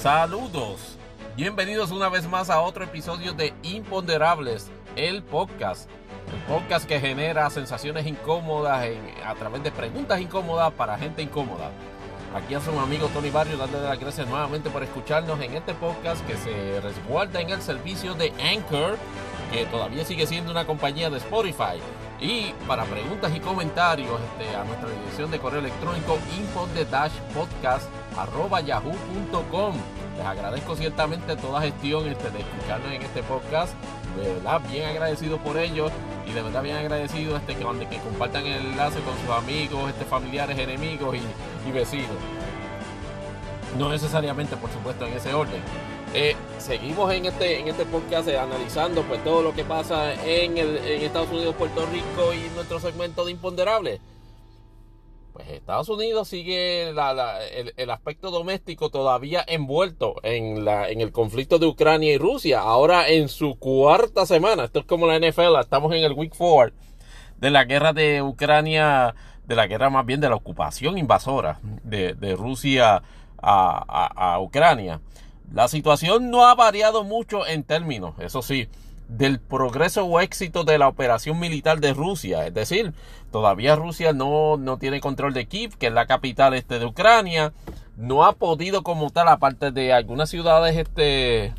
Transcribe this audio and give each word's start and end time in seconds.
Saludos, 0.00 0.96
bienvenidos 1.36 1.90
una 1.90 2.08
vez 2.08 2.26
más 2.26 2.48
a 2.48 2.62
otro 2.62 2.84
episodio 2.84 3.34
de 3.34 3.52
Imponderables, 3.62 4.70
el 4.96 5.22
podcast. 5.22 5.90
El 6.32 6.40
podcast 6.54 6.86
que 6.86 6.98
genera 6.98 7.50
sensaciones 7.50 8.06
incómodas 8.06 8.88
a 9.22 9.34
través 9.34 9.62
de 9.62 9.70
preguntas 9.70 10.18
incómodas 10.18 10.72
para 10.72 10.96
gente 10.96 11.20
incómoda. 11.20 11.70
Aquí 12.34 12.54
a 12.54 12.62
su 12.62 12.70
amigo 12.80 13.08
Tony 13.08 13.28
Barrio 13.28 13.58
dándole 13.58 13.88
las 13.88 14.00
gracias 14.00 14.26
nuevamente 14.26 14.70
por 14.70 14.82
escucharnos 14.82 15.38
en 15.42 15.54
este 15.54 15.74
podcast 15.74 16.26
que 16.26 16.38
se 16.38 16.80
resguarda 16.80 17.42
en 17.42 17.50
el 17.50 17.60
servicio 17.60 18.14
de 18.14 18.32
Anchor, 18.42 18.96
que 19.52 19.66
todavía 19.66 20.06
sigue 20.06 20.26
siendo 20.26 20.50
una 20.50 20.64
compañía 20.64 21.10
de 21.10 21.18
Spotify. 21.18 21.78
Y 22.22 22.54
para 22.66 22.84
preguntas 22.84 23.36
y 23.36 23.40
comentarios 23.40 24.18
este, 24.18 24.56
a 24.56 24.64
nuestra 24.64 24.88
dirección 24.88 25.30
de 25.30 25.38
correo 25.38 25.60
electrónico 25.60 26.18
info-podcast.yahoo.com. 28.10 29.74
Les 30.16 30.26
agradezco 30.26 30.76
ciertamente 30.76 31.36
toda 31.36 31.62
gestión 31.62 32.06
este, 32.08 32.30
de 32.30 32.40
escucharnos 32.40 32.92
en 32.92 33.02
este 33.02 33.22
podcast. 33.22 33.74
De 34.16 34.34
verdad, 34.34 34.60
bien 34.70 34.86
agradecido 34.86 35.38
por 35.38 35.56
ello 35.56 35.88
y 36.26 36.32
de 36.32 36.42
verdad 36.42 36.62
bien 36.62 36.76
agradecido 36.76 37.36
este, 37.36 37.54
que, 37.54 37.64
que 37.88 37.98
compartan 37.98 38.46
el 38.46 38.66
enlace 38.66 39.00
con 39.00 39.14
sus 39.18 39.30
amigos, 39.30 39.90
este, 39.90 40.04
familiares, 40.04 40.58
enemigos 40.58 41.16
y, 41.16 41.68
y 41.68 41.72
vecinos. 41.72 42.08
No 43.78 43.88
necesariamente, 43.88 44.56
por 44.56 44.70
supuesto, 44.70 45.06
en 45.06 45.14
ese 45.14 45.32
orden. 45.32 45.60
Eh, 46.12 46.34
seguimos 46.58 47.12
en 47.12 47.26
este, 47.26 47.60
en 47.60 47.68
este 47.68 47.84
podcast 47.84 48.26
eh, 48.26 48.36
analizando 48.36 49.02
pues 49.04 49.22
todo 49.22 49.42
lo 49.42 49.54
que 49.54 49.62
pasa 49.62 50.12
en, 50.24 50.58
el, 50.58 50.78
en 50.78 51.02
Estados 51.02 51.30
Unidos, 51.30 51.54
Puerto 51.54 51.86
Rico 51.86 52.34
y 52.34 52.52
nuestro 52.56 52.80
segmento 52.80 53.24
de 53.24 53.30
imponderables. 53.30 54.00
Estados 55.56 55.88
Unidos 55.88 56.28
sigue 56.28 56.90
el, 56.90 57.90
aspecto 57.90 58.30
doméstico 58.30 58.90
todavía 58.90 59.44
envuelto 59.46 60.16
en, 60.22 60.64
la, 60.64 60.88
en 60.88 61.00
el 61.00 61.12
conflicto 61.12 61.58
de 61.58 61.66
Ucrania 61.66 62.12
y 62.12 62.18
Rusia. 62.18 62.60
Ahora 62.60 63.08
en 63.08 63.28
su 63.28 63.58
cuarta 63.58 64.26
semana, 64.26 64.64
esto 64.64 64.80
es 64.80 64.84
como 64.86 65.06
la 65.06 65.18
NFL, 65.18 65.58
estamos 65.60 65.92
en 65.94 66.04
el 66.04 66.12
week 66.12 66.34
four 66.34 66.72
de 67.38 67.50
la 67.50 67.64
guerra 67.64 67.92
de 67.92 68.22
Ucrania, 68.22 69.14
de 69.46 69.56
la 69.56 69.66
guerra 69.66 69.90
más 69.90 70.06
bien 70.06 70.20
de 70.20 70.28
la 70.28 70.36
ocupación 70.36 70.98
invasora 70.98 71.58
de, 71.62 72.36
Rusia 72.36 73.02
a 73.42 74.38
Ucrania. 74.40 75.00
La 75.52 75.66
situación 75.66 76.30
no 76.30 76.46
ha 76.46 76.54
variado 76.54 77.02
mucho 77.02 77.46
en 77.46 77.64
términos, 77.64 78.14
eso 78.20 78.40
sí, 78.40 78.68
del 79.10 79.40
progreso 79.40 80.04
o 80.04 80.20
éxito 80.20 80.64
de 80.64 80.78
la 80.78 80.88
operación 80.88 81.38
militar 81.38 81.80
de 81.80 81.92
Rusia. 81.92 82.46
Es 82.46 82.54
decir, 82.54 82.94
todavía 83.32 83.76
Rusia 83.76 84.12
no, 84.12 84.56
no 84.56 84.78
tiene 84.78 85.00
control 85.00 85.34
de 85.34 85.46
Kiev, 85.46 85.76
que 85.76 85.88
es 85.88 85.92
la 85.92 86.06
capital 86.06 86.54
este 86.54 86.78
de 86.78 86.86
Ucrania. 86.86 87.52
No 87.96 88.24
ha 88.24 88.32
podido 88.32 88.82
como 88.82 89.10
tal, 89.10 89.28
aparte 89.28 89.72
de 89.72 89.92
algunas 89.92 90.30
ciudades 90.30 90.76
este, 90.76 91.52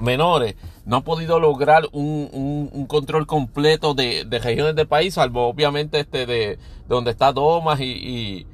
menores, 0.00 0.54
no 0.86 0.98
ha 0.98 1.00
podido 1.02 1.40
lograr 1.40 1.84
un, 1.92 2.70
un, 2.72 2.86
control 2.86 3.26
completo 3.26 3.92
de, 3.92 4.24
de, 4.24 4.38
regiones 4.38 4.76
del 4.76 4.86
país, 4.86 5.14
salvo 5.14 5.48
obviamente 5.48 6.00
este 6.00 6.24
de, 6.24 6.26
de 6.26 6.58
donde 6.88 7.10
está 7.10 7.32
Domas 7.32 7.80
y 7.80 8.46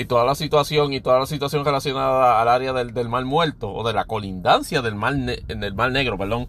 y 0.00 0.06
toda 0.06 0.24
la 0.24 0.34
situación 0.34 0.94
y 0.94 1.00
toda 1.02 1.18
la 1.18 1.26
situación 1.26 1.62
relacionada 1.62 2.40
al 2.40 2.48
área 2.48 2.72
del, 2.72 2.94
del 2.94 3.10
mar 3.10 3.26
muerto 3.26 3.70
o 3.70 3.86
de 3.86 3.92
la 3.92 4.06
colindancia 4.06 4.80
del 4.80 4.94
mar, 4.94 5.14
del 5.14 5.74
mar 5.74 5.92
negro, 5.92 6.16
perdón, 6.16 6.48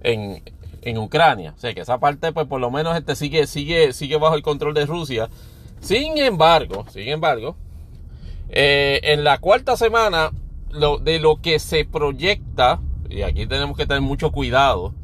en, 0.00 0.42
en 0.80 0.96
Ucrania. 0.96 1.52
O 1.54 1.60
sea 1.60 1.74
que 1.74 1.82
esa 1.82 1.98
parte, 1.98 2.32
pues 2.32 2.46
por 2.46 2.58
lo 2.58 2.70
menos 2.70 2.96
este 2.96 3.14
sigue, 3.14 3.46
sigue, 3.46 3.92
sigue 3.92 4.16
bajo 4.16 4.34
el 4.34 4.42
control 4.42 4.72
de 4.72 4.86
Rusia. 4.86 5.28
Sin 5.80 6.16
embargo, 6.16 6.86
sin 6.88 7.08
embargo, 7.08 7.54
eh, 8.48 9.00
en 9.02 9.24
la 9.24 9.38
cuarta 9.38 9.76
semana 9.76 10.30
lo, 10.70 10.96
de 10.96 11.18
lo 11.18 11.36
que 11.42 11.58
se 11.58 11.84
proyecta, 11.84 12.80
y 13.10 13.22
aquí 13.22 13.46
tenemos 13.46 13.76
que 13.76 13.86
tener 13.86 14.00
mucho 14.00 14.32
cuidado, 14.32 14.94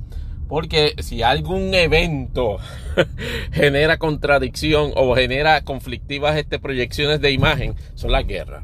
porque 0.52 0.94
si 0.98 1.22
algún 1.22 1.72
evento 1.72 2.58
genera 3.52 3.96
contradicción 3.96 4.92
o 4.96 5.14
genera 5.14 5.64
conflictivas 5.64 6.36
este, 6.36 6.58
proyecciones 6.58 7.22
de 7.22 7.32
imagen, 7.32 7.74
son 7.94 8.12
las 8.12 8.26
guerras. 8.26 8.62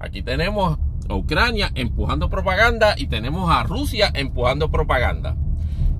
Aquí 0.00 0.22
tenemos 0.22 0.80
a 1.08 1.14
Ucrania 1.14 1.70
empujando 1.76 2.28
propaganda 2.28 2.96
y 2.98 3.06
tenemos 3.06 3.48
a 3.52 3.62
Rusia 3.62 4.10
empujando 4.14 4.72
propaganda. 4.72 5.36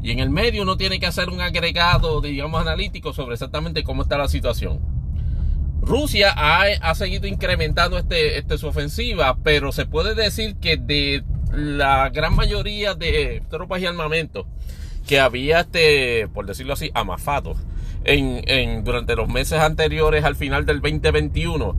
Y 0.02 0.10
en 0.10 0.18
el 0.18 0.28
medio 0.28 0.64
uno 0.64 0.76
tiene 0.76 0.98
que 0.98 1.06
hacer 1.06 1.28
un 1.28 1.40
agregado, 1.40 2.20
digamos, 2.20 2.60
analítico 2.60 3.12
sobre 3.12 3.34
exactamente 3.34 3.84
cómo 3.84 4.02
está 4.02 4.18
la 4.18 4.26
situación. 4.26 4.80
Rusia 5.80 6.34
ha, 6.34 6.94
seguido 6.96 7.28
incrementando 7.28 7.96
este, 7.96 8.38
este, 8.38 8.58
su 8.58 8.66
ofensiva, 8.66 9.38
pero 9.44 9.70
se 9.70 9.86
puede 9.86 10.16
decir 10.16 10.56
que 10.56 10.78
de 10.78 11.22
la 11.52 12.08
gran 12.08 12.34
mayoría 12.34 12.96
de 12.96 13.40
tropas 13.48 13.80
y 13.80 13.86
armamentos 13.86 14.46
que 15.08 15.18
había, 15.18 15.60
este, 15.60 16.28
por 16.28 16.46
decirlo 16.46 16.74
así, 16.74 16.90
amafado 16.94 17.54
en, 18.04 18.42
en, 18.46 18.84
durante 18.84 19.16
los 19.16 19.28
meses 19.28 19.58
anteriores 19.58 20.22
al 20.22 20.36
final 20.36 20.66
del 20.66 20.82
2021. 20.82 21.74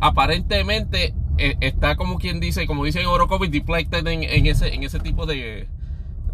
Aparentemente 0.00 1.14
eh, 1.38 1.56
está 1.60 1.94
como 1.94 2.18
quien 2.18 2.40
dice, 2.40 2.66
como 2.66 2.84
dicen 2.84 3.06
Orocovis, 3.06 3.52
deflected 3.52 4.04
en, 4.08 4.24
en, 4.24 4.46
ese, 4.46 4.74
en 4.74 4.82
ese 4.82 4.98
tipo 4.98 5.26
de, 5.26 5.68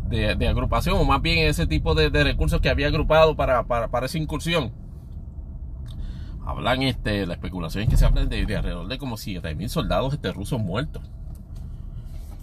de, 0.09 0.49
agrupación, 0.49 0.97
o 0.97 1.05
más 1.05 1.21
bien 1.21 1.39
en 1.39 1.49
ese 1.49 1.67
tipo 1.67 1.95
de, 1.95 2.09
de 2.09 2.25
recursos 2.25 2.63
que 2.63 2.71
había 2.71 2.87
agrupado 2.87 3.37
para, 3.37 3.65
para, 3.65 3.89
para, 3.89 4.07
esa 4.07 4.17
incursión. 4.17 4.73
Hablan, 6.47 6.83
este, 6.83 7.27
la 7.27 7.35
especulación 7.35 7.85
es 7.85 7.91
que 7.91 7.99
se 7.99 8.07
habla 8.07 8.25
de, 8.25 8.47
de 8.47 8.57
alrededor 8.57 8.89
de 8.89 8.97
como 8.97 9.17
7.000 9.17 9.69
soldados 9.69 10.15
este, 10.15 10.33
rusos 10.33 10.59
muertos. 10.59 11.03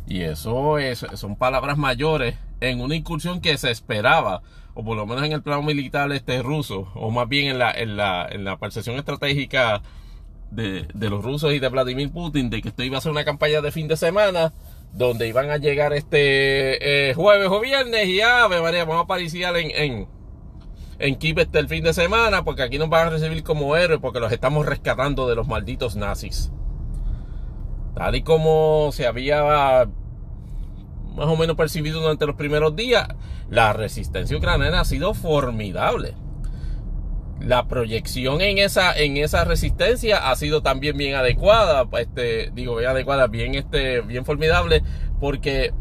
Y 0.05 0.21
eso 0.21 0.77
es, 0.77 1.03
son 1.15 1.35
palabras 1.35 1.79
mayores 1.79 2.35
en 2.61 2.81
una 2.81 2.95
incursión 2.95 3.41
que 3.41 3.57
se 3.57 3.71
esperaba, 3.71 4.41
o 4.73 4.83
por 4.83 4.97
lo 4.97 5.05
menos 5.05 5.23
en 5.23 5.31
el 5.31 5.41
plano 5.41 5.61
militar 5.61 6.11
este 6.11 6.41
ruso, 6.41 6.91
o 6.95 7.11
más 7.11 7.27
bien 7.27 7.47
en 7.47 7.59
la, 7.59 7.71
en 7.71 7.97
la, 7.97 8.27
en 8.29 8.43
la 8.43 8.57
percepción 8.57 8.97
estratégica 8.97 9.81
de, 10.51 10.87
de, 10.93 11.09
los 11.09 11.23
rusos 11.23 11.53
y 11.53 11.59
de 11.59 11.69
Vladimir 11.69 12.11
Putin, 12.11 12.49
de 12.49 12.61
que 12.61 12.69
esto 12.69 12.83
iba 12.83 12.97
a 12.97 13.01
ser 13.01 13.11
una 13.11 13.25
campaña 13.25 13.61
de 13.61 13.71
fin 13.71 13.87
de 13.87 13.97
semana, 13.97 14.53
donde 14.93 15.27
iban 15.27 15.49
a 15.49 15.57
llegar 15.57 15.93
este 15.93 17.09
eh, 17.09 17.13
jueves 17.13 17.49
o 17.49 17.59
viernes 17.59 18.07
y 18.07 18.21
ave 18.21 18.61
María, 18.61 18.85
vamos 18.85 19.01
a 19.01 19.03
apariciar 19.03 19.57
en, 19.57 19.71
en, 19.71 20.07
en 20.99 21.15
Kiev 21.15 21.39
este 21.39 21.59
el 21.59 21.67
fin 21.67 21.83
de 21.83 21.93
semana, 21.93 22.43
porque 22.43 22.63
aquí 22.63 22.77
nos 22.77 22.89
van 22.89 23.07
a 23.07 23.09
recibir 23.11 23.43
como 23.43 23.75
héroes, 23.75 23.99
porque 23.99 24.19
los 24.19 24.31
estamos 24.31 24.65
rescatando 24.65 25.27
de 25.27 25.35
los 25.35 25.47
malditos 25.47 25.95
nazis. 25.95 26.51
Tal 27.95 28.15
y 28.15 28.23
como 28.23 28.89
se 28.91 29.07
había 29.07 29.87
más 31.15 31.27
o 31.27 31.37
menos 31.37 31.55
percibido 31.55 32.01
durante 32.01 32.25
los 32.25 32.35
primeros 32.35 32.75
días, 32.75 33.07
la 33.49 33.73
resistencia 33.73 34.37
ucraniana 34.37 34.81
ha 34.81 34.85
sido 34.85 35.13
formidable. 35.13 36.13
La 37.39 37.67
proyección 37.67 38.41
en 38.41 38.57
esa, 38.57 38.97
en 38.97 39.17
esa 39.17 39.43
resistencia 39.43 40.29
ha 40.29 40.35
sido 40.35 40.61
también 40.61 40.97
bien 40.97 41.15
adecuada, 41.15 41.85
este, 41.99 42.51
digo 42.51 42.75
bien 42.75 42.89
adecuada, 42.89 43.27
bien, 43.27 43.55
este, 43.55 44.01
bien 44.01 44.25
formidable, 44.25 44.83
porque 45.19 45.73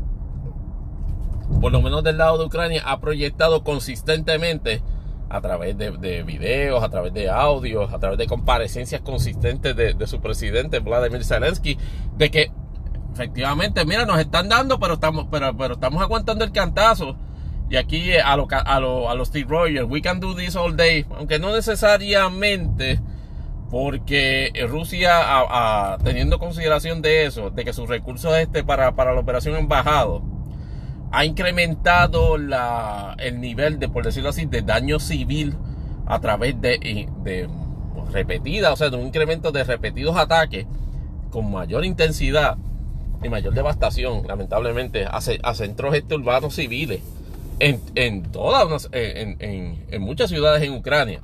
por 1.61 1.72
lo 1.72 1.81
menos 1.81 2.03
del 2.03 2.19
lado 2.19 2.39
de 2.39 2.45
Ucrania 2.45 2.83
ha 2.84 3.01
proyectado 3.01 3.62
consistentemente 3.65 4.83
a 5.28 5.41
través 5.41 5.77
de, 5.78 5.93
de 5.93 6.22
videos, 6.22 6.83
a 6.83 6.89
través 6.91 7.12
de 7.12 7.28
audios, 7.31 7.93
a 7.93 7.99
través 7.99 8.19
de 8.19 8.27
comparecencias 8.27 9.01
consistentes 9.01 9.75
de, 9.75 9.95
de 9.95 10.06
su 10.06 10.21
presidente 10.21 10.81
Vladimir 10.81 11.25
Zelensky, 11.25 11.78
de 12.16 12.31
que 12.31 12.51
efectivamente, 13.15 13.85
mira, 13.85 14.05
nos 14.05 14.19
están 14.19 14.49
dando, 14.49 14.79
pero 14.79 14.95
estamos, 14.95 15.27
pero, 15.31 15.57
pero 15.57 15.75
estamos 15.75 16.03
aguantando 16.03 16.45
el 16.45 16.53
cantazo. 16.53 17.17
Y 17.71 17.77
aquí 17.77 18.13
eh, 18.13 18.21
a, 18.21 18.37
lo, 18.37 18.47
a, 18.51 18.81
lo, 18.81 19.09
a 19.09 19.15
los 19.15 19.29
Steve 19.29 19.47
Rogers, 19.49 19.87
we 19.89 20.03
can 20.03 20.21
do 20.21 20.35
this 20.35 20.57
all 20.57 20.77
day. 20.77 21.07
Aunque 21.17 21.39
no 21.39 21.55
necesariamente, 21.55 23.01
porque 23.71 24.53
Rusia, 24.69 25.17
a, 25.17 25.95
a, 25.95 25.99
teniendo 25.99 26.39
consideración 26.39 27.01
de 27.03 27.25
eso, 27.25 27.51
de 27.51 27.65
que 27.65 27.73
sus 27.73 27.89
recursos 27.89 28.37
este 28.37 28.65
para, 28.65 28.95
para 28.95 29.15
la 29.15 29.21
operación 29.21 29.55
han 29.55 29.69
bajado, 29.69 30.22
ha 31.10 31.25
incrementado 31.25 32.37
la, 32.37 33.15
el 33.19 33.41
nivel 33.41 33.78
de, 33.78 33.89
por 33.89 34.05
decirlo 34.05 34.31
así, 34.31 34.47
de 34.47 34.63
daño 34.63 34.99
civil 34.99 35.57
a 36.07 36.21
través 36.21 36.60
de, 36.60 37.09
de 37.22 37.49
repetidas, 38.13 38.72
o 38.72 38.77
sea, 38.77 38.91
de 38.91 38.97
un 38.97 39.07
incremento 39.07 39.53
de 39.53 39.65
repetidos 39.65 40.17
ataques 40.17 40.67
con 41.31 41.51
mayor 41.51 41.84
intensidad 41.84 42.59
y 43.24 43.28
mayor 43.28 43.54
devastación, 43.54 44.26
lamentablemente, 44.26 45.06
a, 45.06 45.18
a 45.18 45.54
centros 45.54 45.94
este 45.94 46.15
urbanos 46.15 46.54
civiles 46.54 47.00
en, 47.59 47.80
en 47.94 48.22
todas, 48.22 48.88
en, 48.92 49.36
en, 49.41 49.84
en, 49.91 50.03
muchas 50.03 50.30
ciudades 50.30 50.62
en 50.62 50.72
Ucrania. 50.72 51.22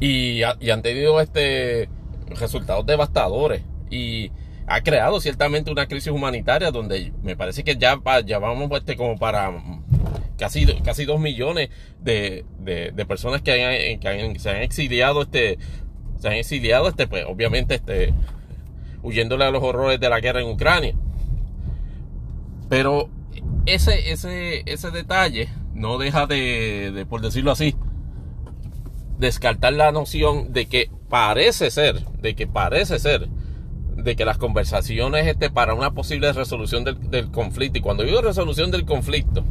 Y, 0.00 0.40
y, 0.60 0.70
han 0.70 0.82
tenido 0.82 1.20
este 1.20 1.88
resultados 2.28 2.84
devastadores. 2.86 3.62
Y 3.90 4.30
ha 4.66 4.80
creado 4.82 5.20
ciertamente 5.20 5.70
una 5.70 5.86
crisis 5.86 6.12
humanitaria 6.12 6.70
donde 6.70 7.12
me 7.22 7.36
parece 7.36 7.64
que 7.64 7.76
ya, 7.76 8.00
ya 8.24 8.38
vamos 8.38 8.70
este, 8.72 8.96
como 8.96 9.18
para 9.18 9.52
casi, 10.38 10.66
casi 10.82 11.04
dos 11.04 11.20
millones 11.20 11.68
de, 12.00 12.44
de, 12.60 13.06
personas 13.06 13.42
que, 13.42 13.98
han, 13.98 14.32
que 14.32 14.38
se 14.38 14.50
han 14.50 14.62
exiliado 14.62 15.22
este 15.22 15.58
se 16.18 16.28
han 16.28 16.34
exiliado 16.34 16.88
este 16.88 17.06
pues 17.06 17.24
obviamente 17.26 17.74
este 17.74 18.14
huyéndole 19.04 19.44
a 19.44 19.50
los 19.50 19.62
horrores 19.62 20.00
de 20.00 20.08
la 20.08 20.18
guerra 20.18 20.40
en 20.40 20.48
Ucrania. 20.48 20.94
Pero 22.68 23.08
ese, 23.66 24.10
ese, 24.10 24.62
ese 24.66 24.90
detalle 24.90 25.48
no 25.74 25.98
deja 25.98 26.26
de, 26.26 27.06
por 27.08 27.20
decirlo 27.20 27.52
así, 27.52 27.76
descartar 29.18 29.74
la 29.74 29.92
noción 29.92 30.52
de 30.52 30.66
que 30.66 30.90
parece 31.08 31.70
ser, 31.70 32.04
de 32.20 32.34
que 32.34 32.46
parece 32.46 32.98
ser, 32.98 33.28
de 33.96 34.16
que 34.16 34.24
las 34.24 34.38
conversaciones 34.38 35.26
este, 35.26 35.50
para 35.50 35.74
una 35.74 35.92
posible 35.92 36.32
resolución 36.32 36.82
del, 36.82 37.10
del 37.10 37.30
conflicto, 37.30 37.78
y 37.78 37.82
cuando 37.82 38.02
digo 38.02 38.22
resolución 38.22 38.70
del 38.70 38.84
conflicto, 38.84 39.44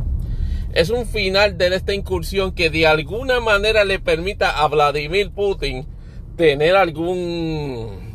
es 0.73 0.89
un 0.89 1.05
final 1.05 1.57
de 1.57 1.73
esta 1.75 1.93
incursión 1.93 2.53
que 2.53 2.71
de 2.71 2.87
alguna 2.87 3.39
manera 3.39 3.85
le 3.85 3.99
permita 3.99 4.49
a 4.49 4.67
Vladimir 4.67 5.29
Putin 5.31 5.85
tener 6.35 6.75
algún 6.75 8.12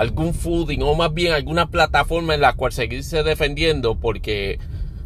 algún 0.00 0.32
footing 0.32 0.80
o 0.82 0.94
más 0.94 1.12
bien 1.12 1.34
alguna 1.34 1.68
plataforma 1.68 2.34
en 2.34 2.40
la 2.40 2.54
cual 2.54 2.72
seguirse 2.72 3.22
defendiendo 3.22 3.96
porque 3.96 4.58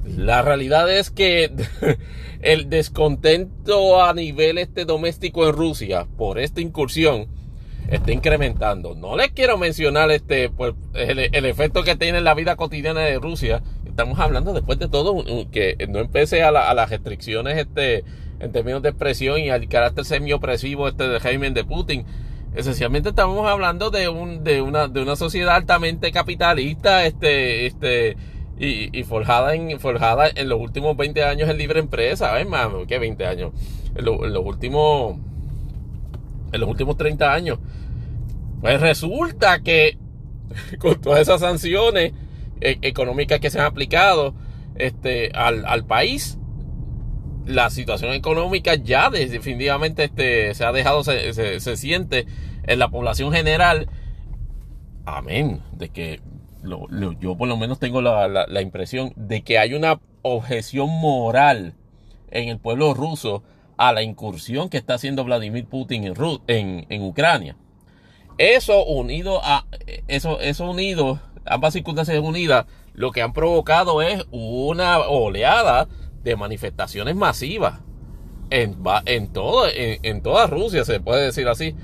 la 0.07 0.41
realidad 0.41 0.89
es 0.89 1.11
que 1.11 1.51
el 2.43 2.71
descontento 2.71 4.05
a 4.05 4.15
nivel 4.15 4.57
este 4.57 4.85
doméstico 4.85 5.49
en 5.49 5.53
Rusia 5.53 6.07
por 6.17 6.39
esta 6.39 6.61
incursión 6.61 7.27
está 7.91 8.13
incrementando. 8.13 8.95
No 8.95 9.17
les 9.17 9.33
quiero 9.33 9.59
mencionar 9.59 10.13
este 10.13 10.49
pues, 10.49 10.75
el, 10.95 11.19
efecto 11.45 11.83
que 11.83 11.97
tiene 11.97 12.19
en 12.19 12.25
la 12.25 12.35
vida 12.35 12.55
cotidiana 12.55 13.01
de 13.01 13.19
Rusia. 13.19 13.65
Estamos 13.85 14.21
hablando 14.21 14.53
después 14.53 14.79
de 14.79 14.87
todo 14.87 15.25
que 15.51 15.77
no 15.89 15.99
empecé 15.99 16.45
a, 16.45 16.53
la, 16.53 16.73
las 16.73 16.91
restricciones 16.91 17.59
este 17.59 18.05
en 18.39 18.53
términos 18.53 18.81
de 18.83 18.91
expresión 18.91 19.41
y 19.41 19.51
al 19.51 19.69
carácter 19.69 20.05
semiopresivo 20.05 20.87
este 20.87 21.09
de 21.09 21.19
régimen 21.19 21.53
de 21.53 21.65
Putin. 21.65 22.05
Esencialmente 22.55 23.09
estamos 23.09 23.49
hablando 23.49 23.91
de 23.91 24.09
un 24.09 24.45
de 24.45 24.63
una 24.63 24.87
de 24.87 25.03
una 25.03 25.17
sociedad 25.17 25.57
altamente 25.57 26.13
capitalista 26.13 27.05
este 27.05 27.67
este 27.67 28.17
y, 28.57 28.97
y, 28.97 29.03
forjada 29.03 29.57
en 29.57 29.81
forjada 29.81 30.29
en 30.33 30.49
los 30.49 30.61
últimos 30.61 30.97
20 30.97 31.25
años 31.25 31.51
en 31.51 31.59
libre 31.59 31.81
empresa, 31.81 32.33
¿ves, 32.33 32.49
mami? 32.49 32.87
¿Qué 32.87 33.01
20 33.01 33.27
años? 33.27 33.53
En, 33.97 34.07
en, 34.07 34.33
los 34.33 34.47
últimos 34.47 35.17
en 36.53 36.61
los 36.61 36.69
últimos 36.69 36.97
30 36.97 37.33
años. 37.33 37.59
Pues 38.61 38.81
resulta 38.81 39.61
que 39.61 39.99
con 40.79 41.01
todas 41.01 41.23
esas 41.23 41.41
sanciones 41.41 42.13
eh, 42.61 42.79
económicas 42.83 43.41
que 43.41 43.51
se 43.51 43.59
han 43.59 43.67
aplicado 43.67 44.33
este 44.77 45.33
al, 45.35 45.67
al 45.67 45.85
país 45.85 46.39
la 47.47 47.71
situación 47.71 48.13
económica 48.13 48.75
ya 48.75 49.11
definitivamente 49.11 50.05
este, 50.05 50.55
se 50.55 50.65
ha 50.65 50.73
dejado, 50.73 51.05
se, 51.05 51.33
se, 51.61 51.77
siente 51.77 52.27
en 52.65 52.79
la 52.79 52.89
población 52.89 53.33
general. 53.33 53.89
Amén. 55.05 55.63
De 55.73 55.91
que 55.91 56.21
yo 57.21 57.37
por 57.37 57.49
lo 57.49 57.57
menos 57.57 57.79
tengo 57.79 58.01
la, 58.01 58.27
la, 58.29 58.47
la, 58.47 58.63
impresión 58.63 59.13
de 59.17 59.43
que 59.43 59.59
hay 59.59 59.75
una 59.75 60.01
objeción 60.23 60.89
moral 60.89 61.75
en 62.31 62.49
el 62.49 62.59
pueblo 62.59 62.95
ruso 62.95 63.43
a 63.77 63.93
la 63.93 64.03
incursión 64.03 64.71
que 64.71 64.79
está 64.79 64.95
haciendo 64.95 65.25
Vladimir 65.25 65.67
Putin 65.67 66.05
en, 66.05 66.15
en, 66.47 66.87
en 66.89 67.03
Ucrania. 67.03 67.57
Eso 68.39 68.85
unido 68.85 69.41
a 69.45 69.67
eso, 70.09 70.41
eso 70.41 70.71
unido, 70.71 71.21
ambas 71.45 71.75
circunstancias 71.75 72.19
unidas, 72.19 72.67
lo 72.95 73.13
que 73.13 73.23
han 73.23 73.33
provocado 73.33 74.03
es 74.03 74.25
una 74.31 75.01
oleada 75.01 75.87
de 76.25 76.37
manifestaciones 76.37 77.15
masivas 77.15 77.81
en, 78.51 78.77
en, 79.07 79.33
todo, 79.33 79.69
en, 79.69 79.99
en, 80.03 80.23
toda 80.23 80.47
Rusia, 80.47 80.85
se 80.85 81.01
puede 81.01 81.27
decir 81.27 81.47
así. 81.49 81.75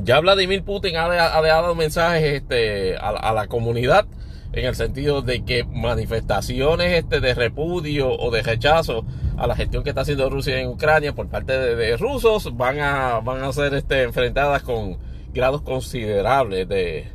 Ya 0.00 0.20
Vladimir 0.20 0.62
Putin 0.62 0.96
ha, 0.96 1.06
ha 1.06 1.42
dado 1.42 1.74
mensajes 1.74 2.22
este, 2.22 2.96
a, 2.96 3.08
a, 3.08 3.32
la 3.32 3.48
comunidad 3.48 4.06
en 4.52 4.66
el 4.66 4.74
sentido 4.74 5.22
de 5.22 5.44
que 5.44 5.64
manifestaciones 5.64 6.92
este, 6.92 7.20
de 7.20 7.34
repudio 7.34 8.10
o 8.12 8.30
de 8.30 8.42
rechazo 8.42 9.04
a 9.36 9.46
la 9.46 9.56
gestión 9.56 9.82
que 9.82 9.90
está 9.90 10.02
haciendo 10.02 10.30
Rusia 10.30 10.60
en 10.60 10.68
Ucrania 10.68 11.14
por 11.14 11.28
parte 11.28 11.58
de, 11.58 11.76
de 11.76 11.96
rusos 11.96 12.56
van 12.56 12.78
a, 12.80 13.20
van 13.20 13.42
a 13.42 13.52
ser 13.52 13.74
este, 13.74 14.02
enfrentadas 14.02 14.62
con 14.62 14.98
grados 15.32 15.62
considerables 15.62 16.68
de, 16.68 17.08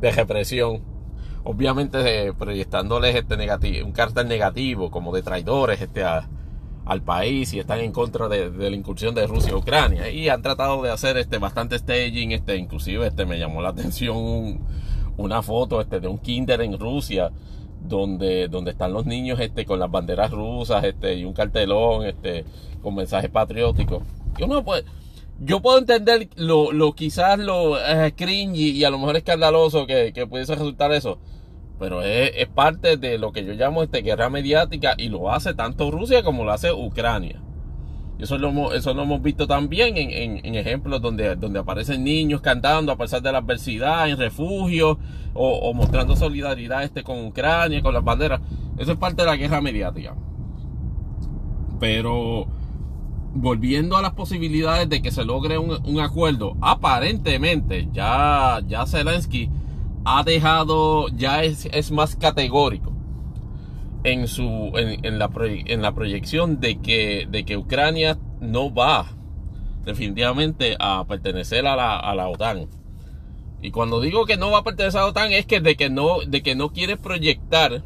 de 0.00 0.10
represión 0.10 0.89
obviamente 1.44 2.32
proyectándoles 2.34 3.14
este 3.14 3.36
negativo, 3.36 3.86
un 3.86 3.92
cartel 3.92 4.28
negativo 4.28 4.90
como 4.90 5.14
de 5.14 5.22
traidores 5.22 5.80
este, 5.80 6.04
al 6.04 7.02
país 7.02 7.52
y 7.54 7.58
están 7.58 7.80
en 7.80 7.92
contra 7.92 8.28
de, 8.28 8.50
la 8.50 8.76
incursión 8.76 9.14
de 9.14 9.26
Rusia 9.26 9.52
a 9.52 9.56
Ucrania. 9.56 10.10
Y 10.10 10.28
han 10.28 10.42
tratado 10.42 10.82
de 10.82 10.90
hacer 10.90 11.16
este 11.16 11.38
bastante 11.38 11.78
staging 11.78 12.32
este 12.32 12.56
inclusive 12.56 13.06
este 13.06 13.26
me 13.26 13.38
llamó 13.38 13.62
la 13.62 13.68
atención 13.70 14.16
un, 14.16 14.66
una 15.16 15.42
foto 15.42 15.80
este 15.80 16.00
de 16.00 16.08
un 16.08 16.18
kinder 16.18 16.60
en 16.62 16.78
Rusia 16.78 17.30
donde 17.82 18.48
donde 18.48 18.72
están 18.72 18.92
los 18.92 19.06
niños 19.06 19.40
este 19.40 19.64
con 19.64 19.78
las 19.78 19.90
banderas 19.90 20.30
rusas 20.30 20.84
este 20.84 21.14
y 21.14 21.24
un 21.24 21.32
cartelón 21.32 22.04
este 22.04 22.44
con 22.82 22.94
mensajes 22.94 23.30
patrióticos. 23.30 24.02
Que 24.36 24.44
uno 24.44 24.64
puede 24.64 24.84
yo 25.40 25.62
puedo 25.62 25.78
entender 25.78 26.28
lo, 26.36 26.70
lo 26.70 26.92
quizás 26.92 27.38
lo 27.38 27.78
eh, 27.78 28.12
cringe 28.14 28.58
y 28.58 28.84
a 28.84 28.90
lo 28.90 28.98
mejor 28.98 29.16
escandaloso 29.16 29.86
que, 29.86 30.12
que 30.12 30.26
pudiese 30.26 30.54
resultar 30.54 30.92
eso. 30.92 31.18
Pero 31.78 32.02
es, 32.02 32.32
es, 32.36 32.48
parte 32.48 32.98
de 32.98 33.16
lo 33.16 33.32
que 33.32 33.44
yo 33.44 33.54
llamo 33.54 33.82
este, 33.82 34.02
guerra 34.02 34.28
mediática 34.28 34.94
y 34.98 35.08
lo 35.08 35.32
hace 35.32 35.54
tanto 35.54 35.90
Rusia 35.90 36.22
como 36.22 36.44
lo 36.44 36.52
hace 36.52 36.72
Ucrania. 36.72 37.40
Eso 38.18 38.36
lo, 38.36 38.74
eso 38.74 38.92
lo 38.92 39.04
hemos 39.04 39.22
visto 39.22 39.46
también 39.46 39.96
en, 39.96 40.44
en, 40.44 40.54
ejemplos 40.54 41.00
donde, 41.00 41.36
donde 41.36 41.58
aparecen 41.58 42.04
niños 42.04 42.42
cantando 42.42 42.92
a 42.92 42.98
pesar 42.98 43.22
de 43.22 43.32
la 43.32 43.38
adversidad, 43.38 44.10
en 44.10 44.18
refugio, 44.18 44.98
o, 45.32 45.52
o 45.54 45.72
mostrando 45.72 46.14
solidaridad 46.16 46.82
este, 46.82 47.02
con 47.02 47.24
Ucrania, 47.24 47.80
con 47.80 47.94
las 47.94 48.04
banderas. 48.04 48.42
Eso 48.76 48.92
es 48.92 48.98
parte 48.98 49.22
de 49.22 49.26
la 49.28 49.36
guerra 49.36 49.62
mediática. 49.62 50.14
Pero 51.78 52.46
volviendo 53.32 53.96
a 53.96 54.02
las 54.02 54.12
posibilidades 54.12 54.88
de 54.88 55.02
que 55.02 55.10
se 55.10 55.24
logre 55.24 55.58
un, 55.58 56.00
acuerdo, 56.00 56.56
aparentemente 56.60 57.88
ya, 57.92 58.60
ya 58.66 58.86
Zelensky 58.86 59.50
ha 60.04 60.22
dejado, 60.24 61.08
ya 61.08 61.42
es, 61.44 61.68
es 61.72 61.90
más 61.90 62.16
categórico 62.16 62.92
en, 64.04 64.26
su, 64.28 64.72
en, 64.74 65.04
en, 65.04 65.18
la, 65.18 65.30
en 65.36 65.82
la 65.82 65.94
proyección 65.94 66.60
de 66.60 66.80
que, 66.80 67.26
de 67.30 67.44
que 67.44 67.56
Ucrania 67.56 68.18
no 68.40 68.72
va 68.72 69.06
definitivamente 69.84 70.76
a 70.78 71.04
pertenecer 71.06 71.66
a 71.66 71.76
la, 71.76 71.98
a 71.98 72.14
la 72.14 72.28
OTAN. 72.28 72.68
Y 73.62 73.70
cuando 73.72 74.00
digo 74.00 74.24
que 74.24 74.36
no 74.36 74.50
va 74.50 74.58
a 74.58 74.64
pertenecer 74.64 75.00
a 75.00 75.04
la 75.04 75.10
OTAN 75.10 75.32
es 75.32 75.46
que 75.46 75.60
de 75.60 75.76
que 75.76 75.90
no, 75.90 76.20
de 76.26 76.42
que 76.42 76.54
no 76.54 76.70
quiere 76.70 76.96
proyectar 76.96 77.82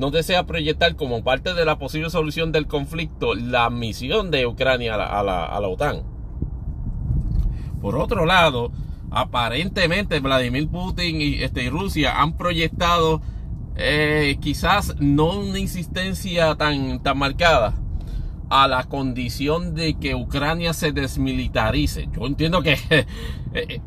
no 0.00 0.10
desea 0.10 0.46
proyectar 0.46 0.96
como 0.96 1.22
parte 1.22 1.52
de 1.52 1.66
la 1.66 1.78
posible 1.78 2.08
solución 2.08 2.52
del 2.52 2.66
conflicto 2.66 3.34
la 3.34 3.68
misión 3.68 4.30
de 4.30 4.46
Ucrania 4.46 4.94
a 4.94 5.22
la, 5.22 5.44
a 5.44 5.60
la, 5.60 5.68
OTAN. 5.68 6.02
Por 7.82 7.96
otro 7.96 8.24
lado, 8.24 8.72
aparentemente 9.10 10.20
Vladimir 10.20 10.68
Putin 10.68 11.20
y, 11.20 11.42
este, 11.42 11.68
Rusia 11.68 12.22
han 12.22 12.38
proyectado 12.38 13.20
eh, 13.76 14.38
quizás 14.40 14.96
no 15.00 15.38
una 15.38 15.58
insistencia 15.58 16.54
tan, 16.54 17.02
tan 17.02 17.18
marcada 17.18 17.74
a 18.48 18.68
la 18.68 18.84
condición 18.84 19.74
de 19.74 19.98
que 19.98 20.14
Ucrania 20.14 20.72
se 20.72 20.92
desmilitarice. 20.92 22.08
Yo 22.10 22.26
entiendo 22.26 22.62
que 22.62 22.78
eh, 23.52 23.82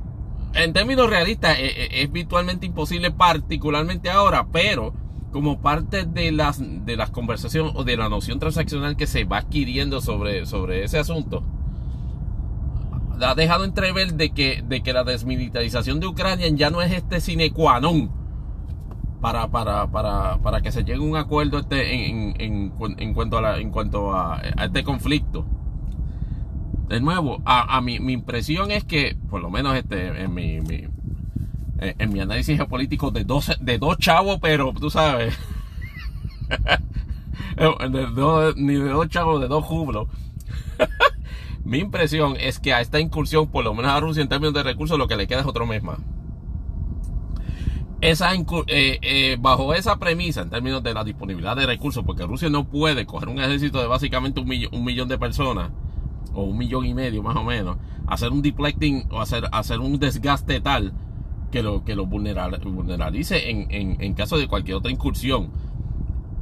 en 0.53 0.74
términos 0.74 1.10
realistas 1.10 1.58
eh, 1.58 1.89
es 2.03 2.12
virtualmente 2.12 2.67
imposible, 2.67 3.10
particularmente 3.10 4.12
ahora, 4.12 4.46
pero 4.51 4.93
como 5.34 5.60
parte 5.60 6.06
de 6.06 6.32
las, 6.32 6.62
de 6.86 6.96
las 6.96 7.10
conversaciones 7.10 7.74
o 7.75 7.84
de 7.84 7.98
la 7.98 8.08
noción 8.08 8.40
transaccional 8.40 8.96
que 8.96 9.08
se 9.08 9.25
va 9.25 9.40
adquiriendo 9.40 10.00
sobre, 10.00 10.46
sobre 10.46 10.86
ese 10.86 11.00
asunto, 11.00 11.44
ha 13.22 13.36
dejado 13.36 13.66
entrever 13.66 14.13
de 14.13 14.30
que, 14.30 14.63
de 14.66 14.82
que 14.82 14.94
la 14.94 15.04
desmilitarización 15.04 16.00
de 16.00 16.08
Ucrania 16.08 16.48
ya 16.50 16.70
no 16.70 16.82
es 16.82 16.92
este 16.92 17.20
sine 17.20 17.52
qua 17.52 17.80
non 17.80 18.10
para, 19.22 19.48
para, 19.48 19.88
para, 19.88 20.38
para 20.38 20.62
que 20.62 20.72
se 20.72 20.84
llegue 20.84 21.00
a 21.00 21.02
un 21.02 21.16
acuerdo 21.16 21.60
este 21.60 22.10
en, 22.10 22.36
en, 22.40 22.74
en 22.98 23.13
cuanto, 23.13 23.38
a, 23.40 23.60
en 23.60 23.72
cuanto 23.72 24.13
a, 24.13 24.42
este 24.62 24.84
conflicto. 24.84 25.46
De 26.90 27.00
nuevo, 27.00 27.42
a, 27.46 27.78
a 27.78 27.82
mi, 27.82 28.00
mi, 28.00 28.13
impresión 28.13 28.70
es 28.70 28.84
que, 28.84 29.16
por 29.30 29.42
lo 29.42 29.50
menos 29.50 29.75
este, 29.75 30.24
en 30.24 30.34
mi, 30.34 30.60
mi 30.60 30.88
eh, 31.84 31.96
en 32.00 32.13
mi 32.13 32.22
análisis 32.22 32.56
geopolítico 32.56 33.12
de 33.12 33.25
dos, 33.25 33.52
de 33.60 33.78
dos 33.78 33.98
chavos, 33.98 34.40
pero 34.42 34.72
tú 34.72 34.90
sabes, 34.90 35.38
dos, 38.16 38.56
ni 38.56 38.75
de 38.75 38.90
dos 38.90 39.10
chavos, 39.10 39.42
de 39.42 39.50
dos 39.50 39.66
jublos. 39.66 40.08
mi 41.66 41.80
impresión 41.80 42.38
es 42.40 42.60
que 42.60 42.74
a 42.74 42.80
esta 42.80 43.02
incursión, 43.02 43.48
por 43.48 43.66
lo 43.66 43.74
menos 43.74 43.92
a 43.92 44.00
Rusia 44.00 44.24
en 44.24 44.30
términos 44.30 44.54
de 44.54 44.63
recursos, 44.63 44.98
lo 44.98 45.10
que 45.10 45.18
le 45.18 45.28
queda 45.28 45.42
es 45.42 45.46
otro 45.46 45.66
mes 45.66 45.84
más. 45.84 46.00
Eh, 48.02 48.16
eh, 49.02 49.38
bajo 49.40 49.74
esa 49.74 49.98
premisa, 49.98 50.42
en 50.42 50.50
términos 50.50 50.84
de 50.84 50.94
la 50.94 51.04
disponibilidad 51.04 51.58
de 51.58 51.66
recursos, 51.66 52.06
porque 52.06 52.25
Rusia 52.25 52.50
no 52.50 52.63
puede 52.63 53.06
coger 53.06 53.28
un 53.28 53.40
ejército 53.40 53.82
de 53.82 53.88
básicamente 53.88 54.40
un, 54.40 54.48
millón, 54.86 55.10
de 55.10 55.18
personas, 55.18 55.72
o 56.34 56.44
un 56.44 56.58
millón 56.58 56.86
y 56.86 56.94
medio 56.94 57.22
más 57.24 57.36
o 57.36 57.44
menos, 57.44 57.78
hacer 58.08 58.30
un 58.32 58.42
deflecting 58.42 59.06
o 59.12 59.20
hacer 59.22 59.80
un 59.80 60.00
desgaste 60.00 60.62
tal 60.62 60.94
que 61.54 61.62
lo, 61.62 61.86
que 61.86 61.96
lo 61.96 62.08
vulneralice 62.08 63.52
en, 63.52 63.68
en, 63.70 64.02
en 64.02 64.14
caso 64.16 64.40
de 64.40 64.48
cualquier 64.48 64.78
otra 64.78 64.92
incursión. 64.92 65.52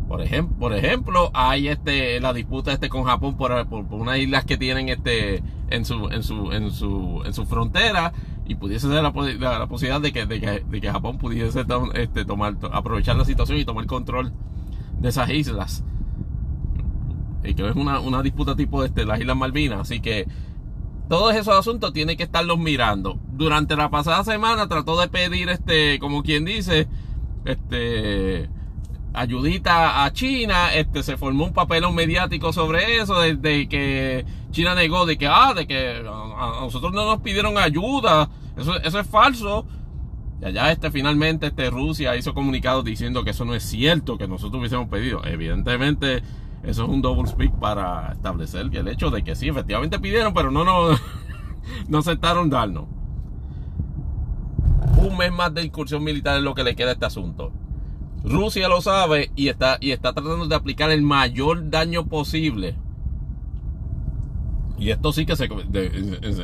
Por 0.07 0.21
ejemplo, 0.21 0.57
por 0.57 0.73
ejemplo, 0.73 1.31
hay 1.33 1.67
este 1.67 2.21
la 2.21 2.31
disputa 2.31 2.71
este 2.71 2.87
con 2.87 3.03
Japón 3.03 3.35
por, 3.35 3.67
por, 3.67 3.85
unas 3.91 4.19
islas 4.19 4.45
que 4.45 4.57
tienen 4.57 4.87
este 4.87 5.43
en 5.69 5.83
su 5.83 6.07
en 6.09 6.23
su 6.23 6.53
en 6.53 6.71
su 6.71 7.23
en 7.25 7.33
su 7.33 7.45
frontera 7.45 8.13
y 8.45 8.55
pudiese 8.55 8.87
ser 8.87 9.03
la, 9.03 9.11
la, 9.11 9.67
posibilidad 9.67 9.99
de 9.99 10.13
que, 10.13 10.25
de 10.25 10.39
que, 10.39 10.63
de 10.65 10.81
que 10.81 10.91
Japón 10.91 11.17
pudiese 11.17 11.65
este, 11.95 12.25
tomar 12.25 12.55
aprovechar 12.71 13.17
la 13.17 13.25
situación 13.25 13.57
y 13.59 13.65
tomar 13.65 13.85
control 13.87 14.31
de 14.99 15.09
esas 15.09 15.29
islas. 15.29 15.83
Y 17.43 17.53
que 17.53 17.67
es 17.67 17.75
una, 17.75 17.99
una 17.99 18.21
disputa 18.21 18.55
tipo 18.55 18.83
este, 18.83 19.05
las 19.05 19.19
Islas 19.19 19.35
Malvinas, 19.35 19.79
así 19.79 19.99
que 19.99 20.27
todos 21.11 21.35
esos 21.35 21.53
asuntos 21.53 21.91
tienen 21.91 22.15
que 22.15 22.23
estarlos 22.23 22.57
mirando. 22.57 23.19
Durante 23.33 23.75
la 23.75 23.89
pasada 23.89 24.23
semana 24.23 24.69
trató 24.69 24.97
de 24.97 25.09
pedir 25.09 25.49
este 25.49 25.99
como 25.99 26.23
quien 26.23 26.45
dice 26.45 26.87
este 27.43 28.49
ayudita 29.11 30.05
a 30.05 30.13
China, 30.13 30.73
este 30.73 31.03
se 31.03 31.17
formó 31.17 31.43
un 31.43 31.53
papelón 31.53 31.95
mediático 31.95 32.53
sobre 32.53 32.95
eso, 32.95 33.19
desde 33.19 33.67
que 33.67 34.25
China 34.51 34.73
negó 34.73 35.05
de 35.05 35.17
que 35.17 35.27
ah, 35.27 35.53
de 35.53 35.67
que 35.67 35.97
a, 35.97 36.61
nosotros 36.61 36.93
no 36.93 37.05
nos 37.05 37.19
pidieron 37.19 37.57
ayuda, 37.57 38.29
eso, 38.55 38.77
eso 38.81 38.97
es 38.97 39.05
falso. 39.05 39.65
Y 40.41 40.45
allá 40.45 40.71
este 40.71 40.91
finalmente 40.91 41.47
este 41.47 41.69
Rusia 41.69 42.15
hizo 42.15 42.33
comunicados 42.33 42.85
diciendo 42.85 43.25
que 43.25 43.31
eso 43.31 43.43
no 43.43 43.53
es 43.53 43.63
cierto, 43.63 44.17
que 44.17 44.29
nosotros 44.29 44.61
hubiésemos 44.61 44.87
pedido. 44.87 45.25
Evidentemente, 45.25 46.23
eso 46.63 46.83
es 46.83 46.89
un 46.89 47.01
double 47.01 47.27
speak 47.27 47.51
para 47.53 48.11
establecer 48.11 48.69
el 48.71 48.87
hecho 48.87 49.09
de 49.09 49.23
que 49.23 49.35
sí, 49.35 49.47
efectivamente 49.47 49.99
pidieron, 49.99 50.33
pero 50.33 50.51
no, 50.51 50.63
no, 50.63 50.89
no 51.87 51.97
aceptaron 51.97 52.49
darnos. 52.49 52.85
Un 54.97 55.17
mes 55.17 55.31
más 55.31 55.53
de 55.53 55.63
incursión 55.63 56.03
militar 56.03 56.37
es 56.37 56.43
lo 56.43 56.53
que 56.53 56.63
le 56.63 56.75
queda 56.75 56.89
a 56.89 56.93
este 56.93 57.05
asunto. 57.05 57.51
Rusia 58.23 58.67
lo 58.67 58.81
sabe 58.81 59.31
y 59.35 59.47
está, 59.47 59.77
y 59.81 59.91
está 59.91 60.13
tratando 60.13 60.47
de 60.47 60.55
aplicar 60.55 60.91
el 60.91 61.01
mayor 61.01 61.69
daño 61.69 62.05
posible. 62.05 62.75
Y 64.77 64.89
esto 64.89 65.11
sí 65.11 65.25
que 65.25 65.35
se, 65.35 65.47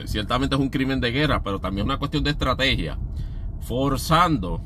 ciertamente 0.05 0.55
es 0.55 0.61
un 0.61 0.69
crimen 0.69 0.99
de 0.99 1.11
guerra, 1.11 1.41
pero 1.43 1.59
también 1.59 1.85
es 1.85 1.89
una 1.89 1.99
cuestión 1.99 2.23
de 2.23 2.31
estrategia. 2.31 2.97
Forzando 3.61 4.61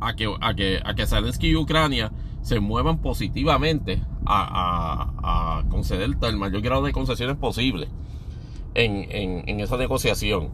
a 0.00 0.14
que, 0.14 0.32
a 0.40 0.54
que, 0.54 0.80
a 0.84 0.94
que 0.94 1.06
Zelensky 1.06 1.48
y 1.48 1.56
Ucrania 1.56 2.12
se 2.44 2.60
muevan 2.60 2.98
positivamente 2.98 4.02
a, 4.26 5.64
conceder 5.70 6.10
el 6.22 6.36
mayor 6.36 6.60
grado 6.60 6.84
de 6.84 6.92
concesiones 6.92 7.36
posible 7.36 7.88
en, 8.74 9.60
esa 9.60 9.76
negociación 9.76 10.50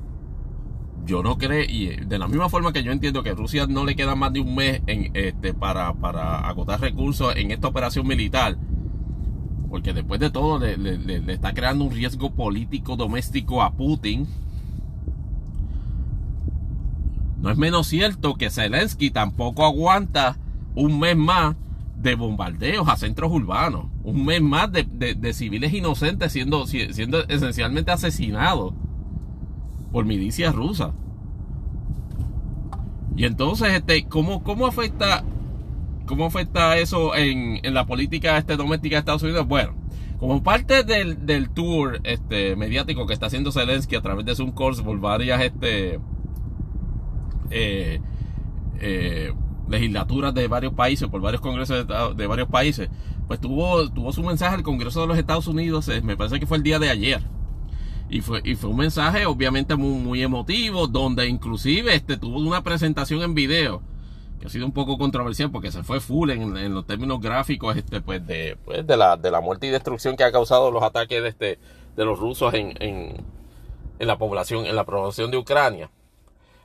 yo 1.04 1.22
no 1.22 1.36
creo, 1.38 1.64
y 1.64 1.96
de 1.96 2.18
la 2.18 2.28
misma 2.28 2.48
forma 2.48 2.72
que 2.72 2.84
yo 2.84 2.92
entiendo 2.92 3.24
que 3.24 3.34
Rusia 3.34 3.66
no 3.66 3.84
le 3.84 3.96
queda 3.96 4.14
más 4.14 4.32
de 4.32 4.40
un 4.40 4.54
mes 4.54 4.82
este, 4.86 5.52
para, 5.52 5.94
para 5.94 6.46
agotar 6.48 6.80
recursos 6.80 7.34
en 7.34 7.50
esta 7.50 7.66
operación 7.68 8.06
militar, 8.06 8.56
porque 9.68 9.92
después 9.92 10.20
de 10.20 10.30
todo 10.30 10.60
le, 10.60 10.76
le, 10.76 11.32
está 11.32 11.52
creando 11.54 11.84
un 11.84 11.90
riesgo 11.90 12.30
político 12.30 12.96
doméstico 12.96 13.62
a 13.62 13.72
Putin. 13.72 14.28
No 17.40 17.50
es 17.50 17.56
menos 17.56 17.88
cierto 17.88 18.34
que 18.34 18.50
Zelensky 18.50 19.10
tampoco 19.10 19.64
aguanta 19.64 20.36
un 20.76 21.00
mes 21.00 21.16
más 21.16 21.56
de 22.00 22.14
bombardeos 22.14 22.88
a 22.88 22.96
centros 22.96 23.30
urbanos, 23.30 23.86
un 24.02 24.24
mes 24.24 24.40
más 24.40 24.72
de, 24.72 24.84
de 24.84 25.32
civiles 25.32 25.72
inocentes 25.72 26.32
siendo, 26.32 26.66
siendo 26.66 27.26
esencialmente 27.28 27.90
asesinados 27.90 28.72
por 29.92 30.04
milicia 30.04 30.52
rusa. 30.52 30.92
Y 33.16 33.24
entonces, 33.24 33.74
este, 33.74 34.04
¿cómo, 34.04 34.42
cómo 34.42 34.66
afecta 34.66 35.24
cómo 36.06 36.26
afecta 36.26 36.76
eso 36.78 37.14
en, 37.14 37.64
en, 37.64 37.74
la 37.74 37.86
política 37.86 38.36
este, 38.38 38.56
doméstica 38.56 38.96
de 38.96 39.00
Estados 39.00 39.22
Unidos? 39.22 39.46
Bueno, 39.46 39.74
como 40.18 40.42
parte 40.42 40.82
del, 40.82 41.24
del, 41.26 41.50
tour 41.50 42.00
este, 42.04 42.56
mediático 42.56 43.06
que 43.06 43.12
está 43.12 43.26
haciendo 43.26 43.52
Zelensky 43.52 43.94
a 43.96 44.00
través 44.00 44.24
de 44.24 44.34
Zoom 44.34 44.52
Calls 44.52 44.80
por 44.82 44.98
varias 44.98 45.40
este, 45.42 46.00
eh, 47.50 48.00
eh, 48.80 49.32
legislaturas 49.70 50.34
de 50.34 50.48
varios 50.48 50.74
países, 50.74 51.08
por 51.08 51.20
varios 51.20 51.40
congresos 51.40 51.86
de, 52.16 52.26
varios 52.26 52.48
países, 52.48 52.90
pues 53.26 53.40
tuvo, 53.40 53.88
tuvo 53.90 54.12
su 54.12 54.22
mensaje 54.22 54.56
al 54.56 54.62
Congreso 54.62 55.00
de 55.02 55.06
los 55.06 55.18
Estados 55.18 55.46
Unidos, 55.46 55.88
eh, 55.88 56.02
me 56.02 56.16
parece 56.16 56.40
que 56.40 56.46
fue 56.46 56.56
el 56.56 56.62
día 56.62 56.78
de 56.78 56.90
ayer 56.90 57.22
y 58.10 58.20
fue, 58.20 58.40
y 58.44 58.56
fue 58.56 58.70
un 58.70 58.76
mensaje 58.76 59.24
obviamente 59.24 59.76
muy, 59.76 59.94
muy 59.94 60.22
emotivo, 60.22 60.88
donde 60.88 61.28
inclusive 61.28 61.94
este, 61.94 62.16
tuvo 62.16 62.40
una 62.40 62.62
presentación 62.62 63.22
en 63.22 63.34
video, 63.34 63.82
que 64.40 64.46
ha 64.46 64.50
sido 64.50 64.66
un 64.66 64.72
poco 64.72 64.98
controversial 64.98 65.50
porque 65.52 65.70
se 65.70 65.84
fue 65.84 66.00
full 66.00 66.30
en, 66.30 66.74
los 66.74 66.86
términos 66.86 67.20
gráficos 67.20 67.76
este, 67.76 68.00
pues, 68.00 68.26
de, 68.26 68.58
pues, 68.64 68.84
de, 68.86 68.96
la, 68.96 69.16
de 69.16 69.30
la 69.30 69.40
muerte 69.40 69.68
y 69.68 69.70
destrucción 69.70 70.16
que 70.16 70.24
ha 70.24 70.32
causado 70.32 70.70
los 70.72 70.82
ataques 70.82 71.22
de, 71.22 71.28
este, 71.28 71.58
de 71.96 72.04
los 72.04 72.18
rusos 72.18 72.52
en, 72.54 72.74
en, 72.82 73.24
en 73.98 74.06
la 74.06 74.18
población, 74.18 74.66
en 74.66 74.74
la 74.74 74.84
población 74.84 75.30
de 75.30 75.36
Ucrania. 75.36 75.90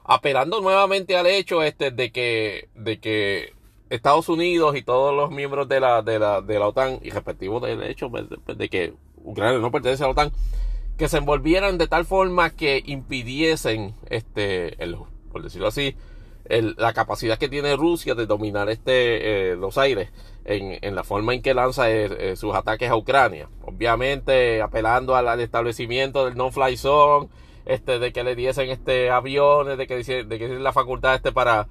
Apelando 0.06 0.62
nuevamente 0.62 1.18
al 1.18 1.28
hecho 1.28 1.64
este, 1.64 1.92
de 1.92 2.12
que, 2.12 2.70
de 2.76 3.00
que 3.00 3.54
Estados 3.90 4.30
Unidos 4.30 4.76
y 4.76 4.84
todos 4.84 5.16
los 5.16 5.32
miembros 5.32 5.68
de 5.68 5.80
la, 5.80 6.02
de 6.02 6.20
la, 6.20 6.42
de 6.42 6.60
la 6.60 6.68
OTAN, 6.68 7.00
y 7.02 7.10
respectivos 7.10 7.62
del 7.62 7.84
hecho 7.84 8.10
pues, 8.10 8.26
de 8.30 8.70
que 8.70 8.94
Ucrania 9.24 9.60
no 9.60 9.72
pertenece 9.72 10.04
a 10.04 10.08
la 10.08 10.12
OTAN, 10.12 10.32
que 10.98 11.10
se 11.10 11.18
envolvieran 11.18 11.78
de 11.78 11.88
tal 11.88 12.06
forma 12.06 12.52
que 12.52 12.82
impidiesen, 12.86 13.96
este, 14.10 14.82
el, 14.84 14.98
por 15.32 15.44
decirlo 15.44 15.68
así, 15.68 15.96
el, 16.46 16.76
la 16.78 16.94
capacidad 16.94 17.38
que 17.38 17.50
tiene 17.50 17.76
Rusia 17.76 18.16
de 18.16 18.26
dominar 18.26 18.70
este, 18.70 19.52
eh, 19.52 19.56
los 19.56 19.78
aires 19.78 20.12
en, 20.46 20.78
en, 20.82 20.96
la 20.96 21.04
forma 21.04 21.34
en 21.34 21.42
que 21.42 21.54
lanza 21.54 21.92
eh, 21.92 22.10
eh, 22.20 22.36
sus 22.36 22.54
ataques 22.56 22.90
a 22.90 22.96
Ucrania. 22.96 23.50
Obviamente 23.64 24.62
apelando 24.62 25.16
al, 25.16 25.40
establecimiento 25.40 26.26
del 26.26 26.36
no-fly 26.36 26.78
zone, 26.78 27.30
este, 27.66 28.00
de 28.00 28.14
que 28.14 28.24
le 28.24 28.36
diesen 28.36 28.70
este, 28.70 29.10
aviones, 29.10 29.78
de 29.78 29.88
que, 29.88 30.24
de 30.24 30.40
que 30.40 30.48
la 30.60 30.74
facultad 30.74 31.16
este 31.16 31.32
para, 31.32 31.68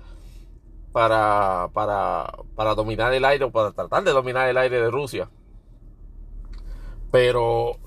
para, 0.92 1.70
para, 1.72 2.32
para 2.54 2.74
dominar 2.74 3.12
el 3.12 3.24
aire 3.24 3.44
o 3.44 3.50
para 3.50 3.72
tratar 3.72 4.04
de 4.04 4.12
dominar 4.12 4.48
el 4.48 4.56
aire 4.56 4.80
de 4.80 4.90
Rusia. 4.90 5.28
Pero 7.10 7.78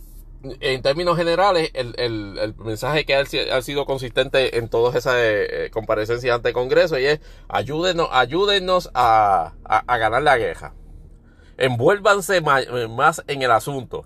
en 0.43 0.81
términos 0.81 1.17
generales, 1.17 1.71
el, 1.73 1.95
el, 1.97 2.55
mensaje 2.57 3.05
que 3.05 3.15
ha, 3.15 3.61
sido 3.61 3.85
consistente 3.85 4.57
en 4.57 4.69
todas 4.69 4.95
esas 4.95 5.15
eh, 5.17 5.69
comparecencias 5.71 6.35
ante 6.35 6.49
el 6.49 6.53
Congreso 6.53 6.99
y 6.99 7.05
es 7.05 7.19
ayúdenos, 7.49 8.09
ayúdenos 8.11 8.89
a, 8.93 9.53
a, 9.63 9.97
ganar 9.97 10.21
la 10.21 10.37
guerra. 10.37 10.73
Envuélvanse 11.57 12.41
más, 12.41 13.23
en 13.27 13.41
el 13.41 13.51
asunto. 13.51 14.05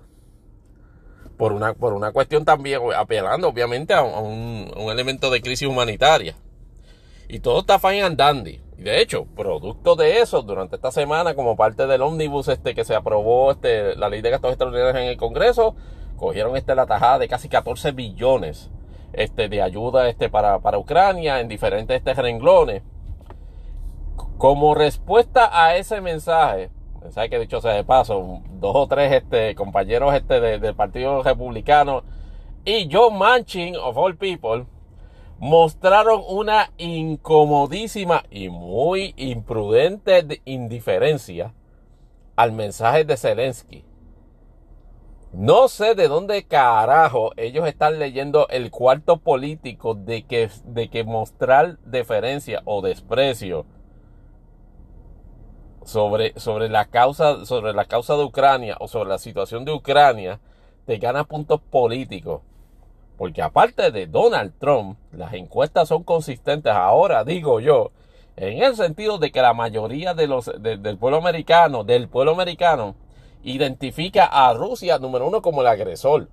Por 1.41 1.53
una, 1.53 1.73
por 1.73 1.93
una 1.93 2.11
cuestión 2.11 2.45
también, 2.45 2.81
apelando 2.95 3.47
obviamente 3.47 3.95
a 3.95 4.03
un, 4.03 4.71
elemento 4.91 5.31
de 5.31 5.41
crisis 5.41 5.67
humanitaria. 5.67 6.35
Y 7.27 7.39
todo 7.39 7.61
está 7.61 7.79
fine 7.79 8.03
and 8.03 8.15
dandy. 8.15 8.61
Y 8.77 8.83
de 8.83 9.01
hecho, 9.01 9.25
producto 9.25 9.95
de 9.95 10.19
eso, 10.19 10.43
durante 10.43 10.75
esta 10.75 10.91
semana, 10.91 11.33
como 11.33 11.55
parte 11.55 11.87
del 11.87 12.03
ómnibus 12.03 12.47
este 12.47 12.75
que 12.75 12.85
se 12.85 12.93
aprobó 12.93 13.49
este, 13.49 13.95
la 13.95 14.07
ley 14.07 14.21
de 14.21 14.29
gastos 14.29 14.51
extraordinarios 14.51 14.95
en 14.97 15.09
el 15.09 15.17
Congreso, 15.17 15.75
cogieron 16.15 16.55
este, 16.57 16.75
la 16.75 16.85
tajada 16.85 17.17
de 17.17 17.27
casi 17.27 17.49
14 17.49 17.91
billones 17.91 18.69
este, 19.11 19.49
de 19.49 19.63
ayuda 19.63 20.09
este, 20.09 20.29
para, 20.29 20.59
para 20.59 20.77
Ucrania 20.77 21.39
en 21.39 21.47
diferentes 21.47 21.97
este, 21.97 22.13
renglones. 22.13 22.83
Como 24.37 24.75
respuesta 24.75 25.49
a 25.51 25.75
ese 25.75 26.01
mensaje, 26.01 26.69
mensaje 27.01 27.29
que 27.29 27.39
dicho 27.39 27.61
sea 27.61 27.73
de 27.73 27.83
paso, 27.83 28.41
dos 28.51 28.75
o 28.75 28.87
tres 28.87 29.11
este, 29.11 29.55
compañeros 29.55 30.13
este, 30.13 30.39
del 30.59 30.75
Partido 30.75 31.23
Republicano 31.23 32.03
y 32.63 32.87
John 32.91 33.17
Manchin, 33.17 33.75
of 33.75 33.97
all 33.97 34.15
people, 34.15 34.65
mostraron 35.39 36.21
una 36.27 36.71
incomodísima 36.77 38.23
y 38.29 38.49
muy 38.49 39.15
imprudente 39.17 40.41
indiferencia 40.45 41.53
al 42.35 42.51
mensaje 42.51 43.03
de 43.03 43.17
Zelensky. 43.17 43.83
No 45.33 45.69
sé 45.69 45.95
de 45.95 46.07
dónde 46.07 46.43
carajo 46.43 47.31
ellos 47.37 47.67
están 47.67 47.97
leyendo 47.97 48.47
el 48.49 48.69
cuarto 48.69 49.17
político 49.17 49.95
de 49.95 50.23
que, 50.23 50.51
de 50.65 50.89
que 50.89 51.03
mostrar 51.03 51.79
deferencia 51.79 52.61
o 52.65 52.81
desprecio 52.81 53.65
sobre, 55.85 56.39
sobre, 56.39 56.69
la 56.69 56.85
causa, 56.85 57.45
sobre 57.45 57.73
la 57.73 57.85
causa 57.85 58.15
de 58.15 58.23
Ucrania 58.23 58.77
o 58.79 58.87
sobre 58.87 59.09
la 59.09 59.17
situación 59.17 59.65
de 59.65 59.73
Ucrania 59.73 60.39
te 60.85 60.97
gana 60.97 61.23
puntos 61.23 61.61
políticos. 61.61 62.41
Porque 63.17 63.41
aparte 63.41 63.91
de 63.91 64.07
Donald 64.07 64.53
Trump, 64.59 64.97
las 65.11 65.33
encuestas 65.33 65.87
son 65.87 66.03
consistentes 66.03 66.73
ahora, 66.73 67.23
digo 67.23 67.59
yo, 67.59 67.91
en 68.35 68.63
el 68.63 68.75
sentido 68.75 69.17
de 69.19 69.31
que 69.31 69.41
la 69.41 69.53
mayoría 69.53 70.13
de 70.13 70.27
los, 70.27 70.51
del 70.59 70.97
pueblo 70.97 71.17
americano, 71.17 71.83
del 71.83 72.07
pueblo 72.07 72.31
americano, 72.31 72.95
identifica 73.43 74.25
a 74.25 74.53
Rusia, 74.53 74.97
número 74.97 75.27
uno, 75.27 75.41
como 75.41 75.61
el 75.61 75.67
agresor. 75.67 76.29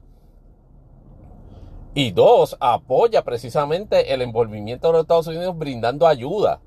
Y 1.94 2.12
dos, 2.12 2.56
apoya 2.60 3.22
precisamente 3.22 4.14
el 4.14 4.22
envolvimiento 4.22 4.86
de 4.86 4.92
los 4.92 5.02
Estados 5.02 5.26
Unidos 5.26 5.58
brindando 5.58 6.06
ayuda 6.06 6.60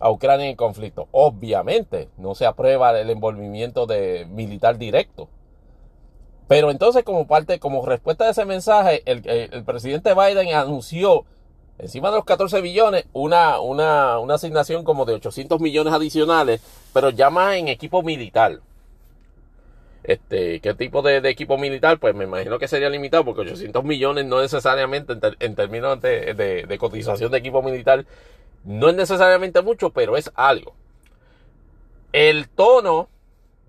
a 0.00 0.10
Ucrania 0.10 0.46
en 0.46 0.56
conflicto. 0.56 1.08
Obviamente, 1.12 2.08
no 2.16 2.34
se 2.34 2.46
aprueba 2.46 2.98
el 2.98 3.10
envolvimiento 3.10 3.86
de 3.86 4.26
militar 4.30 4.78
directo. 4.78 5.28
Pero 6.48 6.72
entonces, 6.72 7.04
como 7.04 7.28
parte, 7.28 7.60
como 7.60 7.86
respuesta 7.86 8.24
a 8.24 8.30
ese 8.30 8.44
mensaje, 8.44 9.02
el, 9.04 9.62
presidente 9.64 10.14
Biden 10.14 10.52
anunció 10.54 11.24
encima 11.78 12.10
de 12.10 12.16
los 12.16 12.24
14 12.24 12.60
billones, 12.60 13.04
una, 13.12 13.60
una, 13.60 14.16
asignación 14.34 14.82
como 14.82 15.04
de 15.04 15.14
800 15.14 15.60
millones 15.60 15.92
adicionales, 15.92 16.60
pero 16.92 17.10
ya 17.10 17.30
más 17.30 17.54
en 17.54 17.68
equipo 17.68 18.02
militar. 18.02 18.58
Este, 20.02 20.60
¿Qué 20.60 20.74
tipo 20.74 21.02
de, 21.02 21.18
equipo 21.28 21.56
militar? 21.56 22.00
Pues 22.00 22.16
me 22.16 22.24
imagino 22.24 22.58
que 22.58 22.66
sería 22.66 22.90
limitado 22.90 23.24
porque 23.24 23.42
800 23.42 23.84
millones 23.84 24.24
no 24.24 24.40
necesariamente 24.40 25.14
en, 25.38 25.54
términos 25.54 26.00
de, 26.00 26.76
cotización 26.80 27.30
de 27.30 27.38
equipo 27.38 27.62
militar 27.62 28.06
no 28.64 28.88
es 28.88 28.94
necesariamente 28.94 29.62
mucho, 29.62 29.90
pero 29.90 30.16
es 30.16 30.30
algo. 30.34 30.74
El 32.12 32.48
tono, 32.48 33.08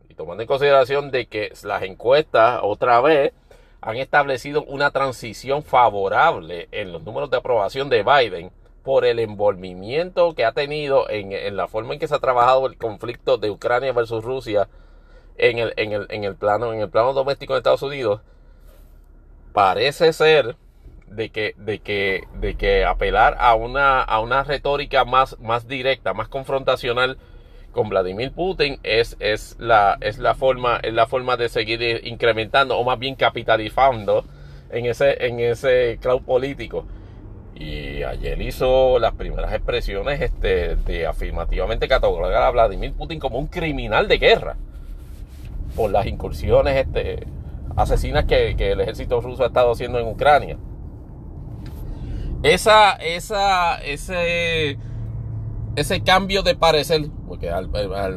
y 0.10 0.16
tomando 0.16 0.44
en 0.44 0.48
consideración 0.48 1.12
de 1.12 1.28
que 1.28 1.54
las 1.64 1.84
encuestas 1.84 2.60
otra 2.64 3.00
vez 3.02 3.34
han 3.82 3.98
establecido 3.98 4.64
una 4.64 4.92
transición 4.92 5.64
favorable 5.64 6.68
en 6.72 6.92
los 6.92 7.04
números 7.04 7.30
de 7.32 7.38
aprobación 7.38 7.90
de 7.90 8.04
Biden 8.04 8.52
por 8.84 9.06
el 9.06 9.20
envolvimiento 9.20 10.34
que 10.34 10.46
ha 10.46 10.52
tenido 10.54 11.10
en, 11.10 11.56
la 11.56 11.68
forma 11.68 11.94
en 11.94 12.00
que 12.00 12.08
se 12.08 12.16
ha 12.16 12.20
trabajado 12.20 12.68
el 12.68 12.78
conflicto 12.78 13.38
de 13.38 13.50
Ucrania 13.50 13.94
versus 13.94 14.24
Rusia 14.24 14.68
en 15.38 15.60
el, 15.60 15.74
en 15.78 16.24
el, 16.24 16.36
plano, 16.36 16.74
en 16.74 16.82
el 16.82 16.90
plano 16.90 17.14
doméstico 17.14 17.54
de 17.54 17.60
Estados 17.60 17.82
Unidos, 17.82 18.22
parece 19.54 20.14
ser 20.14 20.56
de 21.12 21.30
que, 21.30 21.54
de 21.58 21.80
que, 21.80 22.24
de 22.40 22.56
que 22.56 22.86
apelar 22.86 23.36
a 23.40 23.56
una, 23.56 24.02
a 24.02 24.20
una 24.20 24.44
retórica 24.44 25.06
más, 25.06 25.38
más 25.40 25.68
directa, 25.68 26.14
más 26.14 26.28
confrontacional 26.28 27.18
con 27.72 27.90
Vladimir 27.90 28.32
Putin 28.32 28.80
es, 28.84 29.18
es, 29.20 29.56
la, 29.60 29.98
es, 30.02 30.20
la 30.20 30.36
forma, 30.36 30.80
es 30.82 30.94
la 30.94 31.08
forma 31.08 31.38
de 31.38 31.50
seguir 31.50 32.02
incrementando 32.04 32.78
o 32.78 32.84
más 32.84 33.00
bien 33.00 33.16
capitalizando 33.16 34.26
en 34.70 34.86
ese, 34.86 35.26
en 35.26 35.40
ese 35.40 35.98
cloud 36.02 36.22
político. 36.22 36.86
Y 37.56 38.04
ayer 38.04 38.42
hizo 38.42 38.98
las 38.98 39.14
primeras 39.14 39.54
expresiones 39.54 40.20
este, 40.22 40.78
de 40.78 41.06
afirmativamente 41.06 41.88
catalogar 41.88 42.42
a 42.42 42.50
Vladimir 42.50 42.94
Putin 42.94 43.20
como 43.20 43.38
un 43.38 43.48
criminal 43.48 44.08
de 44.08 44.18
guerra 44.18 44.56
por 45.76 45.92
las 45.92 46.06
incursiones 46.08 46.76
este, 46.76 47.28
asesinas 47.76 48.26
que, 48.26 48.56
que 48.56 48.72
el 48.72 48.82
ejército 48.82 49.22
ruso 49.22 49.44
ha 49.44 49.48
estado 49.48 49.72
haciendo 49.72 50.00
en 50.00 50.08
Ucrania. 50.08 50.58
Esa, 52.44 52.94
esa, 52.94 53.76
ese 53.84 54.78
ese 55.76 56.02
cambio 56.02 56.44
de 56.44 56.56
parecer, 56.56 57.10
porque 57.28 57.50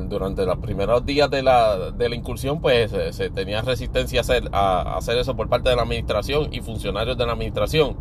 durante 0.08 0.44
los 0.44 0.58
primeros 0.58 1.06
días 1.06 1.30
de 1.30 1.42
la, 1.42 1.92
de 1.92 2.08
la 2.08 2.16
incursión, 2.16 2.60
pues 2.60 2.90
se, 2.90 3.30
tenía 3.30 3.62
resistencia 3.62 4.20
a 4.20 4.22
hacer, 4.22 4.48
a, 4.52 4.96
hacer 4.96 5.18
eso 5.18 5.36
por 5.36 5.48
parte 5.48 5.70
de 5.70 5.76
la 5.76 5.82
administración 5.82 6.52
y 6.52 6.60
funcionarios 6.60 7.16
de 7.16 7.26
la 7.26 7.32
administración. 7.32 7.96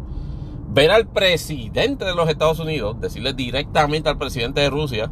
Ver 0.69 0.89
al 0.89 1.07
presidente 1.07 2.03
de 2.03 2.15
los 2.15 2.27
Estados 2.29 2.59
Unidos, 2.59 2.99
decirle 2.99 3.33
directamente 3.33 4.09
al 4.09 4.17
presidente 4.17 4.61
de 4.61 4.71
Rusia, 4.71 5.11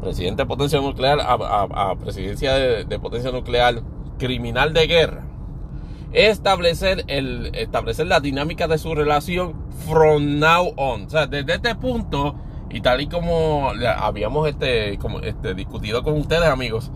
presidente 0.00 0.42
de 0.42 0.46
potencia 0.46 0.80
nuclear, 0.80 1.20
a, 1.20 1.94
presidencia 1.96 2.54
de, 2.54 2.84
de, 2.84 2.98
potencia 2.98 3.30
nuclear, 3.30 3.82
criminal 4.18 4.72
de 4.72 4.86
guerra, 4.88 5.27
establecer, 6.12 7.04
el, 7.08 7.50
establecer 7.54 8.06
la 8.06 8.20
dinámica 8.20 8.68
de 8.68 8.78
su 8.78 8.94
relación 8.94 9.54
from 9.86 10.38
now 10.38 10.72
on. 10.76 11.06
O 11.06 11.10
sea, 11.10 11.26
desde 11.26 11.54
este 11.54 11.74
punto 11.74 12.34
y 12.70 12.80
tal 12.80 13.00
y 13.00 13.08
como 13.08 13.70
habíamos 13.98 14.48
este, 14.48 14.98
como, 14.98 15.20
este, 15.20 15.54
discutido 15.54 16.02
con 16.02 16.14
ustedes, 16.14 16.48
amigos, 16.48 16.90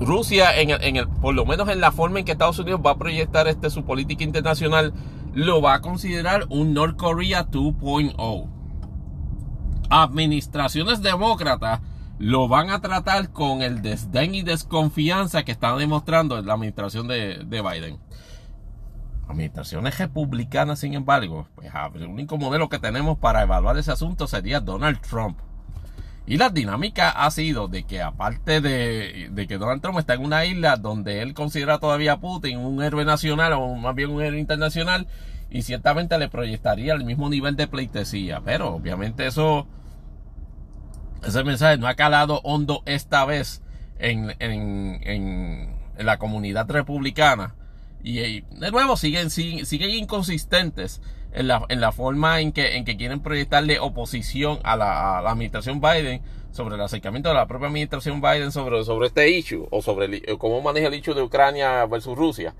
Rusia, 0.00 0.60
en 0.60 0.70
el, 0.70 0.82
en 0.82 0.96
el, 0.96 1.08
por 1.08 1.34
lo 1.34 1.44
menos 1.44 1.68
en 1.68 1.80
la 1.80 1.90
forma 1.90 2.20
en 2.20 2.24
que 2.24 2.32
Estados 2.32 2.58
Unidos 2.58 2.80
va 2.84 2.92
a 2.92 2.98
proyectar 2.98 3.48
este, 3.48 3.70
su 3.70 3.84
política 3.84 4.22
internacional, 4.24 4.92
lo 5.34 5.60
va 5.60 5.74
a 5.74 5.80
considerar 5.80 6.46
un 6.50 6.72
North 6.72 6.96
Korea 6.96 7.46
2.0. 7.46 8.48
Administraciones 9.90 11.02
demócratas 11.02 11.80
lo 12.18 12.48
van 12.48 12.70
a 12.70 12.80
tratar 12.80 13.30
con 13.30 13.62
el 13.62 13.82
desdén 13.82 14.34
y 14.34 14.42
desconfianza 14.42 15.44
que 15.44 15.52
está 15.52 15.76
demostrando 15.76 16.40
la 16.42 16.54
administración 16.54 17.08
de, 17.08 17.44
de 17.44 17.62
Biden. 17.62 17.98
Administraciones 19.28 19.98
republicanas, 19.98 20.80
sin 20.80 20.94
embargo, 20.94 21.48
pues 21.54 21.70
el 21.94 22.06
único 22.06 22.38
modelo 22.38 22.68
que 22.68 22.78
tenemos 22.78 23.18
para 23.18 23.42
evaluar 23.42 23.76
ese 23.76 23.92
asunto 23.92 24.26
sería 24.26 24.60
Donald 24.60 25.00
Trump. 25.00 25.38
Y 26.28 26.36
la 26.36 26.50
dinámica 26.50 27.08
ha 27.08 27.30
sido 27.30 27.68
de 27.68 27.84
que 27.84 28.02
aparte 28.02 28.60
de, 28.60 29.46
que 29.48 29.56
Donald 29.56 29.80
Trump 29.80 29.98
está 29.98 30.12
en 30.12 30.24
una 30.24 30.44
isla 30.44 30.76
donde 30.76 31.22
él 31.22 31.32
considera 31.32 31.78
todavía 31.78 32.12
a 32.12 32.20
Putin 32.20 32.58
un 32.58 32.82
héroe 32.82 33.06
nacional 33.06 33.54
o 33.54 33.74
más 33.76 33.94
bien 33.94 34.10
un 34.10 34.20
héroe 34.20 34.38
internacional 34.38 35.06
y 35.48 35.62
ciertamente 35.62 36.18
le 36.18 36.28
proyectaría 36.28 36.92
el 36.92 37.06
mismo 37.06 37.30
nivel 37.30 37.56
de 37.56 37.66
pleitesía. 37.66 38.42
Pero 38.44 38.74
obviamente 38.74 39.26
eso, 39.26 39.66
ese 41.26 41.44
mensaje 41.44 41.78
no 41.78 41.86
ha 41.88 41.94
calado 41.94 42.40
hondo 42.44 42.82
esta 42.86 43.24
vez 43.24 43.62
en, 43.98 44.34
en, 44.38 45.00
en, 45.04 45.78
la 45.98 46.18
comunidad 46.18 46.70
republicana 46.70 47.56
y, 48.04 48.42
de 48.42 48.70
nuevo 48.70 48.96
siguen, 48.96 49.30
siguen, 49.30 49.90
inconsistentes 49.90 51.00
en 51.32 51.48
la, 51.48 51.64
en 51.68 51.80
la, 51.80 51.90
forma 51.90 52.40
en 52.40 52.52
que, 52.52 52.76
en 52.76 52.84
que 52.84 52.96
quieren 52.96 53.20
proyectarle 53.20 53.80
oposición 53.80 54.60
a 54.62 54.76
la, 54.76 55.18
administración 55.28 55.80
Biden 55.80 56.22
sobre 56.52 56.76
el 56.76 56.80
acercamiento 56.80 57.28
de 57.28 57.34
la 57.34 57.46
propia 57.46 57.66
administración 57.66 58.20
Biden 58.20 58.52
sobre, 58.52 58.84
sobre 58.84 59.08
este 59.08 59.28
issue 59.30 59.66
o 59.70 59.82
sobre 59.82 60.22
cómo 60.38 60.60
maneja 60.62 60.86
el 60.86 60.94
issue 60.94 61.14
de 61.14 61.22
Ucrania 61.22 61.84
versus 61.86 62.16
Rusia. 62.16 62.54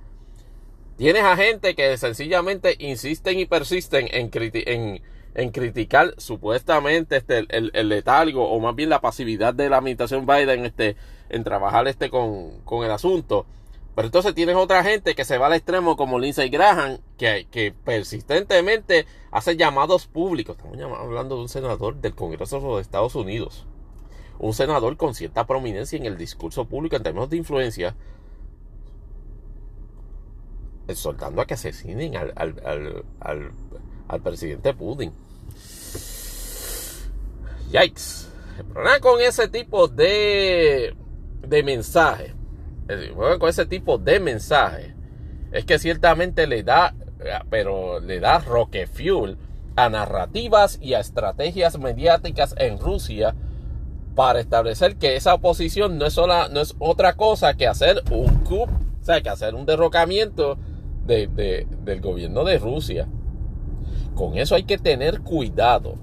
Tienes 0.99 1.23
a 1.23 1.37
gente 1.37 1.77
que 1.77 1.97
sencillamente 1.97 2.75
insisten 2.81 3.39
y 3.39 3.47
persisten 3.47 4.09
en, 4.11 4.31
en, 4.33 5.01
en 5.35 5.51
criticar 5.51 6.15
supuestamente 6.17 7.17
este, 7.17 7.47
el, 7.49 7.71
el, 7.75 7.89
letargo 7.89 8.51
o 8.51 8.59
más 8.61 8.75
bien 8.75 8.89
la 8.89 9.01
pasividad 9.01 9.55
de 9.55 9.69
la 9.69 9.79
administración 9.79 10.27
Biden 10.27 10.65
este, 10.65 10.97
en 11.29 11.45
trabajar 11.45 11.87
este 11.87 12.11
con, 12.11 12.61
con 12.65 12.85
el 12.85 12.91
asunto 12.91 13.47
pero 13.99 14.07
entonces 14.07 14.33
tienes 14.33 14.55
otra 14.55 14.85
gente 14.85 15.17
que 15.17 15.25
se 15.25 15.39
va 15.39 15.49
al 15.49 15.55
extremo 15.55 15.97
como 15.97 16.21
Lindsey 16.21 16.51
Graham, 16.51 16.99
que, 17.17 17.49
que 17.51 17.73
persistentemente 17.73 19.07
hace 19.33 19.57
llamados 19.57 20.07
públicos. 20.07 20.57
Estamos 20.57 20.97
hablando 21.01 21.35
de 21.35 21.43
un 21.43 21.49
senador 21.49 21.97
del 21.97 22.15
Congreso 22.15 22.77
de 22.77 22.81
Estados 22.81 23.17
Unidos. 23.17 23.67
Un 24.39 24.55
senador 24.55 24.97
con 24.97 25.17
cierta 25.17 25.49
prominencia 25.49 25.97
en 25.97 26.07
el 26.07 26.17
discurso 26.17 26.67
público 26.67 26.95
en 26.95 27.03
términos 27.03 27.29
de 27.29 27.39
influencia. 27.39 27.97
Exhortando 30.87 31.43
a 31.43 31.47
que 31.47 31.55
asesinen 31.55 32.17
al, 32.17 33.53
presidente 34.23 34.73
Putin. 34.75 35.13
Yikes. 37.71 38.29
El 38.59 38.65
problema 38.65 39.01
con 39.01 39.21
ese 39.21 39.49
tipo 39.49 39.87
de, 39.87 40.95
de 41.47 41.63
mensajes 41.63 42.39
con 43.39 43.49
ese 43.49 43.67
tipo 43.67 43.99
de 43.99 44.21
mensaje 44.21 44.95
es 45.53 45.65
que 45.65 45.79
ciertamente 45.79 46.47
le 46.47 46.63
da, 46.63 46.95
pero 47.51 48.01
le 48.01 48.21
da 48.21 48.39
roque 48.39 48.87
fuel 48.87 49.37
a 49.77 49.89
narrativas 49.89 50.79
y 50.81 50.95
a 50.95 51.01
estrategias 51.01 51.79
mediáticas 51.79 52.55
en 52.59 52.79
Rusia 52.79 53.35
para 54.15 54.41
establecer 54.41 54.97
que 54.97 55.17
esa 55.17 55.35
oposición 55.35 55.99
no 55.99 56.07
es, 56.07 56.15
sola, 56.15 56.49
no 56.51 56.61
es 56.61 56.75
otra 56.79 57.15
cosa 57.15 57.55
que 57.55 57.67
hacer 57.67 58.03
un 58.11 58.39
coup, 58.45 58.69
o 58.69 59.05
sea, 59.05 59.21
que 59.21 59.29
hacer 59.29 59.55
un 59.55 59.65
derrocamiento 59.65 60.59
del 61.07 62.01
gobierno 62.01 62.45
de 62.45 62.59
Rusia. 62.59 63.07
Con 64.19 64.37
eso 64.37 64.57
hay 64.57 64.65
que 64.65 64.79
tener 64.79 65.21
cuidado. 65.21 65.95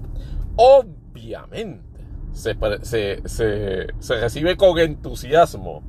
Obviamente, 0.56 2.00
se, 2.32 2.56
se, 2.82 3.22
se 3.98 4.20
recibe 4.20 4.56
con 4.56 4.78
entusiasmo 4.78 5.82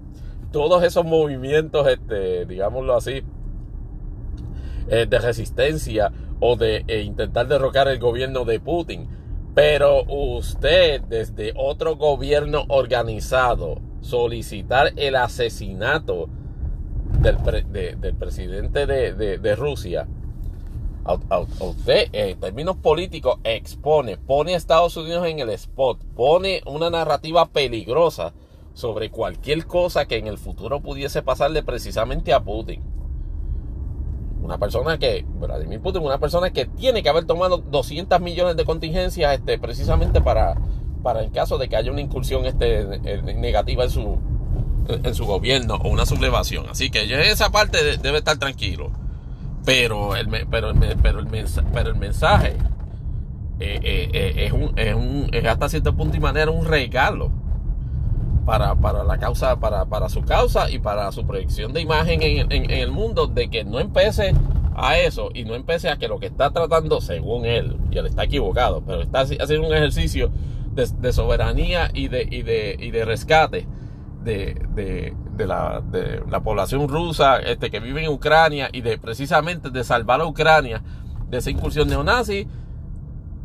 todos 0.52 0.84
esos 0.84 1.06
movimientos, 1.06 1.88
este, 1.88 2.46
digámoslo 2.46 2.98
así, 2.98 3.24
eh, 4.90 5.06
de 5.10 5.20
resistencia 5.20 6.12
o 6.42 6.58
de 6.58 6.84
eh, 6.88 7.02
intentar 7.02 7.48
derrocar 7.48 7.88
el 7.88 7.98
gobierno 7.98 8.44
de 8.44 8.60
Putin. 8.60 9.08
Pero 9.56 10.04
usted 10.04 11.02
desde 11.02 11.54
otro 11.56 11.96
gobierno 11.96 12.66
organizado 12.68 13.80
solicitar 14.02 14.92
el 14.98 15.16
asesinato 15.16 16.28
del, 17.22 17.38
del 18.00 18.16
presidente 18.16 18.86
de, 18.86 19.56
Rusia, 19.56 20.08
usted 21.60 22.10
en 22.12 22.40
términos 22.40 22.76
políticos 22.78 23.40
expone, 23.44 24.18
pone 24.18 24.54
a 24.54 24.58
Estados 24.58 24.98
Unidos 24.98 25.26
en 25.28 25.40
el 25.40 25.50
spot, 25.52 26.04
pone 26.16 26.62
una 26.66 26.90
narrativa 26.90 27.48
peligrosa 27.48 28.34
sobre 28.74 29.10
cualquier 29.10 29.66
cosa 29.66 30.06
que 30.06 30.18
en 30.18 30.28
el 30.28 30.38
futuro 30.38 30.82
pudiese 30.82 31.22
pasarle 31.24 31.64
precisamente 31.64 32.34
a 32.34 32.44
Putin. 32.44 32.84
Una 34.42 34.60
persona 34.60 34.98
que, 34.98 35.26
Vladimir 35.28 35.82
Putin, 35.82 36.04
una 36.04 36.20
persona 36.20 36.52
que 36.52 36.66
tiene 36.66 37.02
que 37.02 37.10
haber 37.10 37.26
tomado 37.26 37.58
200 37.58 38.22
millones 38.22 38.56
de 38.56 38.66
contingencias 38.66 39.34
este, 39.34 39.58
precisamente 39.58 40.22
para, 40.22 40.56
para 41.02 41.22
el 41.22 41.32
caso 41.32 41.58
de 41.58 41.68
que 41.68 41.76
haya 41.76 41.92
una 41.92 42.02
incursión 42.02 42.46
este, 42.46 42.86
negativa 43.34 43.86
en 43.86 43.90
su, 43.90 44.20
en 44.88 45.16
su 45.16 45.26
gobierno 45.26 45.76
o 45.76 45.90
una 45.90 46.06
sublevación. 46.06 46.68
Así 46.70 46.90
que 46.90 47.04
esa 47.30 47.50
parte 47.50 47.98
debe 47.98 48.20
estar 48.20 48.38
tranquilo. 48.38 48.92
Pero 49.68 50.16
el, 50.16 50.30
pero 50.50 50.74
pero 51.04 51.20
el, 51.20 51.28
pero 51.74 51.90
el 51.90 51.96
mensaje 51.98 52.56
eh, 53.60 53.80
eh, 53.84 54.10
eh, 54.14 54.46
es, 54.46 54.54
un, 54.54 54.72
es, 54.80 54.96
un, 54.96 55.28
es 55.34 55.46
hasta 55.46 55.68
cierto 55.68 55.94
punto 55.94 56.16
y 56.16 56.22
manera 56.22 56.50
un 56.52 56.66
regalo 56.66 57.30
para, 58.46 58.76
para 58.76 59.04
la 59.04 59.18
causa, 59.18 59.60
para, 59.60 59.84
para, 59.84 60.08
su 60.08 60.22
causa 60.22 60.72
y 60.72 60.80
para 60.80 61.12
su 61.12 61.28
proyección 61.28 61.74
de 61.74 61.82
imagen 61.82 62.22
en, 62.24 62.50
en, 62.50 62.72
el 62.72 62.92
mundo, 62.92 63.28
de 63.28 63.50
que 63.50 63.66
no 63.66 63.82
empiece 63.82 64.34
a 64.74 65.00
eso 65.00 65.32
y 65.34 65.44
no 65.44 65.54
empiece 65.54 65.90
a 65.90 65.98
que 65.98 66.08
lo 66.08 66.18
que 66.18 66.28
está 66.28 66.52
tratando, 66.52 67.02
según 67.02 67.46
él, 67.46 67.76
y 67.92 67.98
él 67.98 68.06
está 68.06 68.24
equivocado, 68.24 68.82
pero 68.88 69.02
está 69.02 69.20
haciendo 69.20 69.68
un 69.68 69.74
ejercicio 69.74 70.32
de, 70.72 70.88
de 71.02 71.12
soberanía 71.12 71.92
y 71.94 72.08
de, 72.08 72.26
y 72.32 72.42
de, 72.42 72.78
y 72.80 72.92
de 72.92 73.04
rescate 73.04 73.68
de, 74.24 75.14
de, 75.38 75.44
de, 75.44 75.48
la, 75.48 75.82
de 75.82 76.24
la 76.30 76.42
población 76.42 76.88
rusa 76.88 77.38
este, 77.40 77.70
que 77.70 77.80
vive 77.80 78.04
en 78.04 78.12
Ucrania 78.12 78.70
y 78.72 78.82
de 78.82 78.98
precisamente 78.98 79.70
de 79.70 79.84
salvar 79.84 80.22
a 80.22 80.26
Ucrania 80.26 80.82
de 81.30 81.38
esa 81.38 81.50
incursión 81.50 81.88
neonazi 81.88 82.48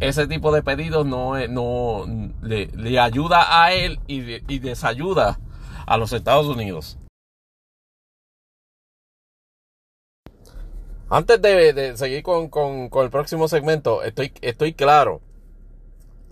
ese 0.02 0.26
tipo 0.26 0.52
de 0.52 0.62
pedidos 0.62 1.06
no, 1.06 1.34
no 1.46 2.06
le, 2.42 2.98
ayuda 2.98 3.62
a 3.62 3.72
él 3.72 4.00
y, 4.08 4.58
desayuda 4.58 5.38
a 5.86 5.96
los 5.96 6.12
Estados 6.12 6.46
Unidos. 6.46 6.98
Antes 11.08 11.40
de, 11.40 11.96
seguir 11.96 12.24
con, 12.24 12.50
el 12.92 13.10
próximo 13.10 13.46
segmento, 13.46 14.02
estoy, 14.02 14.32
estoy 14.40 14.72
claro 14.72 15.20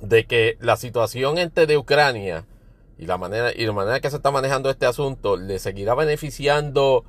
de 0.01 0.27
que 0.27 0.57
la 0.61 0.77
situación 0.77 1.39
entre 1.39 1.67
de 1.67 1.77
Ucrania 1.77 2.47
y 3.01 3.07
la 3.07 3.17
manera 3.17 3.51
y 3.57 3.65
la 3.65 3.73
manera 3.73 4.01
que 4.01 4.11
se 4.11 4.17
está 4.17 4.31
manejando 4.31 4.69
este 4.69 4.85
asunto 4.85 5.39
le 5.39 5.59
seguirá 5.59 5.95
beneficiando 5.95 7.05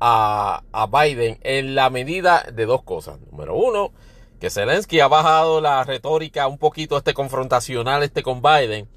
a, 0.00 0.62
a 0.72 0.86
Biden 0.86 1.38
en 1.42 1.74
la 1.74 1.90
medida 1.90 2.46
de 2.50 2.64
dos 2.64 2.82
cosas. 2.82 3.20
Número 3.30 3.54
uno, 3.54 3.92
que 4.40 4.48
Zelensky 4.48 5.00
ha 5.00 5.08
bajado 5.08 5.60
la 5.60 5.84
retórica 5.84 6.46
un 6.46 6.56
poquito 6.56 6.96
este 6.96 7.12
confrontacional 7.12 8.02
este 8.02 8.22
con 8.22 8.40
Biden. 8.40 8.88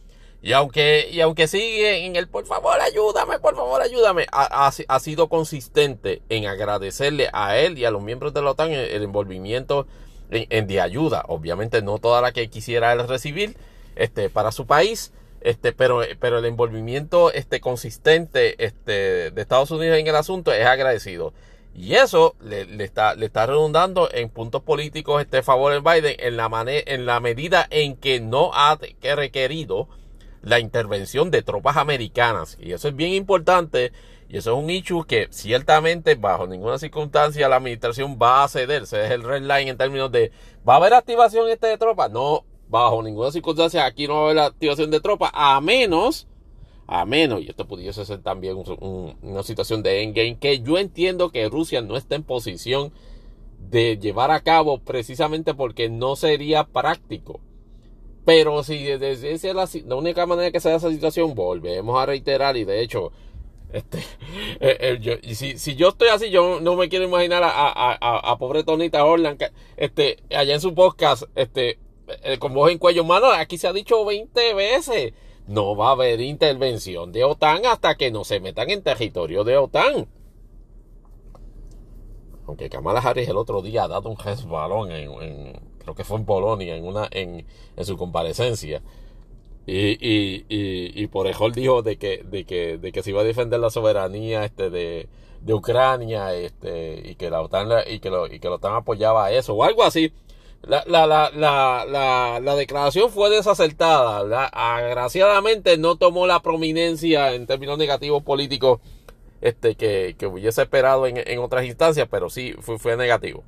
Y 0.41 0.53
aunque, 0.53 1.09
y 1.11 1.19
aunque 1.19 1.49
sigue 1.49 2.05
en 2.05 2.15
el 2.15 2.29
por 2.29 2.45
favor 2.45 2.79
ayúdame, 2.79 3.39
por 3.39 3.55
favor 3.55 3.81
ayúdame, 3.81 4.25
ha, 4.31 4.67
ha, 4.87 4.99
sido 4.99 5.27
consistente 5.27 6.21
en 6.29 6.45
agradecerle 6.45 7.29
a 7.33 7.57
él 7.57 7.77
y 7.77 7.83
a 7.83 7.91
los 7.91 8.01
miembros 8.01 8.33
de 8.33 8.41
la 8.41 8.51
OTAN 8.51 8.71
el, 8.71 9.03
envolvimiento 9.03 9.85
en, 10.29 10.67
de 10.67 10.79
ayuda. 10.79 11.25
Obviamente 11.27 11.81
no 11.81 11.97
toda 11.97 12.21
la 12.21 12.31
que 12.31 12.49
quisiera 12.49 12.93
él 12.93 13.05
recibir 13.05 13.57
este, 13.95 14.29
para 14.29 14.53
su 14.53 14.65
país, 14.65 15.11
este, 15.41 15.73
pero, 15.73 16.01
pero 16.19 16.39
el 16.39 16.45
envolvimiento 16.45 17.31
este, 17.31 17.59
consistente 17.59 18.63
este, 18.63 19.31
de 19.31 19.41
Estados 19.41 19.71
Unidos 19.71 19.97
en 19.97 20.07
el 20.07 20.15
asunto 20.15 20.51
es 20.51 20.65
agradecido. 20.65 21.33
Y 21.75 21.93
eso 21.93 22.35
le, 22.41 22.83
está, 22.83 23.13
le 23.13 23.27
está 23.27 23.45
redundando 23.45 24.09
en 24.11 24.29
puntos 24.29 24.63
políticos 24.63 25.21
este 25.21 25.43
favor 25.43 25.73
de 25.73 25.79
Biden 25.79 26.15
en 26.17 26.35
la, 26.35 26.49
en 26.65 27.05
la 27.05 27.19
medida 27.19 27.67
en 27.69 27.95
que 27.95 28.19
no 28.19 28.49
ha 28.53 28.79
requerido 29.03 29.87
la 30.41 30.59
intervención 30.59 31.29
de 31.29 31.43
tropas 31.43 31.77
americanas. 31.77 32.57
Y 32.59 32.71
eso 32.71 32.87
es 32.87 32.95
bien 32.95 33.11
importante. 33.11 33.91
Y 34.29 34.37
eso 34.37 34.57
es 34.57 34.63
un 34.63 34.69
hecho 34.69 35.03
que 35.03 35.27
ciertamente 35.29 36.15
bajo 36.15 36.47
ninguna 36.47 36.79
circunstancia 36.79 37.47
la 37.47 37.57
administración 37.57 38.17
va 38.21 38.43
a 38.43 38.47
ceder. 38.47 38.83
Ese 38.83 39.05
es 39.05 39.11
el 39.11 39.23
red 39.23 39.41
line 39.41 39.69
en 39.69 39.77
términos 39.77 40.11
de 40.11 40.31
¿va 40.67 40.73
a 40.73 40.77
haber 40.77 40.93
activación 40.93 41.47
este 41.49 41.67
de 41.67 41.77
tropas? 41.77 42.11
No, 42.11 42.43
bajo 42.69 43.01
ninguna 43.03 43.31
circunstancia 43.31 43.85
aquí 43.85 44.07
no 44.07 44.15
va 44.15 44.19
a 44.19 44.23
haber 44.25 44.39
activación 44.39 44.91
de 44.91 44.99
tropas. 44.99 45.31
A 45.33 45.59
menos 45.61 46.27
a 46.87 47.05
menos, 47.05 47.41
y 47.41 47.49
esto 47.49 47.67
pudiese 47.67 48.05
ser 48.05 48.19
también 48.19 48.63
una 49.21 49.43
situación 49.43 49.83
de 49.83 50.03
endgame, 50.03 50.39
que 50.39 50.61
yo 50.61 50.77
entiendo 50.77 51.31
que 51.31 51.49
Rusia 51.49 51.81
no 51.81 51.97
está 51.97 52.15
en 52.15 52.23
posición 52.23 52.93
de 53.69 53.97
llevar 53.97 54.31
a 54.31 54.39
cabo 54.39 54.79
precisamente 54.79 55.53
porque 55.53 55.89
no 55.89 56.15
sería 56.15 56.63
práctico. 56.63 57.41
Pero 58.23 58.63
si 58.63 58.83
desde 58.83 59.33
es 59.33 59.43
la, 59.43 59.95
única 59.95 60.25
manera 60.25 60.51
que 60.51 60.61
se 60.61 60.69
da 60.69 60.75
esa 60.75 60.89
situación, 60.89 61.35
volvemos 61.35 61.99
a 61.99 62.05
reiterar 62.05 62.55
y 62.55 62.63
de 62.63 62.81
hecho, 62.81 63.11
este, 63.73 63.97
eh, 64.61 64.77
eh, 64.79 64.97
yo, 65.01 65.13
si, 65.33 65.57
si, 65.57 65.75
yo 65.75 65.89
estoy 65.89 66.07
así, 66.07 66.29
yo 66.29 66.61
no 66.61 66.77
me 66.77 66.87
quiero 66.87 67.03
imaginar 67.03 67.43
a, 67.43 67.49
a, 67.49 68.31
a, 68.31 68.37
pobre 68.37 68.63
Tonita 68.63 69.03
Orland, 69.03 69.43
este, 69.75 70.19
allá 70.33 70.53
en 70.53 70.61
su 70.61 70.73
podcast, 70.73 71.23
este, 71.35 71.79
con 72.39 72.53
voz 72.53 72.71
en 72.71 72.77
cuello, 72.77 73.03
mano, 73.03 73.27
aquí 73.27 73.57
se 73.57 73.67
ha 73.67 73.73
dicho 73.73 74.05
20 74.05 74.53
veces 74.53 75.13
no 75.47 75.75
va 75.75 75.89
a 75.89 75.91
haber 75.91 76.21
intervención 76.21 77.11
de 77.11 77.23
OTAN 77.23 77.65
hasta 77.65 77.95
que 77.95 78.11
no 78.11 78.23
se 78.23 78.39
metan 78.39 78.69
en 78.69 78.83
territorio 78.83 79.43
de 79.43 79.57
OTAN. 79.57 80.07
Aunque 82.45 82.69
Kamala 82.69 82.99
Harris 82.99 83.27
el 83.27 83.37
otro 83.37 83.61
día 83.61 83.83
ha 83.83 83.87
dado 83.87 84.09
un 84.09 84.17
resbalón 84.17 84.91
en, 84.91 85.53
creo 85.79 85.95
que 85.95 86.03
fue 86.03 86.17
en 86.17 86.25
Polonia, 86.25 86.75
en 86.75 86.85
una, 86.85 87.07
en, 87.11 87.45
su 87.83 87.97
comparecencia. 87.97 88.81
Y, 89.65 89.97
y, 89.99 90.45
y, 90.47 91.07
por 91.07 91.27
ejemplo 91.27 91.61
dijo 91.61 91.81
de 91.81 91.97
que, 91.97 92.23
de 92.23 92.45
que, 92.45 92.77
de 92.77 92.91
que 92.93 93.03
se 93.03 93.09
iba 93.09 93.19
a 93.19 93.25
defender 93.25 93.59
la 93.59 93.69
soberanía 93.69 94.45
este 94.45 94.69
de, 94.69 95.09
de 95.41 95.53
Ucrania, 95.53 96.33
este, 96.33 97.01
y 97.09 97.15
que 97.15 97.29
la 97.29 97.41
OTAN 97.41 97.69
y 97.89 97.99
que 97.99 98.09
lo, 98.09 98.27
y 98.27 98.39
que 98.39 98.47
la 98.47 98.55
OTAN 98.55 98.75
apoyaba 98.75 99.31
eso, 99.31 99.53
o 99.53 99.63
algo 99.63 99.83
así. 99.83 100.13
La, 100.67 100.83
la, 100.85 101.07
la, 101.07 101.31
la, 101.33 102.39
la, 102.41 102.55
declaración 102.55 103.09
fue 103.09 103.29
desacertada. 103.29 104.47
Agraciadamente 104.47 105.77
no 105.77 105.95
tomó 105.95 106.27
la 106.27 106.41
prominencia 106.41 107.33
en 107.33 107.47
términos 107.47 107.77
negativos 107.77 108.21
políticos 108.21 108.81
este, 109.39 109.75
que, 109.75 110.15
que 110.17 110.27
hubiese 110.27 110.61
esperado 110.61 111.07
en, 111.07 111.17
en, 111.25 111.39
otras 111.39 111.63
instancias, 111.63 112.09
pero 112.11 112.29
sí 112.29 112.53
fue, 112.59 112.77
fue 112.79 112.97
negativo. 112.97 113.45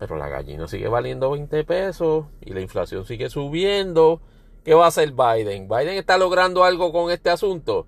Pero 0.00 0.16
la 0.16 0.28
gallina 0.28 0.66
sigue 0.66 0.88
valiendo 0.88 1.30
20 1.30 1.62
pesos 1.64 2.26
y 2.40 2.52
la 2.52 2.62
inflación 2.62 3.04
sigue 3.04 3.30
subiendo. 3.30 4.20
¿Qué 4.64 4.74
va 4.74 4.86
a 4.86 4.88
hacer 4.88 5.12
Biden? 5.12 5.68
¿Biden 5.68 5.94
está 5.98 6.18
logrando 6.18 6.64
algo 6.64 6.90
con 6.90 7.12
este 7.12 7.30
asunto? 7.30 7.86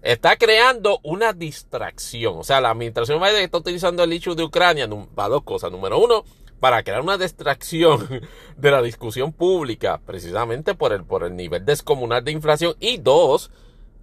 Está 0.00 0.36
creando 0.36 0.98
una 1.02 1.34
distracción. 1.34 2.38
O 2.38 2.42
sea, 2.42 2.62
la 2.62 2.70
administración 2.70 3.20
Biden 3.20 3.42
está 3.42 3.58
utilizando 3.58 4.02
el 4.02 4.12
hecho 4.12 4.34
de 4.34 4.44
Ucrania 4.44 4.88
para 5.14 5.28
dos 5.28 5.42
cosas. 5.42 5.70
Número 5.70 5.98
uno, 5.98 6.24
para 6.60 6.82
crear 6.82 7.00
una 7.00 7.18
distracción 7.18 8.22
de 8.56 8.70
la 8.70 8.82
discusión 8.82 9.32
pública, 9.32 10.00
precisamente 10.04 10.74
por 10.74 10.92
el, 10.92 11.04
por 11.04 11.24
el 11.24 11.36
nivel 11.36 11.64
descomunal 11.64 12.24
de 12.24 12.32
inflación. 12.32 12.74
Y 12.80 12.98
dos, 12.98 13.50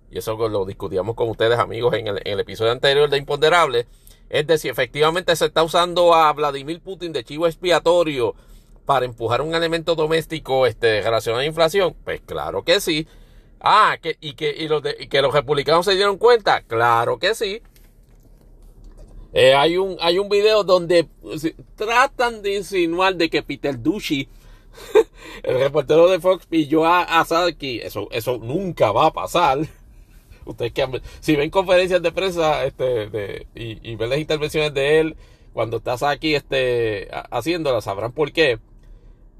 y 0.09 0.17
eso 0.17 0.35
lo 0.49 0.65
discutíamos 0.65 1.15
con 1.15 1.29
ustedes 1.29 1.57
amigos 1.57 1.93
en 1.95 2.07
el, 2.07 2.39
episodio 2.39 2.71
anterior 2.71 3.09
de 3.09 3.17
Imponderable, 3.17 3.87
es 4.29 4.47
de 4.47 4.57
si 4.57 4.69
efectivamente 4.69 5.35
se 5.35 5.45
está 5.45 5.63
usando 5.63 6.13
a 6.13 6.31
Vladimir 6.33 6.81
Putin 6.81 7.11
de 7.11 7.23
chivo 7.23 7.47
expiatorio 7.47 8.35
para 8.85 9.05
empujar 9.05 9.41
un 9.41 9.55
elemento 9.55 9.95
doméstico 9.95 10.65
este, 10.65 11.01
relacionado 11.01 11.39
a 11.39 11.43
la 11.43 11.47
inflación. 11.47 11.95
Pues 12.03 12.21
claro 12.21 12.63
que 12.63 12.79
sí. 12.79 13.07
Ah, 13.59 13.97
que, 14.01 14.17
y, 14.21 14.33
que, 14.33 14.49
y, 14.57 14.67
los 14.67 14.81
y 14.99 15.07
que 15.07 15.21
los 15.21 15.33
republicanos 15.33 15.85
se 15.85 15.95
dieron 15.95 16.17
cuenta. 16.17 16.61
Claro 16.61 17.19
que 17.19 17.35
sí. 17.35 17.61
Eh, 19.33 19.53
hay, 19.53 19.77
un, 19.77 19.97
hay 20.01 20.19
un 20.19 20.27
video 20.27 20.63
donde 20.63 21.07
tratan 21.75 22.41
de 22.41 22.57
insinuar 22.57 23.15
de 23.15 23.29
que 23.29 23.43
Peter 23.43 23.81
Dushi, 23.81 24.27
el 25.43 25.59
reportero 25.59 26.09
de 26.09 26.19
Fox, 26.19 26.45
pilló 26.45 26.85
a, 26.85 27.03
a 27.03 27.25
Eso, 27.61 28.09
eso 28.11 28.37
nunca 28.37 28.91
va 28.91 29.07
a 29.07 29.13
pasar. 29.13 29.59
Ustedes 30.45 30.73
que 30.73 31.01
si 31.19 31.35
ven 31.35 31.49
conferencias 31.49 32.01
de 32.01 32.11
prensa 32.11 32.65
este, 32.65 33.09
de, 33.09 33.47
y, 33.55 33.91
y, 33.91 33.95
ven 33.95 34.09
las 34.09 34.19
intervenciones 34.19 34.73
de 34.73 34.99
él 34.99 35.15
cuando 35.53 35.77
está 35.77 36.09
aquí 36.09 36.35
este, 36.35 37.09
haciéndolas, 37.29 37.83
sabrán 37.83 38.11
por 38.11 38.31
qué. 38.31 38.59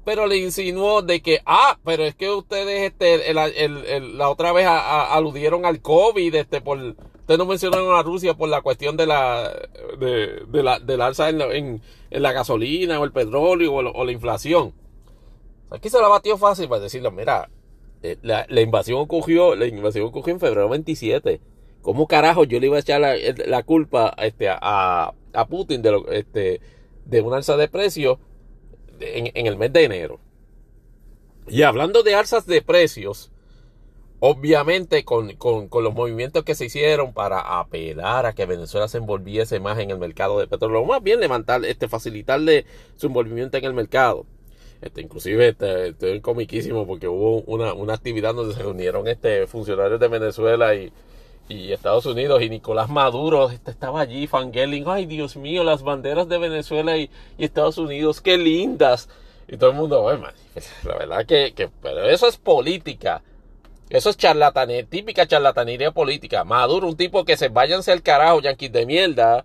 Pero 0.04 0.26
le 0.26 0.36
insinuó 0.38 1.02
de 1.02 1.20
que, 1.22 1.40
ah, 1.44 1.78
pero 1.84 2.04
es 2.04 2.14
que 2.14 2.30
ustedes 2.30 2.92
este, 2.92 3.32
la 3.34 4.30
otra 4.30 4.52
vez 4.52 4.66
aludieron 4.66 5.64
al 5.64 5.80
COVID 5.80 6.34
este, 6.34 6.60
por 6.60 6.96
Ustedes 7.32 7.46
no 7.46 7.50
mencionaron 7.50 7.98
a 7.98 8.02
Rusia 8.02 8.34
por 8.34 8.50
la 8.50 8.60
cuestión 8.60 8.94
de 8.94 9.06
la, 9.06 9.50
de, 9.98 10.44
de 10.48 10.62
la 10.62 10.78
del 10.78 11.00
alza 11.00 11.30
en 11.30 11.40
en, 11.40 11.82
la, 12.10 12.32
gasolina 12.32 13.00
o 13.00 13.04
el 13.04 13.12
petróleo 13.12 13.72
o, 13.72 14.04
la 14.04 14.12
inflación. 14.12 14.74
Aquí 15.70 15.88
se 15.88 15.98
la 15.98 16.08
batió 16.08 16.36
fácil 16.36 16.68
para 16.68 16.82
decirle, 16.82 17.10
mira, 17.10 17.48
eh, 18.02 18.18
la, 18.20 18.60
invasión 18.60 18.98
ocurrió, 18.98 19.54
la 19.54 19.64
invasión 19.64 20.04
ocurrió 20.04 20.34
en 20.34 20.40
febrero 20.40 20.68
27. 20.68 21.40
¿Cómo 21.80 22.06
carajo 22.06 22.44
yo 22.44 22.60
le 22.60 22.66
iba 22.66 22.76
a 22.76 22.80
echar 22.80 23.00
la, 23.00 23.14
la 23.46 23.62
culpa 23.62 24.14
este, 24.18 24.50
a, 24.50 25.14
a 25.32 25.46
Putin 25.46 25.80
de, 25.80 25.90
lo, 25.90 26.12
este, 26.12 26.60
de 27.06 27.20
una 27.22 27.38
alza 27.38 27.56
de 27.56 27.68
precios 27.68 28.18
en, 29.00 29.30
en 29.32 29.46
el 29.46 29.56
mes 29.56 29.72
de 29.72 29.84
enero? 29.84 30.20
Y 31.48 31.62
hablando 31.62 32.02
de 32.02 32.14
alzas 32.14 32.44
de 32.46 32.60
precios, 32.60 33.31
Obviamente 34.24 35.04
con, 35.04 35.34
con, 35.34 35.66
con, 35.66 35.82
los 35.82 35.94
movimientos 35.94 36.44
que 36.44 36.54
se 36.54 36.66
hicieron 36.66 37.12
para 37.12 37.58
apelar 37.58 38.24
a 38.24 38.32
que 38.34 38.46
Venezuela 38.46 38.86
se 38.86 38.98
envolviese 38.98 39.58
más 39.58 39.80
en 39.80 39.90
el 39.90 39.98
mercado 39.98 40.38
de 40.38 40.46
petróleo, 40.46 40.84
más 40.84 41.02
bien 41.02 41.18
levantar, 41.18 41.64
este, 41.64 41.88
facilitarle 41.88 42.64
su 42.94 43.08
envolvimiento 43.08 43.56
en 43.56 43.64
el 43.64 43.74
mercado. 43.74 44.24
Este, 44.80 45.00
inclusive 45.00 45.48
este, 45.48 45.88
estoy 45.88 46.20
comiquísimo 46.20 46.86
porque 46.86 47.08
hubo 47.08 47.40
una, 47.48 47.72
una 47.72 47.94
actividad 47.94 48.32
donde 48.32 48.54
se 48.54 48.62
reunieron 48.62 49.08
este, 49.08 49.48
funcionarios 49.48 49.98
de 49.98 50.06
Venezuela 50.06 50.72
y, 50.76 50.92
y 51.48 51.72
Estados 51.72 52.06
Unidos 52.06 52.42
y 52.42 52.48
Nicolás 52.48 52.88
Maduro 52.90 53.50
este, 53.50 53.72
estaba 53.72 54.02
allí 54.02 54.28
fangirling, 54.28 54.84
ay 54.86 55.06
Dios 55.06 55.36
mío, 55.36 55.64
las 55.64 55.82
banderas 55.82 56.28
de 56.28 56.38
Venezuela 56.38 56.96
y, 56.96 57.10
y, 57.38 57.44
Estados 57.44 57.76
Unidos, 57.76 58.20
qué 58.20 58.38
lindas. 58.38 59.08
Y 59.48 59.56
todo 59.56 59.70
el 59.70 59.76
mundo, 59.76 60.00
bueno, 60.02 60.28
la 60.84 60.96
verdad 60.96 61.26
que, 61.26 61.54
que 61.56 61.70
eso 62.08 62.28
es 62.28 62.36
política 62.36 63.20
eso 63.92 64.08
es 64.08 64.16
charlatanería, 64.16 64.88
típica 64.88 65.26
charlatanería 65.26 65.90
política. 65.90 66.44
Maduro, 66.44 66.88
un 66.88 66.96
tipo 66.96 67.26
que 67.26 67.36
se 67.36 67.48
váyanse 67.50 67.92
al 67.92 68.02
carajo, 68.02 68.40
yanquis 68.40 68.72
de 68.72 68.86
mierda. 68.86 69.44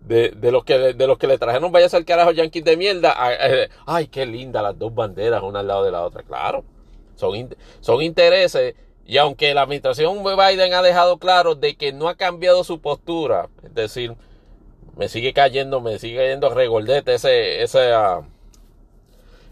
De, 0.00 0.30
de, 0.30 0.52
los 0.52 0.64
que, 0.64 0.94
de 0.94 1.06
los 1.06 1.16
que 1.16 1.28
le 1.28 1.38
trajeron 1.38 1.70
váyanse 1.70 1.96
al 1.96 2.04
carajo, 2.04 2.32
yanquis 2.32 2.64
de 2.64 2.76
mierda. 2.76 3.14
Eh, 3.40 3.68
ay, 3.86 4.08
qué 4.08 4.26
linda 4.26 4.62
las 4.62 4.76
dos 4.76 4.92
banderas, 4.92 5.44
una 5.44 5.60
al 5.60 5.68
lado 5.68 5.84
de 5.84 5.92
la 5.92 6.02
otra. 6.02 6.24
Claro, 6.24 6.64
son, 7.14 7.54
son 7.80 8.02
intereses. 8.02 8.74
Y 9.06 9.16
aunque 9.18 9.54
la 9.54 9.62
administración 9.62 10.24
Biden 10.24 10.74
ha 10.74 10.82
dejado 10.82 11.18
claro 11.18 11.54
de 11.54 11.76
que 11.76 11.92
no 11.92 12.08
ha 12.08 12.16
cambiado 12.16 12.64
su 12.64 12.80
postura, 12.80 13.48
es 13.62 13.72
decir, 13.72 14.16
me 14.96 15.08
sigue 15.08 15.32
cayendo, 15.32 15.80
me 15.80 16.00
sigue 16.00 16.16
cayendo 16.16 16.48
regordete 16.52 17.14
ese, 17.14 17.62
ese, 17.62 17.94
uh, 17.96 18.24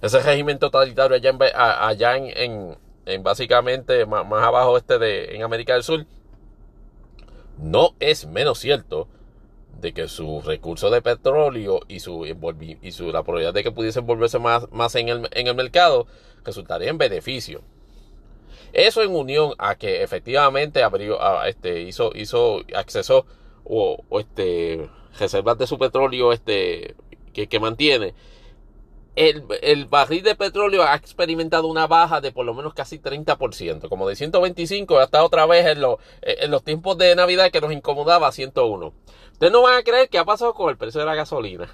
ese 0.02 0.18
régimen 0.18 0.58
totalitario 0.58 1.14
allá 1.16 1.30
en, 1.30 1.38
allá 1.54 2.16
en 2.16 2.32
en 2.36 2.83
básicamente 3.22 4.06
más, 4.06 4.24
abajo 4.42 4.76
este 4.76 4.98
de 4.98 5.36
en 5.36 5.42
América 5.42 5.74
del 5.74 5.82
Sur, 5.82 6.06
no 7.58 7.94
es 8.00 8.26
menos 8.26 8.58
cierto 8.58 9.08
de 9.80 9.92
que 9.92 10.08
su 10.08 10.40
recurso 10.40 10.90
de 10.90 11.02
petróleo 11.02 11.80
y 11.88 12.00
su, 12.00 12.26
y 12.26 12.92
su 12.92 13.12
la 13.12 13.22
probabilidad 13.22 13.54
de 13.54 13.62
que 13.62 13.72
pudiese 13.72 14.00
volverse 14.00 14.38
más, 14.38 14.70
más 14.72 14.94
en, 14.94 15.08
el, 15.08 15.28
en 15.32 15.46
el 15.46 15.54
mercado 15.54 16.06
resultaría 16.44 16.90
en 16.90 16.98
beneficio. 16.98 17.62
Eso 18.72 19.02
en 19.02 19.14
unión 19.14 19.52
a 19.58 19.76
que 19.76 20.02
efectivamente 20.02 20.82
abrió, 20.82 21.18
este, 21.44 21.82
hizo, 21.82 22.10
hizo 22.14 22.62
acceso 22.74 23.26
o, 23.64 24.02
este, 24.18 24.88
reservas 25.18 25.58
de 25.58 25.66
su 25.66 25.78
petróleo 25.78 26.32
este, 26.32 26.96
que, 27.32 27.46
que 27.46 27.60
mantiene 27.60 28.14
el, 29.16 29.86
barril 29.86 30.22
de 30.22 30.34
petróleo 30.34 30.82
ha 30.82 30.94
experimentado 30.96 31.68
una 31.68 31.86
baja 31.86 32.20
de 32.20 32.32
por 32.32 32.44
lo 32.44 32.54
menos 32.54 32.74
casi 32.74 32.98
30%, 32.98 33.88
como 33.88 34.08
de 34.08 34.16
125 34.16 34.98
hasta 34.98 35.22
otra 35.24 35.46
vez 35.46 35.66
en, 35.66 35.82
en 36.22 36.50
los 36.50 36.64
tiempos 36.64 36.98
de 36.98 37.14
Navidad 37.14 37.50
que 37.50 37.60
nos 37.60 37.72
incomodaba 37.72 38.28
a 38.28 38.32
101. 38.32 38.92
Ustedes 39.32 39.52
no 39.52 39.62
van 39.62 39.78
a 39.78 39.82
creer 39.82 40.08
qué 40.08 40.18
ha 40.18 40.24
pasado 40.24 40.54
con 40.54 40.70
el 40.70 40.76
precio 40.76 41.00
de 41.00 41.06
la 41.06 41.14
gasolina. 41.14 41.68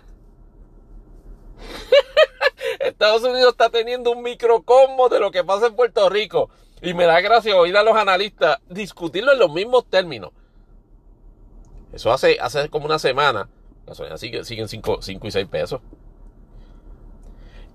Estados 2.80 3.22
Unidos 3.22 3.52
está 3.52 3.70
teniendo 3.70 4.12
un 4.12 4.22
microcosmo 4.22 5.08
de 5.08 5.20
lo 5.20 5.30
que 5.30 5.44
pasa 5.44 5.66
en 5.66 5.76
Puerto 5.76 6.08
Rico. 6.08 6.50
Y 6.82 6.94
me 6.94 7.04
da 7.04 7.20
gracia 7.20 7.56
oír 7.56 7.76
a 7.76 7.82
los 7.82 7.94
analistas 7.94 8.58
discutirlo 8.68 9.32
en 9.32 9.38
los 9.38 9.52
mismos 9.52 9.84
términos. 9.88 10.32
Eso 11.92 12.12
hace, 12.12 12.38
hace 12.40 12.68
como 12.70 12.86
una 12.86 12.98
semana. 12.98 13.50
La 13.84 13.92
gasolina 13.92 14.16
sigue, 14.16 14.44
siguen 14.44 14.68
5 14.68 15.00
y 15.22 15.30
6 15.30 15.46
pesos. 15.48 15.80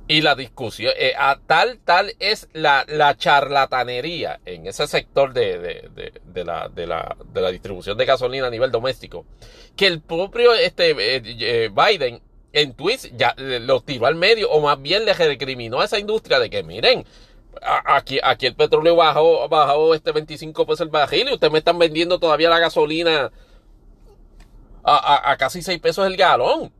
Y 0.07 0.21
la 0.21 0.35
discusión, 0.35 0.93
eh, 0.97 1.13
a 1.17 1.39
tal, 1.47 1.79
tal 1.83 2.13
es 2.19 2.47
la, 2.53 2.85
la 2.87 3.17
charlatanería 3.17 4.39
en 4.45 4.67
ese 4.67 4.85
sector 4.85 5.33
de, 5.33 5.57
de, 5.57 6.13
de, 6.23 6.45
la, 6.45 6.69
de, 6.69 6.85
la, 6.85 7.17
de 7.33 7.41
la 7.41 7.49
distribución 7.49 7.97
de 7.97 8.05
gasolina 8.05 8.45
a 8.47 8.51
nivel 8.51 8.71
doméstico, 8.71 9.25
que 9.75 9.87
el 9.87 10.01
propio 10.01 10.53
este, 10.53 10.91
eh, 10.91 11.21
eh, 11.25 11.71
Biden 11.73 12.21
en 12.53 12.73
tweets 12.73 13.11
ya 13.17 13.33
lo 13.37 13.81
tiró 13.81 14.05
al 14.05 14.13
medio, 14.13 14.51
o 14.51 14.61
más 14.61 14.79
bien 14.79 15.05
le 15.05 15.13
recriminó 15.13 15.81
a 15.81 15.85
esa 15.85 15.97
industria 15.97 16.39
de 16.39 16.51
que 16.51 16.61
miren, 16.61 17.03
aquí, 17.85 18.19
aquí 18.23 18.45
el 18.45 18.55
petróleo 18.55 18.95
bajó, 18.95 19.49
bajó 19.49 19.95
este 19.95 20.11
25 20.11 20.67
pesos 20.67 20.81
el 20.81 20.89
barril 20.89 21.29
y 21.29 21.33
ustedes 21.33 21.51
me 21.51 21.59
están 21.59 21.79
vendiendo 21.79 22.19
todavía 22.19 22.49
la 22.49 22.59
gasolina 22.59 23.31
a, 24.83 24.95
a, 24.95 25.31
a 25.31 25.37
casi 25.37 25.63
6 25.63 25.79
pesos 25.79 26.05
el 26.05 26.15
galón. 26.15 26.71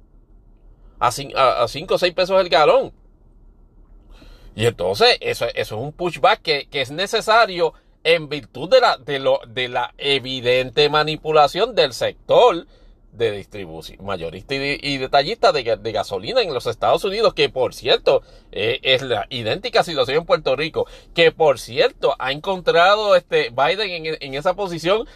A 1.00 1.12
5 1.12 1.34
o 1.96 1.98
6 1.98 2.14
pesos 2.14 2.40
el 2.40 2.50
galón. 2.50 2.94
Y 4.56 4.66
entonces 4.66 5.18
eso, 5.20 5.46
eso 5.54 5.76
es 5.76 5.82
un 5.82 5.92
pushback 5.92 6.42
que, 6.42 6.68
que, 6.68 6.82
es 6.82 6.92
necesario 6.92 7.74
en 8.04 8.30
virtud 8.30 8.70
de 8.70 8.80
la, 8.80 8.98
de, 8.98 9.20
lo, 9.20 9.42
de 9.48 9.68
la 9.68 9.94
evidente 9.98 10.90
manipulación 10.90 11.76
del 11.76 11.92
sector 11.94 12.66
de 13.12 13.32
distribución 13.32 14.06
mayorista 14.06 14.56
y, 14.56 14.98
detallista 14.98 15.52
de, 15.52 15.64
gasolina 15.92 16.42
en 16.42 16.54
los 16.54 16.68
Estados 16.68 17.04
Unidos, 17.04 17.34
que 17.34 17.50
por 17.50 17.74
cierto 17.74 18.24
eh, 18.52 18.80
es 18.84 19.02
la 19.02 19.26
idéntica 19.30 19.84
situación 19.84 20.18
en 20.20 20.26
Puerto 20.26 20.56
Rico, 20.56 20.86
que 21.14 21.32
por 21.32 21.60
cierto 21.60 22.16
ha 22.20 22.32
encontrado 22.32 23.16
este 23.16 23.52
Biden 23.52 24.18
en, 24.20 24.34
esa 24.34 24.54
posición 24.54 25.08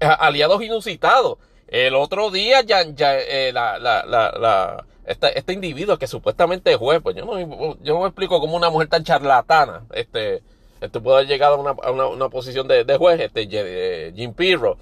aliados 0.00 0.62
inusitados. 0.62 1.38
El 1.68 1.94
otro 1.96 2.30
día 2.30 2.62
ya, 2.62 2.82
ya 2.94 3.18
eh, 3.18 3.52
la, 3.52 3.78
la, 3.78 4.04
la 4.06 4.86
este, 5.06 5.38
este 5.38 5.52
individuo 5.52 5.98
que 5.98 6.06
supuestamente 6.06 6.72
es 6.72 6.76
juez, 6.76 7.00
pues 7.02 7.16
yo 7.16 7.24
no, 7.24 7.38
yo 7.82 7.94
no 7.94 8.00
me 8.00 8.06
explico 8.06 8.40
cómo 8.40 8.56
una 8.56 8.70
mujer 8.70 8.88
tan 8.88 9.04
charlatana 9.04 9.84
este, 9.92 10.42
este 10.80 11.00
puede 11.00 11.18
haber 11.18 11.28
llegado 11.28 11.54
a 11.54 11.90
una, 11.90 12.06
una, 12.06 12.28
posición 12.28 12.68
de, 12.68 12.84
de, 12.84 12.96
juez, 12.96 13.20
este 13.20 13.48
eh, 13.50 14.12
Jim 14.14 14.34
Pirro. 14.34 14.78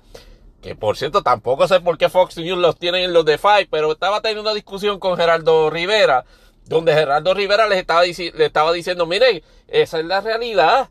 Que 0.63 0.75
por 0.75 0.97
cierto, 0.97 1.23
tampoco 1.23 1.69
sé 1.69 1.81
por 1.81 1.99
qué 1.99 2.09
Fox 2.09 2.39
News 2.39 2.59
los 2.59 2.79
tiene 2.79 3.05
en 3.05 3.13
los 3.13 3.27
de 3.27 3.37
Five, 3.37 3.69
pero 3.71 3.93
estaba 3.93 4.23
teniendo 4.23 4.43
una 4.43 4.55
discusión 4.55 4.99
con 4.99 5.17
Gerardo 5.17 5.69
Rivera, 5.69 6.25
donde 6.65 6.95
Gerardo 6.95 7.35
Rivera 7.35 7.69
les 7.69 7.79
estaba, 7.79 8.03
le 8.03 8.45
estaba 8.45 8.73
diciendo, 8.73 9.05
miren, 9.05 9.43
esa 9.69 9.99
es 9.99 10.07
la 10.07 10.23
realidad. 10.23 10.89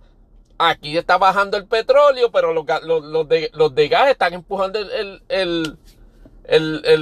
Aquí 0.59 0.95
está 0.95 1.17
bajando 1.17 1.57
el 1.57 1.65
petróleo, 1.65 2.31
pero 2.31 2.53
los, 2.53 2.65
los, 2.83 3.03
los, 3.03 3.27
de, 3.27 3.49
los 3.53 3.73
de 3.73 3.87
gas 3.87 4.11
están 4.11 4.33
empujando 4.33 4.77
el 4.77 5.23
el, 5.27 5.77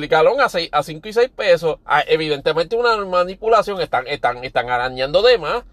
galón 0.08 0.38
a, 0.42 0.50
5 0.50 1.08
y 1.08 1.14
6 1.14 1.30
pesos, 1.30 1.78
ah, 1.86 2.04
evidentemente 2.08 2.76
una 2.76 2.96
manipulación, 3.06 3.82
están, 3.82 4.08
están, 4.08 4.44
están 4.44 4.70
arañando 4.70 5.22
de 5.22 5.38
más. 5.38 5.64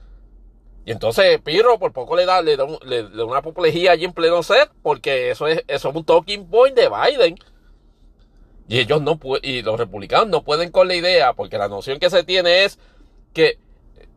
Y 0.84 0.92
entonces 0.92 1.38
Pirro 1.42 1.78
por 1.78 1.92
poco 1.92 2.16
le 2.16 2.24
da, 2.24 2.40
le 2.40 2.56
da, 2.56 2.64
una 2.64 3.38
apoplejía 3.38 3.92
allí 3.92 4.06
en 4.06 4.12
pleno 4.12 4.42
set, 4.42 4.70
porque 4.82 5.30
eso 5.30 5.46
es, 5.46 5.62
eso 5.68 5.90
es 5.90 5.94
un 5.94 6.04
talking 6.04 6.48
point 6.48 6.74
de 6.74 6.88
Biden. 6.88 7.36
Y 8.68 8.78
ellos 8.78 9.02
no 9.02 9.18
y 9.42 9.62
los 9.62 9.78
republicanos 9.78 10.28
no 10.28 10.44
pueden 10.44 10.70
con 10.70 10.88
la 10.88 10.94
idea, 10.94 11.32
porque 11.34 11.58
la 11.58 11.68
noción 11.68 11.98
que 11.98 12.10
se 12.10 12.24
tiene 12.24 12.64
es 12.64 12.78
que 13.34 13.58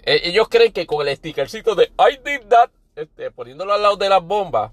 eh, 0.03 0.21
ellos 0.23 0.47
creen 0.49 0.71
que 0.71 0.85
con 0.85 1.07
el 1.07 1.15
stickercito 1.15 1.75
de 1.75 1.91
I 1.97 2.19
did 2.23 2.47
that, 2.49 2.69
este, 2.95 3.31
poniéndolo 3.31 3.73
al 3.73 3.81
lado 3.81 3.97
de 3.97 4.09
las 4.09 4.23
bombas, 4.23 4.71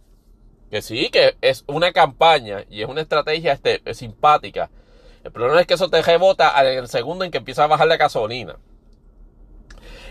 que 0.70 0.82
sí, 0.82 1.10
que 1.10 1.36
es 1.40 1.64
una 1.66 1.92
campaña 1.92 2.64
y 2.68 2.82
es 2.82 2.88
una 2.88 3.00
estrategia 3.00 3.52
este, 3.52 3.82
simpática. 3.94 4.70
El 5.24 5.32
problema 5.32 5.60
es 5.60 5.66
que 5.66 5.74
eso 5.74 5.88
te 5.88 6.02
rebota 6.02 6.52
en 6.60 6.78
el 6.78 6.88
segundo 6.88 7.24
en 7.24 7.30
que 7.30 7.38
empieza 7.38 7.64
a 7.64 7.66
bajar 7.66 7.88
la 7.88 7.96
gasolina. 7.96 8.56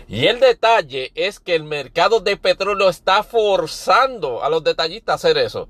Y 0.08 0.26
el 0.26 0.40
detalle 0.40 1.12
es 1.14 1.38
que 1.38 1.54
el 1.54 1.64
mercado 1.64 2.20
de 2.20 2.36
petróleo 2.36 2.88
está 2.88 3.22
forzando 3.22 4.42
a 4.42 4.48
los 4.48 4.64
detallistas 4.64 5.12
a 5.12 5.16
hacer 5.16 5.38
eso. 5.38 5.68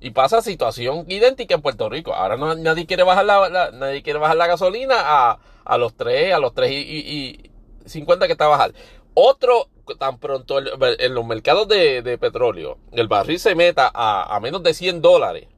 Y 0.00 0.10
pasa 0.10 0.42
situación 0.42 1.04
idéntica 1.08 1.54
en 1.54 1.62
Puerto 1.62 1.88
Rico. 1.88 2.14
Ahora 2.14 2.36
no, 2.36 2.54
nadie 2.54 2.86
quiere 2.86 3.04
bajar 3.04 3.24
la, 3.24 3.70
nadie 3.72 4.02
quiere 4.02 4.18
bajar 4.18 4.36
la 4.36 4.46
gasolina 4.46 4.96
a, 4.98 5.38
a 5.64 5.78
los 5.78 5.96
3, 5.96 6.34
a 6.34 6.38
los 6.38 6.54
3 6.54 6.70
y, 6.70 6.74
y, 6.74 7.50
y 7.84 7.88
50 7.88 8.26
que 8.26 8.32
está 8.32 8.46
a 8.46 8.48
bajar. 8.48 8.72
Otro 9.14 9.68
tan 9.96 10.18
pronto 10.18 10.58
en 10.58 11.14
los 11.14 11.26
mercados 11.26 11.68
de, 11.68 12.18
petróleo 12.20 12.78
el 12.92 13.08
barril 13.08 13.38
se 13.38 13.54
meta 13.54 13.90
a, 13.94 14.38
menos 14.40 14.62
de 14.62 14.74
100 14.74 15.02
dólares, 15.02 15.48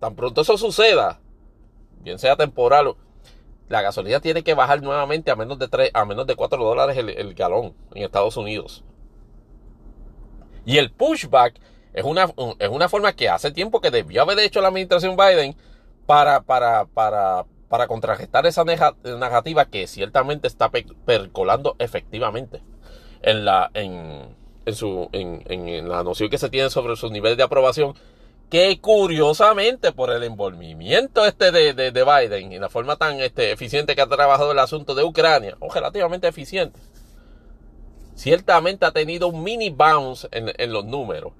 tan 0.00 0.14
pronto 0.14 0.42
eso 0.42 0.56
suceda, 0.58 1.20
bien 2.00 2.18
sea 2.18 2.36
temporal, 2.36 2.94
la 3.68 3.82
gasolina 3.82 4.20
tiene 4.20 4.42
que 4.42 4.54
bajar 4.54 4.82
nuevamente 4.82 5.30
a 5.30 5.36
menos 5.36 5.58
de 5.58 5.68
3, 5.68 5.90
a 5.94 6.04
menos 6.04 6.26
de 6.26 6.36
4 6.36 6.62
dólares 6.62 6.96
el, 6.98 7.34
galón 7.34 7.74
en 7.94 8.04
Estados 8.04 8.36
Unidos. 8.36 8.84
Y 10.66 10.78
el 10.78 10.90
pushback 10.92 11.60
es 11.92 12.04
una, 12.04 12.32
es 12.58 12.68
una 12.68 12.88
forma 12.88 13.12
que 13.12 13.28
hace 13.28 13.50
tiempo 13.50 13.80
que 13.80 13.90
debió 13.90 14.22
haber 14.22 14.38
hecho 14.40 14.60
la 14.60 14.68
administración 14.68 15.16
Biden 15.16 15.56
para, 16.06 16.42
para, 16.42 16.86
para, 16.86 17.46
para 17.68 17.86
contrarrestar 17.86 18.46
esa 18.46 18.64
negativa 18.64 19.64
que 19.64 19.86
ciertamente 19.86 20.46
está 20.46 20.70
percolando 20.70 21.76
efectivamente 21.78 22.62
en 23.24 23.44
la, 23.44 23.70
en, 23.74 24.36
en 24.66 24.74
su, 24.74 25.08
en, 25.12 25.42
en, 25.46 25.88
la 25.88 26.02
noción 26.02 26.30
que 26.30 26.38
se 26.38 26.50
tiene 26.50 26.70
sobre 26.70 26.96
sus 26.96 27.10
niveles 27.10 27.36
de 27.36 27.42
aprobación, 27.42 27.94
que 28.50 28.80
curiosamente 28.80 29.92
por 29.92 30.10
el 30.10 30.22
envolvimiento 30.22 31.24
este 31.24 31.50
de, 31.50 31.72
de, 31.72 31.90
de, 31.90 32.04
Biden 32.04 32.52
y 32.52 32.58
la 32.58 32.68
forma 32.68 32.96
tan 32.96 33.20
este, 33.20 33.52
eficiente 33.52 33.94
que 33.94 34.02
ha 34.02 34.06
trabajado 34.06 34.52
el 34.52 34.58
asunto 34.58 34.94
de 34.94 35.02
Ucrania, 35.02 35.56
o 35.60 35.72
relativamente 35.72 36.28
eficiente, 36.28 36.78
ciertamente 38.14 38.86
ha 38.86 38.92
tenido 38.92 39.28
un 39.28 39.42
mini 39.42 39.70
bounce 39.70 40.28
en, 40.30 40.52
en 40.56 40.72
los 40.72 40.84
números. 40.84 41.32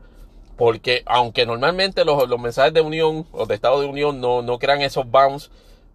porque 0.57 1.03
aunque 1.07 1.47
normalmente 1.47 2.05
los, 2.05 2.29
los 2.29 2.41
mensajes 2.41 2.73
de 2.73 2.81
unión 2.81 3.27
o 3.33 3.47
de 3.47 3.55
Estado 3.55 3.81
de 3.81 3.87
Unión 3.87 4.21
no, 4.21 4.43
no 4.43 4.59
crean 4.59 4.81
esos 4.83 5.09
bounce, 5.11 5.51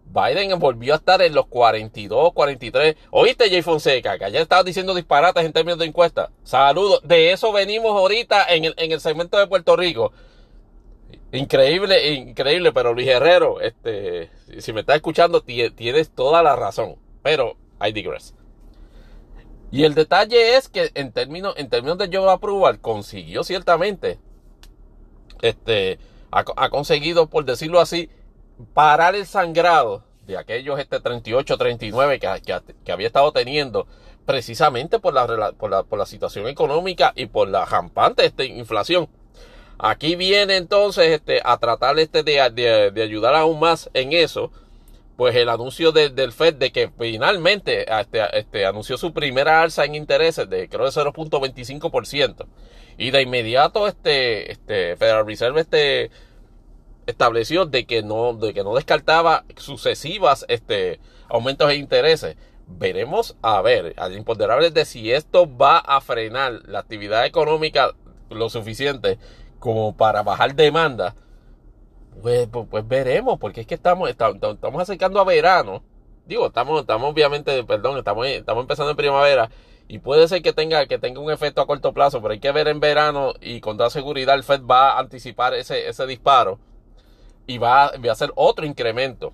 Biden 0.09 0.57
volvió 0.57 0.93
a 0.93 0.97
estar 0.97 1.21
en 1.21 1.35
los 1.35 1.47
42, 1.47 2.33
43. 2.33 2.95
¿Oíste, 3.11 3.49
Jay 3.49 3.61
Fonseca? 3.61 4.17
Que 4.17 4.25
ayer 4.25 4.41
estaba 4.41 4.63
diciendo 4.63 4.95
disparates 4.95 5.45
en 5.45 5.53
términos 5.53 5.79
de 5.79 5.85
encuesta. 5.85 6.31
Saludos. 6.43 7.01
De 7.03 7.31
eso 7.31 7.51
venimos 7.51 7.91
ahorita 7.91 8.45
en 8.49 8.65
el, 8.65 8.73
en 8.77 8.91
el 8.91 8.99
segmento 8.99 9.37
de 9.37 9.47
Puerto 9.47 9.75
Rico. 9.75 10.11
Increíble, 11.31 12.13
increíble, 12.13 12.71
pero 12.71 12.93
Luis 12.93 13.07
Herrero, 13.07 13.61
este, 13.61 14.31
si 14.57 14.73
me 14.73 14.79
estás 14.79 14.95
escuchando, 14.95 15.41
tienes 15.41 16.09
toda 16.09 16.41
la 16.41 16.55
razón. 16.55 16.95
Pero 17.21 17.55
I 17.85 17.91
digress. 17.91 18.33
Y 19.71 19.83
el 19.83 19.93
detalle 19.93 20.57
es 20.57 20.69
que 20.69 20.89
en 20.95 21.11
términos, 21.11 21.53
en 21.57 21.69
términos 21.69 21.99
de 21.99 22.09
Joe 22.11 22.31
Approval, 22.31 22.79
consiguió 22.79 23.43
ciertamente, 23.43 24.17
este, 25.41 25.99
ha, 26.31 26.69
conseguido, 26.69 27.27
por 27.27 27.45
decirlo 27.45 27.79
así, 27.79 28.09
parar 28.73 29.15
el 29.15 29.25
sangrado 29.25 30.03
de 30.27 30.37
aquellos 30.37 30.79
este 30.79 30.99
38, 30.99 31.57
39 31.57 32.19
que, 32.19 32.61
que, 32.83 32.91
había 32.91 33.07
estado 33.07 33.31
teniendo 33.31 33.87
precisamente 34.25 34.99
por 34.99 35.13
la, 35.13 35.53
por 35.53 35.69
la, 35.69 35.83
por 35.83 35.97
la 35.97 36.05
situación 36.05 36.47
económica 36.47 37.13
y 37.15 37.25
por 37.25 37.47
la 37.47 37.65
rampante 37.65 38.25
este, 38.25 38.45
inflación. 38.45 39.09
Aquí 39.79 40.15
viene 40.15 40.57
entonces 40.57 41.09
este, 41.09 41.41
a 41.43 41.57
tratar 41.57 41.97
este 41.99 42.21
de, 42.23 42.91
de, 42.93 43.01
ayudar 43.01 43.33
aún 43.33 43.59
más 43.59 43.89
en 43.93 44.11
eso, 44.11 44.51
pues 45.15 45.35
el 45.35 45.49
anuncio 45.49 45.91
del 45.91 46.31
Fed 46.31 46.55
de 46.55 46.71
que 46.71 46.91
finalmente 46.97 47.85
este, 47.89 48.37
este, 48.37 48.65
anunció 48.65 48.97
su 48.97 49.13
primera 49.13 49.61
alza 49.61 49.85
en 49.85 49.95
intereses 49.95 50.49
de 50.49 50.67
creo 50.69 50.85
de 50.85 50.91
0.25%. 50.91 52.45
Y 52.97 53.11
de 53.11 53.21
inmediato 53.21 53.87
este, 53.87 54.51
este 54.51 54.97
Federal 54.97 55.25
Reserve 55.25 55.61
este, 55.61 56.11
estableció 57.09 57.65
de 57.65 57.85
que 57.85 58.03
no, 58.03 58.33
de 58.33 58.53
que 58.53 58.63
no 58.63 58.75
descartaba 58.75 59.45
sucesivas 59.57 60.45
este, 60.47 60.99
aumentos 61.27 61.67
de 61.67 61.75
intereses. 61.75 62.37
Veremos 62.67 63.35
a 63.41 63.61
ver, 63.61 63.95
al 63.97 64.15
imponderable 64.15 64.69
de 64.71 64.85
si 64.85 65.11
esto 65.11 65.47
va 65.57 65.79
a 65.79 66.01
frenar 66.01 66.61
la 66.65 66.79
actividad 66.79 67.25
económica 67.25 67.95
lo 68.29 68.49
suficiente 68.49 69.17
como 69.57 69.95
para 69.97 70.23
bajar 70.23 70.55
demanda, 70.55 71.15
pues, 72.21 72.47
pues, 72.47 72.67
pues, 72.69 72.87
veremos, 72.87 73.39
porque 73.39 73.61
es 73.61 73.67
que 73.67 73.75
estamos, 73.75 74.09
estamos, 74.09 74.81
acercando 74.81 75.19
a 75.19 75.23
verano. 75.23 75.83
Digo, 76.25 76.47
estamos, 76.47 76.81
estamos 76.81 77.11
obviamente, 77.11 77.63
perdón, 77.63 77.97
estamos, 77.97 78.27
estamos 78.27 78.61
empezando 78.61 78.91
en 78.91 78.97
primavera 78.97 79.49
y 79.87 79.99
puede 79.99 80.27
ser 80.27 80.43
que 80.43 80.53
tenga, 80.53 80.85
que 80.85 80.99
tenga 80.99 81.19
un 81.19 81.31
efecto 81.31 81.61
a 81.61 81.65
corto 81.67 81.93
plazo, 81.93 82.21
pero 82.21 82.33
hay 82.33 82.39
que 82.39 82.51
ver 82.51 82.67
en 82.67 82.79
verano 82.79 83.33
y 83.41 83.61
con 83.61 83.77
toda 83.77 83.89
seguridad 83.89 84.35
el 84.35 84.43
Fed 84.43 84.61
va 84.61 84.91
a 84.91 84.99
anticipar 84.99 85.55
ese, 85.55 85.87
ese 85.89 86.05
disparo 86.05 86.59
y 87.49 87.57
va, 87.57 87.85
a 87.85 88.11
hacer 88.11 88.31
otro 88.35 88.63
incremento 88.63 89.33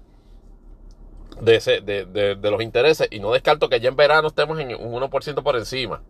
de, 1.41 2.37
los 2.41 2.61
intereses 2.61 3.09
y 3.11 3.19
no 3.19 3.33
descarto 3.33 3.67
que 3.67 3.81
ya 3.81 3.89
en 3.89 3.97
verano 3.97 4.29
estemos 4.29 4.57
en 4.57 4.73
un 4.73 5.01
1% 5.01 5.43
por 5.43 5.57
encima. 5.57 6.01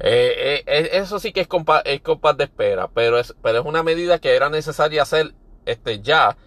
Eh, 0.00 0.64
eh, 0.66 0.88
eso 0.92 1.18
sí 1.18 1.32
que 1.32 1.42
es 1.42 1.48
compás, 1.48 1.82
es 1.84 2.00
de 2.02 2.44
espera, 2.44 2.88
pero 2.88 3.18
es, 3.18 3.34
pero 3.42 3.60
es 3.60 3.66
una 3.66 3.82
medida 3.82 4.18
que 4.18 4.34
era 4.34 4.48
necesaria 4.48 5.02
hacer 5.02 5.34
este, 5.66 6.00
ya, 6.00 6.38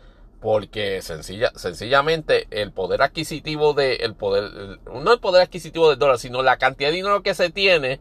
porque 0.42 1.04
sencilla, 1.04 1.52
sencillamente 1.56 2.48
el 2.50 2.72
poder 2.72 3.04
adquisitivo 3.04 3.76
de, 3.76 3.98
el 3.98 4.16
poder, 4.16 4.80
no 4.92 5.14
el 5.14 5.20
poder 5.20 5.44
adquisitivo 5.44 5.92
del 5.92 6.00
dólar, 6.00 6.18
sino 6.18 6.42
la 6.42 6.58
cantidad 6.58 6.90
de 6.90 6.96
dinero 6.96 7.22
que 7.22 7.36
se 7.36 7.52
tiene, 7.52 8.00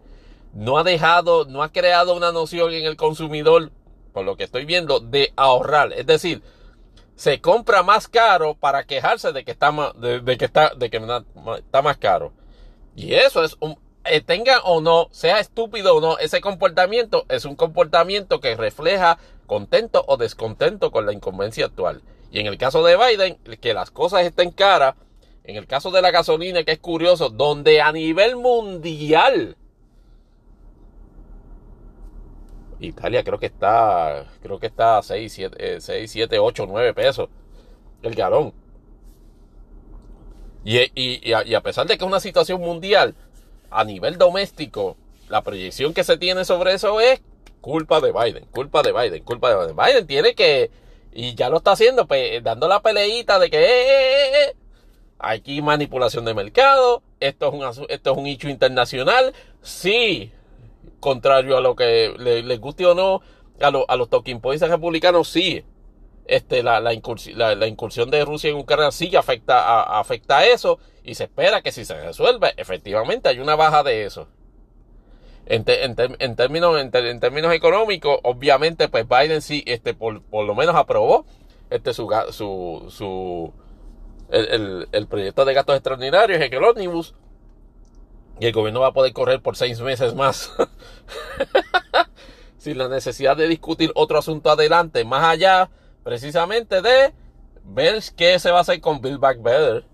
no 0.55 0.79
ha 0.79 0.83
dejado, 0.83 1.45
no 1.45 1.63
ha 1.63 1.73
creado 1.73 2.15
una 2.17 2.33
noción 2.33 2.73
en 2.73 2.87
el 2.87 2.97
consumidor, 2.97 3.71
lo 4.23 4.37
que 4.37 4.45
estoy 4.45 4.65
viendo, 4.65 5.01
de 5.01 5.33
ahorrar. 5.37 5.93
Es 5.93 6.07
decir, 6.07 6.43
se 7.17 7.41
compra 7.41 7.83
más 7.83 8.09
caro 8.09 8.55
para 8.55 8.85
quejarse 8.85 9.33
de 9.33 9.45
que 9.45 9.51
está 9.51 9.73
más, 9.73 9.93
de 10.01 10.39
que 10.39 10.45
está, 10.45 10.73
de 10.75 10.91
que 10.91 11.01
está 11.59 11.83
más 11.83 11.97
caro. 11.97 12.33
Y 12.95 13.15
eso 13.15 13.45
es 13.45 13.57
un, 13.61 13.79
eh, 14.05 14.21
tenga 14.21 14.61
o 14.61 14.81
no, 14.81 15.09
sea 15.11 15.39
estúpido 15.41 15.97
o 15.97 16.01
no, 16.01 16.19
ese 16.19 16.41
comportamiento 16.41 17.27
es 17.29 17.45
un 17.45 17.57
comportamiento 17.57 18.41
que 18.41 18.57
refleja 18.57 19.19
contento 19.47 20.05
o 20.07 20.17
descontento 20.17 20.91
con 20.91 21.07
la 21.07 21.13
incumbencia 21.13 21.67
actual. 21.67 22.03
Y 22.31 22.41
en 22.41 22.47
el 22.47 22.59
caso 22.59 22.85
de 22.85 22.97
Biden, 22.97 23.37
que 23.61 23.75
las 23.75 23.91
cosas 23.91 24.23
estén 24.25 24.51
caras, 24.51 24.95
en 25.45 25.57
el 25.57 25.67
caso 25.67 25.91
de 25.91 26.03
la 26.03 26.11
gasolina, 26.11 26.63
que 26.65 26.73
es 26.73 26.79
curioso, 26.79 27.31
donde 27.31 27.81
a 27.81 27.93
nivel 27.93 28.37
mundial, 28.37 29.57
Italia 32.81 33.25
creo 33.25 33.39
que 33.39 33.47
está, 33.47 34.27
creo 34.43 34.59
que 34.59 34.67
está 34.67 34.99
a 34.99 35.03
6, 35.03 35.33
7, 35.33 35.81
6, 35.81 36.11
7 36.11 36.39
8, 36.39 36.67
9 36.69 36.95
pesos 36.95 37.29
el 38.03 38.15
galón. 38.15 38.53
Y, 40.65 40.91
y, 40.95 41.33
a 41.33 41.63
pesar 41.63 41.87
de 41.87 41.97
que 41.97 42.05
es 42.05 42.09
una 42.09 42.21
situación 42.21 42.61
mundial, 42.61 43.15
a 43.71 43.85
nivel 43.85 44.19
doméstico, 44.19 44.97
la 45.29 45.43
proyección 45.43 45.95
que 45.95 46.05
se 46.05 46.19
tiene 46.19 46.45
sobre 46.45 46.75
eso 46.75 47.01
es 47.01 47.21
culpa 47.61 48.01
de 48.01 48.13
Biden, 48.13 48.45
culpa 48.47 48.83
de 48.83 48.93
Biden, 48.93 49.25
culpa 49.25 49.51
de 49.51 49.57
Biden. 49.57 49.77
Biden 49.77 50.07
tiene 50.07 50.35
que, 50.35 50.71
y 51.13 51.35
ya 51.35 51.49
lo 51.49 51.59
está 51.59 51.73
haciendo, 51.73 52.07
pues, 52.07 52.43
dando 52.43 52.69
la 52.69 52.83
peleita 52.83 53.39
de 53.39 53.51
que 53.51 53.59
eh, 53.59 53.69
eh, 53.69 54.45
eh, 54.45 54.57
aquí 55.19 55.63
manipulación 55.63 56.25
de 56.25 56.35
mercado, 56.35 57.03
esto 57.21 57.49
es 57.49 57.79
un, 57.79 57.87
esto 57.89 58.13
es 58.13 58.19
un 58.19 58.27
hecho 58.27 58.49
internacional, 58.49 59.33
sí, 59.63 60.33
contrario 61.01 61.57
a 61.57 61.61
lo 61.61 61.77
que 61.77 62.15
les 62.19 62.61
guste 62.61 62.87
o 62.87 62.95
no, 62.95 63.21
a, 63.61 63.69
a 63.93 63.97
los 63.97 64.09
talking 64.09 64.41
points 64.41 64.69
republicanos, 64.69 65.29
sí, 65.29 65.65
este, 66.29 66.63
la, 66.63 66.79
la, 66.81 66.93
incursión, 66.93 68.11
de 68.11 68.25
Rusia 68.25 68.51
en 68.51 68.57
Ucrania 68.57 68.91
sí 68.91 69.17
afecta 69.17 69.61
a, 69.61 69.99
afecta 69.99 70.39
a 70.39 70.47
eso 70.47 70.79
y 71.03 71.15
se 71.15 71.25
espera 71.25 71.63
que 71.63 71.73
si 71.73 71.87
se 71.87 71.99
resuelve, 72.01 72.53
efectivamente 72.59 73.31
hay 73.31 73.41
una 73.41 73.57
baja 73.57 73.83
de 73.83 74.05
eso. 74.05 74.29
En, 75.47 75.65
en, 75.67 76.37
términos, 76.37 76.79
en, 76.79 77.21
términos 77.21 77.55
económicos, 77.55 78.21
obviamente, 78.23 78.89
pues 78.89 79.09
Biden 79.09 79.41
sí, 79.41 79.65
este, 79.67 79.95
por, 79.95 80.21
lo 80.31 80.55
menos 80.55 80.75
aprobó 80.75 81.25
este, 81.71 81.95
su, 81.95 82.11
su, 82.31 82.85
su 82.91 83.55
el, 84.31 84.87
el, 84.93 85.07
proyecto 85.07 85.47
de 85.47 85.55
gastos 85.55 85.77
extraordinarios 85.77 86.43
en 86.43 86.53
el 86.53 86.63
ómnibus 86.63 87.15
y 88.41 88.47
el 88.47 88.53
gobierno 88.53 88.81
va 88.81 88.89
a 88.89 88.93
poder 88.93 89.13
correr 89.13 89.41
por 89.41 89.57
seis 89.57 89.81
meses 89.81 90.15
más 90.15 90.53
sin 92.59 92.79
la 92.79 92.89
necesidad 92.89 93.37
de 93.37 93.49
discutir 93.49 93.93
otro 93.95 94.19
asunto 94.19 94.51
adelante, 94.51 95.05
más 95.05 95.25
allá 95.25 95.71
precisamente 96.03 96.83
de 96.83 97.13
ver 97.65 98.03
qué 98.17 98.39
se 98.39 98.51
va 98.51 98.59
a 98.59 98.61
hacer 98.63 98.81
con 98.81 99.01
Bill 99.01 99.19
Back 99.19 99.43
Better. 99.43 99.85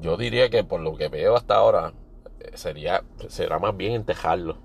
Yo 0.00 0.16
diría 0.16 0.50
que 0.50 0.64
por 0.64 0.80
lo 0.80 0.96
que 0.96 1.08
veo 1.08 1.36
hasta 1.36 1.54
ahora 1.54 1.92
eh, 2.40 2.50
sería 2.54 3.04
será 3.28 3.58
más 3.58 3.76
bien 3.76 3.92
entejarlo, 3.92 4.58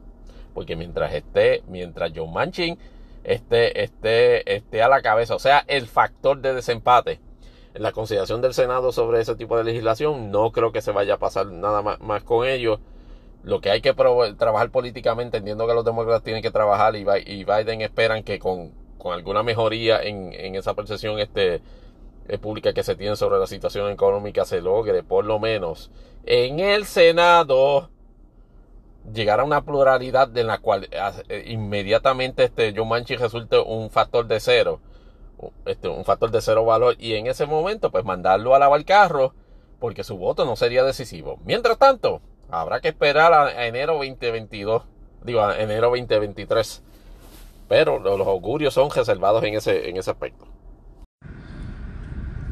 porque 0.53 0.75
mientras 0.75 1.13
esté, 1.13 1.63
mientras 1.67 2.11
John 2.15 2.33
Manchin 2.33 2.77
esté, 3.23 3.83
esté, 3.83 4.55
esté 4.55 4.81
a 4.81 4.89
la 4.89 5.01
cabeza, 5.01 5.35
o 5.35 5.39
sea, 5.39 5.63
el 5.67 5.87
factor 5.87 6.41
de 6.41 6.53
desempate 6.53 7.19
la 7.79 7.91
consideración 7.91 8.41
del 8.41 8.53
Senado 8.53 8.91
sobre 8.91 9.21
ese 9.21 9.35
tipo 9.35 9.57
de 9.57 9.63
legislación, 9.63 10.31
no 10.31 10.51
creo 10.51 10.71
que 10.71 10.81
se 10.81 10.91
vaya 10.91 11.15
a 11.15 11.17
pasar 11.17 11.47
nada 11.47 11.81
más, 11.81 12.23
con 12.23 12.47
ellos 12.47 12.79
lo 13.43 13.61
que 13.61 13.69
hay 13.69 13.81
que 13.81 13.93
trabajar 13.93 14.71
políticamente, 14.71 15.37
entiendo 15.37 15.67
que 15.67 15.73
los 15.73 15.85
demócratas 15.85 16.23
tienen 16.23 16.41
que 16.41 16.51
trabajar 16.51 16.95
y, 16.95 17.03
Biden 17.43 17.81
esperan 17.81 18.23
que 18.23 18.39
con, 18.39 18.73
alguna 19.05 19.41
mejoría 19.41 20.01
en, 20.03 20.55
esa 20.55 20.73
percepción 20.73 21.19
este, 21.19 21.61
eh, 22.27 22.37
pública 22.37 22.73
que 22.73 22.83
se 22.83 22.95
tiene 22.95 23.15
sobre 23.15 23.39
la 23.39 23.47
situación 23.47 23.89
económica 23.89 24.43
se 24.43 24.61
logre, 24.61 25.01
por 25.03 25.23
lo 25.23 25.39
menos, 25.39 25.91
en 26.25 26.59
el 26.59 26.85
Senado 26.85 27.89
llegar 29.13 29.39
a 29.39 29.43
una 29.43 29.63
pluralidad 29.63 30.35
en 30.37 30.47
la 30.47 30.57
cual 30.57 30.89
eh, 30.91 31.43
inmediatamente 31.47 32.43
este 32.43 32.73
John 32.75 32.89
Manchin 32.89 33.19
resulte 33.19 33.57
un 33.57 33.89
factor 33.89 34.27
de 34.27 34.39
cero, 34.39 34.79
este, 35.65 35.87
un 35.87 36.05
factor 36.05 36.31
de 36.31 36.41
cero 36.41 36.65
valor, 36.65 36.95
y 36.99 37.13
en 37.13 37.27
ese 37.27 37.45
momento, 37.45 37.91
pues 37.91 38.03
mandarlo 38.05 38.55
a 38.55 38.59
lavar 38.59 38.83
carro, 38.85 39.33
porque 39.79 40.03
su 40.03 40.17
voto 40.17 40.45
no 40.45 40.55
sería 40.55 40.83
decisivo. 40.83 41.39
Mientras 41.43 41.77
tanto, 41.77 42.21
Habrá 42.49 42.79
que 42.79 42.87
esperar 42.89 43.33
a 43.33 43.67
enero 43.67 43.95
2022, 43.95 44.83
digo, 45.23 45.41
a 45.41 45.59
enero 45.59 45.89
2023. 45.89 46.83
Pero 47.67 47.99
los 47.99 48.25
augurios 48.25 48.73
son 48.73 48.89
reservados 48.89 49.43
en 49.43 49.55
ese, 49.55 49.89
en 49.89 49.97
ese 49.97 50.11
aspecto. 50.11 50.47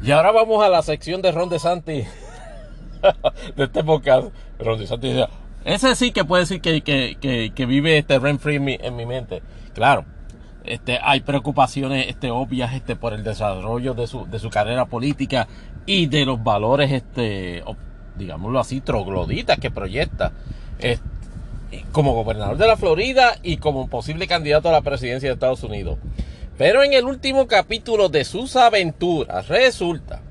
Y 0.02 0.10
ahora 0.10 0.30
vamos 0.32 0.62
a 0.62 0.68
la 0.68 0.82
sección 0.82 1.22
de 1.22 1.32
Ron 1.32 1.58
Santi 1.58 2.04
de 3.56 3.64
este 3.64 3.82
podcast. 3.82 4.28
Ron 4.58 4.86
Santi 4.86 5.24
ese 5.64 5.96
sí 5.96 6.12
que 6.12 6.24
puede 6.24 6.42
decir 6.42 6.60
que, 6.60 6.82
que, 6.82 7.52
que, 7.52 7.66
vive 7.66 7.98
este 7.98 8.20
Ren 8.20 8.38
Free 8.38 8.56
en 8.80 8.94
mi, 8.94 9.04
mente. 9.04 9.42
Claro, 9.74 10.04
este, 10.66 10.98
hay 11.02 11.20
preocupaciones 11.20 12.06
este, 12.08 12.30
obvias 12.30 12.74
este, 12.74 12.96
por 12.96 13.12
el 13.12 13.24
desarrollo 13.24 13.94
de 13.94 14.06
su, 14.06 14.50
carrera 14.50 14.86
política 14.86 15.48
y 15.86 16.06
de 16.06 16.24
los 16.24 16.42
valores 16.42 16.92
este, 16.92 17.62
digámoslo 18.16 18.58
así, 18.58 18.80
trogloditas 18.80 19.58
que 19.58 19.70
proyecta. 19.70 20.32
como 21.92 22.14
gobernador 22.14 22.56
de 22.56 22.66
la 22.66 22.76
Florida 22.76 23.38
y 23.42 23.56
como 23.56 23.88
posible 23.88 24.26
candidato 24.26 24.68
a 24.68 24.72
la 24.72 24.82
presidencia 24.82 25.28
de 25.28 25.34
Estados 25.34 25.62
Unidos. 25.62 25.98
Pero 26.56 26.82
en 26.82 26.92
el 26.92 27.04
último 27.04 27.46
capítulo 27.46 28.08
de 28.08 28.24
sus 28.24 28.56
aventuras 28.56 29.48
resulta 29.48 30.22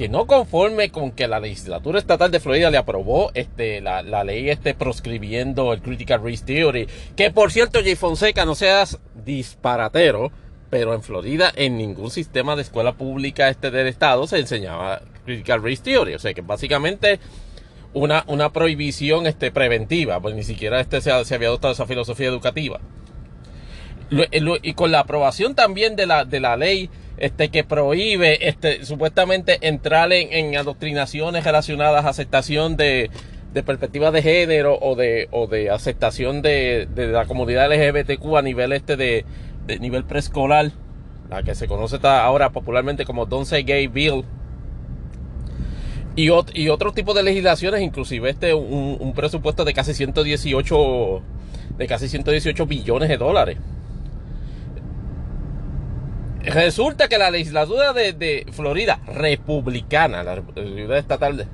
que 0.00 0.08
no 0.08 0.26
conforme 0.26 0.90
con 0.90 1.12
que 1.12 1.28
la 1.28 1.40
legislatura 1.40 1.98
estatal 1.98 2.30
de 2.30 2.40
Florida 2.40 2.70
le 2.70 2.78
aprobó 2.78 3.30
este, 3.34 3.82
la, 3.82 4.00
ley 4.24 4.48
este, 4.48 4.72
proscribiendo 4.72 5.74
el 5.74 5.82
Critical 5.82 6.24
Race 6.24 6.42
Theory, 6.42 6.88
que 7.16 7.30
por 7.30 7.52
cierto, 7.52 7.80
Jay 7.82 7.96
Fonseca, 7.96 8.46
no 8.46 8.54
seas 8.54 8.98
disparatero, 9.26 10.32
pero 10.70 10.94
en 10.94 11.02
Florida 11.02 11.52
en 11.54 11.76
ningún 11.76 12.10
sistema 12.10 12.56
de 12.56 12.62
escuela 12.62 12.94
pública 12.94 13.50
este 13.50 13.70
del 13.70 13.88
estado 13.88 14.26
se 14.26 14.38
enseñaba 14.38 15.02
Critical 15.26 15.62
Race 15.62 15.82
Theory, 15.82 16.14
o 16.14 16.18
sea 16.18 16.32
que 16.32 16.40
básicamente 16.40 17.20
una, 17.92 18.24
una 18.26 18.54
prohibición 18.54 19.26
este, 19.26 19.50
preventiva, 19.50 20.18
pues 20.18 20.34
ni 20.34 20.44
siquiera 20.44 20.80
este 20.80 21.02
se, 21.02 21.12
había 21.12 21.48
adoptado 21.48 21.74
esa 21.74 21.84
filosofía 21.84 22.28
educativa. 22.28 22.80
y 24.62 24.72
con 24.72 24.92
la 24.92 25.00
aprobación 25.00 25.54
también 25.54 25.94
de 25.94 26.06
la, 26.06 26.24
de 26.24 26.40
la 26.40 26.56
ley 26.56 26.88
este, 27.20 27.50
que 27.50 27.64
prohíbe 27.64 28.48
este, 28.48 28.84
supuestamente 28.84 29.58
entrar 29.60 30.10
en, 30.12 30.56
adoctrinaciones 30.56 31.44
relacionadas 31.44 32.06
a 32.06 32.08
aceptación 32.08 32.76
de, 32.76 33.10
de 33.52 33.62
perspectivas 33.62 34.12
de 34.12 34.22
género 34.22 34.78
o 34.80 34.96
de, 34.96 35.28
o 35.30 35.46
de 35.46 35.70
aceptación 35.70 36.40
de, 36.40 36.88
la 36.96 37.26
comunidad 37.26 37.70
LGBTQ 37.70 38.36
a 38.36 38.42
nivel 38.42 38.72
este 38.72 38.96
de, 38.96 39.24
nivel 39.80 40.04
preescolar, 40.04 40.72
la 41.28 41.42
que 41.42 41.54
se 41.54 41.68
conoce 41.68 41.98
ahora 42.02 42.50
popularmente 42.50 43.04
como 43.04 43.26
Don't 43.26 43.46
Say 43.46 43.62
Gay 43.62 43.86
Bill. 43.86 44.24
Y, 46.16 46.30
y 46.54 46.68
otro 46.70 46.92
tipo 46.92 47.14
de 47.14 47.22
legislaciones, 47.22 47.82
inclusive 47.82 48.30
este 48.30 48.52
un, 48.52 48.96
un 48.98 49.12
presupuesto 49.12 49.64
de 49.64 49.74
casi 49.74 49.94
118 49.94 51.22
de 51.76 51.86
casi 51.86 52.08
118 52.08 52.66
billones 52.66 53.08
de 53.08 53.16
dólares. 53.16 53.58
Resulta 56.42 57.08
que 57.08 57.18
la 57.18 57.30
legislatura 57.30 57.92
de, 57.92 58.46
Florida, 58.52 59.00
republicana, 59.06 60.22
la 60.22 60.36
legislatura 60.36 60.98
estatal, 60.98 61.48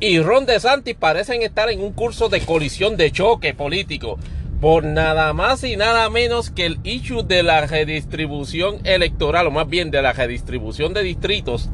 y 0.00 0.18
Ron 0.20 0.46
DeSantis 0.46 0.96
parecen 0.96 1.42
estar 1.42 1.70
en 1.70 1.80
un 1.80 1.92
curso 1.92 2.28
de 2.28 2.40
colisión 2.40 2.96
de 2.96 3.12
choque 3.12 3.54
político 3.54 4.18
por 4.60 4.84
nada 4.84 5.32
más 5.32 5.64
y 5.64 5.76
nada 5.76 6.08
menos 6.08 6.50
que 6.50 6.66
el 6.66 6.78
issue 6.82 7.22
de 7.22 7.42
la 7.42 7.66
redistribución 7.66 8.80
electoral, 8.84 9.48
o 9.48 9.50
más 9.50 9.68
bien 9.68 9.90
de 9.90 10.02
la 10.02 10.12
redistribución 10.12 10.94
de 10.94 11.02
distritos 11.02 11.68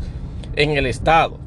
en 0.56 0.70
el 0.70 0.86
estado. 0.86 1.38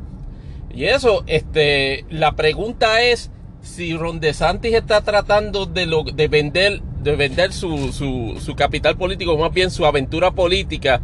Y 0.74 0.86
eso, 0.86 1.24
este, 1.28 2.05
la 2.09 2.36
pregunta 2.36 3.01
es 3.01 3.32
si 3.62 3.95
Ron 3.95 4.20
DeSantis 4.20 4.74
está 4.74 5.01
tratando 5.01 5.66
de, 5.66 5.86
lo, 5.86 6.03
de 6.03 6.28
vender 6.28 6.82
de 7.02 7.16
vender 7.16 7.54
su, 7.54 7.91
su, 7.91 8.39
su 8.39 8.56
capital 8.56 8.97
político, 8.97 9.38
más 9.38 9.54
bien 9.54 9.72
su 9.72 9.86
aventura 9.86 10.32
política, 10.32 11.02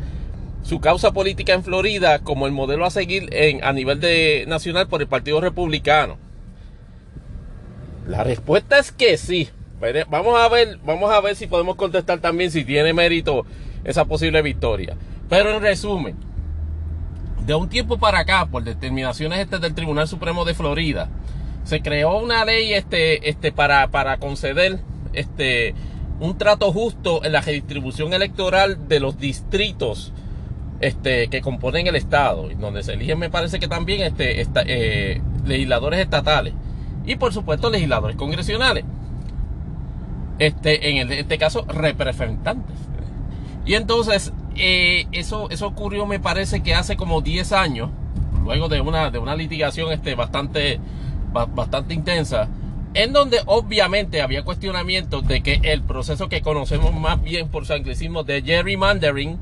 su 0.64 0.80
causa 0.80 1.12
política 1.12 1.54
en 1.54 1.64
Florida 1.64 2.20
como 2.20 2.46
el 2.46 2.52
modelo 2.52 2.86
a 2.86 2.90
seguir 2.90 3.30
en, 3.32 3.64
a 3.64 3.74
nivel 3.74 4.00
de, 4.00 4.46
nacional 4.48 4.88
por 4.88 5.02
el 5.02 5.08
Partido 5.08 5.42
Republicano? 5.42 6.18
La 8.08 8.24
respuesta 8.24 8.80
es 8.80 8.92
que 8.92 9.18
sí. 9.18 9.50
Vamos 10.10 10.40
a 10.40 10.48
ver, 10.50 10.80
vamos 10.84 11.12
a 11.12 11.22
ver 11.22 11.36
si 11.36 11.46
podemos 11.46 11.76
contestar 11.76 12.20
también 12.20 12.50
si 12.50 12.64
tiene 12.64 12.94
mérito 12.94 13.46
esa 13.84 14.06
posible 14.06 14.42
victoria. 14.42 14.98
Pero 15.30 15.52
en 15.52 15.62
resumen, 15.62 16.16
de 17.46 17.54
un 17.56 17.70
tiempo 17.70 17.98
para 17.98 18.20
acá, 18.20 18.48
por 18.48 18.64
determinaciones 18.64 19.40
este 19.40 19.60
del 19.60 19.76
Tribunal 19.76 20.08
Supremo 20.08 20.46
de 20.46 20.54
Florida, 20.54 21.10
se 21.64 21.82
creó 21.82 22.18
una 22.18 22.44
ley 22.46 22.74
este, 22.74 23.30
este, 23.30 23.52
para, 23.52 23.88
para 23.90 24.18
conceder 24.18 24.80
este, 25.20 25.74
un 26.20 26.38
trato 26.38 26.72
justo 26.72 27.24
en 27.24 27.32
la 27.32 27.42
redistribución 27.42 28.14
electoral 28.14 28.88
de 28.88 29.00
los 29.00 29.18
distritos 29.18 30.14
este, 30.80 31.28
que 31.28 31.42
componen 31.42 31.88
el 31.88 31.96
Estado, 31.96 32.50
donde 32.60 32.84
se 32.84 32.94
eligen, 32.94 33.20
me 33.20 33.30
parece 33.30 33.60
que 33.60 33.68
también 33.68 34.02
este, 34.02 34.42
eh, 34.42 35.22
legisladores 35.46 36.00
estatales 36.00 36.54
y, 37.06 37.16
por 37.16 37.34
supuesto, 37.34 37.70
legisladores 37.70 38.16
congresionales. 38.16 38.84
Este, 40.40 41.00
en 41.00 41.12
este 41.12 41.38
caso, 41.40 41.66
representantes. 41.68 42.76
Y 43.66 43.74
entonces, 43.74 44.34
eh, 44.56 45.08
eso, 45.12 45.50
eso 45.50 45.68
ocurrió, 45.68 46.06
me 46.06 46.20
parece 46.20 46.62
que 46.62 46.76
hace 46.76 46.96
como 46.96 47.22
10 47.22 47.52
años, 47.54 47.90
luego 48.44 48.70
de 48.70 48.82
una, 48.82 49.10
de 49.10 49.20
una 49.20 49.36
litigación 49.36 49.90
bastante, 50.16 50.80
bastante 51.32 51.94
intensa 51.94 52.48
en 52.98 53.14
donde 53.14 53.42
obviamente 53.46 54.24
había 54.24 54.44
cuestionamientos 54.44 55.28
de 55.28 55.42
que 55.42 55.60
el 55.62 55.84
proceso 55.84 56.30
que 56.30 56.42
conocemos 56.42 56.96
más 56.96 57.22
bien 57.22 57.48
por 57.48 57.68
su 57.68 57.74
anglicismo 57.74 58.24
de 58.24 58.42
gerrymandering 58.42 59.38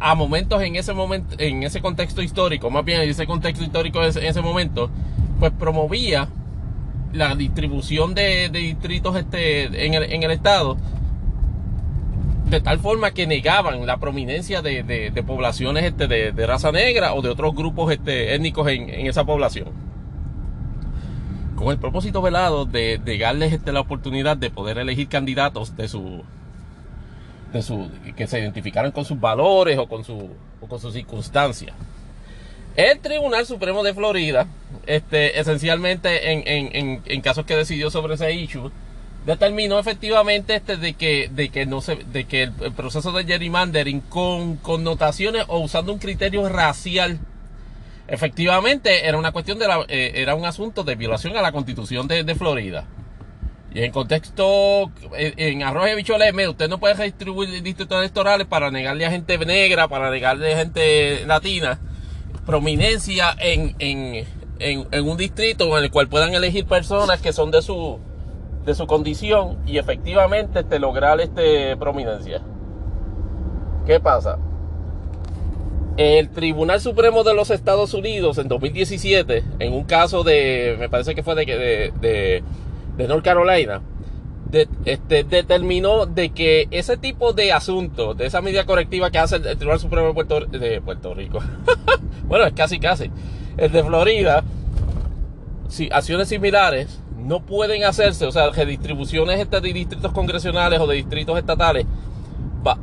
a 0.00 0.14
momentos 0.14 0.62
en 0.62 0.76
ese 0.76 0.92
momento 0.92 1.34
en 1.38 1.62
ese 1.62 1.80
contexto 1.80 2.20
histórico 2.20 2.68
más 2.68 2.84
bien 2.84 3.00
en 3.00 3.08
ese 3.08 3.26
contexto 3.26 3.64
histórico 3.64 4.02
en 4.02 4.10
ese, 4.22 4.42
momento 4.42 4.90
pues 5.40 5.50
promovía 5.58 6.28
la 7.14 7.34
distribución 7.34 8.14
de, 8.14 8.50
distritos 8.50 9.16
este 9.16 9.86
en 9.86 9.94
el, 9.94 10.30
estado 10.30 10.76
de 12.50 12.60
tal 12.60 12.80
forma 12.80 13.12
que 13.12 13.26
negaban 13.26 13.86
la 13.86 13.96
prominencia 13.96 14.60
de, 14.60 15.10
poblaciones 15.26 15.84
este, 15.84 16.06
de, 16.06 16.46
raza 16.46 16.70
negra 16.70 17.14
o 17.14 17.22
de 17.22 17.30
otros 17.30 17.54
grupos 17.54 17.90
este, 17.90 18.34
étnicos 18.34 18.68
en 18.68 19.06
esa 19.06 19.24
población 19.24 19.93
con 21.64 21.72
el 21.72 21.78
propósito 21.78 22.20
velado 22.20 22.66
de, 22.66 23.00
darles 23.18 23.54
este, 23.54 23.72
la 23.72 23.80
oportunidad 23.80 24.36
de 24.36 24.50
poder 24.50 24.76
elegir 24.78 25.08
candidatos 25.08 25.76
de 25.76 25.88
su, 25.88 26.22
de 27.52 27.62
su 27.62 27.90
que 28.16 28.26
se 28.26 28.38
identificaran 28.38 28.92
con 28.92 29.06
sus 29.06 29.18
valores 29.18 29.78
o 29.78 29.88
con 29.88 30.04
su 30.04 30.28
o 30.60 30.66
con 30.68 30.78
sus 30.78 30.92
circunstancias. 30.92 31.74
El 32.76 32.98
Tribunal 32.98 33.46
Supremo 33.46 33.82
de 33.82 33.94
Florida, 33.94 34.46
este, 34.84 35.40
esencialmente 35.40 36.32
en, 36.32 36.42
en, 36.46 37.02
en, 37.04 37.20
casos 37.22 37.46
que 37.46 37.56
decidió 37.56 37.90
sobre 37.90 38.14
ese 38.14 38.32
issue, 38.32 38.70
determinó 39.24 39.78
efectivamente 39.78 40.56
este 40.56 40.76
de 40.76 40.92
que 40.94 41.30
de 41.32 41.48
que 41.48 41.64
no 41.64 41.80
se 41.80 41.96
de 41.96 42.24
que 42.24 42.42
el, 42.42 42.52
el 42.60 42.72
proceso 42.72 43.10
de 43.12 43.24
gerrymandering 43.24 44.00
con 44.00 44.56
connotaciones 44.56 45.44
o 45.48 45.60
usando 45.60 45.94
un 45.94 45.98
criterio 45.98 46.46
racial 46.48 47.20
efectivamente 48.14 49.06
era 49.06 49.18
una 49.18 49.32
cuestión 49.32 49.58
de 49.58 49.68
la, 49.68 49.84
eh, 49.88 50.12
era 50.14 50.34
un 50.34 50.44
asunto 50.44 50.84
de 50.84 50.94
violación 50.94 51.36
a 51.36 51.42
la 51.42 51.52
constitución 51.52 52.08
de, 52.08 52.34
Florida. 52.34 52.86
Y 53.74 53.82
en 53.82 53.92
contexto, 53.92 54.92
en, 55.16 55.62
arroz 55.62 55.88
y 55.88 56.46
usted 56.46 56.68
no 56.68 56.78
puede 56.78 57.02
distribuir 57.02 57.62
distritos 57.62 57.98
electorales 57.98 58.46
para 58.46 58.70
negarle 58.70 59.04
a 59.04 59.10
gente 59.10 59.36
negra, 59.38 59.88
para 59.88 60.10
negarle 60.10 60.54
a 60.54 60.58
gente 60.58 61.26
latina 61.26 61.80
prominencia 62.44 63.34
en, 63.38 63.74
en, 63.78 64.26
en, 64.58 65.08
un 65.08 65.16
distrito 65.16 65.76
en 65.76 65.84
el 65.84 65.90
cual 65.90 66.08
puedan 66.08 66.34
elegir 66.34 66.66
personas 66.66 67.20
que 67.20 67.32
son 67.32 67.50
de 67.50 67.62
su, 67.62 67.98
de 68.64 68.74
su 68.74 68.86
condición 68.86 69.58
y 69.66 69.78
efectivamente 69.78 70.60
este, 70.60 70.78
lograr 70.78 71.20
este, 71.20 71.76
prominencia. 71.76 72.42
¿Qué 73.86 74.00
pasa? 74.00 74.38
El 75.96 76.30
Tribunal 76.30 76.80
Supremo 76.80 77.22
de 77.22 77.34
los 77.34 77.50
Estados 77.50 77.94
Unidos 77.94 78.38
en 78.38 78.48
2017, 78.48 79.44
en 79.60 79.72
un 79.72 79.84
caso 79.84 80.24
de, 80.24 80.76
me 80.78 80.88
parece 80.88 81.14
que 81.14 81.22
fue 81.22 81.36
de, 81.36 81.44
de, 82.00 82.42
de, 82.96 83.08
North 83.08 83.24
Carolina, 83.24 83.80
este, 84.84 85.22
determinó 85.22 86.06
de 86.06 86.30
que 86.30 86.66
ese 86.72 86.96
tipo 86.96 87.32
de 87.32 87.52
asuntos, 87.52 88.16
de 88.16 88.26
esa 88.26 88.40
medida 88.40 88.66
correctiva 88.66 89.10
que 89.12 89.18
hace 89.18 89.36
el, 89.36 89.42
Tribunal 89.42 89.78
Supremo 89.78 90.08
de 90.08 90.14
Puerto, 90.14 90.40
de 90.40 91.14
Rico, 91.14 91.38
bueno, 92.26 92.44
es 92.44 92.54
casi 92.54 92.80
casi, 92.80 93.10
el 93.56 93.70
de 93.70 93.84
Florida, 93.84 94.42
si 95.68 95.88
acciones 95.92 96.28
similares 96.28 97.00
no 97.24 97.40
pueden 97.40 97.84
hacerse, 97.84 98.26
o 98.26 98.32
sea, 98.32 98.50
redistribuciones 98.50 99.38
este, 99.38 99.60
de 99.60 99.72
distritos 99.72 100.12
congresionales 100.12 100.80
o 100.80 100.88
de 100.88 100.96
distritos 100.96 101.38
estatales, 101.38 101.86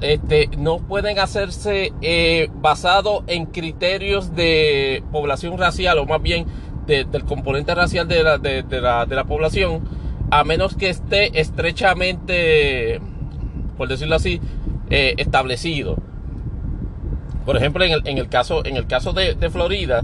este, 0.01 0.49
no 0.57 0.79
pueden 0.79 1.19
hacerse 1.19 1.91
eh, 2.01 2.49
basado 2.55 3.23
en 3.27 3.45
criterios 3.45 4.36
de 4.36 5.03
población 5.11 5.57
racial 5.57 5.97
o 5.97 6.05
más 6.05 6.21
bien 6.21 6.45
del 6.86 7.23
componente 7.23 7.73
racial 7.73 8.07
de 8.07 8.23
la, 8.23 8.38
de, 8.38 8.63
la, 8.82 9.05
de 9.05 9.15
la 9.15 9.23
población, 9.23 9.82
a 10.29 10.43
menos 10.43 10.75
que 10.75 10.89
esté 10.89 11.39
estrechamente, 11.39 12.99
por 13.77 13.88
decirlo 13.88 14.15
así, 14.15 14.41
eh, 14.89 15.13
establecido. 15.17 15.97
Por 17.45 17.55
ejemplo, 17.55 17.86
en 17.86 17.93
el, 17.93 18.01
en 18.05 18.17
el 18.17 18.27
caso, 18.27 18.65
en 18.65 18.75
el 18.75 18.88
caso 18.88 19.13
de, 19.13 19.49
Florida, 19.49 20.03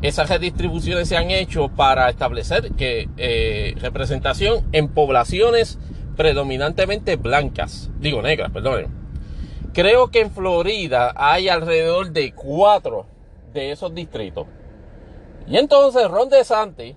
esas 0.00 0.28
redistribuciones 0.28 1.08
se 1.08 1.16
han 1.16 1.30
hecho 1.32 1.68
para 1.68 2.08
establecer 2.08 2.72
que 2.72 3.08
eh, 3.16 3.74
representación 3.80 4.64
en 4.70 4.88
poblaciones 4.88 5.78
predominantemente 6.16 7.16
blancas, 7.16 7.90
digo 7.98 8.22
negras, 8.22 8.52
perdón 8.52 9.01
Creo 9.72 10.10
que 10.10 10.20
en 10.20 10.30
Florida 10.30 11.14
hay 11.16 11.48
alrededor 11.48 12.10
de 12.10 12.34
cuatro 12.34 13.06
de 13.52 13.72
esos 13.72 13.94
distritos. 13.94 14.46
Y 15.46 15.56
entonces 15.56 16.08
Ron 16.08 16.28
DeSantis 16.28 16.94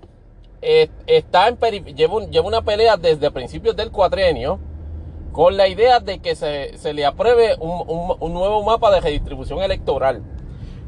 eh, 0.61 0.89
está 1.07 1.55
lleva, 1.95 2.15
una 2.43 2.61
pelea 2.61 2.97
desde 2.97 3.32
principios 3.32 3.76
del 3.76 3.91
cuatrienio 3.91 4.59
con 5.32 5.57
la 5.57 5.67
idea 5.67 5.99
de 5.99 6.19
que 6.19 6.36
se, 6.36 6.78
se 6.78 6.93
le 6.93 7.05
apruebe 7.05 7.55
un, 7.59 8.15
un, 8.19 8.34
nuevo 8.34 8.63
mapa 8.63 8.91
de 8.91 9.01
redistribución 9.01 9.61
electoral. 9.61 10.23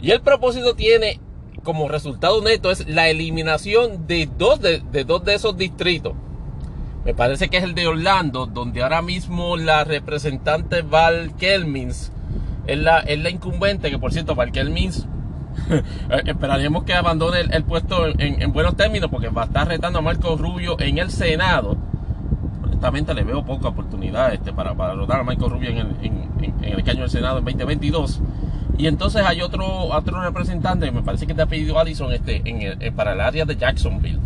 Y 0.02 0.12
el 0.12 0.22
propósito 0.22 0.76
tiene 0.76 1.20
como 1.64 1.90
resultado 1.90 2.42
neto 2.42 2.72
es 2.72 2.88
la 2.88 3.10
eliminación 3.10 4.08
de 4.08 4.30
dos 4.38 4.62
de, 4.62 4.80
de 4.92 5.04
dos 5.04 5.24
de 5.26 5.36
esos 5.36 5.58
distritos. 5.58 6.14
Me 7.08 7.14
parece 7.14 7.48
que 7.48 7.56
es 7.56 7.64
el 7.64 7.74
de 7.74 7.88
Orlando, 7.88 8.48
donde 8.48 8.84
ahora 8.84 9.02
mismo 9.02 9.56
la 9.56 9.86
representante 9.86 10.82
Val 10.82 11.32
Kelmins 11.38 12.12
es 12.66 12.78
la, 12.78 13.00
es 13.00 13.18
la 13.18 13.30
incumbente, 13.30 13.90
que 13.90 13.98
por 13.98 14.12
cierto, 14.12 14.36
Val 14.36 14.52
Kelmins 14.52 15.08
esperaríamos 16.26 16.84
que 16.84 16.94
abandone 16.94 17.40
el, 17.50 17.64
puesto 17.64 18.08
en, 18.08 18.52
buenos 18.52 18.76
términos, 18.76 19.10
porque 19.10 19.30
va 19.30 19.44
a 19.44 19.46
estar 19.46 19.70
retando 19.70 20.00
a 20.00 20.02
Marco 20.02 20.36
Rubio 20.36 20.78
en 20.82 20.98
el 20.98 21.10
Senado. 21.10 21.78
Honestamente 22.62 23.14
le 23.14 23.24
veo 23.24 23.46
poca 23.46 23.70
oportunidad 23.70 24.34
este, 24.34 24.52
para, 24.52 24.76
para 24.76 24.92
a 24.92 25.24
Marco 25.24 25.48
Rubio 25.48 25.70
en 25.70 25.78
el, 25.78 25.96
en, 26.02 26.30
el 26.62 26.84
del 26.84 27.10
Senado 27.10 27.38
en 27.38 27.46
2022. 27.46 28.20
Y 28.78 28.88
entonces 28.88 29.24
hay 29.26 29.42
otro, 29.42 29.66
otro 29.66 30.22
representante, 30.22 30.92
me 30.92 31.04
parece 31.04 31.26
que 31.26 31.34
te 31.34 31.42
ha 31.42 31.46
pedido 31.46 31.80
Allison, 31.80 32.12
este, 32.12 32.42
en 32.44 32.94
para 32.96 33.14
el 33.14 33.22
área 33.22 33.46
de 33.46 33.56
Jacksonville. 33.56 34.20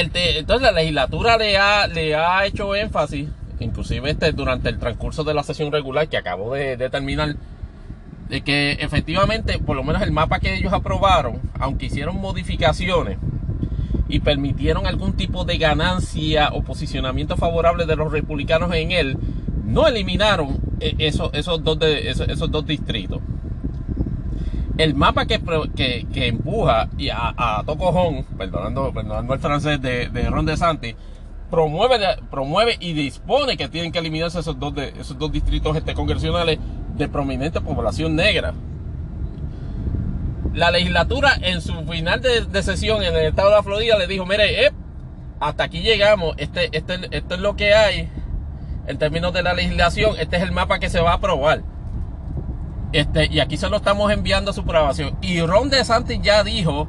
Entonces 0.00 0.62
la 0.62 0.72
legislatura 0.72 1.36
le 1.36 1.56
ha, 1.56 1.86
le 1.86 2.14
ha 2.14 2.44
hecho 2.46 2.74
énfasis, 2.74 3.28
inclusive 3.60 4.10
este, 4.10 4.32
durante 4.32 4.68
el 4.68 4.78
transcurso 4.78 5.24
de 5.24 5.34
la 5.34 5.42
sesión 5.42 5.72
regular 5.72 6.08
que 6.08 6.16
acabó 6.16 6.54
de, 6.54 6.76
terminar, 6.90 7.36
de 8.28 8.40
que 8.42 8.72
efectivamente, 8.72 9.58
por 9.58 9.76
lo 9.76 9.84
menos 9.84 10.02
el 10.02 10.12
mapa 10.12 10.40
que 10.40 10.54
ellos 10.54 10.72
aprobaron, 10.72 11.40
aunque 11.58 11.86
hicieron 11.86 12.16
modificaciones 12.20 13.18
y 14.08 14.20
permitieron 14.20 14.86
algún 14.86 15.14
tipo 15.14 15.44
de 15.44 15.58
ganancia 15.58 16.50
o 16.52 16.62
posicionamiento 16.62 17.36
favorable 17.36 17.86
de 17.86 17.96
los 17.96 18.12
republicanos 18.12 18.72
en 18.74 18.92
él, 18.92 19.18
no 19.64 19.86
eliminaron 19.88 20.58
eh, 20.80 20.94
esos, 20.98 21.30
esos, 21.34 21.62
dos, 21.64 21.78
de, 21.78 22.08
esos, 22.10 22.50
dos 22.50 22.66
distritos. 22.66 23.20
El 24.78 24.94
mapa 24.94 25.26
que, 25.26 25.40
empuja 26.14 26.88
y 26.98 27.08
a, 27.08 27.34
a 27.36 27.62
Tocojón, 27.64 28.24
perdonando, 28.36 28.92
perdonando 28.92 29.34
el 29.34 29.40
francés 29.40 29.80
de, 29.80 30.08
de 30.08 30.28
Ron 30.28 30.44
DeSantis, 30.44 30.94
promueve, 31.50 31.98
promueve 32.30 32.76
y 32.80 32.92
dispone 32.92 33.56
que 33.56 33.68
tienen 33.68 33.92
que 33.92 33.98
eliminarse 33.98 34.40
esos 34.40 34.58
dos, 34.58 34.74
de, 34.74 34.88
esos 35.00 35.18
dos 35.18 35.30
distritos 35.32 35.76
este, 35.76 35.94
congresionales 35.94 36.58
de 36.96 37.08
prominente 37.08 37.60
población 37.60 38.16
negra. 38.16 38.54
La 40.54 40.70
legislatura 40.70 41.34
en 41.40 41.60
su 41.60 41.74
final 41.84 42.22
de, 42.22 42.62
sesión 42.62 43.02
en 43.02 43.14
el 43.14 43.26
estado 43.26 43.50
de 43.50 43.56
la 43.56 43.62
Florida 43.62 43.98
le 43.98 44.06
dijo, 44.06 44.24
mire, 44.24 44.66
eh, 44.66 44.72
hasta 45.38 45.64
aquí 45.64 45.82
llegamos, 45.82 46.34
este, 46.38 46.70
este, 46.76 46.94
esto 47.10 47.34
es 47.34 47.40
lo 47.40 47.56
que 47.56 47.74
hay, 47.74 48.08
en 48.86 48.98
términos 48.98 49.32
de 49.34 49.42
la 49.42 49.52
legislación, 49.52 50.14
este 50.18 50.36
es 50.36 50.42
el 50.42 50.52
mapa 50.52 50.78
que 50.78 50.88
se 50.88 51.00
va 51.00 51.12
a 51.12 51.14
aprobar. 51.14 51.62
Este, 52.96 53.26
y 53.26 53.40
aquí 53.40 53.58
se 53.58 53.68
lo 53.68 53.76
estamos 53.76 54.10
enviando 54.10 54.52
a 54.52 54.54
su 54.54 54.62
aprobación. 54.62 55.18
Y 55.20 55.42
Ron 55.42 55.68
DeSantis 55.68 56.18
ya 56.22 56.42
dijo 56.42 56.88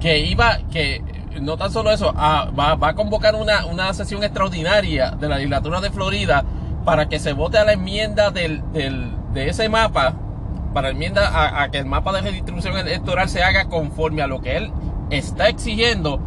que 0.00 0.18
iba, 0.18 0.58
que 0.72 1.00
no 1.40 1.56
tan 1.56 1.70
solo 1.70 1.92
eso, 1.92 2.12
va, 2.12 2.76
a 2.80 2.94
convocar 2.96 3.36
una, 3.36 3.66
una, 3.66 3.94
sesión 3.94 4.24
extraordinaria 4.24 5.12
de 5.12 5.28
la 5.28 5.36
legislatura 5.36 5.80
de 5.80 5.92
Florida 5.92 6.44
para 6.84 7.08
que 7.08 7.20
se 7.20 7.34
vote 7.34 7.58
a 7.58 7.64
la 7.64 7.74
enmienda 7.74 8.32
del, 8.32 8.64
del, 8.72 9.12
de 9.32 9.50
ese 9.50 9.68
mapa, 9.68 10.14
para 10.74 10.88
enmienda 10.88 11.62
a 11.62 11.70
que 11.70 11.78
el 11.78 11.86
mapa 11.86 12.12
de 12.12 12.22
redistribución 12.22 12.76
electoral 12.76 13.28
se 13.28 13.44
haga 13.44 13.66
conforme 13.66 14.22
a 14.22 14.26
lo 14.26 14.40
que 14.40 14.56
él 14.56 14.72
está 15.10 15.48
exigiendo 15.48 16.20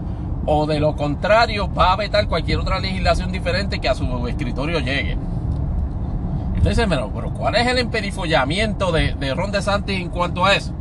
o 0.45 0.68
de 0.68 0.80
lo 0.80 0.95
contrario 0.95 1.70
va 1.74 1.91
a 1.91 1.95
vetar 1.97 2.30
cualquier 2.30 2.59
otra 2.59 2.80
legislación 2.80 3.30
diferente 3.30 3.80
que 3.80 3.89
a 3.89 3.95
su 3.95 4.26
escritorio 4.26 4.80
llegue. 4.80 5.18
Entonces, 6.64 6.86
pero, 6.88 7.11
pero 7.14 7.34
¿cuál 7.34 7.55
es 7.55 7.68
el 7.68 7.78
emperifollamiento 7.78 8.93
de, 8.93 9.16
de 9.16 9.34
Ron 9.34 9.51
DeSantis 9.51 9.99
en 9.99 10.07
cuanto 10.09 10.45
a 10.45 10.55
eso? 10.55 10.74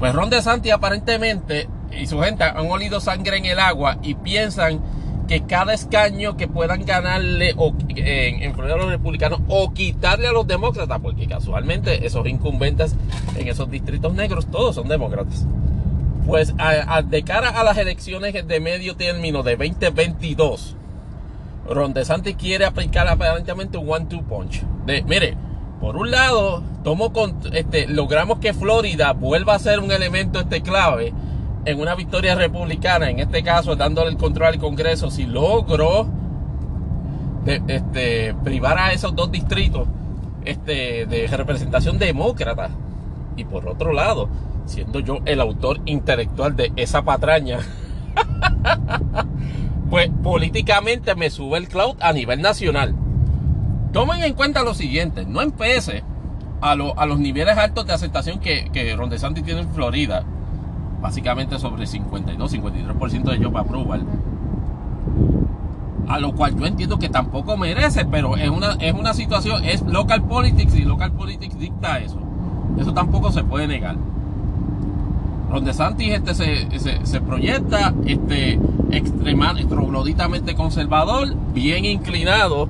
Pues 0.00 0.12
Ron 0.12 0.28
DeSantis 0.28 0.72
aparentemente 0.72 1.68
y 1.92 2.08
su 2.08 2.20
gente 2.20 2.42
han 2.42 2.68
olido 2.68 2.98
sangre 2.98 3.36
en 3.36 3.44
el 3.44 3.60
agua 3.60 3.98
y 4.02 4.14
piensan 4.14 4.80
que 5.28 5.42
cada 5.42 5.72
escaño 5.72 6.36
que 6.36 6.48
puedan 6.48 6.84
ganarle 6.84 7.54
o, 7.56 7.72
en, 7.90 8.42
en 8.42 8.60
a 8.60 8.76
los 8.76 8.88
republicanos 8.88 9.40
o 9.46 9.72
quitarle 9.72 10.26
a 10.26 10.32
los 10.32 10.48
demócratas, 10.48 10.98
porque 11.00 11.28
casualmente 11.28 12.04
esos 12.04 12.26
incumbentes 12.26 12.96
en 13.38 13.46
esos 13.46 13.70
distritos 13.70 14.12
negros 14.14 14.50
todos 14.50 14.74
son 14.74 14.88
demócratas 14.88 15.46
pues 16.26 16.54
de 17.06 17.22
cara 17.22 17.50
a 17.50 17.64
las 17.64 17.76
elecciones 17.76 18.34
de 18.46 18.60
medio 18.60 18.96
término 18.96 19.42
de 19.42 19.56
2022, 19.56 20.76
Ron 21.68 21.94
DeSantis 21.94 22.36
quiere 22.36 22.64
aplicar 22.64 23.08
aparentemente 23.08 23.78
un 23.78 23.90
one-two 23.90 24.22
punch. 24.22 24.62
Mire, 25.06 25.36
por 25.80 25.96
un 25.96 26.10
lado, 26.10 26.62
tomo 26.82 27.12
este, 27.52 27.86
logramos 27.88 28.38
que 28.38 28.54
Florida 28.54 29.12
vuelva 29.12 29.54
a 29.54 29.58
ser 29.58 29.80
un 29.80 29.90
elemento 29.90 30.40
este 30.40 30.62
clave 30.62 31.12
en 31.64 31.80
una 31.80 31.94
victoria 31.94 32.34
republicana, 32.34 33.10
en 33.10 33.20
este 33.20 33.42
caso 33.42 33.76
dándole 33.76 34.10
el 34.10 34.16
control 34.16 34.48
al 34.48 34.58
Congreso, 34.58 35.10
si 35.10 35.26
logro 35.26 36.06
este, 37.46 38.34
privar 38.44 38.78
a 38.78 38.92
esos 38.92 39.14
dos 39.14 39.30
distritos 39.30 39.88
este, 40.44 41.06
de 41.06 41.26
representación 41.26 41.98
demócrata. 41.98 42.70
Y 43.36 43.44
por 43.44 43.68
otro 43.68 43.92
lado, 43.92 44.28
siendo 44.66 45.00
yo 45.00 45.18
el 45.24 45.40
autor 45.40 45.80
intelectual 45.86 46.54
de 46.56 46.72
esa 46.76 47.02
patraña, 47.02 47.58
pues 49.90 50.10
políticamente 50.22 51.14
me 51.14 51.30
sube 51.30 51.58
el 51.58 51.68
cloud 51.68 51.96
a 52.00 52.12
nivel 52.12 52.42
nacional. 52.42 52.94
Tomen 53.92 54.22
en 54.22 54.34
cuenta 54.34 54.62
lo 54.62 54.74
siguiente, 54.74 55.24
no 55.24 55.40
empiece 55.40 56.02
a, 56.60 56.72
a 56.72 57.06
los 57.06 57.18
niveles 57.18 57.56
altos 57.56 57.86
de 57.86 57.92
aceptación 57.92 58.40
que, 58.40 58.70
que 58.72 58.96
Ron 58.96 59.10
DeSantis 59.10 59.44
tiene 59.44 59.60
en 59.60 59.70
Florida, 59.70 60.24
básicamente 61.00 61.58
sobre 61.58 61.86
52, 61.86 62.54
53% 62.54 63.38
de 63.38 63.48
para 63.50 63.60
aprobar. 63.60 64.00
A 66.08 66.18
lo 66.18 66.34
cual 66.34 66.58
yo 66.58 66.66
entiendo 66.66 66.98
que 66.98 67.08
tampoco 67.08 67.56
merece, 67.56 68.04
pero 68.04 68.36
es 68.36 68.48
una, 68.50 68.72
es 68.80 68.92
una 68.94 69.14
situación, 69.14 69.64
es 69.64 69.82
local 69.82 70.24
politics 70.24 70.74
y 70.74 70.82
local 70.82 71.12
politics 71.12 71.58
dicta 71.58 71.98
eso. 71.98 72.18
Eso 72.78 72.92
tampoco 72.92 73.30
se 73.30 73.44
puede 73.44 73.66
negar. 73.66 73.96
Ron 75.50 75.64
DeSantis 75.64 76.12
este 76.12 76.34
se, 76.34 77.06
se, 77.06 77.20
proyecta 77.20 77.94
este, 78.06 78.58
trogloditamente 79.68 80.54
conservador, 80.54 81.34
bien 81.52 81.84
inclinado 81.84 82.68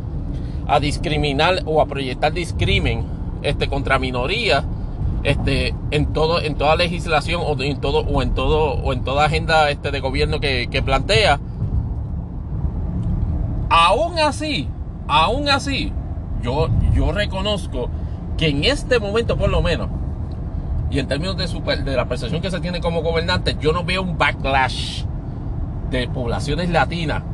a 0.66 0.80
discriminar 0.80 1.62
o 1.66 1.80
a 1.80 1.86
proyectar 1.86 2.32
discrimen 2.32 3.04
este, 3.42 3.68
contra 3.68 3.98
minorías 3.98 4.64
este, 5.22 5.74
en, 5.90 6.12
todo, 6.12 6.40
en 6.40 6.54
toda 6.56 6.76
legislación 6.76 7.42
o 7.44 7.60
en 7.62 7.80
todo, 7.80 8.00
o 8.00 8.22
en 8.22 8.34
todo, 8.34 8.74
o 8.74 8.92
en 8.92 9.04
toda 9.04 9.24
agenda 9.24 9.70
este, 9.70 9.90
de 9.90 10.00
gobierno 10.00 10.40
que, 10.40 10.68
que 10.70 10.82
plantea. 10.82 11.40
Aún 13.70 14.18
así, 14.18 14.68
aún 15.08 15.48
así, 15.48 15.92
yo, 16.42 16.68
yo 16.94 17.12
reconozco 17.12 17.88
que 18.36 18.48
en 18.48 18.64
este 18.64 18.98
momento 19.00 19.36
por 19.36 19.48
lo 19.48 19.62
menos 19.62 19.88
y 20.94 21.00
en 21.00 21.08
términos 21.08 21.36
de, 21.36 21.76
de 21.78 21.96
la 21.96 22.06
percepción 22.06 22.40
que 22.40 22.52
se 22.52 22.60
tiene 22.60 22.80
como 22.80 23.02
gobernante, 23.02 23.56
yo 23.60 23.72
no 23.72 23.82
veo 23.82 24.00
un 24.00 24.16
backlash 24.16 25.02
de 25.90 26.06
poblaciones 26.06 26.70
latinas 26.70 27.24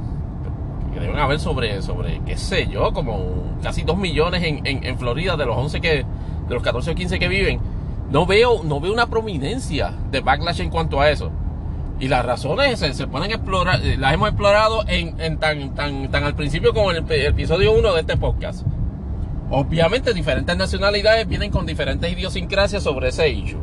que 0.94 0.98
deben 0.98 1.18
haber 1.18 1.38
sobre, 1.38 1.82
sobre 1.82 2.22
qué 2.24 2.38
sé 2.38 2.68
yo, 2.68 2.94
como 2.94 3.58
casi 3.62 3.82
2 3.82 3.98
millones 3.98 4.42
en, 4.44 4.64
en, 4.64 4.98
Florida 4.98 5.36
de 5.36 5.44
los 5.44 5.58
11 5.58 5.80
que, 5.82 6.06
de 6.48 6.54
los 6.54 6.62
14 6.62 6.92
o 6.92 6.94
15 6.94 7.18
que 7.18 7.28
viven. 7.28 7.61
No 8.11 8.24
veo, 8.24 8.62
no 8.64 8.80
veo 8.80 8.94
una 8.94 9.08
prominencia 9.08 9.92
de 10.11 10.20
backlash 10.20 10.62
en 10.62 10.70
cuanto 10.70 10.98
a 10.98 11.11
eso. 11.11 11.30
Y 12.00 12.08
las 12.08 12.24
razones 12.24 12.78
se, 12.78 12.94
se 12.94 13.06
ponen 13.08 13.30
explorar, 13.30 13.84
eh, 13.84 13.98
las 13.98 14.14
hemos 14.14 14.30
explorado 14.30 14.84
en, 14.88 15.20
en 15.20 15.36
tan, 15.36 15.74
tan, 15.74 16.11
tan 16.11 16.24
al 16.24 16.34
principio 16.34 16.72
como 16.72 16.92
en 16.92 17.04
el 17.06 17.26
episodio 17.26 17.72
1 17.72 17.92
de 17.92 18.00
este 18.00 18.16
podcast. 18.16 18.64
Obviamente 19.51 20.14
diferentes 20.14 20.57
nacionalidades 20.57 21.26
vienen 21.26 21.51
con 21.51 21.66
diferentes 21.66 22.11
idiosincrasias 22.11 22.84
sobre 22.84 23.09
ese 23.09 23.26
hecho. 23.26 23.59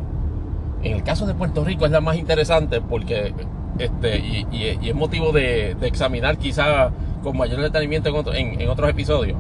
En 0.84 0.94
el 0.94 1.04
caso 1.04 1.26
de 1.26 1.34
Puerto 1.34 1.64
Rico 1.64 1.86
es 1.86 1.92
la 1.92 2.02
más 2.02 2.18
interesante 2.18 2.82
porque 2.82 3.34
este, 3.80 4.18
y, 4.20 4.88
es 4.90 4.96
motivo 4.96 5.32
de, 5.32 5.78
examinar 5.82 6.38
quizá 6.38 6.92
con 7.24 7.38
mayor 7.38 7.62
detenimiento 7.62 8.34
en, 8.34 8.68
otros 8.68 8.90
episodios. 8.90 9.38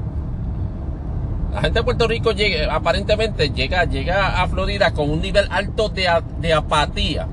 La 1.54 1.62
gente 1.62 1.80
de 1.80 1.84
Puerto 1.84 2.08
Rico 2.08 2.32
llega, 2.32 2.74
aparentemente 2.74 3.50
llega, 3.50 3.84
llega 3.86 4.42
a 4.42 4.48
Florida 4.48 4.92
con 4.92 5.10
un 5.10 5.22
nivel 5.22 5.48
alto 5.50 5.90
de, 5.90 6.08
de 6.40 6.54
apatía 6.54 7.28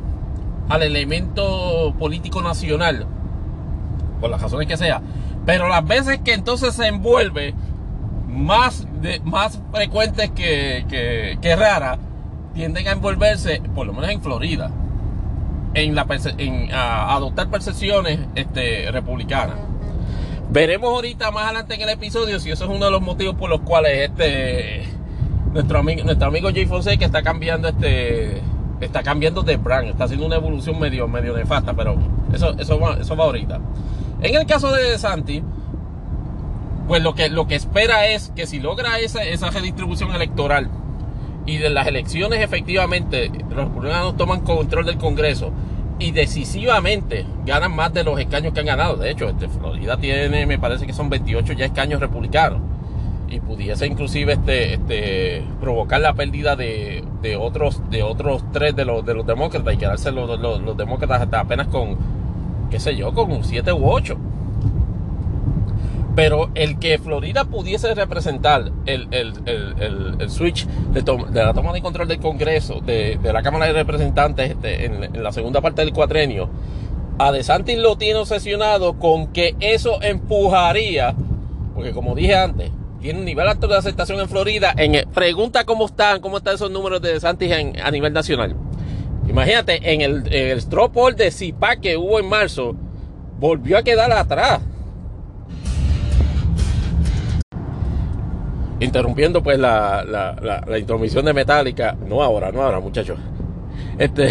al 0.69 0.83
elemento 0.83 1.95
político 1.99 2.43
nacional, 2.43 3.07
por 4.21 4.31
las 4.31 4.43
razones 4.43 4.67
que 4.67 4.77
sea. 4.77 5.03
Pero 5.47 5.69
las 5.69 5.87
veces 5.87 6.21
que 6.25 6.33
entonces 6.33 6.75
se 6.75 6.87
envuelve 6.87 7.55
más, 8.35 8.87
de, 9.01 9.21
más 9.21 9.61
frecuentes 9.73 10.31
que, 10.31 10.85
que, 11.41 11.57
raras 11.57 11.99
tienden 12.53 12.87
a 12.89 12.93
envolverse, 12.93 13.63
por 13.75 13.87
lo 13.87 13.93
menos 13.93 14.11
en 14.11 14.23
Florida, 14.23 14.71
en, 15.75 15.95
la, 15.95 16.07
en 16.39 16.73
adoptar 16.73 17.49
percepciones 17.49 18.21
este, 18.35 18.91
republicanas. 18.91 19.57
Veremos 20.51 20.91
ahorita 20.91 21.31
más 21.31 21.45
adelante 21.45 21.75
en 21.75 21.81
el 21.83 21.89
episodio 21.89 22.39
si 22.39 22.51
eso 22.51 22.65
es 22.65 22.71
uno 22.71 22.85
de 22.85 22.91
los 22.91 23.03
motivos 23.03 23.35
por 23.35 23.51
los 23.51 23.61
cuales 23.61 24.11
este 24.11 24.85
nuestro 25.53 25.79
amigo, 25.79 26.05
nuestro 26.05 26.29
amigo 26.29 26.51
Jay 26.53 26.67
Fonseca 26.67 27.05
está 27.05 27.23
cambiando 27.23 27.69
este 27.69 28.41
está 28.81 29.03
cambiando 29.03 29.43
de 29.43 29.57
brand, 29.57 29.89
está 29.89 30.05
haciendo 30.05 30.27
una 30.27 30.37
evolución 30.37 30.79
medio, 30.79 31.09
medio 31.09 31.37
nefasta, 31.37 31.75
pero 31.75 31.97
eso, 32.33 32.55
eso, 32.59 32.79
va, 32.79 32.99
eso 33.01 33.17
va 33.17 33.25
ahorita. 33.25 33.61
En 34.21 34.35
el 34.35 34.47
caso 34.47 34.71
de 34.73 34.99
Santi, 34.99 35.43
pues 36.87 37.03
lo 37.03 37.15
que, 37.15 37.29
lo 37.29 37.47
que 37.47 37.55
espera 37.55 38.07
es 38.09 38.33
que 38.37 38.47
si 38.47 38.61
logra 38.61 38.99
esa, 38.99 39.23
esa 39.25 39.51
redistribución 39.51 40.15
electoral 40.15 40.71
y 41.47 41.59
de 41.59 41.71
las 41.71 41.87
elecciones 41.87 42.41
efectivamente 42.41 43.31
los 43.51 43.69
republicanos 43.69 44.17
toman 44.17 44.41
control 44.41 44.87
del 44.87 44.99
Congreso 44.99 45.53
y 45.99 46.11
decisivamente 46.11 47.25
ganan 47.47 47.75
más 47.75 47.93
de 47.93 48.05
los 48.05 48.19
escaños 48.19 48.53
que 48.53 48.61
han 48.61 48.67
ganado. 48.67 48.97
De 48.97 49.11
hecho, 49.11 49.29
este, 49.29 49.49
Florida 49.49 49.97
tiene, 49.97 50.47
me 50.47 50.59
parece 50.59 50.87
que 50.87 50.93
son 50.93 51.09
28 51.09 51.53
ya 51.53 51.67
escaños 51.67 52.01
republicanos 52.01 52.61
y 53.29 53.41
pudiese 53.41 53.87
inclusive 53.87 54.35
este, 54.35 54.75
este, 54.75 55.45
provocar 55.61 56.01
la 56.01 56.15
pérdida 56.15 56.57
de, 56.57 57.05
de, 57.23 57.37
otros 57.37 57.81
de 57.91 58.03
otros 58.03 58.45
tres 58.53 58.77
de 58.77 58.85
los, 58.85 59.05
de 59.05 59.15
los 59.15 59.27
demócratas 59.27 59.75
y 59.75 59.77
quedarse 59.77 60.13
los, 60.13 60.39
los, 60.39 60.77
demócratas 60.77 61.23
hasta 61.23 61.41
apenas 61.41 61.69
con, 61.69 61.97
qué 62.71 62.79
sé 62.79 62.97
yo, 62.97 63.15
con 63.15 63.43
siete 63.45 63.73
u 63.73 63.89
ocho. 63.89 64.17
Pero 66.15 66.51
el 66.55 66.79
que 66.79 66.99
Florida 66.99 67.45
pudiese 67.45 67.93
representar 67.95 68.71
el, 68.87 69.09
el, 69.11 69.33
el, 69.47 70.31
switch 70.31 70.67
de, 70.67 71.03
de, 71.03 71.45
la 71.45 71.53
toma 71.53 71.73
de 71.73 71.83
control 71.83 72.07
del 72.07 72.21
Congreso, 72.21 72.81
de, 72.81 73.19
de 73.21 73.33
la 73.33 73.43
Cámara 73.43 73.67
de 73.67 73.73
Representantes 73.73 74.51
este, 74.53 74.85
en, 74.85 75.03
en, 75.03 75.23
la 75.23 75.33
segunda 75.33 75.61
parte 75.61 75.83
del 75.83 75.93
cuatrenio, 75.93 76.49
a 77.19 77.33
DeSantis 77.33 77.79
lo 77.79 77.97
tiene 77.97 78.21
obsesionado 78.21 78.99
con 78.99 79.29
que 79.33 79.57
eso 79.61 80.01
empujaría, 80.03 81.15
porque 81.75 81.93
como 81.93 82.15
dije 82.15 82.37
antes, 82.37 82.71
tiene 83.01 83.19
un 83.19 83.25
nivel 83.25 83.47
alto 83.47 83.67
de 83.67 83.77
aceptación 83.77 84.21
en 84.21 84.29
Florida. 84.29 84.73
En, 84.77 85.09
pregunta 85.11 85.65
cómo 85.65 85.87
están, 85.87 86.21
cómo 86.21 86.39
están 86.39 86.55
esos 86.55 86.71
números 86.71 87.03
de 87.03 87.13
DeSantis 87.13 87.53
a 87.83 87.91
nivel 87.91 88.13
nacional. 88.13 88.57
Imagínate, 89.29 89.93
en 89.93 90.01
el, 90.01 90.33
en 90.33 90.51
el 90.53 90.59
straw 90.59 90.91
de 91.17 91.31
CIPAC 91.31 91.81
que 91.81 91.97
hubo 91.97 92.19
en 92.19 92.29
marzo, 92.29 92.75
volvió 93.39 93.79
a 93.79 93.83
quedar 93.83 94.13
atrás. 94.13 94.61
Interrumpiendo 98.81 99.43
pues 99.43 99.59
la, 99.59 100.05
la, 100.05 100.65
la, 100.67 100.79
intromisión 100.79 101.25
de 101.25 101.33
Metallica. 101.33 101.97
No 102.07 102.23
ahora, 102.23 102.51
no 102.51 102.63
ahora, 102.63 102.81
muchachos. 102.81 103.19
Este, 103.99 104.29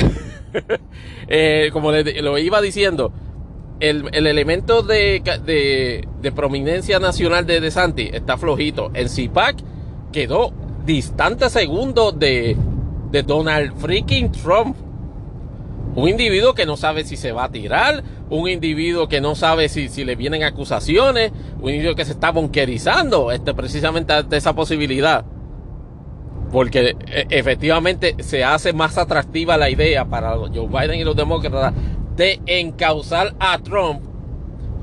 eh, 1.27 1.69
como 1.71 1.91
lo 1.91 2.37
iba 2.37 2.61
diciendo, 2.61 3.13
el, 3.79 4.09
elemento 4.13 4.81
de, 4.81 6.07
prominencia 6.35 6.99
nacional 6.99 7.45
de 7.45 7.59
DeSantis 7.59 8.11
está 8.13 8.37
flojito. 8.37 8.91
En 8.93 9.09
CIPAC 9.09 9.57
quedó 10.11 10.53
distante 10.85 11.49
segundo 11.49 12.11
de, 12.11 12.55
de 13.11 13.23
Donald 13.23 13.75
freaking 13.77 14.31
Trump. 14.31 14.77
Un 15.95 16.09
individuo 16.09 16.55
que 16.55 16.65
no 16.65 16.75
sabe 16.75 17.03
si 17.03 17.17
se 17.17 17.31
va 17.31 17.45
a 17.45 17.51
tirar, 17.51 18.03
un 18.29 18.49
individuo 18.49 19.07
que 19.07 19.21
no 19.21 19.35
sabe 19.35 19.69
si, 19.69 19.89
si 19.89 20.03
le 20.03 20.15
vienen 20.15 20.43
acusaciones, 20.43 21.31
un 21.59 21.69
individuo 21.69 21.95
que 21.95 22.05
se 22.05 22.13
está 22.13 22.31
bunkerizando 22.31 23.31
este, 23.31 23.53
precisamente 23.53 24.23
de 24.23 24.37
esa 24.37 24.53
posibilidad. 24.53 25.23
Porque 26.51 26.95
e, 27.07 27.27
efectivamente 27.29 28.15
se 28.19 28.43
hace 28.43 28.73
más 28.73 28.97
atractiva 28.97 29.55
la 29.57 29.69
idea 29.69 30.05
para 30.05 30.35
Joe 30.35 30.67
Biden 30.67 30.99
y 30.99 31.03
los 31.03 31.15
demócratas 31.15 31.73
de 32.15 32.41
encauzar 32.47 33.35
a 33.39 33.59
Trump, 33.59 34.01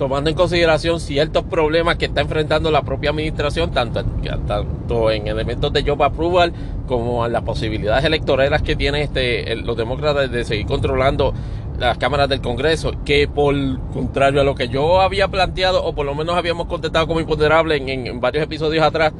tomando 0.00 0.30
en 0.30 0.34
consideración 0.34 0.98
ciertos 0.98 1.44
problemas 1.44 1.96
que 1.96 2.06
está 2.06 2.22
enfrentando 2.22 2.70
la 2.70 2.80
propia 2.80 3.10
administración, 3.10 3.70
tanto, 3.70 4.02
tanto 4.46 5.10
en 5.10 5.26
elementos 5.26 5.70
de 5.74 5.82
job 5.82 6.02
approval 6.02 6.54
como 6.88 7.26
en 7.26 7.34
las 7.34 7.42
posibilidades 7.42 8.02
electorales 8.06 8.62
que 8.62 8.76
tienen 8.76 9.02
este, 9.02 9.54
los 9.56 9.76
demócratas 9.76 10.32
de 10.32 10.42
seguir 10.46 10.64
controlando 10.64 11.34
las 11.78 11.98
cámaras 11.98 12.30
del 12.30 12.40
Congreso, 12.40 12.92
que 13.04 13.28
por 13.28 13.54
contrario 13.92 14.40
a 14.40 14.44
lo 14.44 14.54
que 14.54 14.68
yo 14.68 15.02
había 15.02 15.28
planteado, 15.28 15.84
o 15.84 15.94
por 15.94 16.06
lo 16.06 16.14
menos 16.14 16.34
habíamos 16.34 16.66
contestado 16.66 17.06
como 17.06 17.20
imponderable 17.20 17.76
en, 17.76 18.20
varios 18.22 18.44
episodios 18.44 18.82
atrás, 18.82 19.12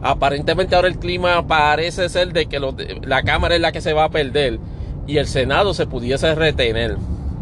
aparentemente 0.00 0.74
ahora 0.74 0.88
el 0.88 0.98
clima 0.98 1.46
parece 1.46 2.08
ser 2.08 2.32
de 2.32 2.46
que 2.46 2.58
la 3.02 3.22
Cámara 3.24 3.56
es 3.56 3.60
la 3.60 3.72
que 3.72 3.82
se 3.82 3.92
va 3.92 4.04
a 4.04 4.08
perder 4.08 4.58
y 5.06 5.18
el 5.18 5.26
Senado 5.26 5.74
se 5.74 5.86
pudiese 5.86 6.34
retener. 6.34 6.96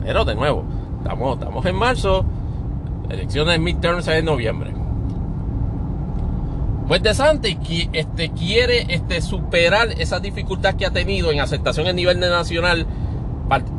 Pero 0.04 0.24
de 0.24 0.34
nuevo, 0.34 0.64
estamos, 1.00 1.38
estamos 1.38 1.64
en 1.64 1.76
marzo, 1.76 2.26
elecciones 3.12 3.60
midterms 3.60 4.08
en 4.08 4.24
noviembre. 4.24 4.72
Pues 6.88 7.02
DeSantis 7.02 7.56
este, 7.92 8.30
quiere 8.30 8.86
este, 8.88 9.22
superar 9.22 9.92
esa 9.98 10.20
dificultad 10.20 10.74
que 10.74 10.86
ha 10.86 10.90
tenido 10.90 11.30
en 11.30 11.40
aceptación 11.40 11.86
a 11.86 11.92
nivel 11.92 12.18
nacional, 12.18 12.86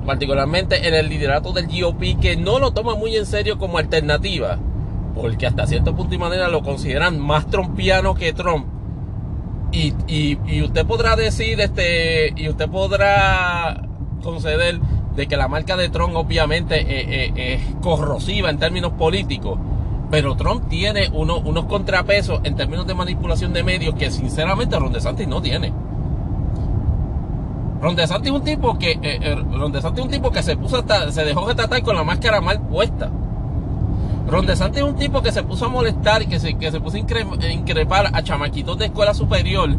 particularmente 0.05 0.87
en 0.87 0.93
el 0.93 1.09
liderato 1.09 1.51
del 1.51 1.67
GOP, 1.67 2.19
que 2.19 2.35
no 2.37 2.59
lo 2.59 2.71
toma 2.71 2.95
muy 2.95 3.15
en 3.15 3.25
serio 3.25 3.57
como 3.57 3.77
alternativa, 3.77 4.57
porque 5.15 5.45
hasta 5.45 5.67
cierto 5.67 5.95
punto 5.95 6.15
y 6.15 6.17
manera 6.17 6.47
lo 6.47 6.63
consideran 6.63 7.19
más 7.19 7.47
trompiano 7.47 8.15
que 8.15 8.33
Trump. 8.33 8.67
Y, 9.71 9.93
y 10.07 10.61
usted 10.61 10.85
podrá 10.85 11.15
decir, 11.15 11.59
este, 11.59 12.31
y 12.35 12.47
usted 12.47 12.69
podrá 12.69 13.81
conceder 14.23 14.79
de 15.15 15.27
que 15.27 15.37
la 15.37 15.47
marca 15.47 15.77
de 15.77 15.89
Trump 15.89 16.15
obviamente 16.15 16.81
eh, 16.81 17.31
eh, 17.35 17.53
es 17.55 17.75
corrosiva 17.81 18.49
en 18.49 18.57
términos 18.57 18.93
políticos, 18.93 19.59
pero 20.09 20.35
Trump 20.35 20.67
tiene 20.69 21.09
unos 21.09 21.65
contrapesos 21.65 22.41
en 22.43 22.55
términos 22.55 22.85
de 22.87 22.93
manipulación 22.93 23.53
de 23.53 23.63
medios 23.63 23.95
que 23.95 24.11
sinceramente 24.11 24.77
Ron 24.77 24.93
DeSantis 24.93 25.27
no 25.27 25.41
tiene. 25.41 25.73
Ron 27.81 27.95
DeSantis 27.95 28.31
es 28.31 28.37
un 28.37 28.43
tipo 28.43 28.77
que 28.77 28.99
eh, 29.01 29.35
Ron 29.35 29.75
es 29.75 29.83
un 29.83 30.09
tipo 30.09 30.31
que 30.31 30.41
se 30.41 30.55
puso 30.55 30.77
hasta, 30.77 31.11
se 31.11 31.23
dejó 31.23 31.47
de 31.47 31.55
tratar 31.55 31.81
con 31.83 31.95
la 31.95 32.03
máscara 32.03 32.41
mal 32.41 32.61
puesta. 32.61 33.09
Ron 34.27 34.49
es 34.49 34.61
un 34.81 34.95
tipo 34.95 35.21
que 35.21 35.31
se 35.31 35.43
puso 35.43 35.65
a 35.65 35.69
molestar 35.69 36.21
y 36.21 36.27
que 36.27 36.39
se, 36.39 36.55
que 36.55 36.71
se 36.71 36.79
puso 36.79 36.97
a 36.97 37.51
increpar 37.51 38.09
a 38.13 38.23
chamaquitos 38.23 38.77
de 38.77 38.85
escuela 38.85 39.13
superior 39.13 39.69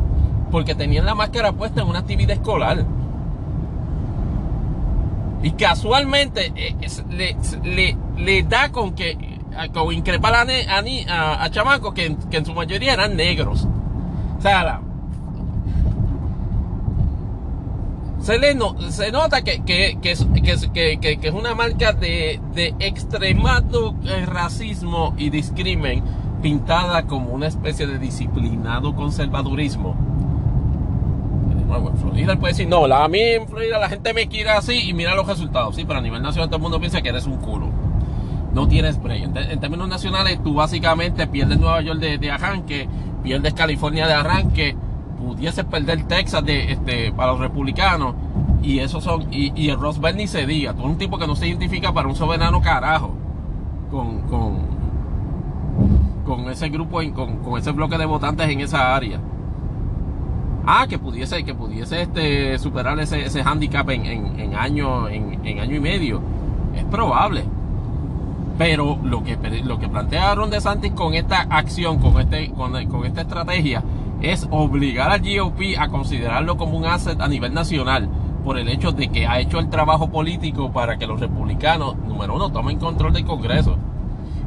porque 0.50 0.74
tenían 0.74 1.06
la 1.06 1.14
máscara 1.14 1.52
puesta 1.52 1.80
en 1.80 1.88
una 1.88 2.00
actividad 2.00 2.32
escolar. 2.36 2.84
Y 5.44 5.52
casualmente 5.52 6.54
eh, 6.56 6.74
le, 8.16 8.42
da 8.44 8.72
con 8.72 8.94
que 8.94 9.18
con 9.74 9.92
increpar 9.92 10.34
a, 10.34 11.44
a, 11.44 11.50
chamacos 11.50 11.92
que, 11.92 12.16
en 12.30 12.46
su 12.46 12.54
mayoría 12.54 12.94
eran 12.94 13.14
negros. 13.14 13.68
O 14.38 14.40
sea, 14.40 14.80
se, 18.20 18.38
le 18.38 18.56
se 18.90 19.12
nota 19.12 19.42
que, 19.42 19.62
que, 19.64 19.98
que, 20.00 20.12
es 21.22 21.34
una 21.34 21.54
marca 21.54 21.92
de, 21.92 22.40
de 22.54 22.74
extremado 22.78 23.94
eh, 24.06 24.24
racismo 24.24 25.14
y 25.18 25.28
discrimen 25.28 26.02
pintada 26.40 27.06
como 27.06 27.34
una 27.34 27.48
especie 27.48 27.86
de 27.86 27.98
disciplinado 27.98 28.96
conservadurismo 28.96 30.13
en 31.78 31.96
Florida 31.96 32.32
él 32.32 32.38
puede 32.38 32.52
decir, 32.52 32.68
no, 32.68 32.84
a 32.84 33.08
mí 33.08 33.20
en 33.20 33.48
Florida 33.48 33.78
la 33.78 33.88
gente 33.88 34.14
me 34.14 34.28
quiere 34.28 34.50
así 34.50 34.88
y 34.88 34.92
mira 34.92 35.14
los 35.14 35.26
resultados. 35.26 35.76
Sí, 35.76 35.84
pero 35.84 35.98
a 35.98 36.02
nivel 36.02 36.22
nacional 36.22 36.48
todo 36.48 36.56
el 36.56 36.62
mundo 36.62 36.80
piensa 36.80 37.02
que 37.02 37.08
eres 37.08 37.26
un 37.26 37.36
culo. 37.38 37.68
No 38.52 38.68
tienes 38.68 39.02
break. 39.02 39.36
En, 39.36 39.60
términos 39.60 39.88
nacionales, 39.88 40.40
tú 40.42 40.54
básicamente 40.54 41.26
pierdes 41.26 41.58
Nueva 41.58 41.80
York 41.82 41.98
de, 41.98 42.30
arranque, 42.30 42.88
pierdes 43.22 43.52
California 43.52 44.06
de 44.06 44.14
arranque, 44.14 44.76
pudieses 45.18 45.64
perder 45.64 46.04
Texas 46.04 46.44
de, 46.44 46.72
este, 46.72 47.12
para 47.12 47.32
los 47.32 47.40
republicanos. 47.40 48.14
Y 48.62 48.78
eso 48.78 49.00
son, 49.00 49.26
y, 49.32 49.68
el 49.68 49.78
Ross 49.78 50.00
ni 50.14 50.26
se 50.28 50.46
diga. 50.46 50.72
Tú 50.72 50.80
eres 50.80 50.92
un 50.92 50.98
tipo 50.98 51.18
que 51.18 51.26
no 51.26 51.34
se 51.34 51.48
identifica 51.48 51.92
para 51.92 52.08
un 52.08 52.14
soberano 52.14 52.62
carajo. 52.62 53.14
Con, 53.90 54.22
con, 54.22 54.58
con 56.24 56.48
ese 56.48 56.68
grupo, 56.68 57.00
con, 57.12 57.38
con 57.38 57.58
ese 57.58 57.72
bloque 57.72 57.98
de 57.98 58.06
votantes 58.06 58.48
en 58.48 58.60
esa 58.60 58.94
área. 58.94 59.20
Ah, 60.66 60.86
que 60.88 60.98
pudiese, 60.98 61.44
que 61.44 61.54
pudiese 61.54 62.02
este, 62.02 62.58
superar 62.58 62.98
ese, 62.98 63.26
ese 63.26 63.42
handicap 63.42 63.88
en, 63.90 64.06
en, 64.06 64.54
año, 64.54 65.08
en, 65.08 65.58
año 65.60 65.76
y 65.76 65.80
medio. 65.80 66.22
Es 66.74 66.84
probable. 66.84 67.44
Pero 68.56 68.98
lo 69.02 69.22
que, 69.22 69.36
lo 69.64 69.78
que 69.78 69.88
plantea 69.88 70.34
Ron 70.34 70.48
DeSantis 70.48 70.92
con 70.92 71.12
esta 71.14 71.42
acción, 71.42 71.98
con, 71.98 72.18
este, 72.18 72.50
con, 72.52 73.04
esta 73.04 73.22
estrategia, 73.22 73.82
es 74.22 74.48
obligar 74.50 75.10
al 75.10 75.20
GOP 75.20 75.76
a 75.78 75.88
considerarlo 75.88 76.56
como 76.56 76.78
un 76.78 76.86
asset 76.86 77.20
a 77.20 77.28
nivel 77.28 77.52
nacional 77.52 78.08
por 78.42 78.58
el 78.58 78.68
hecho 78.68 78.92
de 78.92 79.08
que 79.08 79.26
ha 79.26 79.40
hecho 79.40 79.58
el 79.58 79.68
trabajo 79.68 80.08
político 80.08 80.72
para 80.72 80.96
que 80.96 81.06
los 81.06 81.20
republicanos, 81.20 81.96
número 81.96 82.36
uno, 82.36 82.52
tomen 82.52 82.78
control 82.78 83.12
del 83.12 83.24
Congreso. 83.24 83.76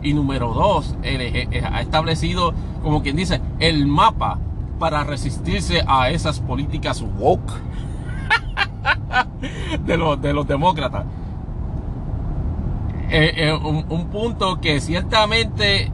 Y 0.02 0.14
número 0.14 0.54
dos, 0.54 0.96
ha 1.04 1.82
establecido, 1.82 2.54
como 2.82 3.04
quien 3.04 3.18
dice, 3.18 3.42
el 3.60 3.88
mapa 3.88 4.40
para 4.80 5.04
resistirse 5.04 5.84
a 5.88 6.10
esas 6.10 6.40
políticas 6.40 7.02
woke 7.02 7.52
de 9.86 9.98
los, 9.98 10.22
de 10.22 10.34
los 10.34 10.48
demócratas. 10.48 11.06
eh, 13.10 13.34
eh, 13.38 13.54
un, 13.54 13.86
un 13.90 14.08
punto 14.08 14.60
que 14.60 14.80
ciertamente 14.82 15.92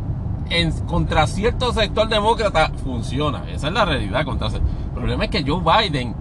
en, 0.50 0.72
contra 0.86 1.28
cierto 1.28 1.74
sector 1.74 2.08
demócrata 2.10 2.72
funciona. 2.84 3.44
Esa 3.52 3.68
es 3.68 3.74
la 3.74 3.86
realidad. 3.86 4.26
Contra, 4.26 4.48
el 4.48 4.62
problema 4.94 5.26
es 5.26 5.30
que 5.30 5.44
Joe 5.46 5.62
Biden 5.62 6.16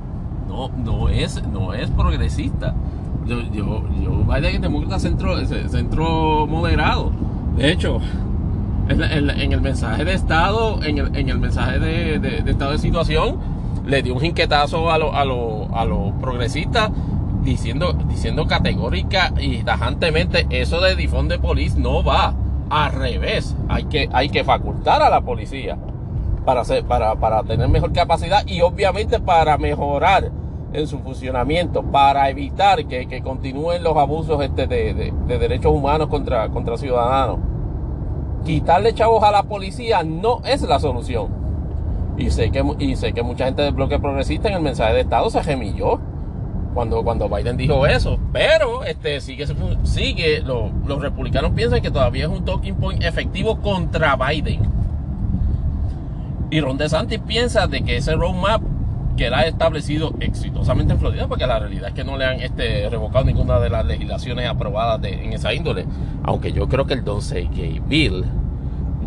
no, 0.48 0.68
no, 0.68 1.08
es, 1.08 1.42
no 1.48 1.72
es 1.74 1.90
progresista. 1.90 2.74
Yo, 3.26 3.40
yo, 3.52 3.82
Joe 4.04 4.24
Biden 4.24 4.56
es 4.56 4.60
demócrata 4.60 4.98
centro, 4.98 5.36
centro 5.46 6.46
moderado. 6.46 7.12
De 7.56 7.70
hecho, 7.70 8.00
en, 8.88 9.52
el 9.52 9.60
mensaje 9.60 10.04
de 10.04 10.14
estado, 10.14 10.82
en 10.82 10.98
el, 10.98 11.16
en 11.16 11.28
el 11.28 11.38
mensaje 11.38 11.78
de, 11.78 12.50
estado 12.50 12.72
de 12.72 12.78
situación, 12.78 13.38
le 13.86 14.02
dio 14.02 14.14
un 14.14 14.20
jinquetazo 14.20 14.90
a 14.90 14.98
los 14.98 15.12
a 15.14 15.24
lo, 15.24 15.68
a 15.74 15.84
lo 15.84 16.12
progresistas 16.20 16.90
diciendo, 17.42 17.92
diciendo 17.92 18.46
categórica 18.46 19.32
y 19.38 19.62
tajantemente 19.62 20.46
eso 20.50 20.80
de 20.80 20.96
difón 20.96 21.28
de 21.28 21.38
police 21.38 21.78
no 21.78 22.02
va. 22.02 22.34
Al 22.70 22.92
revés, 22.92 23.54
hay 23.68 23.84
que, 23.84 24.08
hay 24.12 24.30
que 24.30 24.44
facultar 24.44 25.02
a 25.02 25.10
la 25.10 25.20
policía 25.20 25.76
para, 26.46 26.62
hacer, 26.62 26.84
para, 26.84 27.42
tener 27.42 27.68
mejor 27.68 27.92
capacidad 27.92 28.46
y 28.46 28.62
obviamente 28.62 29.20
para 29.20 29.58
mejorar 29.58 30.30
en 30.72 30.86
su 30.86 31.00
funcionamiento, 31.00 31.82
para 31.82 32.30
evitar 32.30 32.86
que, 32.86 33.20
continúen 33.22 33.82
los 33.82 33.94
abusos 33.96 34.40
este 34.42 34.66
de, 34.66 34.94
de, 34.94 35.12
de, 35.26 35.38
derechos 35.38 35.70
humanos 35.70 36.08
contra 36.08 36.48
ciudadanos. 36.78 37.51
Quitarle 38.44 38.94
chavos 38.94 39.22
a 39.22 39.30
la 39.30 39.44
policía 39.44 40.02
no 40.02 40.40
es 40.44 40.62
la 40.62 40.78
solución. 40.78 41.28
Y 42.16 42.30
sé 42.30 42.50
que, 42.50 42.64
y 42.78 42.96
sé 42.96 43.12
que 43.12 43.22
mucha 43.22 43.46
gente 43.46 43.62
del 43.62 43.74
bloque 43.74 43.98
progresista 43.98 44.48
en 44.48 44.54
el 44.54 44.62
mensaje 44.62 44.94
de 44.94 45.00
Estado 45.00 45.30
se 45.30 45.42
gemilló 45.42 45.98
cuando, 46.74 47.02
cuando 47.02 47.28
Biden 47.28 47.56
dijo 47.56 47.86
eso. 47.86 48.18
Pero 48.32 48.84
este 48.84 49.20
sigue, 49.20 49.46
sigue 49.84 50.40
lo, 50.40 50.70
los 50.86 51.00
republicanos 51.00 51.52
piensan 51.52 51.80
que 51.80 51.90
todavía 51.90 52.24
es 52.24 52.30
un 52.30 52.44
talking 52.44 52.74
point 52.74 53.02
efectivo 53.02 53.58
contra 53.60 54.16
Biden. 54.16 54.60
Y 56.50 56.60
Ron 56.60 56.76
DeSantis 56.76 57.20
piensa 57.20 57.66
de 57.66 57.82
que 57.82 57.96
ese 57.96 58.14
roadmap 58.14 58.60
que 59.16 59.26
él 59.26 59.34
ha 59.34 59.46
establecido 59.46 60.14
exitosamente 60.20 60.94
en 60.94 60.98
Florida, 60.98 61.26
porque 61.28 61.46
la 61.46 61.58
realidad 61.58 61.88
es 61.88 61.94
que 61.94 62.04
no 62.04 62.16
le 62.16 62.24
han 62.24 62.40
este, 62.40 62.88
revocado 62.88 63.24
ninguna 63.24 63.58
de 63.60 63.70
las 63.70 63.84
legislaciones 63.84 64.48
aprobadas 64.48 65.00
de, 65.02 65.24
en 65.24 65.32
esa 65.32 65.52
índole. 65.52 65.86
Aunque 66.22 66.52
yo 66.52 66.68
creo 66.68 66.86
que 66.86 66.94
el 66.94 67.04
Don 67.04 67.20
Gay 67.20 67.80
Bill 67.86 68.24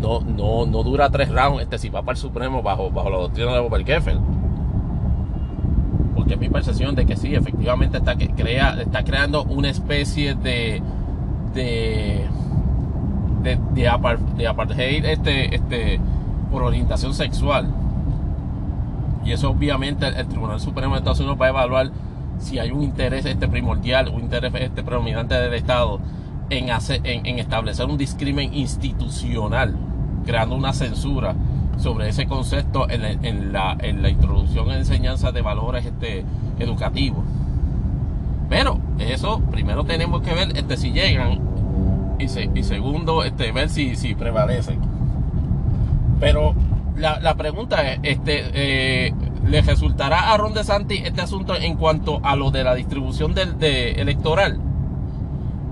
no, 0.00 0.20
no, 0.20 0.66
no 0.66 0.82
dura 0.82 1.10
tres 1.10 1.30
rounds 1.30 1.62
este, 1.62 1.78
si 1.78 1.88
va 1.88 2.02
para 2.02 2.12
el 2.12 2.18
Supremo 2.18 2.62
bajo, 2.62 2.90
bajo 2.90 3.10
la 3.10 3.18
doctrina 3.18 3.52
de 3.52 3.58
Obergefell 3.58 4.18
porque 6.14 6.34
es 6.34 6.40
mi 6.40 6.48
percepción 6.48 6.94
de 6.94 7.04
que 7.04 7.14
sí, 7.14 7.34
efectivamente 7.34 7.98
está, 7.98 8.16
crea, 8.16 8.80
está 8.80 9.04
creando 9.04 9.44
una 9.44 9.68
especie 9.68 10.34
de 10.34 10.82
de 11.54 12.26
de, 13.42 13.58
de, 14.36 14.48
apartheid 14.48 15.04
este, 15.04 15.54
este, 15.54 16.00
por 16.50 16.64
orientación 16.64 17.14
sexual. 17.14 17.72
Y 19.26 19.32
eso 19.32 19.50
obviamente 19.50 20.06
el, 20.06 20.28
Tribunal 20.28 20.60
Supremo 20.60 20.94
de 20.94 20.98
Estados 21.00 21.18
Unidos 21.18 21.36
va 21.40 21.46
a 21.46 21.48
evaluar 21.48 21.90
si 22.38 22.60
hay 22.60 22.70
un 22.70 22.84
interés 22.84 23.26
este 23.26 23.48
primordial, 23.48 24.08
un 24.08 24.20
interés 24.20 24.54
este 24.54 24.84
predominante 24.84 25.34
del 25.34 25.52
Estado 25.54 25.98
en, 26.48 26.70
hacer, 26.70 27.00
en, 27.02 27.38
establecer 27.40 27.86
un 27.86 27.98
discrimen 27.98 28.54
institucional, 28.54 29.74
creando 30.24 30.54
una 30.54 30.72
censura 30.72 31.34
sobre 31.76 32.08
ese 32.08 32.26
concepto 32.26 32.88
en, 32.88 33.24
en, 33.24 33.52
la, 33.52 33.76
en 33.80 34.00
la 34.00 34.10
introducción 34.10 34.70
en 34.70 34.78
enseñanza 34.78 35.32
de 35.32 35.42
valores 35.42 35.84
este, 35.84 36.24
educativos. 36.60 37.24
Pero 38.48 38.78
eso 39.00 39.40
primero 39.50 39.84
tenemos 39.84 40.22
que 40.22 40.34
ver 40.34 40.56
este, 40.56 40.76
si 40.76 40.92
llegan 40.92 41.40
y, 42.20 42.26
y 42.26 42.62
segundo 42.62 43.24
este, 43.24 43.50
ver 43.50 43.70
si, 43.70 43.96
si 43.96 44.14
prevalecen. 44.14 44.78
Pero 46.20 46.54
la, 46.96 47.20
la 47.20 47.34
pregunta 47.36 47.92
es, 47.92 48.00
este, 48.02 48.50
eh, 48.54 49.14
¿le 49.46 49.60
resultará 49.62 50.32
a 50.32 50.36
Ron 50.36 50.54
DeSantis 50.54 51.02
este 51.04 51.20
asunto 51.20 51.54
en 51.54 51.76
cuanto 51.76 52.20
a 52.22 52.36
lo 52.36 52.50
de 52.50 52.64
la 52.64 52.74
distribución 52.74 53.34
del 53.34 53.58
de 53.58 53.92
electoral? 53.92 54.58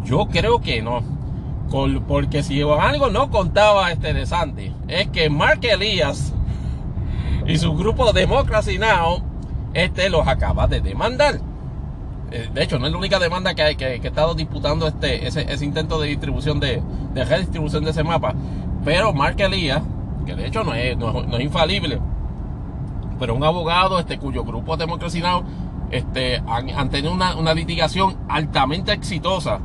Yo 0.05 0.27
creo 0.27 0.61
que 0.61 0.83
no 0.83 1.03
porque 2.07 2.43
si 2.43 2.63
algo 2.63 3.11
no 3.11 3.31
contaba 3.31 3.91
este 3.91 4.15
de 4.15 4.27
Santi, 4.27 4.73
es 4.87 5.09
que 5.09 5.29
Mark 5.29 5.61
Elías 5.63 6.33
y 7.47 7.59
su 7.59 7.75
grupo 7.75 8.13
Democracy 8.13 8.79
Now! 8.79 9.23
Este 9.75 10.09
los 10.09 10.29
acaba 10.29 10.69
de 10.69 10.81
demandar. 10.81 11.41
Eh, 12.31 12.49
de 12.55 12.63
hecho, 12.63 12.79
no 12.79 12.87
es 12.87 12.93
la 12.93 12.99
única 12.99 13.19
demanda 13.19 13.55
que, 13.55 13.63
hay, 13.63 13.77
que, 13.77 13.99
que 13.99 14.07
he 14.07 14.11
estado 14.11 14.35
disputando 14.35 14.87
este, 14.87 15.27
ese, 15.27 15.53
ese, 15.53 15.65
intento 15.65 16.01
de 16.01 16.09
distribución 16.09 16.61
de, 16.61 16.81
de 17.13 17.25
redistribución 17.25 17.83
de 17.83 17.91
ese 17.91 18.05
mapa. 18.05 18.35
Pero 18.85 19.13
Mark 19.13 19.41
Elías, 19.41 19.83
que 20.25 20.35
de 20.35 20.47
hecho 20.47 20.65
no 20.65 20.75
es, 20.75 20.97
no, 20.97 21.23
es 21.23 21.41
infalible, 21.41 22.01
pero 23.19 23.35
un 23.35 23.45
abogado 23.45 23.99
este, 23.99 24.19
cuyo 24.19 24.45
grupo 24.45 24.77
Democracy 24.77 25.21
Now! 25.21 25.45
Este, 25.91 26.43
han, 26.47 26.71
han 26.71 26.91
tenido 26.91 27.13
una, 27.13 27.37
una 27.37 27.55
litigación 27.55 28.17
altamente 28.29 28.93
exitosa 28.93 29.61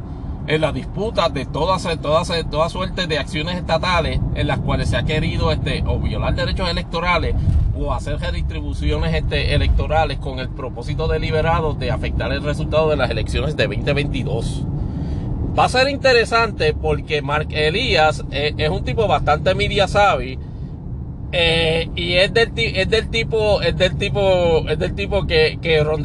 en 0.50 0.62
la 0.62 0.72
disputa 0.72 1.30
de 1.30 1.46
todas, 1.46 1.88
todas, 2.02 2.32
toda 2.50 2.70
suerte 2.70 3.06
de 3.06 3.20
acciones 3.20 3.56
estatales 3.56 4.20
en 4.34 4.48
las 4.48 4.58
cuales 4.58 4.90
se 4.90 4.98
ha 4.98 5.04
querido 5.04 5.52
este, 5.52 5.84
o 5.86 6.00
violar 6.00 6.34
derechos 6.34 6.68
electorales 6.68 7.36
o 7.78 7.94
hacer 7.94 8.20
redistribuciones 8.20 9.14
este, 9.14 9.54
electorales 9.54 10.18
con 10.18 10.40
el 10.40 10.50
propósito 10.50 11.08
deliberado 11.08 11.76
de 11.76 11.92
afectar 11.92 12.32
el 12.32 12.44
resultado 12.44 12.90
de 12.90 12.98
las 12.98 13.12
elecciones 13.12 13.56
de 13.56 13.68
2022. 13.68 14.64
Va 15.58 15.66
a 15.66 15.70
ser 15.70 15.88
interesante 15.88 16.74
porque 16.74 17.22
Mark 17.22 17.50
Elías 17.52 18.26
eh, 18.32 18.54
es 18.58 18.70
un 18.70 18.84
tipo 18.84 19.08
bastante 19.08 19.54
media 19.54 19.88
savvy 19.88 20.40
eh, 21.32 21.90
y 21.96 22.14
es 22.14 22.34
del, 22.34 22.52
es 22.56 22.90
del 22.90 23.10
tipo 23.10 23.62
es 23.62 23.78
del 23.78 23.98
tipo 23.98 24.68
es 24.68 24.80
del 24.80 24.96
tipo 24.96 25.28
que, 25.28 25.60
que 25.62 25.84
Ron 25.84 26.04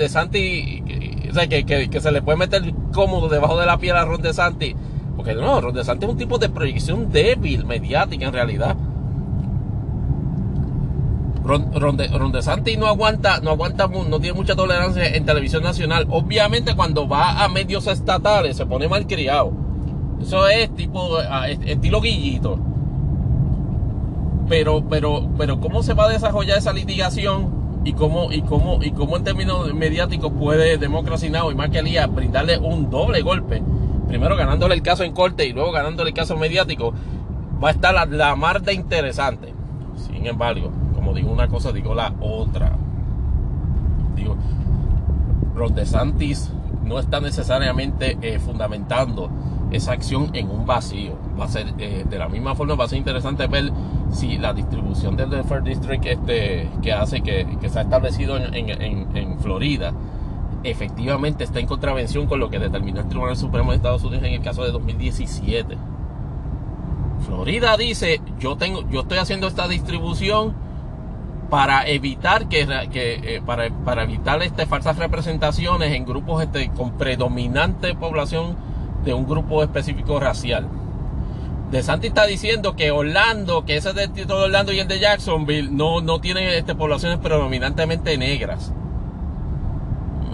o 1.35 1.37
sea, 1.37 1.49
que, 1.49 1.65
que, 1.65 2.01
se 2.01 2.13
le 2.13 2.23
puede 2.23 2.39
meter 2.39 2.63
cómodo 2.93 3.29
debajo 3.29 3.59
de 3.59 3.67
la 3.67 3.77
piel 3.77 3.97
a 3.97 4.05
Ron 4.05 4.23
DeSantis. 4.23 4.77
Porque 5.17 5.35
no, 5.35 5.61
Ron 5.61 5.75
DeSantis 5.75 6.07
es 6.07 6.13
un 6.13 6.17
tipo 6.17 6.39
de 6.39 6.49
proyección 6.49 7.11
débil, 7.11 7.65
mediática 7.65 8.27
en 8.27 8.33
realidad. 8.33 8.77
Ron, 11.43 11.73
Ron, 11.75 11.97
no 12.79 12.87
aguanta, 12.87 13.41
no 13.41 13.51
aguanta, 13.51 13.89
no 13.89 14.21
tiene 14.21 14.37
mucha 14.37 14.55
tolerancia 14.55 15.09
en 15.09 15.27
televisión 15.27 15.65
nacional. 15.65 16.07
Obviamente 16.09 16.77
cuando 16.77 17.09
va 17.09 17.43
a 17.43 17.49
medios 17.49 17.89
estatales 17.89 18.57
se 18.57 18.65
pone 18.65 18.87
mal 18.87 19.05
criado. 19.05 19.53
Eso 20.23 20.47
es 20.47 20.73
tipo, 20.77 21.19
estilo 21.67 22.01
guillito. 22.01 22.61
Pero, 24.49 24.85
pero, 24.89 25.29
pero, 25.39 25.61
¿cómo 25.61 25.83
se 25.83 25.95
va 25.95 26.05
a 26.05 26.09
desarrollar 26.09 26.59
esa 26.59 26.73
litigación? 26.73 27.65
y 27.85 27.93
cómo, 27.93 28.33
y 28.33 28.43
cómo, 28.43 28.83
y 28.83 28.91
cómo 28.93 29.17
en 29.19 29.25
términos 29.25 29.73
mediáticos 29.75 30.33
puede 30.33 30.79
Democracy 30.79 31.29
Now! 31.29 31.51
y 31.53 31.77
Elías 31.77 32.13
brindarle 32.13 32.59
un 32.59 32.91
doble 32.91 33.21
golpe. 33.21 33.63
Primero 34.09 34.37
ganándole 34.37 34.75
el 34.75 34.83
caso 34.83 35.05
en 35.05 35.13
corte 35.13 35.47
y 35.47 35.53
luego 35.53 35.71
ganándole 35.71 36.11
el 36.11 36.15
caso 36.17 36.37
mediático. 36.37 36.95
Va 37.63 37.69
a 37.69 37.73
estar 37.73 37.95
la, 37.95 38.07
la 38.07 38.35
mar 38.37 38.63
de 38.63 38.73
interesante. 38.73 39.55
Sin 39.97 40.27
embargo, 40.27 40.71
como 40.95 41.13
digo 41.13 41.31
una 41.31 41.49
cosa, 41.49 41.73
digo 41.73 41.95
la 41.95 42.15
otra. 42.21 42.73
Digo, 44.17 44.37
Ron 45.55 45.75
DeSantis 45.75 46.51
no 46.85 46.99
está 46.99 47.21
necesariamente 47.21 48.17
eh, 48.23 48.39
fundamentando 48.39 49.31
esa 49.77 49.93
acción 49.93 50.31
en 50.35 50.51
un 50.51 50.67
vacío. 50.67 51.17
Va 51.39 51.47
a 51.47 51.49
ser, 51.49 51.75
eh, 51.79 52.05
de 52.09 52.19
la 52.19 52.29
misma 52.29 52.55
forma, 52.55 52.75
va 52.75 52.85
a 52.85 52.89
ser 52.89 52.99
interesante 52.99 53.47
ver 53.47 53.73
si 54.13 54.39
la 54.39 54.53
distribución 54.53 55.17
del 55.17 55.31
First 55.45 55.67
District 55.67 56.07
este, 56.07 56.69
que 56.83 56.93
hace, 56.93 57.21
que, 57.23 57.47
que 57.61 57.69
se 57.69 57.79
ha 57.79 57.83
establecido 57.83 58.37
en, 58.37 58.55
en, 58.55 59.17
en, 59.17 59.39
Florida, 59.41 59.93
efectivamente 60.63 61.45
está 61.45 61.61
en 61.61 61.67
contravención 61.67 62.27
con 62.27 62.39
lo 62.41 62.49
que 62.49 62.59
determinó 62.59 63.01
el 63.01 63.09
Tribunal 63.09 63.37
Supremo 63.37 63.71
de 63.71 63.77
Estados 63.77 64.05
Unidos 64.05 64.25
en 64.25 64.35
el 64.35 64.43
caso 64.43 64.65
de 64.65 64.71
2017. 64.71 65.77
Florida 67.27 67.77
dice, 67.77 68.21
yo 68.39 68.57
tengo, 68.57 68.89
yo 68.91 69.01
estoy 69.01 69.19
haciendo 69.19 69.47
esta 69.47 69.67
distribución 69.67 70.55
para 71.51 71.87
evitar 71.87 72.49
que, 72.49 72.67
que 72.93 73.37
eh, 73.37 73.43
para, 73.45 73.71
para, 73.85 74.05
evitar 74.05 74.43
este, 74.43 74.67
falsas 74.67 74.97
representaciones 74.99 75.93
en 75.93 76.05
grupos 76.05 76.43
este, 76.43 76.71
con 76.71 76.93
predominante 76.93 77.95
población 77.95 78.57
de 79.05 79.15
un 79.15 79.27
grupo 79.27 79.63
específico 79.63 80.19
racial. 80.19 80.69
De 81.71 81.83
Santi 81.83 82.09
está 82.09 82.27
diciendo 82.27 82.77
que 82.77 82.91
Orlando, 82.91 83.65
que 83.65 83.77
ese 83.77 83.91
es 83.91 84.15
de 84.15 84.33
Orlando 84.33 84.73
y 84.73 84.81
el 84.81 84.89
de 84.89 85.01
Jacksonville, 85.01 85.71
no, 85.71 86.01
no 86.01 86.21
tienen 86.21 86.49
este, 86.49 86.75
poblaciones 86.75 87.19
predominantemente 87.19 88.17
negras. 88.17 88.73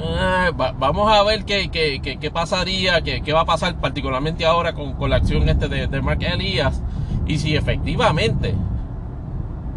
Eh, 0.03 0.51
va, 0.59 0.73
vamos 0.73 1.13
a 1.13 1.23
ver 1.23 1.45
qué, 1.45 1.71
qué, 1.71 2.01
qué, 2.01 2.31
pasaría, 2.31 3.03
qué, 3.03 3.33
va 3.33 3.41
a 3.41 3.45
pasar 3.45 3.75
particularmente 3.77 4.47
ahora 4.47 4.73
con, 4.73 4.95
con 4.95 5.11
la 5.11 5.17
acción 5.17 5.49
este 5.49 5.69
de, 5.69 5.87
de, 5.87 6.01
Mark 6.01 6.23
Elías 6.23 6.83
y 7.27 7.39
si 7.39 7.55
efectivamente 7.55 8.55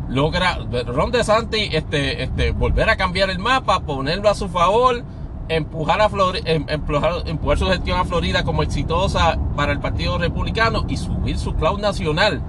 logra 0.07 0.59
Ron 0.85 1.11
DeSantis 1.11 1.73
este, 1.73 2.23
este, 2.23 2.51
volver 2.51 2.89
a 2.89 2.95
cambiar 2.95 3.29
el 3.29 3.39
mapa, 3.39 3.81
ponerlo 3.81 4.29
a 4.29 4.35
su 4.35 4.47
favor 4.47 5.03
empujar, 5.49 6.01
a 6.01 6.09
em, 6.45 6.65
empujar, 6.67 7.11
empujar 7.25 7.57
su 7.57 7.67
gestión 7.67 7.99
a 7.99 8.05
Florida 8.05 8.43
como 8.43 8.63
exitosa 8.63 9.37
para 9.55 9.71
el 9.71 9.79
Partido 9.79 10.17
Republicano 10.17 10.85
y 10.87 10.97
subir 10.97 11.37
su 11.37 11.55
cloud 11.55 11.79
nacional, 11.79 12.41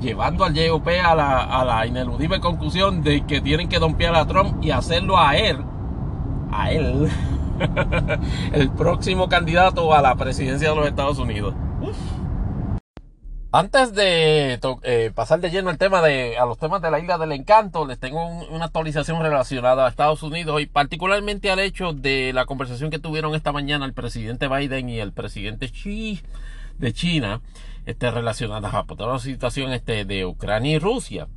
llevando 0.00 0.44
al 0.44 0.54
JOP 0.54 0.88
a 1.04 1.14
la, 1.14 1.40
a 1.40 1.64
la 1.64 1.86
ineludible 1.86 2.40
conclusión 2.40 3.02
de 3.02 3.24
que 3.26 3.40
tienen 3.40 3.68
que 3.68 3.78
dompear 3.78 4.14
a 4.14 4.26
Trump 4.26 4.62
y 4.62 4.70
hacerlo 4.70 5.18
a 5.18 5.36
él, 5.36 5.58
a 6.50 6.70
él, 6.70 7.08
el 8.52 8.70
próximo 8.70 9.28
candidato 9.28 9.94
a 9.94 10.02
la 10.02 10.14
presidencia 10.16 10.70
de 10.70 10.76
los 10.76 10.86
Estados 10.86 11.18
Unidos. 11.18 11.54
Antes 13.54 13.92
de 13.92 14.58
eh, 14.82 15.12
pasar 15.14 15.40
de 15.40 15.50
lleno 15.50 15.68
el 15.68 15.76
tema 15.76 16.00
de, 16.00 16.38
a 16.38 16.46
los 16.46 16.56
temas 16.56 16.80
de 16.80 16.90
la 16.90 16.98
isla 17.00 17.18
del 17.18 17.32
encanto, 17.32 17.86
les 17.86 18.00
tengo 18.00 18.24
una 18.48 18.64
actualización 18.64 19.20
relacionada 19.20 19.84
a 19.84 19.90
Estados 19.90 20.22
Unidos 20.22 20.62
y 20.62 20.64
particularmente 20.64 21.50
al 21.50 21.58
hecho 21.58 21.92
de 21.92 22.32
la 22.32 22.46
conversación 22.46 22.90
que 22.90 22.98
tuvieron 22.98 23.34
esta 23.34 23.52
mañana 23.52 23.84
el 23.84 23.92
presidente 23.92 24.48
Biden 24.48 24.88
y 24.88 25.00
el 25.00 25.12
presidente 25.12 25.68
Xi 25.70 26.22
de 26.78 26.94
China, 26.94 27.42
este, 27.84 28.10
relacionadas 28.10 28.72
a 28.72 28.84
toda 28.84 29.12
la 29.12 29.18
situación 29.18 29.74
este, 29.74 30.06
de 30.06 30.24
Ucrania 30.24 30.76
y 30.76 30.78
Rusia. 30.78 31.28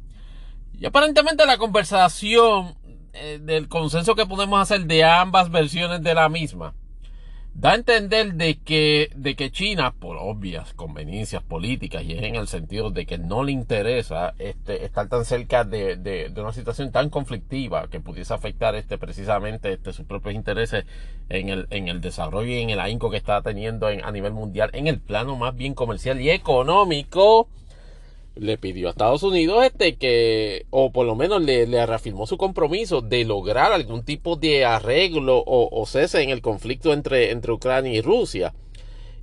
Y 0.80 0.86
aparentemente 0.86 1.46
la 1.46 1.58
conversación 1.58 2.76
eh, 3.12 3.40
del 3.42 3.68
consenso 3.68 4.16
que 4.16 4.26
podemos 4.26 4.62
hacer 4.62 4.86
de 4.86 5.04
ambas 5.04 5.52
versiones 5.52 6.02
de 6.02 6.14
la 6.14 6.30
misma 6.30 6.74
da 7.56 7.72
a 7.72 7.76
entender 7.76 8.34
de 8.34 8.58
que, 8.58 9.10
de 9.16 9.36
que 9.36 9.50
China, 9.50 9.94
por 9.98 10.18
obvias 10.18 10.74
conveniencias 10.74 11.42
políticas, 11.42 12.04
y 12.04 12.12
es 12.12 12.24
en 12.24 12.36
el 12.36 12.48
sentido 12.50 12.92
de 12.92 13.06
que 13.06 13.18
no 13.18 13.44
le 13.44 13.54
interesa 13.54 14.34
este, 14.40 14.84
estar 14.84 15.08
tan 15.08 15.24
cerca 15.24 15.64
de, 15.64 15.96
de, 15.96 16.32
una 16.36 16.52
situación 16.52 16.92
tan 16.92 17.10
conflictiva 17.10 17.88
que 17.88 18.02
pudiese 18.02 18.34
afectar 18.34 18.76
este, 18.76 18.98
precisamente 18.98 19.72
este, 19.72 19.94
sus 19.94 20.06
propios 20.06 20.36
intereses 20.36 20.86
en 21.30 21.48
el, 21.48 21.68
en 21.70 21.88
el 21.88 22.02
desarrollo 22.02 22.52
y 22.52 22.60
en 22.60 22.72
el 22.72 22.80
ahínco 22.82 23.10
que 23.10 23.18
está 23.18 23.42
teniendo 23.42 23.90
en, 23.90 24.04
a 24.04 24.12
nivel 24.12 24.34
mundial, 24.34 24.70
en 24.74 24.88
el 24.88 25.00
plano 25.00 25.38
más 25.38 25.56
bien 25.56 25.74
comercial 25.76 26.20
y 26.20 26.32
económico 26.32 27.48
le 28.36 28.58
pidió 28.58 28.88
a 28.88 28.92
Estados 28.92 29.24
Unidos 29.24 29.64
este 29.64 29.96
que, 29.96 30.66
o 30.70 30.92
por 30.92 31.06
lo 31.06 31.16
menos 31.16 31.42
le, 31.42 31.66
reafirmó 31.86 32.28
su 32.28 32.38
compromiso 32.38 33.02
de 33.02 33.24
lograr 33.26 33.72
algún 33.72 34.04
tipo 34.04 34.36
de 34.36 34.66
arreglo 34.66 35.44
o, 35.46 35.86
cese 35.86 36.22
en 36.22 36.30
el 36.30 36.42
conflicto 36.42 36.94
entre, 36.94 37.32
entre 37.32 37.52
Ucrania 37.54 37.94
y 37.94 38.02
Rusia. 38.02 38.54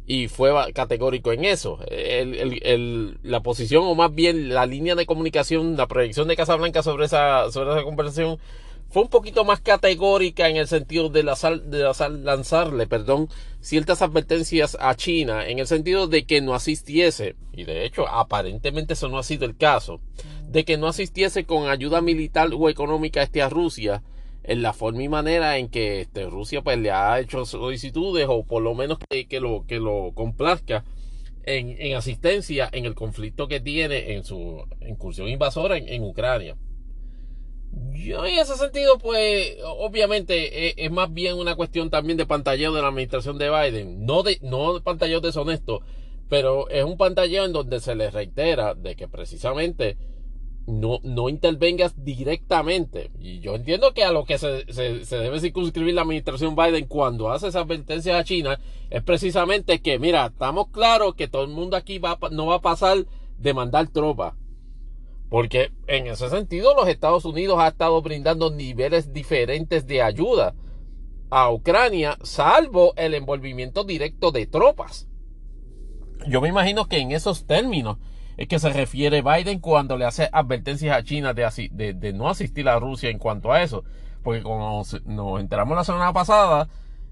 Y 0.04 0.26
fue 0.26 0.50
categórico 0.72 1.32
en 1.32 1.44
eso. 1.44 1.78
la 3.22 3.40
posición, 3.40 3.84
o 3.84 3.94
más 3.94 4.14
bien 4.14 4.48
la 4.48 4.66
línea 4.66 4.94
de 4.94 5.06
comunicación, 5.06 5.76
la 5.76 5.86
proyección 5.86 6.26
de 6.28 6.36
Casablanca 6.36 6.82
sobre 6.82 7.06
esa, 7.06 7.50
sobre 7.52 7.70
esa 7.72 7.84
conversación 7.84 8.38
fue 8.92 9.02
un 9.02 9.08
poquito 9.08 9.46
más 9.46 9.62
categórica 9.62 10.50
en 10.50 10.56
el 10.58 10.68
sentido 10.68 11.08
de, 11.08 11.22
lanzarle 11.22 12.86
perdón, 12.86 13.30
ciertas 13.62 14.02
advertencias 14.02 14.76
a 14.78 14.94
China 14.94 15.48
en 15.48 15.58
el 15.58 15.66
sentido 15.66 16.08
de 16.08 16.26
que 16.26 16.42
no 16.42 16.52
asistiese, 16.52 17.34
y 17.54 17.64
de 17.64 17.86
hecho 17.86 18.06
aparentemente 18.06 18.92
eso 18.92 19.08
no 19.08 19.16
ha 19.16 19.22
sido 19.22 19.46
el 19.46 19.56
caso, 19.56 20.02
de 20.46 20.66
que 20.66 20.76
no 20.76 20.88
asistiese 20.88 21.46
con 21.46 21.70
ayuda 21.70 22.02
militar 22.02 22.50
o 22.54 22.68
económica 22.68 23.22
este 23.22 23.40
a 23.40 23.48
Rusia 23.48 24.02
en 24.44 24.60
la 24.60 24.74
forma 24.74 25.02
y 25.02 25.08
manera 25.08 25.56
en 25.56 25.70
que 25.70 26.02
este, 26.02 26.26
Rusia 26.26 26.60
pues 26.60 26.78
le 26.78 26.90
ha 26.90 27.18
hecho 27.18 27.46
solicitudes 27.46 28.26
o 28.28 28.44
por 28.44 28.62
lo 28.62 28.74
menos 28.74 28.98
que, 29.08 29.40
lo, 29.40 30.12
complazca 30.12 30.84
en, 31.44 31.96
asistencia 31.96 32.68
en 32.70 32.84
el 32.84 32.94
conflicto 32.94 33.48
que 33.48 33.60
tiene 33.60 34.12
en 34.12 34.24
su 34.24 34.62
incursión 34.86 35.28
invasora 35.28 35.78
en 35.78 36.04
Ucrania. 36.04 36.58
Yo 37.72 38.26
en 38.26 38.38
ese 38.38 38.56
sentido, 38.56 38.98
pues, 38.98 39.56
obviamente 39.64 40.68
eh, 40.68 40.74
es, 40.76 40.90
más 40.90 41.12
bien 41.12 41.38
una 41.38 41.54
cuestión 41.54 41.88
también 41.88 42.18
de 42.18 42.26
pantalleo 42.26 42.72
de 42.72 42.82
la 42.82 42.88
administración 42.88 43.38
de 43.38 43.48
Biden. 43.48 44.04
No 44.04 44.22
de, 44.22 44.38
no 44.42 44.74
de 44.74 44.80
pantalleo 44.80 45.20
deshonesto, 45.20 45.80
pero 46.28 46.68
es 46.68 46.84
un 46.84 46.96
pantalleo 46.96 47.44
en 47.44 47.52
donde 47.52 47.80
se 47.80 47.94
le 47.94 48.10
reitera 48.10 48.74
de 48.74 48.96
que 48.96 49.08
precisamente 49.08 49.96
no, 50.66 50.98
no 51.02 51.28
intervengas 51.28 51.94
directamente. 52.04 53.10
Y 53.20 53.40
yo 53.40 53.54
entiendo 53.54 53.94
que 53.94 54.04
a 54.04 54.12
lo 54.12 54.24
que 54.24 54.36
se, 54.36 54.70
se, 54.72 55.16
debe 55.16 55.40
circunscribir 55.40 55.94
la 55.94 56.02
administración 56.02 56.56
Biden 56.56 56.86
cuando 56.86 57.30
hace 57.30 57.48
esa 57.48 57.60
advertencia 57.60 58.18
a 58.18 58.24
China 58.24 58.58
es 58.90 59.02
precisamente 59.02 59.80
que, 59.80 59.98
mira, 59.98 60.26
estamos 60.26 60.68
claros 60.68 61.14
que 61.14 61.28
todo 61.28 61.44
el 61.44 61.50
mundo 61.50 61.76
aquí 61.76 61.98
va, 61.98 62.18
no 62.30 62.46
va 62.46 62.56
a 62.56 62.60
pasar 62.62 63.06
de 63.38 63.54
mandar 63.54 63.88
tropas 63.88 64.34
porque 65.32 65.72
en 65.86 66.08
ese 66.08 66.28
sentido 66.28 66.74
los 66.74 66.86
Estados 66.88 67.24
Unidos 67.24 67.58
ha 67.58 67.68
estado 67.68 68.02
brindando 68.02 68.50
niveles 68.50 69.14
diferentes 69.14 69.86
de 69.86 70.02
ayuda 70.02 70.54
a 71.30 71.50
Ucrania, 71.50 72.18
salvo 72.22 72.92
el 72.96 73.14
envolvimiento 73.14 73.84
directo 73.84 74.30
de 74.30 74.46
tropas. 74.46 75.08
Yo 76.28 76.42
me 76.42 76.48
imagino 76.48 76.86
que 76.86 76.98
en 76.98 77.12
esos 77.12 77.46
términos 77.46 77.96
es 78.36 78.46
que 78.46 78.58
se 78.58 78.74
refiere 78.74 79.22
Biden 79.22 79.60
cuando 79.60 79.96
le 79.96 80.04
hace 80.04 80.28
advertencias 80.30 80.94
a 80.94 81.02
China 81.02 81.32
de, 81.32 82.12
no 82.12 82.28
asistir 82.28 82.68
a 82.68 82.78
Rusia 82.78 83.08
en 83.08 83.18
cuanto 83.18 83.52
a 83.52 83.62
eso. 83.62 83.84
Porque 84.22 84.42
como 84.42 84.84
nos 85.06 85.40
enteramos 85.40 85.74
la 85.74 85.84
semana 85.84 86.12
pasada, 86.12 86.68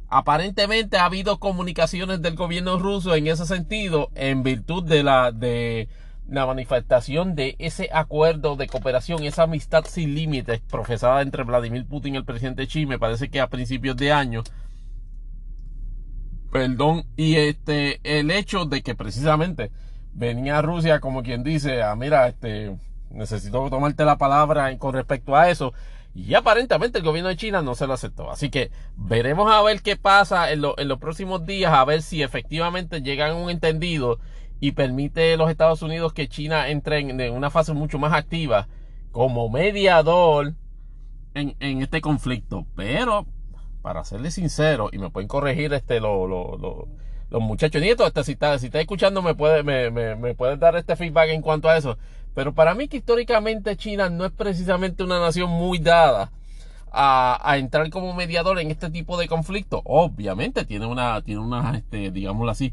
aparentemente 0.08 0.98
ha 0.98 1.06
habido 1.06 1.38
comunicaciones 1.38 2.20
del 2.20 2.36
gobierno 2.36 2.78
ruso 2.78 3.14
en 3.14 3.28
ese 3.28 3.46
sentido 3.46 4.10
en 4.14 4.42
virtud 4.42 4.84
de 4.84 5.04
la 5.04 5.32
de 5.32 5.88
la 6.28 6.46
manifestación 6.46 7.34
de 7.34 7.56
ese 7.58 7.88
acuerdo 7.92 8.56
de 8.56 8.68
cooperación, 8.68 9.24
esa 9.24 9.44
amistad 9.44 9.84
sin 9.84 10.14
límites 10.14 10.60
profesada 10.60 11.22
entre 11.22 11.42
Vladimir 11.42 11.86
Putin 11.86 12.14
y 12.14 12.18
el 12.18 12.24
presidente 12.24 12.66
Xi, 12.66 12.86
me 12.86 12.98
parece 12.98 13.28
que 13.28 13.40
a 13.40 13.48
principios 13.48 13.96
de 13.96 14.12
año. 14.12 14.42
Perdón, 16.52 17.04
y 17.16 17.36
este, 17.36 18.00
el 18.02 18.30
hecho 18.30 18.64
de 18.64 18.82
que 18.82 18.94
precisamente 18.94 19.70
venía 20.12 20.62
Rusia 20.62 21.00
como 21.00 21.22
quien 21.22 21.42
dice, 21.42 21.82
ah, 21.82 21.94
mira, 21.96 22.28
este, 22.28 22.76
necesito 23.10 23.68
tomarte 23.70 24.04
la 24.04 24.18
palabra 24.18 24.76
con 24.78 24.94
respecto 24.94 25.36
a 25.36 25.50
eso. 25.50 25.72
Y 26.14 26.34
aparentemente 26.34 26.98
el 26.98 27.04
gobierno 27.04 27.28
de 27.28 27.36
China 27.36 27.62
no 27.62 27.76
se 27.76 27.86
lo 27.86 27.92
aceptó. 27.92 28.30
Así 28.30 28.50
que 28.50 28.72
veremos 28.96 29.50
a 29.52 29.62
ver 29.62 29.80
qué 29.80 29.96
pasa 29.96 30.50
en, 30.50 30.62
en 30.76 30.88
los 30.88 30.98
próximos 30.98 31.46
días, 31.46 31.72
a 31.72 31.84
ver 31.84 32.02
si 32.02 32.22
efectivamente 32.22 33.00
llegan 33.02 33.30
a 33.30 33.34
un 33.34 33.50
entendido 33.50 34.18
y 34.60 34.72
permite 34.72 35.32
a 35.32 35.36
los 35.36 35.50
Estados 35.50 35.82
Unidos 35.82 36.12
que 36.12 36.28
China 36.28 36.68
entre 36.68 36.98
en, 36.98 37.32
una 37.32 37.50
fase 37.50 37.72
mucho 37.72 37.98
más 37.98 38.12
activa 38.12 38.68
como 39.10 39.48
mediador 39.48 40.54
en, 41.34 41.82
este 41.82 42.00
conflicto. 42.00 42.66
Pero, 42.76 43.26
para 43.82 44.04
serles 44.04 44.34
sincero, 44.34 44.90
y 44.92 44.98
me 44.98 45.10
pueden 45.10 45.28
corregir 45.28 45.72
este 45.72 45.98
los 46.00 47.40
muchachos 47.40 47.80
nietos, 47.80 48.06
este, 48.06 48.24
si 48.24 48.32
está, 48.32 48.58
si 48.58 48.66
está 48.66 48.80
escuchando 48.80 49.22
me 49.22 49.34
puede, 49.34 49.62
me, 49.62 49.90
me, 50.16 50.34
puede 50.34 50.56
dar 50.58 50.76
este 50.76 50.94
feedback 50.94 51.30
en 51.30 51.40
cuanto 51.40 51.68
a 51.68 51.78
eso. 51.78 51.96
Pero 52.34 52.54
para 52.54 52.74
mí 52.74 52.86
que 52.86 52.98
históricamente 52.98 53.76
China 53.76 54.10
no 54.10 54.24
es 54.24 54.32
precisamente 54.32 55.02
una 55.02 55.18
nación 55.18 55.50
muy 55.50 55.78
dada 55.78 56.30
a, 56.92 57.40
a, 57.42 57.58
entrar 57.58 57.88
como 57.90 58.14
mediador 58.14 58.58
en 58.60 58.70
este 58.70 58.90
tipo 58.90 59.16
de 59.16 59.26
conflicto. 59.26 59.80
Obviamente 59.84 60.64
tiene 60.64 60.86
una, 60.86 61.22
tiene 61.22 61.40
una, 61.40 61.76
este, 61.76 62.10
digámoslo 62.10 62.50
así, 62.50 62.72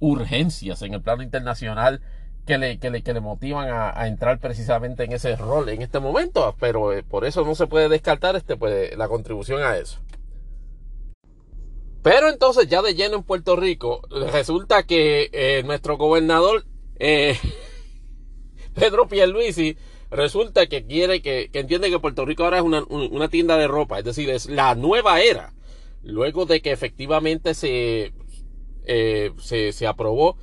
urgencias 0.00 0.82
en 0.82 0.94
el 0.94 1.02
plano 1.02 1.22
internacional 1.22 2.00
que 2.46 2.58
le, 2.58 2.78
que 2.78 2.90
le, 2.90 3.02
que 3.02 3.12
le 3.12 3.20
motivan 3.20 3.68
a, 3.70 4.08
entrar 4.08 4.40
precisamente 4.40 5.04
en 5.04 5.12
ese 5.12 5.36
rol 5.36 5.68
en 5.68 5.82
este 5.82 6.00
momento, 6.00 6.56
pero 6.58 6.92
eh, 6.92 7.02
por 7.02 7.24
eso 7.24 7.44
no 7.44 7.54
se 7.54 7.66
puede 7.66 7.88
descartar 7.88 8.34
este, 8.34 8.56
pues, 8.56 8.96
la 8.96 9.08
contribución 9.08 9.62
a 9.62 9.76
eso. 9.76 10.00
Pero 12.02 12.30
entonces 12.30 12.66
ya 12.66 12.80
de 12.82 12.94
lleno 12.94 13.16
en 13.16 13.22
Puerto 13.22 13.56
Rico, 13.56 14.00
resulta 14.32 14.84
que 14.84 15.28
eh, 15.32 15.62
nuestro 15.64 15.98
gobernador 15.98 16.64
eh, 16.98 17.38
Pedro 18.74 19.06
Pierluisi 19.06 19.76
resulta 20.10 20.66
que 20.66 20.86
quiere 20.86 21.20
que, 21.20 21.50
que, 21.52 21.60
entiende 21.60 21.90
que 21.90 21.98
Puerto 21.98 22.24
Rico 22.24 22.44
ahora 22.44 22.58
es 22.58 22.64
una, 22.64 22.82
una 22.88 23.28
tienda 23.28 23.56
de 23.58 23.68
ropa, 23.68 23.98
es 23.98 24.04
decir, 24.04 24.30
es 24.30 24.46
la 24.46 24.74
nueva 24.74 25.20
era, 25.20 25.52
luego 26.02 26.46
de 26.46 26.62
que 26.62 26.72
efectivamente 26.72 27.54
se 27.54 28.12
eh, 28.84 29.32
se, 29.38 29.72
se, 29.72 29.86
aprobó. 29.86 30.36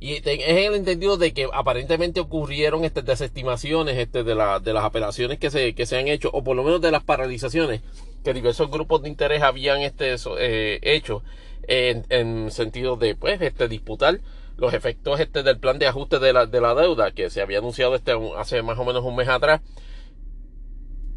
Y 0.00 0.14
es 0.14 0.38
el 0.38 0.74
entendido 0.74 1.16
de 1.16 1.32
que 1.32 1.48
aparentemente 1.52 2.20
ocurrieron 2.20 2.84
estas 2.84 3.04
desestimaciones 3.04 3.98
este, 3.98 4.22
de, 4.22 4.34
la, 4.34 4.60
de 4.60 4.72
las 4.72 4.84
apelaciones 4.84 5.38
que 5.38 5.50
se, 5.50 5.74
que 5.74 5.86
se 5.86 5.98
han 5.98 6.06
hecho, 6.06 6.30
o 6.32 6.44
por 6.44 6.54
lo 6.54 6.62
menos 6.62 6.80
de 6.80 6.92
las 6.92 7.02
paralizaciones 7.02 7.82
que 8.22 8.32
diversos 8.32 8.70
grupos 8.70 9.02
de 9.02 9.08
interés 9.08 9.42
habían 9.42 9.80
este, 9.80 10.14
eh, 10.38 10.78
hecho 10.82 11.22
en, 11.66 12.04
en, 12.10 12.50
sentido 12.50 12.96
de 12.96 13.14
pues, 13.16 13.40
este, 13.40 13.68
disputar 13.68 14.20
los 14.56 14.74
efectos 14.74 15.20
este, 15.20 15.42
del 15.42 15.58
plan 15.58 15.78
de 15.78 15.86
ajuste 15.86 16.18
de 16.18 16.32
la, 16.32 16.46
de 16.46 16.60
la 16.60 16.74
deuda 16.74 17.12
que 17.12 17.30
se 17.30 17.40
había 17.40 17.58
anunciado 17.58 17.94
este, 17.94 18.12
hace 18.36 18.62
más 18.62 18.78
o 18.78 18.84
menos 18.84 19.04
un 19.04 19.16
mes 19.16 19.28
atrás. 19.28 19.60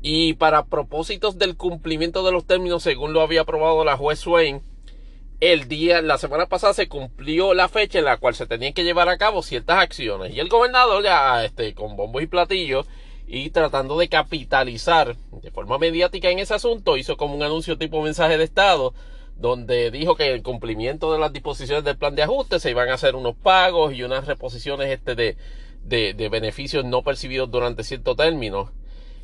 Y 0.03 0.33
para 0.33 0.65
propósitos 0.65 1.37
del 1.37 1.57
cumplimiento 1.57 2.23
de 2.23 2.31
los 2.31 2.45
términos, 2.45 2.81
según 2.81 3.13
lo 3.13 3.21
había 3.21 3.41
aprobado 3.41 3.83
la 3.85 3.97
juez 3.97 4.19
Swain, 4.19 4.61
el 5.41 5.67
día, 5.67 6.01
la 6.03 6.19
semana 6.19 6.45
pasada 6.45 6.73
se 6.75 6.87
cumplió 6.87 7.55
la 7.55 7.67
fecha 7.67 7.97
en 7.99 8.05
la 8.05 8.17
cual 8.17 8.35
se 8.35 8.45
tenían 8.45 8.73
que 8.73 8.83
llevar 8.83 9.09
a 9.09 9.17
cabo 9.17 9.41
ciertas 9.41 9.79
acciones. 9.79 10.33
Y 10.33 10.39
el 10.39 10.49
gobernador 10.49 11.03
ya, 11.03 11.43
este, 11.43 11.73
con 11.73 11.95
bombos 11.97 12.21
y 12.21 12.27
platillos, 12.27 12.85
y 13.27 13.49
tratando 13.49 13.97
de 13.97 14.07
capitalizar 14.07 15.15
de 15.41 15.51
forma 15.51 15.79
mediática 15.79 16.29
en 16.29 16.39
ese 16.39 16.53
asunto, 16.53 16.95
hizo 16.95 17.17
como 17.17 17.33
un 17.33 17.41
anuncio 17.41 17.77
tipo 17.77 18.03
mensaje 18.03 18.37
de 18.37 18.43
Estado, 18.43 18.93
donde 19.35 19.89
dijo 19.89 20.15
que 20.15 20.35
en 20.35 20.43
cumplimiento 20.43 21.11
de 21.11 21.17
las 21.17 21.33
disposiciones 21.33 21.83
del 21.83 21.97
plan 21.97 22.13
de 22.13 22.21
ajuste 22.21 22.59
se 22.59 22.69
iban 22.69 22.89
a 22.89 22.93
hacer 22.93 23.15
unos 23.15 23.35
pagos 23.35 23.93
y 23.93 24.03
unas 24.03 24.27
reposiciones 24.27 24.89
este 24.89 25.15
de, 25.15 25.37
de, 25.83 26.29
beneficios 26.29 26.85
no 26.85 27.01
percibidos 27.01 27.49
durante 27.49 27.83
cierto 27.83 28.15
término 28.15 28.71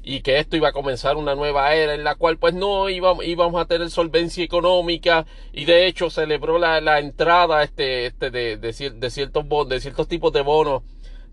y 0.08 0.22
que 0.22 0.39
esto 0.39 0.55
iba 0.55 0.70
a 0.70 0.72
comenzar 0.72 1.18
una 1.18 1.36
nueva 1.36 1.76
era 1.76 1.93
en 1.93 2.05
la 2.05 2.16
cual 2.16 2.38
pues 2.38 2.53
no 2.53 2.89
íbamos, 2.89 3.26
íbamos 3.26 3.62
a 3.62 3.66
tener 3.66 3.89
solvencia 3.89 4.41
económica 4.41 5.26
y 5.51 5.66
de 5.66 5.86
hecho 5.86 6.10
celebró 6.10 6.58
la, 6.60 6.80
la 6.80 6.99
entrada 6.99 7.62
este, 7.62 8.05
este 8.05 8.32
de, 8.32 8.55
de, 8.55 8.72
ciertos 8.72 9.45
de 9.68 9.80
ciertos 9.82 10.08
tipos 10.08 10.32
de 10.32 10.41
bonos 10.41 10.84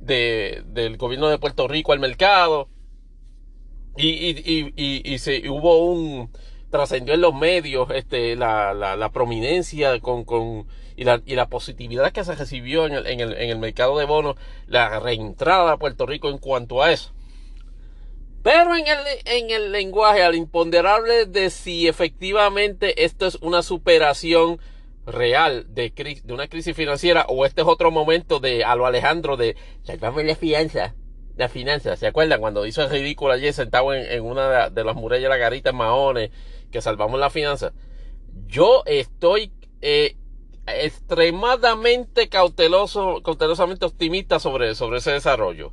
de, 0.00 0.64
del 0.66 0.96
gobierno 0.96 1.28
de 1.28 1.38
Puerto 1.38 1.68
Rico 1.68 1.92
al 1.92 2.00
mercado 2.00 2.68
y, 3.96 4.08
y, 4.08 4.72
y, 4.74 5.14
y 5.14 5.18
se, 5.18 5.48
hubo 5.48 5.78
un 5.86 6.32
trascendió 6.70 7.14
en 7.14 7.20
los 7.20 7.32
medios 7.32 7.88
este, 7.94 8.34
la, 8.34 8.74
la, 8.74 8.96
la 8.96 9.12
prominencia 9.12 10.00
con, 10.00 10.24
con, 10.24 10.66
y, 10.96 11.04
la, 11.04 11.22
y 11.24 11.36
la 11.36 11.48
positividad 11.48 12.10
que 12.10 12.24
se 12.24 12.34
recibió 12.34 12.86
en 12.86 12.94
el, 12.94 13.06
en, 13.06 13.20
el, 13.20 13.34
en 13.34 13.50
el 13.50 13.58
mercado 13.60 13.96
de 13.98 14.04
bonos, 14.04 14.34
la 14.66 14.98
reentrada 14.98 15.70
a 15.70 15.76
Puerto 15.76 16.06
Rico 16.06 16.28
en 16.28 16.38
cuanto 16.38 16.82
a 16.82 16.90
eso. 16.90 17.14
Pero 18.44 18.76
en 18.76 18.86
el, 18.86 18.98
en 19.24 19.50
el 19.50 19.72
lenguaje, 19.72 20.22
al 20.22 20.34
imponderable 20.34 21.24
de 21.24 21.48
si 21.48 21.88
efectivamente 21.88 23.04
esto 23.04 23.26
es 23.26 23.36
una 23.36 23.62
superación 23.62 24.60
real 25.06 25.64
de, 25.70 25.90
de 26.22 26.32
una 26.34 26.46
crisis 26.48 26.76
financiera 26.76 27.24
o 27.30 27.46
este 27.46 27.62
es 27.62 27.66
otro 27.66 27.90
momento 27.90 28.40
de 28.40 28.62
a 28.62 28.76
lo 28.76 28.84
Alejandro 28.84 29.38
de 29.38 29.56
salvamos 29.82 30.24
la 30.24 30.36
fianza, 30.36 30.94
la 31.38 31.48
finanza. 31.48 31.96
¿Se 31.96 32.06
acuerdan 32.06 32.38
cuando 32.38 32.66
hizo 32.66 32.82
el 32.82 32.90
ridículo 32.90 33.32
allí 33.32 33.50
sentado 33.50 33.94
en, 33.94 34.22
una 34.22 34.68
de 34.68 34.84
las 34.84 34.94
murallas 34.94 35.22
de 35.22 35.28
la 35.30 35.36
garita 35.38 35.70
en 35.70 36.30
que 36.70 36.82
salvamos 36.82 37.18
la 37.18 37.30
finanza? 37.30 37.72
Yo 38.46 38.82
estoy 38.84 39.52
eh, 39.80 40.18
extremadamente 40.66 42.28
cauteloso, 42.28 43.22
cautelosamente 43.22 43.86
optimista 43.86 44.38
sobre, 44.38 44.74
sobre 44.74 44.98
ese 44.98 45.12
desarrollo. 45.12 45.72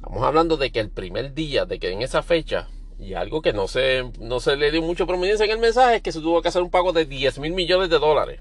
Estamos 0.00 0.22
hablando 0.22 0.56
de 0.56 0.72
que 0.72 0.80
el 0.80 0.88
primer 0.88 1.34
día, 1.34 1.66
de 1.66 1.78
que 1.78 1.92
en 1.92 2.00
esa 2.00 2.22
fecha, 2.22 2.68
y 2.98 3.12
algo 3.12 3.42
que 3.42 3.52
no 3.52 3.68
se, 3.68 4.10
no 4.18 4.40
se 4.40 4.56
le 4.56 4.70
dio 4.70 4.80
mucho 4.80 5.06
prominencia 5.06 5.44
en 5.44 5.50
el 5.50 5.58
mensaje, 5.58 5.96
es 5.96 6.02
que 6.02 6.10
se 6.10 6.22
tuvo 6.22 6.40
que 6.40 6.48
hacer 6.48 6.62
un 6.62 6.70
pago 6.70 6.94
de 6.94 7.04
10 7.04 7.38
mil 7.38 7.52
millones 7.52 7.90
de 7.90 7.98
dólares 7.98 8.40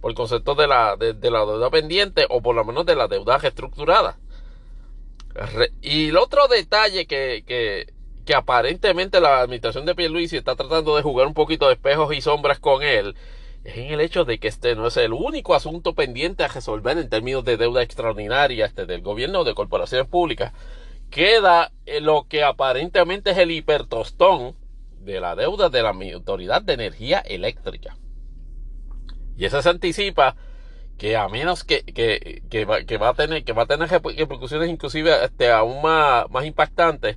por 0.00 0.10
el 0.10 0.16
concepto 0.16 0.54
de 0.54 0.66
la, 0.66 0.96
de, 0.96 1.12
la 1.30 1.40
deuda 1.40 1.68
pendiente 1.68 2.26
o 2.30 2.40
por 2.40 2.54
lo 2.54 2.64
menos 2.64 2.86
de 2.86 2.96
la 2.96 3.08
deuda 3.08 3.36
reestructurada. 3.36 4.18
y 5.82 6.08
el 6.08 6.16
otro 6.16 6.48
detalle 6.48 7.06
que, 7.06 7.44
que, 7.46 7.92
que 8.24 8.34
aparentemente 8.34 9.20
la 9.20 9.40
administración 9.40 9.84
de 9.84 9.94
Pierluisi 9.94 10.38
está 10.38 10.56
tratando 10.56 10.96
de 10.96 11.02
jugar 11.02 11.26
un 11.26 11.34
poquito 11.34 11.66
de 11.66 11.74
espejos 11.74 12.14
y 12.16 12.22
sombras 12.22 12.58
con 12.58 12.82
él, 12.82 13.14
es 13.64 13.76
en 13.76 13.92
el 13.92 14.00
hecho 14.00 14.24
de 14.24 14.38
que 14.38 14.48
este 14.48 14.74
no 14.76 14.86
es 14.86 14.96
el 14.96 15.12
único 15.12 15.54
asunto 15.54 15.94
pendiente 15.94 16.42
a 16.42 16.48
resolver 16.48 16.96
en 16.96 17.10
términos 17.10 17.44
de 17.44 17.58
deuda 17.58 17.82
extraordinaria 17.82 18.64
este, 18.64 18.86
del 18.86 19.02
gobierno 19.02 19.40
o 19.40 19.44
de 19.44 19.54
corporaciones 19.54 20.08
públicas 20.08 20.54
queda 21.16 21.72
lo 22.02 22.26
que 22.28 22.44
aparentemente 22.44 23.30
es 23.30 23.38
el 23.38 23.50
hipertostón 23.50 24.54
de 25.00 25.18
la 25.18 25.34
deuda 25.34 25.70
de 25.70 25.82
la 25.82 25.94
Autoridad 26.12 26.60
de 26.60 26.74
Energía 26.74 27.20
Eléctrica. 27.20 27.96
Y 29.38 29.46
eso 29.46 29.62
se 29.62 29.70
anticipa 29.70 30.36
que 30.98 31.16
a 31.16 31.26
menos 31.28 31.64
que, 31.64 31.84
que, 31.84 32.42
que, 32.50 32.66
va, 32.66 32.84
que 32.84 32.98
va, 32.98 33.08
a 33.08 33.14
tener 33.14 33.44
que 33.44 33.54
va 33.54 33.62
a 33.62 33.66
tener 33.66 33.88
repercusiones 33.88 34.68
inclusive 34.68 35.24
este, 35.24 35.50
aún 35.50 35.80
más, 35.80 36.28
más 36.28 36.44
impactantes 36.44 37.16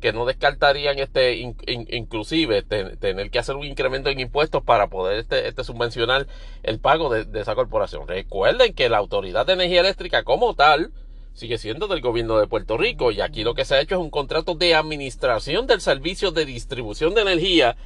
que 0.00 0.12
no 0.12 0.26
descartarían 0.26 0.98
este 0.98 1.36
inclusive 1.36 2.64
tener 2.64 3.30
que 3.30 3.38
hacer 3.38 3.54
un 3.54 3.64
incremento 3.64 4.10
en 4.10 4.18
impuestos 4.18 4.64
para 4.64 4.88
poder 4.88 5.20
este, 5.20 5.46
este 5.46 5.62
subvencionar 5.62 6.26
el 6.64 6.80
pago 6.80 7.10
de, 7.10 7.40
esa 7.40 7.54
corporación. 7.54 8.08
Recuerden 8.08 8.74
que 8.74 8.88
la 8.88 8.98
Autoridad 8.98 9.46
de 9.46 9.52
Energía 9.52 9.82
Eléctrica 9.82 10.24
como 10.24 10.54
tal 10.54 10.90
sigue 11.36 11.58
siendo 11.58 11.86
del 11.86 12.00
gobierno 12.00 12.38
de 12.38 12.46
Puerto 12.46 12.78
Rico 12.78 13.12
y 13.12 13.20
aquí 13.20 13.44
lo 13.44 13.54
que 13.54 13.66
se 13.66 13.74
ha 13.74 13.80
hecho 13.80 13.96
es 13.96 14.00
un 14.00 14.10
contrato 14.10 14.54
de 14.54 14.74
administración 14.74 15.66
del 15.66 15.82
servicio 15.82 16.32
de 16.32 16.46
distribución 16.46 17.14
de 17.14 17.20
energía 17.20 17.76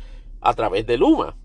a 0.40 0.54
través 0.54 0.86
de 0.86 0.96
Luma. 0.96 1.36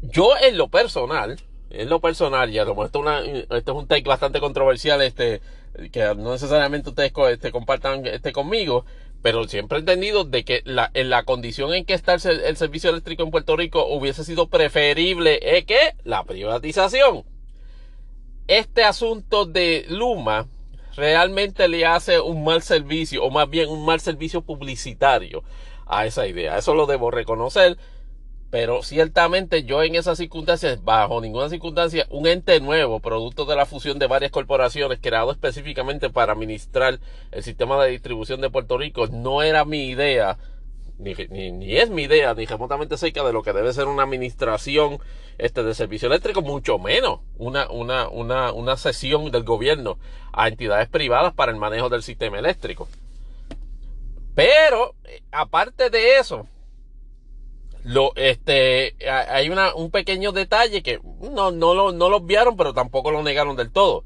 Yo 0.00 0.30
en 0.42 0.56
lo 0.56 0.68
personal, 0.68 1.38
en 1.68 1.90
lo 1.90 2.00
personal, 2.00 2.50
y 2.50 2.58
a 2.58 2.64
lo 2.64 2.70
mejor 2.70 2.86
esto, 2.86 3.02
es 3.54 3.68
un 3.68 3.86
take 3.86 4.08
bastante 4.08 4.40
controversial, 4.40 5.02
este, 5.02 5.42
que 5.92 6.14
no 6.16 6.32
necesariamente 6.32 6.88
ustedes 6.88 7.12
este, 7.30 7.52
compartan 7.52 8.06
este 8.06 8.32
conmigo, 8.32 8.86
pero 9.20 9.44
siempre 9.44 9.76
he 9.76 9.80
entendido 9.80 10.24
de 10.24 10.44
que 10.44 10.62
la, 10.64 10.90
en 10.94 11.10
la 11.10 11.24
condición 11.24 11.74
en 11.74 11.84
que 11.84 11.92
está 11.92 12.14
el, 12.14 12.40
el 12.40 12.56
servicio 12.56 12.90
eléctrico 12.90 13.24
en 13.24 13.30
Puerto 13.30 13.56
Rico 13.56 13.86
hubiese 13.86 14.24
sido 14.24 14.48
preferible 14.48 15.38
¿eh, 15.42 15.64
que 15.64 15.94
la 16.02 16.24
privatización 16.24 17.24
este 18.48 18.84
asunto 18.84 19.46
de 19.46 19.86
Luma 19.88 20.46
realmente 20.96 21.68
le 21.68 21.86
hace 21.86 22.20
un 22.20 22.44
mal 22.44 22.62
servicio, 22.62 23.24
o 23.24 23.30
más 23.30 23.48
bien 23.48 23.68
un 23.68 23.84
mal 23.84 24.00
servicio 24.00 24.42
publicitario 24.42 25.42
a 25.86 26.06
esa 26.06 26.26
idea. 26.26 26.58
Eso 26.58 26.74
lo 26.74 26.86
debo 26.86 27.10
reconocer. 27.10 27.76
Pero 28.50 28.82
ciertamente 28.82 29.64
yo 29.64 29.82
en 29.82 29.94
esas 29.94 30.18
circunstancias, 30.18 30.84
bajo 30.84 31.22
ninguna 31.22 31.48
circunstancia, 31.48 32.06
un 32.10 32.26
ente 32.26 32.60
nuevo, 32.60 33.00
producto 33.00 33.46
de 33.46 33.56
la 33.56 33.64
fusión 33.64 33.98
de 33.98 34.06
varias 34.06 34.30
corporaciones, 34.30 34.98
creado 35.00 35.32
específicamente 35.32 36.10
para 36.10 36.34
administrar 36.34 37.00
el 37.30 37.42
sistema 37.42 37.82
de 37.82 37.92
distribución 37.92 38.42
de 38.42 38.50
Puerto 38.50 38.76
Rico, 38.76 39.06
no 39.06 39.40
era 39.40 39.64
mi 39.64 39.86
idea 39.86 40.36
ni, 41.02 41.76
es 41.76 41.90
mi 41.90 42.02
idea, 42.02 42.34
ni 42.34 42.46
remotamente 42.46 42.96
cerca 42.96 43.24
de 43.24 43.32
lo 43.32 43.42
que 43.42 43.52
debe 43.52 43.72
ser 43.72 43.86
una 43.86 44.04
administración 44.04 44.98
este, 45.38 45.62
de 45.62 45.74
servicio 45.74 46.08
eléctrico, 46.08 46.42
mucho 46.42 46.78
menos 46.78 47.20
una, 47.36 47.70
una, 47.70 48.08
una, 48.08 48.52
una 48.52 48.76
sesión 48.76 49.30
del 49.30 49.44
gobierno 49.44 49.98
a 50.32 50.48
entidades 50.48 50.88
privadas 50.88 51.34
para 51.34 51.52
el 51.52 51.58
manejo 51.58 51.88
del 51.88 52.02
sistema 52.02 52.38
eléctrico. 52.38 52.88
Pero, 54.34 54.94
eh, 55.04 55.22
aparte 55.30 55.90
de 55.90 56.18
eso, 56.18 56.46
lo, 57.84 58.12
este, 58.14 58.94
hay 59.08 59.50
una, 59.50 59.74
un 59.74 59.90
pequeño 59.90 60.32
detalle 60.32 60.82
que 60.82 61.00
no, 61.20 61.50
no, 61.50 61.74
lo, 61.74 61.92
no 61.92 62.08
lo 62.08 62.24
pero 62.56 62.72
tampoco 62.72 63.10
lo 63.10 63.22
negaron 63.22 63.56
del 63.56 63.70
todo. 63.70 64.04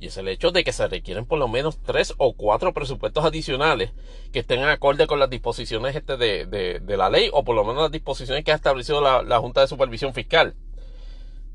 Y 0.00 0.06
es 0.06 0.16
el 0.16 0.28
hecho 0.28 0.50
de 0.50 0.64
que 0.64 0.72
se 0.72 0.88
requieren 0.88 1.26
por 1.26 1.38
lo 1.38 1.46
menos 1.46 1.78
tres 1.84 2.14
o 2.16 2.32
cuatro 2.32 2.72
presupuestos 2.72 3.22
adicionales 3.22 3.92
que 4.32 4.38
estén 4.38 4.60
en 4.60 4.70
acorde 4.70 5.06
con 5.06 5.18
las 5.18 5.28
disposiciones 5.28 5.94
este 5.94 6.16
de, 6.16 6.46
de, 6.46 6.96
la 6.96 7.10
ley 7.10 7.28
o 7.30 7.44
por 7.44 7.54
lo 7.54 7.64
menos 7.64 7.82
las 7.82 7.92
disposiciones 7.92 8.42
que 8.42 8.50
ha 8.50 8.54
establecido 8.54 9.02
la, 9.02 9.38
Junta 9.38 9.60
de 9.60 9.68
Supervisión 9.68 10.14
Fiscal. 10.14 10.54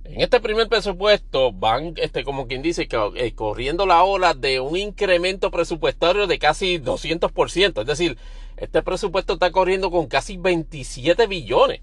En 0.04 0.22
este 0.22 0.40
primer 0.40 0.68
presupuesto 0.68 1.52
van, 1.52 1.96
este, 1.98 2.24
como 2.24 2.48
quien 2.48 2.62
dice, 2.62 2.88
eh, 3.16 3.32
corriendo 3.34 3.88
la 3.88 4.04
ola 4.04 4.36
de 4.36 4.60
un 4.60 4.78
incremento 4.78 5.50
presupuestario 5.50 6.28
de 6.28 6.38
casi 6.38 6.78
200%. 6.78 7.82
Es 7.82 7.88
decir, 7.88 8.16
este 8.58 8.84
presupuesto 8.84 9.34
está 9.34 9.52
corriendo 9.52 9.90
con 9.90 10.06
casi 10.06 10.38
27 10.38 11.26
billones. 11.26 11.82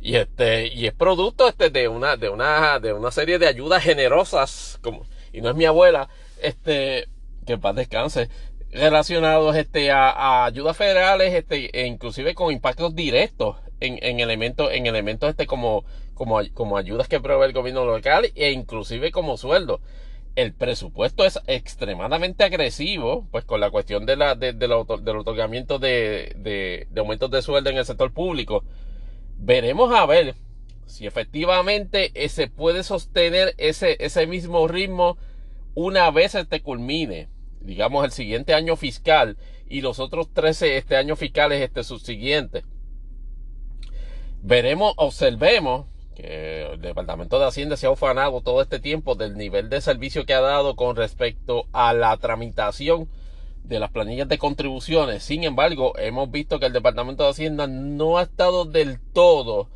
Y 0.00 0.14
este, 0.14 0.68
y 0.68 0.86
es 0.86 0.94
producto 0.94 1.48
este 1.48 1.70
de 1.70 1.88
una, 1.88 2.16
de 2.16 2.28
una, 2.28 2.78
de 2.78 2.92
una 2.92 3.10
serie 3.10 3.40
de 3.40 3.48
ayudas 3.48 3.82
generosas, 3.82 4.78
como, 4.80 5.04
y 5.36 5.42
no 5.42 5.50
es 5.50 5.54
mi 5.54 5.66
abuela, 5.66 6.08
este, 6.40 7.08
que 7.46 7.58
paz 7.58 7.76
descanse, 7.76 8.30
relacionados 8.72 9.54
este, 9.54 9.90
a, 9.90 10.46
ayudas 10.46 10.78
federales, 10.78 11.34
este, 11.34 11.78
e 11.78 11.86
inclusive 11.86 12.34
con 12.34 12.50
impactos 12.50 12.94
directos 12.94 13.56
en, 13.80 13.98
en 14.02 14.20
elementos, 14.20 14.72
en 14.72 14.86
elementos 14.86 15.28
este, 15.28 15.46
como, 15.46 15.84
como, 16.14 16.40
como 16.54 16.78
ayudas 16.78 17.06
que 17.06 17.20
provee 17.20 17.48
el 17.48 17.52
gobierno 17.52 17.84
local 17.84 18.32
e 18.34 18.50
inclusive 18.50 19.12
como 19.12 19.36
sueldo. 19.36 19.82
El 20.36 20.54
presupuesto 20.54 21.24
es 21.26 21.38
extremadamente 21.46 22.42
agresivo, 22.42 23.26
pues 23.30 23.44
con 23.44 23.60
la 23.60 23.70
cuestión 23.70 24.06
de 24.06 24.16
la, 24.16 24.36
de, 24.36 24.54
del 24.54 24.72
otorgamiento 24.72 25.78
de, 25.78 26.34
de, 26.36 26.86
de 26.90 27.00
aumentos 27.00 27.30
de 27.30 27.42
sueldo 27.42 27.68
en 27.68 27.76
el 27.76 27.84
sector 27.84 28.10
público. 28.10 28.64
Veremos 29.38 29.94
a 29.94 30.06
ver 30.06 30.34
si 30.86 31.06
efectivamente 31.06 32.10
eh, 32.14 32.28
se 32.28 32.46
puede 32.48 32.82
sostener 32.82 33.54
ese, 33.58 33.96
ese 34.00 34.26
mismo 34.26 34.66
ritmo 34.68 35.18
una 35.76 36.10
vez 36.10 36.34
este 36.34 36.62
culmine, 36.62 37.28
digamos 37.60 38.02
el 38.02 38.10
siguiente 38.10 38.54
año 38.54 38.76
fiscal 38.76 39.36
y 39.68 39.82
los 39.82 40.00
otros 40.00 40.32
13 40.32 40.78
este 40.78 40.96
año 40.96 41.16
fiscales 41.16 41.60
este 41.60 41.84
subsiguiente. 41.84 42.64
Veremos, 44.42 44.94
observemos 44.96 45.84
que 46.14 46.62
el 46.72 46.80
Departamento 46.80 47.38
de 47.38 47.44
Hacienda 47.44 47.76
se 47.76 47.86
ha 47.86 47.90
ufanado 47.90 48.40
todo 48.40 48.62
este 48.62 48.80
tiempo 48.80 49.16
del 49.16 49.36
nivel 49.36 49.68
de 49.68 49.82
servicio 49.82 50.24
que 50.24 50.32
ha 50.32 50.40
dado 50.40 50.76
con 50.76 50.96
respecto 50.96 51.66
a 51.72 51.92
la 51.92 52.16
tramitación 52.16 53.10
de 53.62 53.78
las 53.78 53.90
planillas 53.90 54.28
de 54.28 54.38
contribuciones. 54.38 55.24
Sin 55.24 55.44
embargo, 55.44 55.92
hemos 55.98 56.30
visto 56.30 56.58
que 56.58 56.66
el 56.66 56.72
Departamento 56.72 57.24
de 57.24 57.30
Hacienda 57.30 57.66
no 57.66 58.16
ha 58.16 58.22
estado 58.22 58.64
del 58.64 58.98
todo 59.12 59.68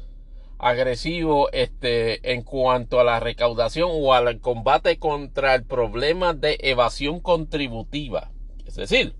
agresivo 0.61 1.51
este, 1.53 2.33
en 2.33 2.43
cuanto 2.43 3.01
a 3.01 3.05
la 3.05 3.19
recaudación 3.19 3.89
o 3.93 4.15
al 4.15 4.41
combate 4.41 4.99
contra 4.99 5.55
el 5.55 5.65
problema 5.65 6.35
de 6.35 6.59
evasión 6.61 7.21
contributiva. 7.21 8.31
Es 8.67 8.77
decir, 8.77 9.15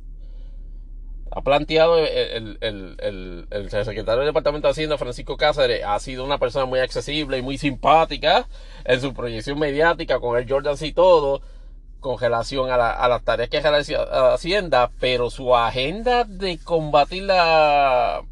ha 1.33 1.43
planteado 1.43 1.97
el, 1.99 2.59
el, 2.61 3.71
secretario 3.71 4.19
del 4.19 4.27
Departamento 4.27 4.67
de 4.67 4.73
Hacienda, 4.73 4.99
Francisco 4.99 5.37
Cáceres, 5.37 5.83
ha 5.85 5.99
sido 6.01 6.25
una 6.25 6.39
persona 6.39 6.67
muy 6.67 6.81
accesible 6.81 7.39
y 7.39 7.43
muy 7.43 7.57
simpática 7.57 8.47
en 8.85 9.01
su 9.01 9.15
proyección 9.15 9.59
mediática 9.59 10.19
con 10.19 10.37
el 10.37 10.49
Jordan 10.49 10.77
y 10.81 10.93
todo, 10.93 11.41
con 12.01 12.19
relación 12.19 12.71
a, 12.71 12.77
las 13.09 13.23
tareas 13.23 13.49
que 13.49 13.61
la 13.61 14.35
Hacienda, 14.35 14.91
pero 14.99 15.31
su 15.31 15.55
agenda 15.55 16.25
de 16.25 16.59
combatir 16.59 17.23
la 17.25 18.23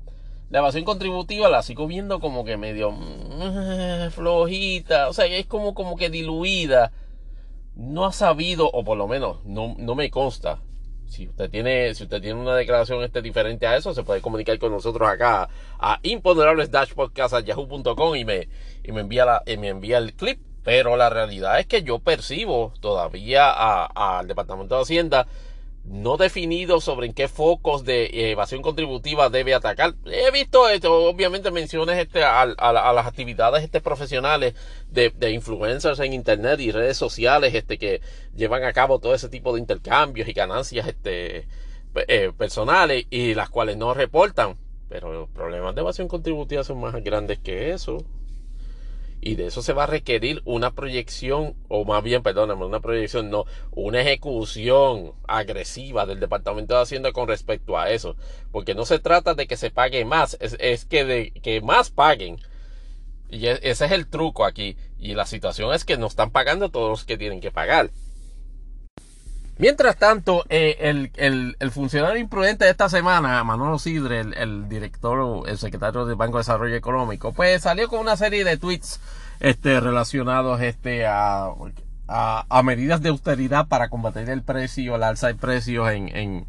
la 0.51 0.61
evasión 0.61 0.85
contributiva 0.85 1.49
la 1.49 1.63
sigo 1.63 1.87
viendo 1.87 2.21
como 2.21 2.45
que 2.45 2.57
medio 2.57 2.91
mm, 2.91 4.11
flojita, 4.11 5.09
o 5.09 5.13
sea, 5.13 5.27
es 5.27 5.47
como, 5.47 5.75
como 5.75 5.97
que 5.97 6.11
diluida. 6.11 6.93
No 7.75 8.07
ha 8.07 8.13
sabido, 8.13 8.69
o 8.71 8.83
por 8.83 8.99
lo 8.99 9.07
menos 9.07 9.45
no, 9.45 9.77
no 9.79 9.95
me 9.95 10.11
consta. 10.11 10.61
Si 11.07 11.29
usted 11.29 11.51
tiene, 11.51 11.95
si 11.95 12.05
usted 12.05 12.21
tiene 12.21 12.41
una 12.41 12.57
declaración 12.57 13.03
este 13.03 13.23
diferente 13.23 13.67
a 13.67 13.77
eso, 13.77 13.95
se 13.95 14.03
puede 14.03 14.21
comunicar 14.21 14.59
con 14.59 14.73
nosotros 14.73 15.09
acá 15.09 15.49
a 15.79 16.01
imponderables-podcast.yahoo.com 16.03 18.17
y 18.17 18.25
me, 18.25 18.49
y 18.83 18.93
me 18.93 19.03
envía 19.03 19.25
la, 19.25 19.43
y 19.47 19.57
me 19.57 19.69
envía 19.69 19.99
el 19.99 20.15
clip. 20.15 20.41
Pero 20.65 20.97
la 20.97 21.09
realidad 21.09 21.61
es 21.61 21.67
que 21.67 21.83
yo 21.83 21.99
percibo 21.99 22.75
todavía 22.81 23.87
al 23.87 24.27
Departamento 24.27 24.75
de 24.75 24.83
Hacienda 24.83 25.27
no 25.89 26.17
definido 26.17 26.81
sobre 26.81 27.07
en 27.07 27.15
qué 27.15 27.29
focos 27.29 27.85
de 27.85 28.31
evasión 28.31 28.63
contributiva 28.63 29.31
debe 29.31 29.55
atacar. 29.55 29.95
He 30.05 30.31
visto 30.31 30.69
esto, 30.69 31.09
obviamente 31.09 31.51
menciones 31.51 31.99
este, 31.99 32.23
a, 32.25 32.47
las 32.47 33.07
actividades 33.07 33.65
este, 33.65 33.81
profesionales 33.81 34.55
de, 34.91 35.31
influencers 35.31 36.01
en 36.01 36.13
internet 36.13 36.61
y 36.61 36.73
redes 36.73 36.97
sociales 36.97 37.55
este, 37.55 37.79
que 37.79 38.01
llevan 38.37 38.65
a 38.65 38.73
cabo 38.73 38.99
todo 38.99 39.15
ese 39.15 39.29
tipo 39.29 39.53
de 39.55 39.61
intercambios 39.61 40.29
y 40.29 40.33
ganancias 40.33 40.87
este, 40.87 41.47
eh, 42.07 42.33
personales 42.37 43.07
y 43.11 43.35
las 43.35 43.49
cuales 43.49 43.77
no 43.77 43.95
reportan. 43.95 44.57
Pero 44.89 45.13
los 45.13 45.29
problemas 45.29 45.75
de 45.75 45.83
evasión 45.83 46.09
contributiva 46.09 46.65
son 46.65 46.81
más 46.81 46.95
grandes 47.03 47.39
que 47.39 47.73
eso 47.73 48.05
y 49.21 49.35
de 49.35 49.47
eso 49.47 49.63
se 49.63 49.73
va 49.73 49.85
a 49.85 49.87
requerir 49.87 50.43
una 50.45 50.73
proyección, 50.73 51.55
o 51.69 51.85
más 51.85 52.03
bien, 52.03 52.23
perdóname, 52.23 52.65
una 52.65 52.81
proyección, 52.81 53.31
no, 53.31 53.45
una 53.73 54.01
ejecución 54.01 55.13
agresiva 55.27 56.07
del 56.07 56.21
Departamento 56.21 56.75
de 56.75 56.83
Hacienda 56.83 57.13
con 57.13 57.27
respecto 57.27 57.77
a 57.79 57.91
eso, 57.91 58.17
porque 58.53 58.75
no 58.75 58.85
se 58.85 58.99
trata 58.99 59.35
de 59.35 59.47
que 59.47 59.57
se 59.57 59.71
pague 59.71 60.05
más, 60.05 60.37
es, 60.41 60.85
que 60.85 61.05
de 61.05 61.33
que 61.33 61.61
más 61.61 61.91
paguen. 61.91 62.39
Y 63.29 63.47
e, 63.47 63.59
ese 63.63 63.87
es 63.87 63.93
el 63.93 64.07
truco 64.07 64.45
aquí. 64.45 64.77
Y 64.99 65.15
la 65.15 65.27
situación 65.27 65.75
es 65.75 65.85
que 65.85 65.99
no 65.99 66.07
están 66.07 66.31
pagando 66.31 66.71
todos 66.71 66.91
los 66.91 67.05
que 67.05 67.19
tienen 67.19 67.41
que 67.41 67.51
pagar. 67.51 67.91
Mientras 69.59 69.97
tanto, 69.97 70.45
eh, 70.49 71.11
el, 71.17 71.71
funcionario 71.73 72.21
imprudente 72.21 72.65
de 72.65 72.71
esta 72.71 72.89
semana, 72.89 73.43
Manolo 73.43 73.81
Sidre, 73.81 74.21
el, 74.21 74.69
director, 74.69 75.49
el 75.49 75.59
secretario 75.59 76.07
del 76.07 76.15
Banco 76.15 76.37
de 76.37 76.43
Desarrollo 76.43 76.77
Económico, 76.77 77.33
pues 77.33 77.63
salió 77.63 77.89
con 77.89 77.99
una 77.99 78.17
serie 78.17 78.45
de 78.45 78.57
tweets 78.57 79.01
este, 79.41 79.81
relacionados 79.81 80.61
este, 80.61 81.07
a, 81.09 81.51
medidas 82.63 83.03
de 83.03 83.09
austeridad 83.09 83.67
para 83.67 83.89
combatir 83.89 84.31
el 84.31 84.43
precio, 84.43 84.95
el 84.95 85.03
alza 85.03 85.27
de 85.27 85.35
precios 85.35 85.89
en, 85.91 86.47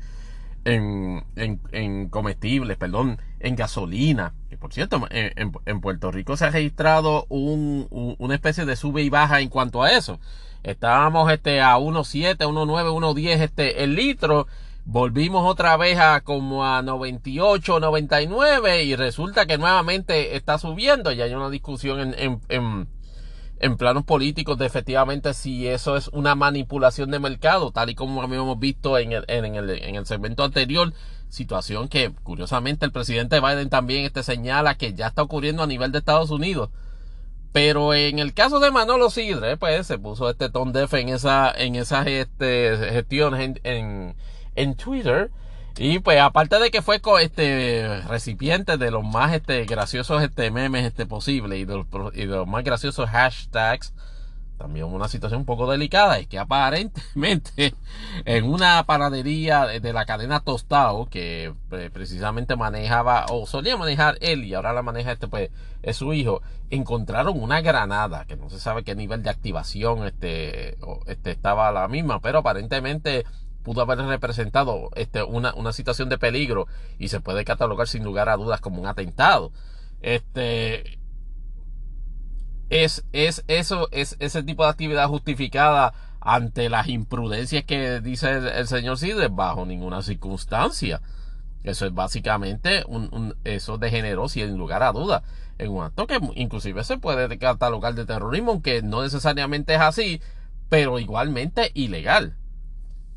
comestibles, 2.12 2.78
perdón, 2.78 3.20
en 3.40 3.56
gasolina. 3.56 4.34
Y 4.52 4.56
por 4.56 4.72
cierto, 4.72 5.08
en, 5.10 5.82
Puerto 5.82 6.12
Rico 6.12 6.38
se 6.38 6.46
ha 6.46 6.52
registrado 6.52 7.26
un, 7.30 7.88
una 8.20 8.36
especie 8.36 8.66
de 8.66 8.76
sube 8.76 9.02
y 9.02 9.10
baja 9.10 9.40
en 9.40 9.50
cuanto 9.50 9.82
a 9.82 9.94
eso. 9.94 10.20
Estábamos 10.64 11.32
este, 11.32 11.62
a 11.62 11.78
1.7, 11.78 12.38
1.9, 12.38 13.16
1.10 13.16 13.42
este, 13.42 13.84
el 13.84 13.96
litro. 13.96 14.48
Volvimos 14.86 15.46
otra 15.50 15.78
vez 15.78 16.00
a 16.00 16.22
como 16.22 16.66
a 16.66 16.82
98, 16.82 17.80
99 17.80 18.84
y 18.84 18.96
resulta 18.96 19.46
que 19.46 19.58
nuevamente 19.58 20.36
está 20.36 20.58
subiendo. 20.58 21.12
Ya 21.12 21.26
hay 21.26 21.34
una 21.34 21.50
discusión 21.50 22.00
en, 22.00 22.16
en, 22.18 22.42
en, 22.50 22.88
en 23.60 23.78
planos 23.78 24.04
políticos 24.04 24.58
de 24.58 24.66
efectivamente 24.66 25.34
si 25.34 25.68
eso 25.68 25.96
es 25.96 26.08
una 26.10 26.36
manipulación 26.36 27.12
de 27.12 27.20
mercado, 27.20 27.72
tal 27.72 27.90
y 27.90 27.96
como 27.96 28.22
habíamos 28.22 28.58
visto 28.60 28.98
en 28.98 29.12
el, 29.12 29.26
en 29.28 29.56
el, 29.56 29.70
en 29.70 29.96
el 29.96 30.06
segmento 30.06 30.44
anterior. 30.44 30.94
Situación 31.30 31.88
que 31.88 32.12
curiosamente 32.24 32.86
el 32.86 32.92
presidente 32.92 33.40
Biden 33.40 33.70
también 33.70 34.06
este, 34.06 34.24
señala 34.24 34.76
que 34.76 34.94
ya 34.94 35.08
está 35.08 35.22
ocurriendo 35.22 35.62
a 35.62 35.68
nivel 35.68 35.92
de 35.92 36.00
Estados 36.00 36.32
Unidos. 36.32 36.70
Pero 37.52 37.94
en 37.94 38.20
el 38.20 38.34
caso 38.34 38.60
de 38.60 38.72
Manolo 38.72 39.10
Sidre, 39.10 39.58
pues 39.58 39.88
se 39.88 39.98
puso 39.98 40.30
este 40.30 40.50
ton 40.50 40.72
def 40.72 40.94
en 40.94 41.10
esa, 41.10 41.52
en 41.52 41.76
esas 41.76 42.06
este, 42.08 42.78
gestiones 42.92 43.58
en, 43.64 44.16
en, 44.56 44.76
Twitter. 44.76 45.32
Y 45.78 46.00
pues 46.00 46.20
aparte 46.20 46.60
de 46.60 46.72
que 46.72 46.82
fue 46.82 47.02
este 47.22 48.02
recipiente 48.08 48.78
de 48.78 48.92
los 48.92 49.04
más 49.04 49.34
este 49.34 49.66
graciosos 49.66 50.22
este 50.22 50.52
memes 50.52 50.86
este 50.86 51.06
posible 51.06 51.58
y 51.58 51.66
de 51.66 51.76
los, 51.76 51.88
y 52.14 52.22
de 52.22 52.36
los 52.36 52.48
más 52.48 52.64
graciosos 52.64 53.10
hashtags 53.10 53.94
también 54.60 54.86
una 54.86 55.08
situación 55.08 55.40
un 55.40 55.46
poco 55.46 55.72
delicada 55.72 56.20
es 56.20 56.28
que 56.28 56.38
aparentemente 56.38 57.74
en 58.26 58.44
una 58.44 58.84
panadería 58.84 59.66
de 59.66 59.94
la 59.94 60.06
cadena 60.06 60.42
Tostado 60.42 61.08
que 61.10 61.54
eh, 61.72 61.90
precisamente 61.92 62.58
manejaba 62.58 63.26
o 63.30 63.48
solía 63.48 63.78
manejar 63.78 64.18
él 64.20 64.44
y 64.44 64.54
ahora 64.54 64.74
la 64.74 64.84
maneja 64.84 65.14
este 65.14 65.30
pues 65.30 65.50
es 65.82 65.96
su 65.96 66.14
hijo 66.14 66.42
encontraron 66.70 67.42
una 67.42 67.62
granada 67.62 68.26
que 68.26 68.36
no 68.36 68.50
se 68.50 68.60
sabe 68.60 68.84
qué 68.84 68.96
nivel 68.96 69.24
de 69.24 69.30
activación 69.30 70.06
este, 70.06 70.78
este 71.08 71.32
estaba 71.32 71.72
la 71.72 71.88
misma 71.88 72.20
pero 72.20 72.40
aparentemente 72.40 73.26
pudo 73.64 73.82
haber 73.82 74.00
representado 74.00 74.90
este, 74.96 75.24
una, 75.24 75.54
una 75.54 75.72
situación 75.72 76.10
de 76.10 76.18
peligro 76.18 76.68
y 76.98 77.08
se 77.08 77.22
puede 77.22 77.46
catalogar 77.46 77.88
sin 77.88 78.04
lugar 78.04 78.28
a 78.28 78.38
dudas 78.38 78.62
como 78.62 78.82
un 78.82 78.88
atentado. 78.88 79.52
Este 80.02 80.99
es, 82.70 83.04
es 83.14 83.44
eso, 83.48 83.90
es 83.92 84.16
ese 84.20 84.44
tipo 84.44 84.64
de 84.64 84.70
actividad 84.70 85.08
justificada 85.08 85.94
ante 86.22 86.70
las 86.70 86.88
imprudencias 86.88 87.64
que 87.64 88.02
dice 88.02 88.30
el, 88.32 88.68
señor 88.68 88.98
Sidre 88.98 89.30
bajo 89.30 89.66
ninguna 89.66 90.02
circunstancia. 90.02 91.02
Eso 91.64 91.86
es 91.86 91.94
básicamente 91.94 92.84
un, 92.88 93.10
un, 93.12 93.36
eso 93.44 93.78
degeneró 93.78 94.30
sin 94.30 94.58
lugar 94.58 94.84
a 94.84 94.92
duda 94.92 95.24
en 95.58 95.72
un 95.72 95.84
acto 95.84 96.08
que 96.08 96.20
inclusive 96.36 96.84
se 96.84 96.98
puede 96.98 97.38
catalogar 97.38 97.96
de 97.96 98.06
terrorismo, 98.06 98.52
aunque 98.52 98.82
no 98.82 99.04
necesariamente 99.04 99.76
es 99.76 99.82
así, 99.82 100.22
pero 100.70 101.00
igualmente 101.00 101.72
ilegal. 101.74 102.36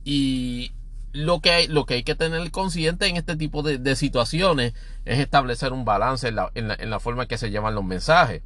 Y 0.04 0.72
lo 1.12 1.40
que 1.40 1.50
hay, 1.50 1.68
lo 1.68 1.86
que, 1.86 1.94
hay 1.94 2.02
que 2.02 2.16
tener 2.16 2.50
consciente 2.50 3.06
en 3.06 3.16
este 3.16 3.36
tipo 3.36 3.62
de, 3.62 3.94
situaciones 3.94 4.74
es 5.04 5.20
establecer 5.20 5.72
un 5.72 5.84
balance 5.84 6.28
en 6.28 6.36
la, 6.36 6.50
en 6.54 6.68
la, 6.68 6.74
en 6.74 7.26
que 7.28 7.38
se 7.38 7.50
llevan 7.50 7.74
los 7.74 7.84
mensajes 7.84 8.42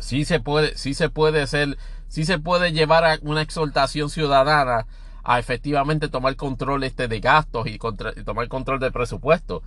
sí 0.00 0.24
se 0.24 0.40
puede, 0.40 0.76
sí 0.76 0.94
se 0.94 1.08
puede 1.08 1.42
hacer, 1.42 1.78
sí 2.08 2.24
se 2.24 2.38
puede 2.38 2.72
llevar 2.72 3.04
a 3.04 3.18
una 3.22 3.42
exhortación 3.42 4.10
ciudadana 4.10 4.86
a 5.22 5.38
efectivamente 5.38 6.08
tomar 6.08 6.36
control 6.36 6.84
este 6.84 7.08
de 7.08 7.20
gastos 7.20 7.66
y, 7.66 7.78
tomar 8.24 8.48
control 8.48 8.80
del 8.80 8.92
presupuesto. 8.92 9.62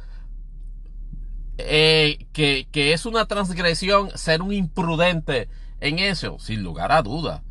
Eh, 1.57 2.27
que, 2.33 2.67
que, 2.71 2.93
es 2.93 3.07
una 3.07 3.25
transgresión 3.25 4.11
ser 4.15 4.43
un 4.43 4.53
imprudente 4.53 5.49
en 5.81 5.99
eso, 5.99 6.37
sin 6.39 6.63
lugar 6.63 6.91
a 6.91 7.01
duda. 7.01 7.43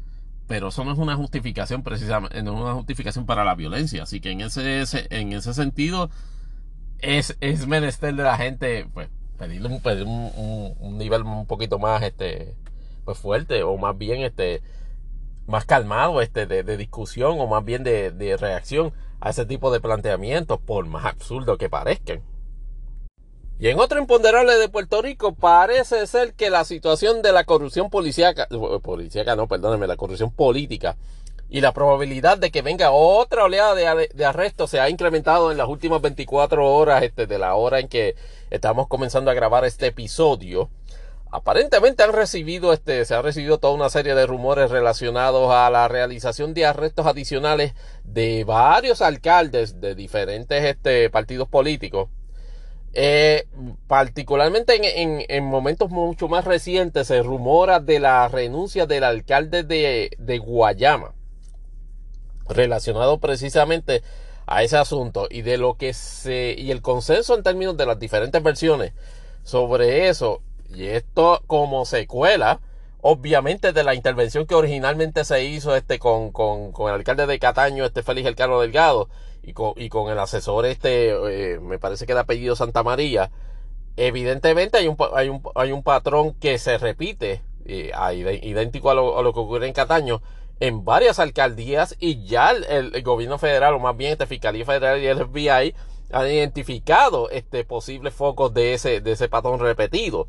Pero 0.47 0.69
eso 0.69 0.85
no 0.85 0.93
es 0.93 0.99
una 0.99 1.17
justificación 1.17 1.83
precisamente, 1.83 2.41
no 2.45 2.55
es 2.55 2.61
una 2.61 2.75
justificación 2.75 3.27
para 3.27 3.45
la 3.45 3.57
violencia. 3.57 4.05
Así 4.05 4.21
que 4.21 4.31
en 4.31 4.43
ese, 4.43 4.85
en 5.11 5.33
ese 5.33 5.55
sentido 5.55 6.09
es, 7.01 7.37
es 7.41 7.67
menester 7.67 8.15
de 8.15 8.23
la 8.23 8.37
gente, 8.37 8.87
pues, 8.95 9.09
pedirle 9.39 9.69
un, 9.69 9.81
pedir 9.81 10.05
un, 10.07 10.99
nivel 10.99 11.23
un 11.23 11.47
poquito 11.47 11.79
más 11.79 12.03
este 12.03 12.55
pues 13.07 13.17
fuerte 13.17 13.63
o 13.63 13.79
más 13.79 13.97
bien 13.97 14.21
este 14.21 14.61
más 15.47 15.65
calmado 15.65 16.21
este 16.21 16.47
de, 16.47 16.77
discusión 16.77 17.41
o 17.41 17.47
más 17.47 17.65
bien 17.65 17.85
de, 17.85 18.37
reacción 18.39 18.93
a 19.21 19.31
ese 19.31 19.47
tipo 19.47 19.73
de 19.73 19.81
planteamientos 19.81 20.61
por 20.61 20.85
más 20.87 21.07
absurdo 21.07 21.57
que 21.57 21.71
parezcan 21.71 22.21
y 23.59 23.69
en 23.69 23.79
otro 23.79 23.99
imponderable 23.99 24.57
de 24.57 24.69
Puerto 24.69 25.01
Rico 25.01 25.35
parece 25.35 26.07
ser 26.07 26.35
que 26.35 26.51
la 26.51 26.65
situación 26.65 27.23
de 27.23 27.33
la 27.33 27.45
corrupción 27.45 27.89
policíaca 27.89 28.49
policíaca 28.83 29.37
no 29.37 29.47
perdónenme 29.47 29.87
la 29.87 29.97
corrupción 29.97 30.31
política 30.31 30.97
y 31.49 31.61
la 31.61 31.73
probabilidad 31.73 32.39
de 32.39 32.51
que 32.51 32.63
venga 32.63 32.91
otra 32.91 33.45
oleada 33.45 33.75
de, 33.75 34.11
de 34.13 34.25
arrestos 34.25 34.71
se 34.71 34.81
ha 34.81 34.91
incrementado 34.91 35.53
en 35.53 35.59
las 35.59 35.69
últimas 35.69 36.03
24 36.03 36.75
horas 36.75 37.05
este, 37.05 37.27
de 37.27 37.39
la 37.39 37.55
hora 37.55 37.79
en 37.79 37.89
que 37.89 38.17
estamos 38.51 38.89
comenzando 38.89 39.31
a 39.31 39.35
grabar 39.35 39.65
este 39.65 39.87
episodio. 39.87 40.71
Aparentemente 41.37 42.03
han 42.03 42.15
recibido, 42.15 42.73
este, 42.73 43.05
se 43.05 43.15
ha 43.15 43.21
recibido 43.21 43.59
toda 43.59 43.75
una 43.75 43.91
serie 43.91 44.15
de 44.15 44.27
rumores 44.27 44.71
relacionados 44.71 45.53
a 45.53 45.69
la 45.69 45.87
realización 45.87 46.55
de 46.55 46.65
arrestos 46.65 47.05
adicionales 47.05 47.75
de 48.05 48.45
varios 48.45 49.03
alcaldes 49.03 49.79
de 49.79 49.95
diferentes 49.95 50.65
este, 50.65 51.11
partidos 51.11 51.47
políticos. 51.47 52.09
Eh, 52.95 53.47
particularmente 53.87 55.03
en, 55.03 55.45
momentos 55.45 55.91
mucho 55.91 56.27
más 56.27 56.47
recientes 56.47 57.09
se 57.09 57.23
rumora 57.23 57.81
de 57.81 58.01
la 58.01 58.27
renuncia 58.29 58.87
del 58.87 59.05
alcalde 59.05 59.63
de, 59.63 60.13
de 60.19 60.39
Guayama, 60.39 61.13
relacionado 62.49 63.19
precisamente 63.19 64.03
a 64.47 64.63
ese 64.63 64.79
asunto 64.79 65.27
y 65.31 65.43
de 65.43 65.59
lo 65.59 65.75
que 65.75 65.93
se 65.93 66.55
y 66.57 66.71
el 66.71 66.81
consenso 66.81 67.37
en 67.37 67.43
términos 67.43 67.77
de 67.77 67.85
las 67.85 67.99
diferentes 67.99 68.43
versiones 68.43 68.95
sobre 69.43 70.09
eso 70.09 70.41
y 70.75 70.87
esto 70.87 71.43
como 71.47 71.85
secuela 71.85 72.61
obviamente 73.01 73.73
de 73.73 73.85
la 73.85 73.95
intervención 73.95 74.47
que 74.47 74.55
originalmente 74.55 75.25
se 75.25 75.45
hizo 75.45 75.77
este 75.77 75.99
con, 75.99 76.33
con, 76.33 76.73
con 76.73 76.89
el 76.89 76.97
alcalde 76.97 77.27
de 77.27 77.39
Cataño 77.39 77.85
este 77.85 78.03
Félix 78.03 78.27
El 78.27 78.35
Carlos 78.35 78.63
Delgado 78.63 79.09
y 79.47 79.53
con, 79.53 79.75
y 79.77 79.89
con 79.89 80.11
el 80.11 80.19
asesor 80.19 80.67
este, 80.67 81.11
eh, 81.11 81.61
me 81.61 81.79
parece 81.79 82.05
que 82.05 82.15
de 82.15 82.21
apellido 82.21 82.57
Santa 82.57 82.83
María, 82.83 83.31
evidentemente 83.97 84.79
hay 84.79 84.89
un, 84.89 84.97
hay 85.15 85.29
un, 85.29 85.41
hay 85.55 85.71
un 85.71 85.85
patrón 85.85 86.35
que 86.35 86.59
se 86.59 86.77
repite, 86.79 87.43
eh, 87.65 87.93
idéntico 88.43 88.91
a 88.91 88.95
lo, 88.95 89.33
que 89.33 89.41
ocurre 89.41 89.69
en 89.69 89.73
Cataño, 89.73 90.21
en 90.59 90.85
varias 90.85 91.21
alcaldías 91.21 91.95
y 92.01 92.27
ya 92.27 92.51
el, 92.51 93.03
gobierno 93.03 93.39
federal, 93.39 93.75
o 93.75 93.79
más 93.79 93.97
bien 93.97 94.13
esta 94.13 94.27
Fiscalía 94.27 94.65
Federal 94.65 95.01
y 95.01 95.07
el 95.07 95.25
FBI, 95.25 95.75
han 96.13 96.29
identificado 96.29 97.31
este 97.31 97.65
posibles 97.65 98.15
focos 98.15 98.53
de 98.53 98.75
ese, 98.75 99.01
de 99.01 99.13
ese 99.13 99.29
patrón 99.29 99.61
repetido 99.61 100.27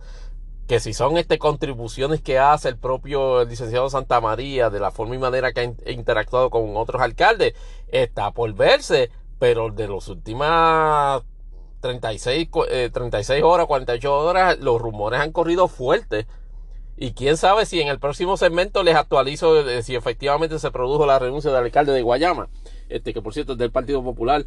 que 0.68 0.80
si 0.82 0.94
son 0.94 1.18
este, 1.18 1.40
contribuciones 1.40 2.22
que 2.22 2.40
hace 2.40 2.70
el 2.70 2.78
propio 2.78 3.46
licenciado 3.46 3.90
Santa 3.90 4.20
María 4.20 4.70
de 4.70 4.80
la 4.80 4.92
forma 4.92 5.16
y 5.16 5.18
manera 5.18 5.54
que 5.54 5.62
ha 5.62 5.92
interactuado 5.92 6.50
con 6.50 6.76
otros 6.76 7.02
alcaldes, 7.02 7.54
está 7.88 8.32
por 8.32 8.54
verse, 8.54 9.10
pero 9.40 9.70
de 9.72 9.88
las 9.88 10.08
últimas 10.10 11.24
36, 11.80 12.50
36 12.92 13.40
eh, 13.40 13.44
horas, 13.44 13.68
48 13.68 14.14
horas, 14.14 14.60
los 14.60 14.82
rumores 14.82 15.22
han 15.22 15.32
corrido 15.32 15.68
fuertes. 15.70 16.26
Y 16.98 17.12
quién 17.14 17.38
sabe 17.38 17.66
si 17.66 17.80
en 17.80 17.90
el 17.90 18.00
próximo 18.00 18.38
segmento 18.38 18.82
les 18.82 18.96
actualizo 18.96 19.64
si 19.84 19.96
efectivamente 19.96 20.58
se 20.58 20.72
produjo 20.72 21.06
la 21.06 21.20
renuncia 21.20 21.52
del 21.52 21.64
alcalde 21.64 21.94
de 21.94 22.02
Guayama, 22.02 22.50
este 22.90 23.14
que 23.14 23.22
por 23.22 23.36
cierto 23.36 23.54
es 23.54 23.60
del 23.60 23.72
Partido 23.72 24.04
Popular 24.04 24.46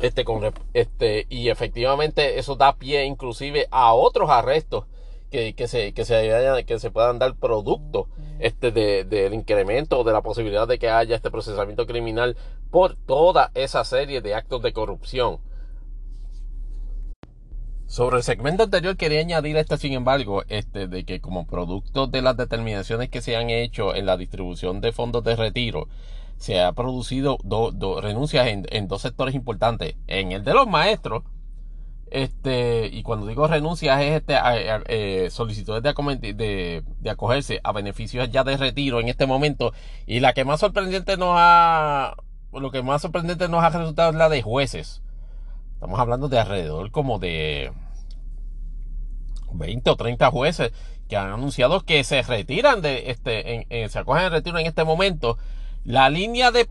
este, 0.00 0.24
con, 0.24 0.52
este, 0.74 1.26
y 1.28 1.48
efectivamente 1.48 2.38
eso 2.38 2.56
da 2.56 2.76
pie 2.76 3.04
inclusive 3.04 3.66
a 3.70 3.94
otros 3.94 4.30
arrestos 4.30 4.84
que, 5.30 5.54
que, 5.54 5.66
se, 5.66 5.92
que, 5.94 6.04
se, 6.04 6.64
que 6.66 6.78
se 6.78 6.90
puedan 6.90 7.18
dar 7.18 7.34
producto 7.34 8.08
este, 8.38 8.70
de, 8.70 9.04
del 9.04 9.34
incremento 9.34 10.04
de 10.04 10.12
la 10.12 10.20
posibilidad 10.20 10.68
de 10.68 10.78
que 10.78 10.90
haya 10.90 11.16
este 11.16 11.30
procesamiento 11.30 11.86
criminal 11.86 12.36
por 12.70 12.96
toda 12.96 13.50
esa 13.54 13.84
serie 13.84 14.20
de 14.20 14.34
actos 14.34 14.62
de 14.62 14.72
corrupción. 14.72 15.38
Sobre 17.86 18.16
el 18.16 18.22
segmento 18.22 18.62
anterior 18.62 18.96
quería 18.96 19.20
añadir 19.20 19.56
este, 19.58 19.76
sin 19.76 19.92
embargo, 19.92 20.44
este, 20.48 20.88
de 20.88 21.04
que 21.04 21.20
como 21.20 21.46
producto 21.46 22.06
de 22.06 22.22
las 22.22 22.36
determinaciones 22.38 23.10
que 23.10 23.20
se 23.20 23.36
han 23.36 23.50
hecho 23.50 23.94
en 23.94 24.06
la 24.06 24.16
distribución 24.16 24.80
de 24.80 24.92
fondos 24.92 25.22
de 25.24 25.36
retiro, 25.36 25.88
se 26.42 26.60
ha 26.60 26.72
producido 26.72 27.38
dos 27.44 28.02
renuncias 28.02 28.48
en, 28.48 28.88
dos 28.88 29.02
sectores 29.02 29.36
importantes. 29.36 29.94
En 30.08 30.32
el 30.32 30.42
de 30.42 30.52
los 30.52 30.66
maestros, 30.66 31.22
este, 32.10 32.88
y 32.88 33.04
cuando 33.04 33.26
digo 33.26 33.46
renuncias 33.46 34.00
es 34.02 34.16
este, 34.16 34.34
eh, 34.88 35.30
solicitudes 35.30 35.84
de, 35.84 36.82
acogerse 37.08 37.60
a 37.62 37.70
beneficios 37.70 38.28
ya 38.32 38.42
de 38.42 38.56
retiro 38.56 38.98
en 38.98 39.08
este 39.08 39.24
momento. 39.24 39.72
Y 40.04 40.18
la 40.18 40.32
que 40.32 40.44
más 40.44 40.58
sorprendente 40.58 41.16
nos 41.16 41.36
ha, 41.38 42.16
lo 42.52 42.72
que 42.72 42.82
más 42.82 43.02
sorprendente 43.02 43.48
nos 43.48 43.62
ha 43.62 43.70
resultado 43.70 44.10
es 44.10 44.16
la 44.16 44.28
de 44.28 44.42
jueces. 44.42 45.00
Estamos 45.74 46.00
hablando 46.00 46.28
de 46.28 46.40
alrededor 46.40 46.90
como 46.90 47.20
de 47.20 47.72
20 49.52 49.90
o 49.90 49.94
30 49.94 50.28
jueces 50.32 50.72
que 51.08 51.16
han 51.16 51.30
anunciado 51.30 51.82
que 51.82 52.02
se 52.02 52.20
retiran 52.22 52.82
de 52.82 53.12
este, 53.12 53.88
se 53.88 53.98
acogen 54.00 54.24
al 54.24 54.32
retiro 54.32 54.58
en 54.58 54.66
este 54.66 54.82
momento 54.82 55.38
la 55.84 56.08
línea 56.10 56.52
de, 56.52 56.66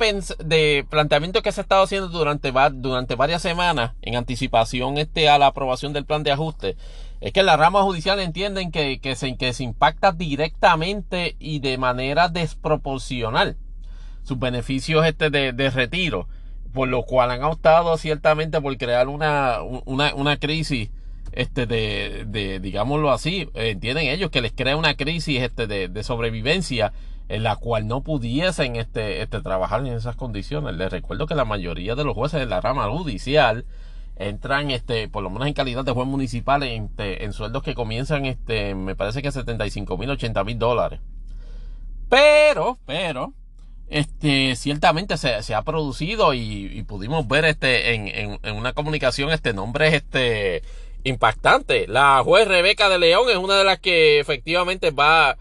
de 0.45 0.85
planteamiento 0.89 1.41
que 1.41 1.51
se 1.51 1.61
ha 1.61 1.63
estado 1.63 1.83
haciendo 1.83 2.07
durante, 2.07 2.51
durante 2.73 3.15
varias 3.15 3.41
semanas 3.41 3.91
en 4.01 4.15
anticipación 4.15 4.97
este, 4.97 5.27
a 5.27 5.37
la 5.37 5.47
aprobación 5.47 5.91
del 5.91 6.05
plan 6.05 6.23
de 6.23 6.31
ajuste 6.31 6.77
es 7.19 7.33
que 7.33 7.43
la 7.43 7.55
rama 7.55 7.83
judicial 7.83 8.19
entienden 8.19 8.71
que, 8.71 8.99
que, 8.99 9.15
se, 9.15 9.37
que 9.37 9.53
se 9.53 9.63
impacta 9.63 10.11
directamente 10.11 11.35
y 11.39 11.59
de 11.59 11.77
manera 11.77 12.29
desproporcional 12.29 13.57
sus 14.23 14.39
beneficios 14.39 15.05
este 15.05 15.29
de, 15.29 15.53
de 15.53 15.69
retiro, 15.69 16.27
por 16.73 16.87
lo 16.87 17.03
cual 17.03 17.31
han 17.31 17.43
optado 17.43 17.95
ciertamente 17.97 18.59
por 18.59 18.75
crear 18.77 19.07
una, 19.07 19.61
una, 19.61 20.15
una 20.15 20.37
crisis 20.37 20.89
este 21.31 21.65
de, 21.65 22.25
de, 22.27 22.59
digámoslo 22.59 23.11
así, 23.11 23.49
entienden 23.53 24.07
ellos 24.07 24.31
que 24.31 24.41
les 24.41 24.51
crea 24.51 24.75
una 24.75 24.95
crisis 24.95 25.41
este 25.41 25.67
de, 25.67 25.89
de 25.89 26.03
sobrevivencia 26.03 26.91
en 27.29 27.43
la 27.43 27.55
cual 27.55 27.87
no 27.87 28.01
pudiesen 28.01 28.75
este, 28.75 29.21
este, 29.21 29.41
trabajar 29.41 29.81
en 29.81 29.93
esas 29.93 30.15
condiciones. 30.15 30.75
Les 30.75 30.91
recuerdo 30.91 31.27
que 31.27 31.35
la 31.35 31.45
mayoría 31.45 31.95
de 31.95 32.03
los 32.03 32.13
jueces 32.13 32.39
de 32.39 32.45
la 32.45 32.61
rama 32.61 32.89
judicial 32.89 33.65
entran, 34.17 34.71
este, 34.71 35.07
por 35.07 35.23
lo 35.23 35.29
menos 35.29 35.47
en 35.47 35.53
calidad 35.53 35.83
de 35.83 35.91
juez 35.91 36.07
municipal, 36.07 36.63
en, 36.63 36.85
este, 36.85 37.23
en 37.23 37.33
sueldos 37.33 37.63
que 37.63 37.73
comienzan, 37.73 38.25
este, 38.25 38.75
me 38.75 38.95
parece 38.95 39.21
que 39.21 39.31
75 39.31 39.97
mil, 39.97 40.09
80 40.09 40.43
mil 40.43 40.59
dólares. 40.59 40.99
Pero, 42.09 42.77
pero, 42.85 43.33
este, 43.87 44.55
ciertamente 44.55 45.17
se, 45.17 45.41
se 45.43 45.55
ha 45.55 45.61
producido 45.63 46.33
y, 46.33 46.83
pudimos 46.87 47.27
ver 47.27 47.45
este, 47.45 47.93
en, 47.93 48.07
en, 48.07 48.39
en, 48.43 48.55
una 48.55 48.73
comunicación 48.73 49.31
este 49.31 49.53
nombre 49.53 49.95
este, 49.95 50.63
impactante. 51.03 51.87
La 51.87 52.21
juez 52.23 52.47
Rebeca 52.47 52.89
de 52.89 52.99
León 52.99 53.29
es 53.29 53.37
una 53.37 53.57
de 53.57 53.63
las 53.63 53.79
que 53.79 54.19
efectivamente 54.19 54.91
va 54.91 55.37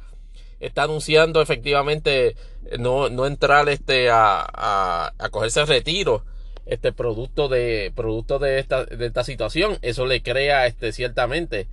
está 0.61 0.85
anunciando 0.85 1.43
efectivamente 1.43 2.37
no, 2.79 3.09
no 3.09 3.27
entrar 3.27 3.69
este 3.69 4.11
a, 4.11 4.41
a, 4.41 5.13
a 5.19 5.29
cogerse 5.31 5.65
retiro 5.65 6.25
este 6.71 6.93
producto 6.93 7.49
de 7.49 7.93
producto 7.95 8.39
de 8.39 8.61
esta, 8.61 8.85
de 8.85 9.07
esta 9.07 9.25
situación. 9.25 9.79
Eso 9.83 10.07
le 10.07 10.23
crea 10.23 10.67
este 10.67 10.93
ciertamente 10.93 11.67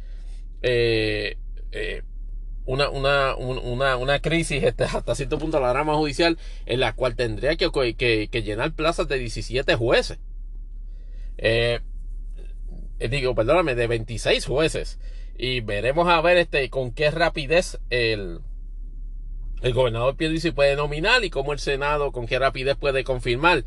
eh, 0.62 1.38
eh, 1.72 2.02
una, 2.66 2.90
una, 2.90 3.36
una, 3.36 3.96
una, 3.96 4.20
crisis 4.20 4.64
este, 4.64 4.84
hasta 4.86 5.16
cierto 5.16 5.38
punto 5.38 5.60
la 5.60 5.72
rama 5.72 5.96
judicial 5.96 6.38
en 6.66 6.80
la 6.80 6.94
cual 6.94 7.16
tendría 7.16 7.56
que, 7.56 7.70
que, 7.96 8.28
que 8.30 8.44
llenar 8.44 8.74
plazas 8.74 9.08
de 9.08 9.20
17 9.20 9.76
jueces. 9.76 10.20
Eh, 11.38 11.80
digo 13.10 13.36
perdóname 13.36 13.76
de 13.76 13.88
26 13.88 14.46
jueces. 14.46 15.00
Y 15.38 15.62
veremos 15.62 16.08
a 16.10 16.20
ver 16.22 16.38
este 16.38 16.68
con 16.72 16.92
qué 16.92 17.12
rapidez 17.12 17.80
el 17.92 18.40
el 19.62 19.74
gobernador 19.74 20.16
Pierluisi 20.16 20.52
puede 20.52 20.76
nominar 20.76 21.24
y 21.24 21.30
cómo 21.30 21.54
el 21.54 21.60
Senado 21.60 22.12
con 22.12 22.28
qué 22.28 22.40
rapidez 22.40 22.76
puede 22.76 23.04
confirmar. 23.04 23.64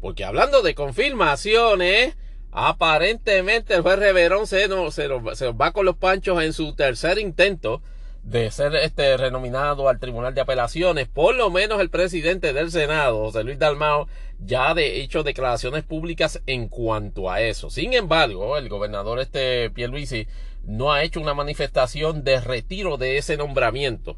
Porque 0.00 0.24
hablando 0.24 0.62
de 0.62 0.74
confirmaciones, 0.74 2.16
aparentemente 2.50 3.74
el 3.74 3.82
juez 3.82 3.98
Reverón 3.98 4.46
se, 4.46 4.68
se, 4.90 5.52
va 5.52 5.72
con 5.72 5.86
los 5.86 5.96
panchos 5.96 6.42
en 6.42 6.52
su 6.52 6.74
tercer 6.74 7.18
intento 7.18 7.82
de 8.22 8.50
ser 8.50 8.74
este 8.76 9.16
renominado 9.18 9.88
al 9.88 9.98
Tribunal 9.98 10.34
de 10.34 10.40
Apelaciones, 10.40 11.08
por 11.08 11.34
lo 11.34 11.50
menos 11.50 11.80
el 11.80 11.90
presidente 11.90 12.54
del 12.54 12.70
Senado, 12.70 13.18
José 13.24 13.44
Luis 13.44 13.58
Dalmao, 13.58 14.08
ya 14.38 14.72
ha 14.72 14.80
hecho 14.80 15.22
declaraciones 15.22 15.84
públicas 15.84 16.40
en 16.46 16.68
cuanto 16.68 17.30
a 17.30 17.42
eso. 17.42 17.68
Sin 17.68 17.92
embargo, 17.92 18.56
el 18.56 18.70
gobernador 18.70 19.20
este 19.20 19.68
Pierluisi 19.70 20.26
no 20.64 20.92
ha 20.92 21.02
hecho 21.02 21.20
una 21.20 21.34
manifestación 21.34 22.24
de 22.24 22.40
retiro 22.40 22.96
de 22.96 23.18
ese 23.18 23.36
nombramiento. 23.36 24.16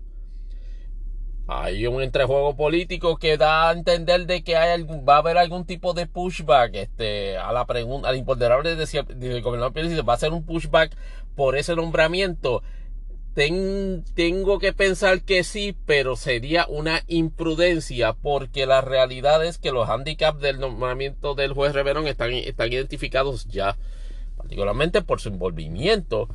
Hay 1.49 1.87
un 1.87 2.03
entrejuego 2.03 2.57
político 2.57 3.19
que 3.19 3.37
da 3.37 3.69
a 3.69 3.73
entender 3.73 4.27
de 4.27 4.43
que 4.43 4.57
hay 4.57 4.83
va 4.83 5.17
a 5.17 5.19
haber 5.19 5.39
algún 5.39 5.65
tipo 5.65 5.95
de 5.95 6.07
pushback 6.07 6.75
este, 6.75 7.37
a 7.37 7.53
la 7.53 7.67
pregunta, 7.67 8.09
al 8.09 8.17
imponderable 8.17 8.75
del 8.75 9.43
gobernador 9.43 9.73
Pérez, 9.73 9.93
va 10.07 10.15
a 10.15 10.19
ser 10.19 10.33
un 10.33 10.45
pushback 10.45 10.97
por 11.37 11.57
ese 11.57 11.77
nombramiento. 11.77 12.65
tengo 13.35 14.59
que 14.59 14.73
pensar 14.73 15.21
que 15.23 15.45
sí, 15.45 15.77
pero 15.87 16.17
sería 16.17 16.67
una 16.69 17.03
imprudencia 17.07 18.15
porque 18.15 18.67
la 18.67 18.81
realidad 18.81 19.45
es 19.45 19.59
que 19.59 19.71
los 19.71 19.89
handicaps 19.89 20.41
del 20.41 20.59
nombramiento 20.59 21.37
del 21.37 21.53
juez 21.53 21.75
Reverón 21.75 22.09
están, 22.09 22.33
están 22.33 22.73
identificados 22.73 23.47
ya, 23.47 23.77
particularmente 24.37 25.01
por 25.01 25.21
su 25.21 25.29
envolvimiento 25.29 26.29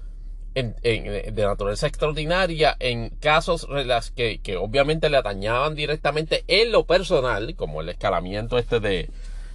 de 0.53 1.33
naturaleza 1.37 1.87
extraordinaria 1.87 2.75
en 2.79 3.09
casos 3.09 3.67
que, 4.15 4.39
que, 4.41 4.57
obviamente 4.57 5.09
le 5.09 5.17
atañaban 5.17 5.75
directamente 5.75 6.43
en 6.47 6.71
lo 6.71 6.85
personal, 6.85 7.55
como 7.55 7.81
el 7.81 7.89
escalamiento 7.89 8.57
este 8.57 8.79
de, 8.79 9.09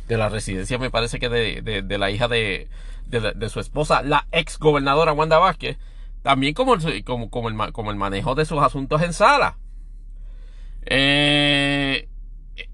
de 0.09 0.17
la 0.17 0.29
residencia, 0.29 0.79
me 0.79 0.91
parece 0.91 1.19
que 1.19 1.29
de, 1.29 1.83
de, 1.83 1.99
la 1.99 2.11
hija 2.11 2.29
de, 2.29 2.69
de, 3.09 3.49
su 3.51 3.61
esposa, 3.61 4.03
la 4.03 4.27
ex 4.33 4.59
gobernadora 4.59 5.13
Wanda 5.13 5.39
Vázquez, 5.39 5.77
también 6.23 6.55
como 6.55 6.75
el, 6.75 7.05
como, 7.05 7.31
como 7.31 7.49
el, 7.51 7.73
como 7.73 7.91
el 7.91 7.97
manejo 7.97 8.35
de 8.35 8.47
sus 8.47 8.63
asuntos 8.63 9.03
en 9.03 9.13
sala. 9.13 9.59
Eh, 10.87 12.09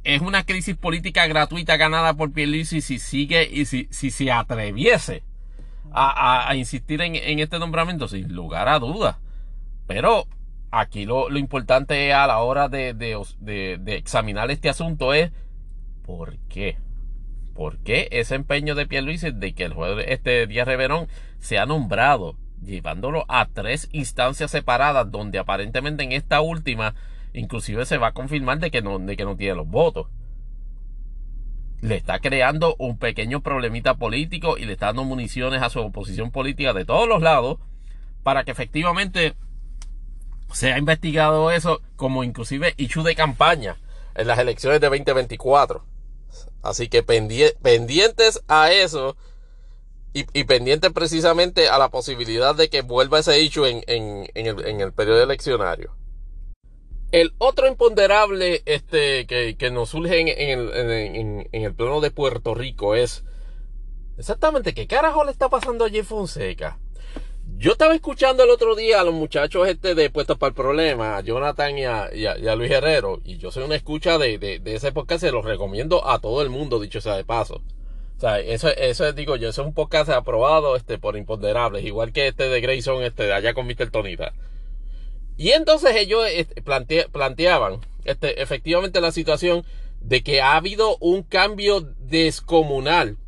es 0.04 0.20
una 0.20 0.44
crisis 0.44 0.76
política 0.76 1.26
gratuita 1.26 1.76
ganada 1.76 2.14
por 2.14 2.32
Pierluisi 2.32 2.82
si 2.82 2.98
sigue 2.98 3.48
y 3.50 3.64
si, 3.64 3.88
si 3.90 4.10
se 4.10 4.30
atreviese 4.30 5.24
a, 5.94 6.54
insistir 6.56 7.00
en, 7.00 7.38
este 7.38 7.58
nombramiento, 7.58 8.08
sin 8.08 8.34
lugar 8.34 8.68
a 8.68 8.78
dudas. 8.78 9.16
Pero 9.86 10.26
aquí 10.70 11.04
lo, 11.04 11.36
importante 11.36 12.12
a 12.12 12.26
la 12.26 12.38
hora 12.38 12.68
de, 12.68 12.96
examinar 13.86 14.50
este 14.50 14.68
asunto 14.68 15.14
es 15.14 15.30
¿por 16.04 16.38
qué? 16.48 16.78
¿Por 17.54 17.78
qué 17.78 18.08
ese 18.10 18.34
empeño 18.34 18.74
de 18.74 18.86
Pierluisi 18.86 19.30
de 19.30 19.54
que 19.54 19.64
el 19.64 19.74
juez 19.74 20.06
este 20.08 20.46
Díaz 20.46 20.66
Reverón 20.66 21.08
se 21.38 21.58
ha 21.58 21.66
nombrado, 21.66 22.36
llevándolo 22.62 23.26
a 23.28 23.46
tres 23.46 23.88
instancias 23.92 24.50
separadas, 24.50 25.10
donde 25.10 25.38
aparentemente 25.38 26.02
en 26.02 26.12
esta 26.12 26.40
última 26.40 26.94
inclusive 27.34 27.84
se 27.84 27.98
va 27.98 28.08
a 28.08 28.12
confirmar 28.12 28.58
de 28.58 28.70
que 28.70 28.82
no, 28.82 28.98
de 28.98 29.16
que 29.16 29.24
no 29.24 29.36
tiene 29.36 29.56
los 29.56 29.68
votos? 29.68 30.08
Le 31.82 31.96
está 31.96 32.20
creando 32.20 32.76
un 32.78 32.96
pequeño 32.96 33.42
problemita 33.42 33.94
político 33.94 34.56
y 34.56 34.64
le 34.64 34.74
está 34.74 34.86
dando 34.86 35.04
municiones 35.04 35.62
a 35.62 35.68
su 35.68 35.80
oposición 35.80 36.30
política 36.30 36.72
de 36.72 36.84
todos 36.84 37.08
los 37.08 37.20
lados 37.20 37.58
para 38.22 38.44
que 38.44 38.52
efectivamente 38.52 39.34
se 40.52 40.72
ha 40.72 40.78
investigado 40.78 41.50
eso 41.50 41.82
como 41.96 42.22
inclusive 42.22 42.74
issue 42.76 43.02
de 43.02 43.16
campaña 43.16 43.78
en 44.14 44.28
las 44.28 44.38
elecciones 44.38 44.80
de 44.80 44.88
2024. 44.88 45.84
Así 46.62 46.88
que 46.88 47.02
pendientes 47.02 48.42
a 48.46 48.70
eso 48.70 49.16
y, 50.12 50.44
pendientes 50.44 50.92
precisamente 50.92 51.68
a 51.68 51.78
la 51.78 51.88
posibilidad 51.88 52.54
de 52.54 52.68
que 52.68 52.82
vuelva 52.82 53.18
ese 53.18 53.40
el, 53.40 53.82
en 53.86 54.80
el 54.80 54.92
periodo 54.92 55.22
eleccionario. 55.22 55.96
El 57.12 57.34
otro 57.36 57.68
imponderable 57.68 58.62
este, 58.64 59.26
que, 59.26 59.70
nos 59.70 59.90
surge 59.90 60.20
en, 60.50 61.46
el, 61.52 61.74
plano 61.74 62.00
de 62.00 62.10
Puerto 62.10 62.54
Rico 62.54 62.94
es 62.94 63.22
exactamente 64.16 64.72
qué 64.72 64.86
carajo 64.86 65.22
le 65.22 65.30
está 65.30 65.50
pasando 65.50 65.84
a 65.84 65.90
Jeff 65.90 66.08
Fonseca. 66.08 66.78
Yo 67.58 67.72
estaba 67.72 67.94
escuchando 67.94 68.44
el 68.44 68.50
otro 68.50 68.74
día 68.74 69.02
a 69.02 69.04
los 69.04 69.12
muchachos 69.12 69.68
este 69.68 69.94
de 69.94 70.08
Puestos 70.08 70.38
para 70.38 70.48
el 70.48 70.54
Problema, 70.54 71.18
a 71.18 71.20
Jonathan 71.20 71.76
y 71.76 71.84
a, 71.84 72.56
Luis 72.56 72.70
Herrero, 72.70 73.20
y 73.22 73.36
yo 73.36 73.50
soy 73.50 73.64
una 73.64 73.76
escucha 73.76 74.16
de, 74.16 74.62
ese 74.64 74.90
podcast, 74.92 75.20
se 75.20 75.32
los 75.32 75.44
recomiendo 75.44 76.08
a 76.08 76.18
todo 76.18 76.40
el 76.40 76.48
mundo, 76.48 76.80
dicho 76.80 77.02
sea 77.02 77.16
de 77.16 77.26
paso. 77.26 77.62
O 78.16 78.20
sea, 78.20 78.40
eso, 78.40 78.68
eso 78.70 79.12
digo 79.12 79.36
yo, 79.36 79.50
eso 79.50 79.60
es 79.60 79.68
un 79.68 79.74
podcast 79.74 80.08
aprobado 80.08 80.76
este, 80.76 80.96
por 80.96 81.18
imponderables, 81.18 81.84
igual 81.84 82.10
que 82.10 82.28
este 82.28 82.48
de 82.48 82.60
Grayson, 82.62 83.02
este 83.02 83.24
de 83.24 83.34
allá 83.34 83.52
con 83.52 83.66
Mr. 83.66 83.90
Tonita. 83.90 84.32
Y 85.42 85.50
entonces 85.50 85.96
ellos 85.96 86.24
este, 86.32 86.62
planteaban 86.62 87.80
este, 88.04 88.40
efectivamente 88.40 89.00
la 89.00 89.10
situación 89.10 89.64
de 90.00 90.22
que 90.22 90.40
ha 90.40 90.54
habido 90.54 90.96
un 90.98 91.24
cambio 91.24 91.80
descomunal. 91.80 93.18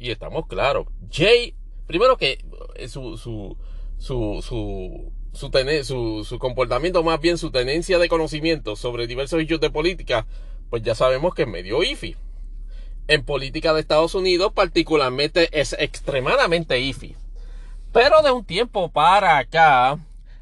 Y 0.00 0.10
estamos 0.10 0.46
claros. 0.46 0.86
Jay, 1.12 1.54
primero 1.86 2.16
que 2.16 2.42
eh, 2.74 2.88
su, 2.88 3.18
su, 3.18 3.58
su, 3.98 4.42
su, 4.42 5.52
su, 5.84 6.24
su, 6.24 6.38
comportamiento, 6.38 7.02
más 7.02 7.20
bien 7.20 7.36
su 7.36 7.50
tenencia 7.50 7.98
de 7.98 8.08
conocimiento 8.08 8.74
sobre 8.74 9.06
diversos 9.06 9.38
hechos 9.38 9.60
de 9.60 9.68
política, 9.68 10.26
pues 10.70 10.82
ya 10.82 10.94
sabemos 10.94 11.34
que 11.34 11.42
es 11.42 11.48
medio 11.48 11.82
IFI. 11.82 12.16
En 13.08 13.26
política 13.26 13.74
de 13.74 13.80
Estados 13.80 14.14
Unidos, 14.14 14.54
particularmente, 14.54 15.50
es 15.52 15.76
extremadamente 15.78 16.80
IFI. 16.80 17.14
Pero 17.92 18.22
de 18.22 18.30
un 18.30 18.46
tiempo 18.46 18.90
para 18.90 19.36
acá, 19.36 19.98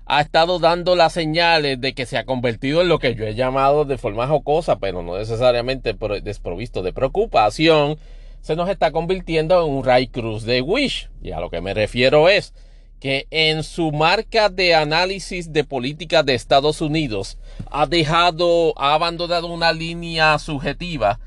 ha 0.06 0.20
estado 0.20 0.60
dando 0.60 0.94
las 0.94 1.12
señales 1.12 1.80
de 1.80 1.92
que 1.92 2.06
se 2.06 2.16
ha 2.16 2.24
convertido 2.24 2.80
en 2.80 2.88
lo 2.88 3.00
que 3.00 3.16
yo 3.16 3.26
he 3.26 3.34
llamado 3.34 3.84
de 3.84 3.98
forma 3.98 4.28
jocosa, 4.28 4.78
pero 4.78 5.02
no 5.02 5.18
necesariamente 5.18 5.96
desprovisto 6.22 6.82
de 6.82 6.92
preocupación, 6.92 7.98
se 8.40 8.54
nos 8.54 8.68
está 8.68 8.92
convirtiendo 8.92 9.60
en 9.66 9.72
un 9.72 9.84
Ray 9.84 10.06
Cruz 10.06 10.44
de 10.44 10.62
Wish. 10.62 11.10
Y 11.20 11.32
a 11.32 11.40
lo 11.40 11.50
que 11.50 11.60
me 11.60 11.74
refiero 11.74 12.28
es 12.28 12.54
que 13.00 13.26
en 13.30 13.64
su 13.64 13.90
marca 13.90 14.48
de 14.48 14.76
análisis 14.76 15.52
de 15.52 15.64
política 15.64 16.22
de 16.22 16.34
Estados 16.34 16.80
Unidos 16.80 17.36
ha 17.68 17.86
dejado, 17.86 18.74
ha 18.80 18.94
abandonado 18.94 19.48
una 19.48 19.72
línea 19.72 20.38
subjetiva, 20.38 21.18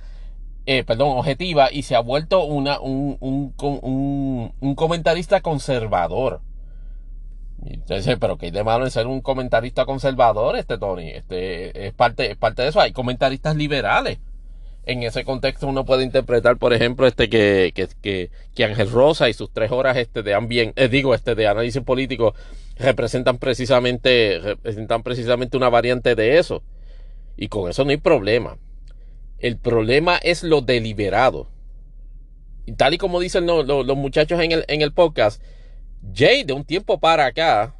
eh, 0.65 0.85
perdón, 0.85 1.17
objetiva, 1.17 1.69
y 1.69 1.83
se 1.83 1.95
ha 1.95 1.99
vuelto 1.99 2.45
una, 2.45 2.79
un, 2.79 3.17
un, 3.19 4.53
un 4.57 4.75
comentarista 4.75 5.41
conservador 5.41 6.41
entonces, 7.65 8.17
pero 8.19 8.37
que 8.37 8.47
hay 8.47 8.51
de 8.51 8.63
malo 8.63 8.85
en 8.85 8.91
ser 8.91 9.07
un 9.07 9.21
comentarista 9.21 9.85
conservador, 9.85 10.55
este 10.55 10.77
Tony. 10.77 11.09
Este 11.09 11.87
es 11.87 11.93
parte, 11.93 12.31
es 12.31 12.37
parte 12.37 12.61
de 12.61 12.69
eso. 12.69 12.79
Hay 12.79 12.91
comentaristas 12.91 13.55
liberales. 13.55 14.19
En 14.85 15.03
ese 15.03 15.23
contexto 15.23 15.67
uno 15.67 15.85
puede 15.85 16.03
interpretar, 16.03 16.57
por 16.57 16.73
ejemplo, 16.73 17.05
este 17.05 17.29
que, 17.29 17.73
que, 17.75 18.29
que, 18.55 18.63
Ángel 18.63 18.89
Rosa 18.89 19.29
y 19.29 19.33
sus 19.33 19.51
tres 19.51 19.71
horas 19.71 19.97
este 19.97 20.23
de 20.23 20.73
eh, 20.75 20.87
digo, 20.87 21.13
este 21.13 21.35
de 21.35 21.47
análisis 21.47 21.83
político 21.83 22.33
representan 22.77 23.37
precisamente, 23.37 24.39
representan 24.41 25.03
precisamente 25.03 25.57
una 25.57 25.69
variante 25.69 26.15
de 26.15 26.39
eso. 26.39 26.63
Y 27.37 27.49
con 27.49 27.69
eso 27.69 27.83
no 27.83 27.91
hay 27.91 27.97
problema. 27.97 28.57
El 29.37 29.57
problema 29.57 30.17
es 30.17 30.43
lo 30.43 30.61
deliberado. 30.61 31.49
Y 32.65 32.73
tal 32.73 32.93
y 32.93 32.97
como 32.97 33.19
dicen 33.19 33.45
los 33.45 33.97
muchachos 33.97 34.39
en 34.41 34.51
el, 34.51 34.65
en 34.67 34.81
el 34.81 34.93
podcast, 34.93 35.41
Jay 36.13 36.43
de 36.43 36.53
un 36.53 36.63
tiempo 36.65 36.99
para 36.99 37.25
acá, 37.27 37.75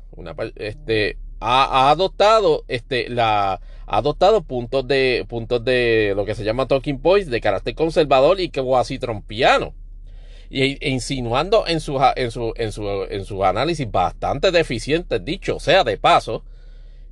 este, 0.56 1.18
ha, 1.40 1.90
adoptado, 1.90 2.66
este, 2.68 3.10
la, 3.10 3.54
ha 3.54 3.98
adoptado 3.98 4.44
puntos 4.44 4.88
de, 4.88 5.26
puntos 5.28 5.64
de 5.64 6.14
lo 6.16 6.26
que 6.26 6.36
se 6.36 6.44
llama 6.44 6.68
talking 6.68 7.00
points 7.00 7.30
de 7.30 7.42
carácter 7.42 7.76
conservador 7.76 8.40
y 8.40 8.50
cuasi 8.50 9.00
trompiano. 9.00 9.74
Y 10.50 10.84
e 10.84 10.90
insinuando 10.90 11.68
en 11.68 11.80
su, 11.80 12.00
en 12.16 12.72
su, 13.26 13.44
análisis 13.44 13.90
bastante 13.90 14.52
deficiente, 14.52 15.20
dicho 15.20 15.60
sea 15.60 15.84
de 15.84 15.98
paso, 15.98 16.44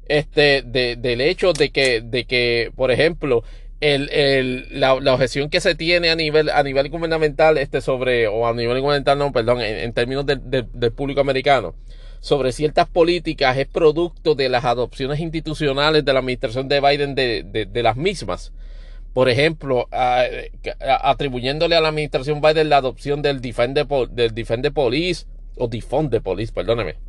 este, 0.08 0.64
de, 0.64 0.96
del 0.96 1.22
hecho 1.22 1.54
de 1.54 1.70
que, 1.70 2.02
de 2.02 2.26
que, 2.26 2.72
por 2.76 2.92
ejemplo, 2.92 3.44
el, 3.80 4.10
el, 4.10 4.80
la, 4.80 5.00
la, 5.00 5.14
objeción 5.14 5.50
que 5.50 5.62
se 5.62 5.76
tiene 5.76 6.10
a 6.10 6.16
nivel, 6.16 6.50
a 6.50 6.64
nivel 6.64 6.90
gubernamental 6.90 7.58
este 7.58 7.82
sobre, 7.82 8.28
o 8.28 8.48
a 8.48 8.54
nivel 8.54 8.80
gubernamental, 8.80 9.18
no, 9.18 9.32
perdón, 9.32 9.62
en, 9.62 9.94
términos 9.94 10.26
del 10.26 10.92
público 10.94 11.22
americano, 11.22 11.76
sobre 12.20 12.52
ciertas 12.52 12.88
políticas 12.88 13.58
es 13.58 13.68
producto 13.68 14.36
de 14.36 14.50
las 14.50 14.66
adopciones 14.66 15.20
institucionales 15.20 16.04
de 16.04 16.14
la 16.14 16.20
administración 16.20 16.68
de 16.68 16.82
Biden 16.82 17.16
de, 17.16 17.44
de, 17.44 17.66
de 17.66 17.84
las 17.84 17.96
mismas. 17.96 18.52
Por 19.14 19.30
ejemplo, 19.30 19.88
atribuyéndole 21.02 21.76
a 21.76 21.82
la 21.82 21.90
administración 21.90 22.42
Biden 22.42 22.70
la 22.70 22.78
adopción 22.78 23.22
del 23.22 23.42
Defend, 23.42 23.78
del 24.12 24.34
Defend 24.34 24.72
Police, 24.72 25.26
o 25.56 25.68
Defund 25.68 26.12
the 26.12 26.22
Police, 26.22 26.54
perdóneme 26.54 27.07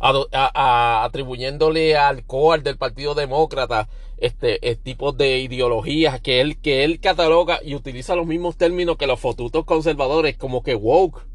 atribuyéndole 0.00 1.96
al 1.96 2.24
core 2.24 2.62
del 2.62 2.76
Partido 2.76 3.14
Demócrata 3.14 3.88
este, 4.18 4.68
este 4.68 4.82
tipo 4.82 5.12
de 5.12 5.38
ideologías 5.38 6.20
que 6.20 6.40
él, 6.40 6.58
que 6.60 6.84
él 6.84 7.00
cataloga 7.00 7.60
y 7.62 7.74
utiliza 7.74 8.16
los 8.16 8.26
mismos 8.26 8.56
términos 8.56 8.96
que 8.96 9.06
los 9.06 9.20
fotutos 9.20 9.64
conservadores, 9.64 10.36
como 10.36 10.62
que 10.62 10.74
woke. 10.74 11.26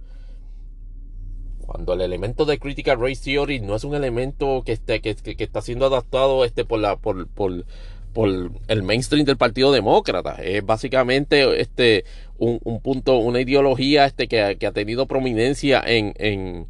Cuando 1.65 1.93
el 1.93 2.01
elemento 2.01 2.45
de 2.45 2.59
Critical 2.59 2.99
Race 2.99 3.23
Theory 3.23 3.61
no 3.61 3.75
es 3.75 3.85
un 3.85 3.95
elemento 3.95 4.63
que, 4.65 4.73
esté, 4.73 5.01
que, 5.01 5.15
que, 5.15 5.43
está 5.43 5.61
siendo 5.61 5.85
adaptado 5.85 6.43
este, 6.43 6.65
por, 6.65 6.79
la, 6.79 6.97
por, 6.97 7.27
por, 7.29 7.65
por 8.11 8.51
el 8.67 8.83
mainstream 8.83 9.25
del 9.25 9.37
Partido 9.37 9.71
Demócrata. 9.71 10.35
Es 10.43 10.65
básicamente 10.65 11.61
este, 11.61 12.03
un, 12.37 12.59
un 12.63 12.81
punto, 12.81 13.17
una 13.17 13.39
ideología 13.39 14.05
este, 14.05 14.27
que, 14.27 14.57
que 14.59 14.67
ha 14.67 14.73
tenido 14.73 15.07
prominencia 15.07 15.81
en, 15.85 16.13
en, 16.17 16.67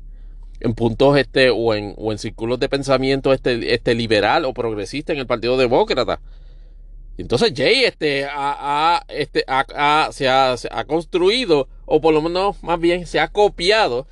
en 0.64 0.74
puntos 0.74 1.18
este 1.18 1.50
o 1.50 1.76
en, 1.76 1.94
o 1.98 2.12
en 2.12 2.18
círculos 2.18 2.60
de 2.60 2.70
pensamiento 2.70 3.34
este, 3.34 3.74
este 3.74 3.94
liberal 3.94 4.46
o 4.46 4.54
progresista 4.54 5.14
en 5.14 5.20
el 5.20 5.28
Partido 5.28 5.58
Demócrata. 5.58 6.22
entonces 7.18 7.54
Jay 7.56 7.84
este, 7.84 8.26
ha, 8.26 9.04
este, 9.10 9.46
se, 10.12 10.28
ha, 10.30 10.56
ha, 10.72 10.84
construido, 10.86 11.68
o 11.86 12.00
por 12.00 12.14
lo 12.14 12.22
menos 12.22 12.64
más 12.64 12.80
bien 12.80 13.06
se 13.06 13.20
ha 13.20 13.28
copiado 13.28 14.08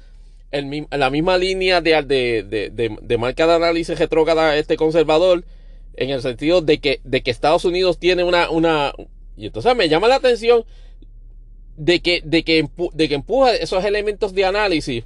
el, 0.51 0.87
la 0.91 1.09
misma 1.09 1.37
línea 1.37 1.79
de, 1.79 2.01
de, 2.03 2.43
de, 2.43 2.97
de, 3.01 3.17
marca 3.17 3.47
de 3.47 3.53
análisis 3.53 3.97
retrógrada 3.97 4.57
este 4.57 4.75
conservador, 4.75 5.45
en 5.95 6.09
el 6.09 6.21
sentido 6.21 6.61
de 6.61 6.79
que, 6.79 6.99
de 7.05 7.21
que 7.23 7.31
Estados 7.31 7.63
Unidos 7.63 7.97
tiene 7.97 8.23
una, 8.25 8.49
una... 8.49 8.93
Y 9.37 9.45
entonces 9.45 9.73
me 9.75 9.87
llama 9.87 10.09
la 10.09 10.15
atención 10.15 10.65
de 11.77 12.01
que, 12.01 12.21
de 12.25 12.43
que, 12.43 12.69
de 12.93 13.07
que 13.07 13.15
empuja 13.15 13.55
esos 13.55 13.85
elementos 13.85 14.33
de 14.33 14.45
análisis 14.45 15.05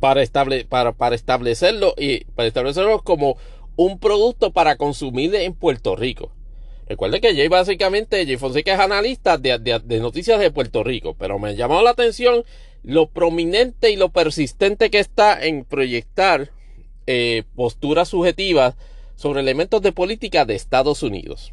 para, 0.00 0.22
estable, 0.22 0.64
para, 0.64 0.92
para 0.92 1.14
establecerlo 1.14 1.94
y 1.96 2.24
para 2.24 2.48
establecerlo 2.48 3.02
como 3.02 3.36
un 3.76 3.98
producto 3.98 4.52
para 4.52 4.76
consumir 4.76 5.34
en 5.34 5.54
Puerto 5.54 5.94
Rico. 5.94 6.32
Recuerde 6.88 7.20
que 7.20 7.36
Jay 7.36 7.46
básicamente, 7.46 8.26
Jay 8.26 8.36
Fonseca 8.36 8.74
es 8.74 8.80
analista 8.80 9.38
de, 9.38 9.58
de, 9.58 10.00
noticias 10.00 10.40
de 10.40 10.50
Puerto 10.50 10.82
Rico, 10.82 11.14
pero 11.16 11.38
me 11.38 11.54
llamado 11.54 11.82
la 11.82 11.90
atención 11.90 12.42
lo 12.82 13.08
prominente 13.08 13.90
y 13.90 13.96
lo 13.96 14.08
persistente 14.08 14.90
que 14.90 14.98
está 14.98 15.40
en 15.40 15.64
proyectar 15.64 16.50
eh, 17.06 17.44
posturas 17.54 18.08
subjetivas 18.08 18.74
sobre 19.14 19.40
elementos 19.40 19.82
de 19.82 19.92
política 19.92 20.44
de 20.44 20.56
Estados 20.56 21.02
Unidos. 21.02 21.52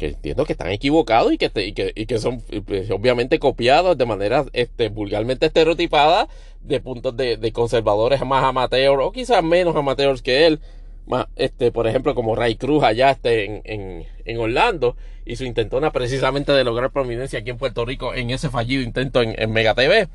Que 0.00 0.08
entiendo 0.08 0.46
que 0.46 0.52
están 0.52 0.70
equivocados 0.70 1.30
y 1.30 1.36
que, 1.36 1.50
y 1.94 2.06
que, 2.06 2.18
son 2.18 2.40
pues, 2.64 2.90
obviamente 2.90 3.38
copiados 3.38 3.98
de 3.98 4.06
manera 4.06 4.46
este, 4.54 4.88
vulgarmente 4.88 5.46
estereotipada 5.46 6.26
de 6.62 6.80
puntos 6.80 7.14
de, 7.16 7.52
conservadores 7.52 8.24
más 8.24 8.42
amateurs 8.42 8.98
o 9.02 9.12
quizás 9.12 9.44
menos 9.44 9.76
amateurs 9.76 10.22
que 10.22 10.46
él. 10.46 10.60
Más, 11.06 11.26
este, 11.36 11.70
por 11.70 11.86
ejemplo, 11.86 12.14
como 12.14 12.34
Ray 12.34 12.54
Cruz 12.54 12.82
allá 12.82 13.10
este, 13.10 13.44
en, 13.44 14.06
en, 14.24 14.38
Orlando 14.38 14.96
y 15.26 15.36
su 15.36 15.44
intentona 15.44 15.90
precisamente 15.90 16.52
de 16.52 16.64
lograr 16.64 16.92
prominencia 16.92 17.40
aquí 17.40 17.50
en 17.50 17.58
Puerto 17.58 17.84
Rico 17.84 18.14
en 18.14 18.30
ese 18.30 18.48
fallido 18.48 18.82
intento 18.82 19.20
en, 19.20 19.34
en 19.36 19.52
Mega 19.52 19.74
TV. 19.74 20.08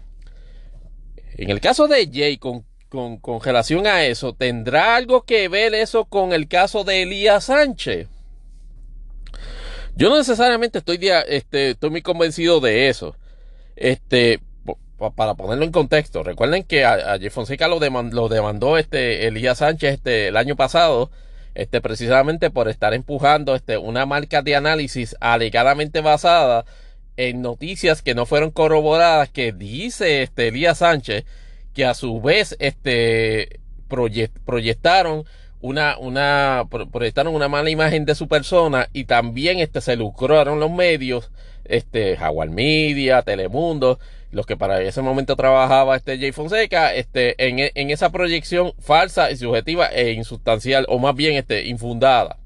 En 1.37 1.49
el 1.49 1.59
caso 1.59 1.87
de 1.87 2.09
Jay, 2.11 2.37
con, 2.37 2.65
con, 2.89 3.17
con 3.17 3.41
relación 3.41 3.85
a 3.85 4.05
eso, 4.05 4.33
¿tendrá 4.33 4.95
algo 4.95 5.23
que 5.23 5.47
ver 5.47 5.75
eso 5.75 6.05
con 6.05 6.33
el 6.33 6.47
caso 6.47 6.83
de 6.83 7.03
Elías 7.03 7.45
Sánchez? 7.45 8.07
Yo 9.95 10.09
no 10.09 10.17
necesariamente 10.17 10.79
estoy, 10.79 10.99
este, 11.27 11.71
estoy 11.71 11.89
muy 11.89 12.01
convencido 12.01 12.59
de 12.59 12.89
eso. 12.89 13.15
Este, 13.77 14.41
para 15.15 15.35
ponerlo 15.35 15.63
en 15.63 15.71
contexto, 15.71 16.23
recuerden 16.23 16.63
que 16.63 16.83
a, 16.83 17.17
Jeff 17.19 17.33
Fonseca 17.33 17.67
lo 17.67 17.79
demandó, 17.79 18.21
lo 18.23 18.29
demandó 18.29 18.77
este 18.77 19.27
Elías 19.27 19.59
Sánchez 19.59 19.95
este, 19.95 20.27
el 20.27 20.37
año 20.37 20.55
pasado, 20.55 21.11
este, 21.53 21.79
precisamente 21.79 22.49
por 22.49 22.67
estar 22.67 22.93
empujando 22.93 23.55
este, 23.55 23.77
una 23.77 24.05
marca 24.05 24.41
de 24.41 24.55
análisis 24.55 25.15
alegadamente 25.21 26.01
basada 26.01 26.65
en 27.17 27.41
noticias 27.41 28.01
que 28.01 28.15
no 28.15 28.25
fueron 28.25 28.51
corroboradas, 28.51 29.29
que 29.29 29.53
dice 29.53 30.23
este 30.23 30.49
Elías 30.49 30.79
Sánchez, 30.79 31.23
que 31.73 31.85
a 31.85 31.93
su 31.93 32.21
vez 32.21 32.57
este, 32.59 33.61
proyectaron 34.45 35.25
una, 35.65 35.97
una, 35.97 36.67
proyectaron 36.91 37.33
una 37.33 37.47
mala 37.47 37.71
imagen 37.71 38.05
de 38.05 38.13
su 38.13 38.27
persona 38.27 38.87
y 38.93 39.05
también 39.05 39.57
este, 39.57 39.81
se 39.81 39.95
lucraron 39.95 40.59
los 40.59 40.69
medios, 40.69 41.31
este, 41.63 42.15
Jaguar 42.17 42.51
Media, 42.51 43.23
Telemundo, 43.23 43.97
los 44.29 44.45
que 44.45 44.57
para 44.57 44.79
ese 44.81 45.01
momento 45.01 45.35
trabajaba 45.35 45.95
este 45.95 46.19
Jay 46.19 46.31
Fonseca, 46.31 46.93
este, 46.93 47.33
en, 47.47 47.71
en 47.73 47.89
esa 47.89 48.11
proyección 48.11 48.73
falsa 48.77 49.31
y 49.31 49.37
subjetiva 49.37 49.87
e 49.87 50.11
insustancial, 50.11 50.85
o 50.87 50.99
más 50.99 51.15
bien 51.15 51.35
este, 51.35 51.65
infundada. 51.65 52.37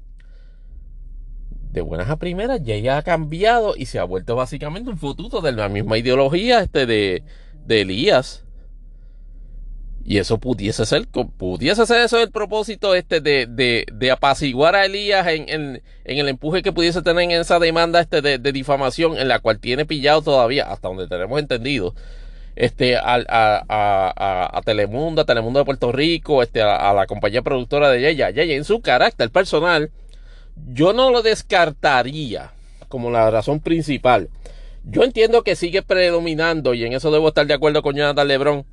De 1.72 1.82
buenas 1.82 2.08
a 2.08 2.16
primeras, 2.16 2.62
Jay 2.64 2.88
ha 2.88 3.02
cambiado 3.02 3.74
y 3.76 3.84
se 3.84 3.98
ha 3.98 4.04
vuelto 4.04 4.34
básicamente 4.34 4.88
un 4.88 4.96
futuro 4.96 5.42
de 5.42 5.52
la 5.52 5.68
misma 5.68 5.98
ideología 5.98 6.60
este, 6.60 6.86
de, 6.86 7.22
de 7.66 7.80
Elías. 7.82 8.44
Y 10.04 10.18
eso 10.18 10.38
pudiese 10.38 10.86
ser, 10.86 11.06
pudiese 11.08 11.86
ser 11.86 12.00
eso 12.00 12.20
el 12.20 12.30
propósito 12.30 12.94
este 12.94 13.20
de, 13.20 13.46
de, 13.46 13.86
de 13.92 14.10
apaciguar 14.10 14.74
a 14.74 14.86
Elías 14.86 15.26
en, 15.28 15.48
en, 15.48 15.82
en, 16.04 16.18
el 16.18 16.28
empuje 16.28 16.62
que 16.62 16.72
pudiese 16.72 17.02
tener 17.02 17.24
en 17.24 17.32
esa 17.32 17.58
demanda 17.58 18.00
este 18.00 18.22
de, 18.22 18.38
de, 18.38 18.52
difamación 18.52 19.18
en 19.18 19.28
la 19.28 19.40
cual 19.40 19.58
tiene 19.58 19.84
pillado 19.84 20.22
todavía, 20.22 20.64
hasta 20.64 20.88
donde 20.88 21.06
tenemos 21.06 21.38
entendido, 21.38 21.94
este, 22.56 22.96
a, 22.96 23.22
a, 23.28 24.48
a, 24.56 24.62
Telemundo, 24.62 25.22
a 25.22 25.24
Telemundo 25.24 25.60
de 25.60 25.64
Puerto 25.64 25.92
Rico, 25.92 26.42
este, 26.42 26.62
a, 26.62 26.92
la 26.92 27.06
compañía 27.06 27.42
productora 27.42 27.90
de 27.90 28.08
ella. 28.08 28.30
Yaya, 28.30 28.54
en 28.54 28.64
su 28.64 28.80
carácter 28.80 29.30
personal, 29.30 29.90
yo 30.72 30.92
no 30.92 31.10
lo 31.10 31.22
descartaría 31.22 32.52
como 32.88 33.10
la 33.10 33.30
razón 33.30 33.60
principal. 33.60 34.28
Yo 34.84 35.04
entiendo 35.04 35.42
que 35.42 35.56
sigue 35.56 35.82
predominando, 35.82 36.74
y 36.74 36.84
en 36.84 36.92
eso 36.92 37.10
debo 37.10 37.28
estar 37.28 37.46
de 37.46 37.54
acuerdo 37.54 37.82
con 37.82 37.94
Jonathan 37.94 38.28
Lebron, 38.28 38.66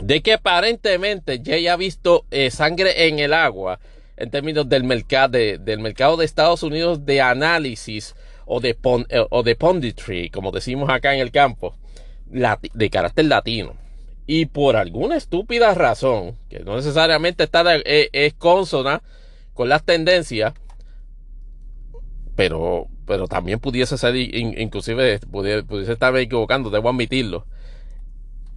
de 0.00 0.22
que 0.22 0.34
aparentemente 0.34 1.40
Jay 1.44 1.66
ha 1.68 1.76
visto 1.76 2.24
eh, 2.30 2.50
sangre 2.50 3.08
en 3.08 3.18
el 3.18 3.32
agua 3.34 3.80
en 4.16 4.30
términos 4.30 4.68
del 4.68 4.84
mercado 4.84 5.28
de, 5.32 5.58
del 5.58 5.80
mercado 5.80 6.16
de 6.16 6.26
Estados 6.26 6.62
Unidos 6.62 7.06
de 7.06 7.20
análisis 7.20 8.14
o 8.44 8.60
de, 8.60 8.76
eh, 9.08 9.26
o 9.30 9.42
de 9.42 9.56
punditry, 9.56 10.30
como 10.30 10.50
decimos 10.50 10.90
acá 10.90 11.14
en 11.14 11.20
el 11.20 11.30
campo, 11.30 11.74
de 12.26 12.90
carácter 12.90 13.24
latino. 13.26 13.74
Y 14.26 14.46
por 14.46 14.76
alguna 14.76 15.16
estúpida 15.16 15.74
razón, 15.74 16.36
que 16.48 16.60
no 16.60 16.76
necesariamente 16.76 17.44
está 17.44 17.64
eh, 17.76 18.10
es 18.12 18.34
consona 18.34 19.02
con 19.54 19.68
las 19.68 19.84
tendencias, 19.84 20.52
pero, 22.36 22.86
pero 23.06 23.26
también 23.26 23.58
pudiese 23.58 23.98
ser, 23.98 24.16
inclusive 24.16 25.18
pudiese, 25.20 25.64
pudiese 25.64 25.92
estarme 25.92 26.20
equivocando, 26.20 26.70
debo 26.70 26.90
admitirlo 26.90 27.46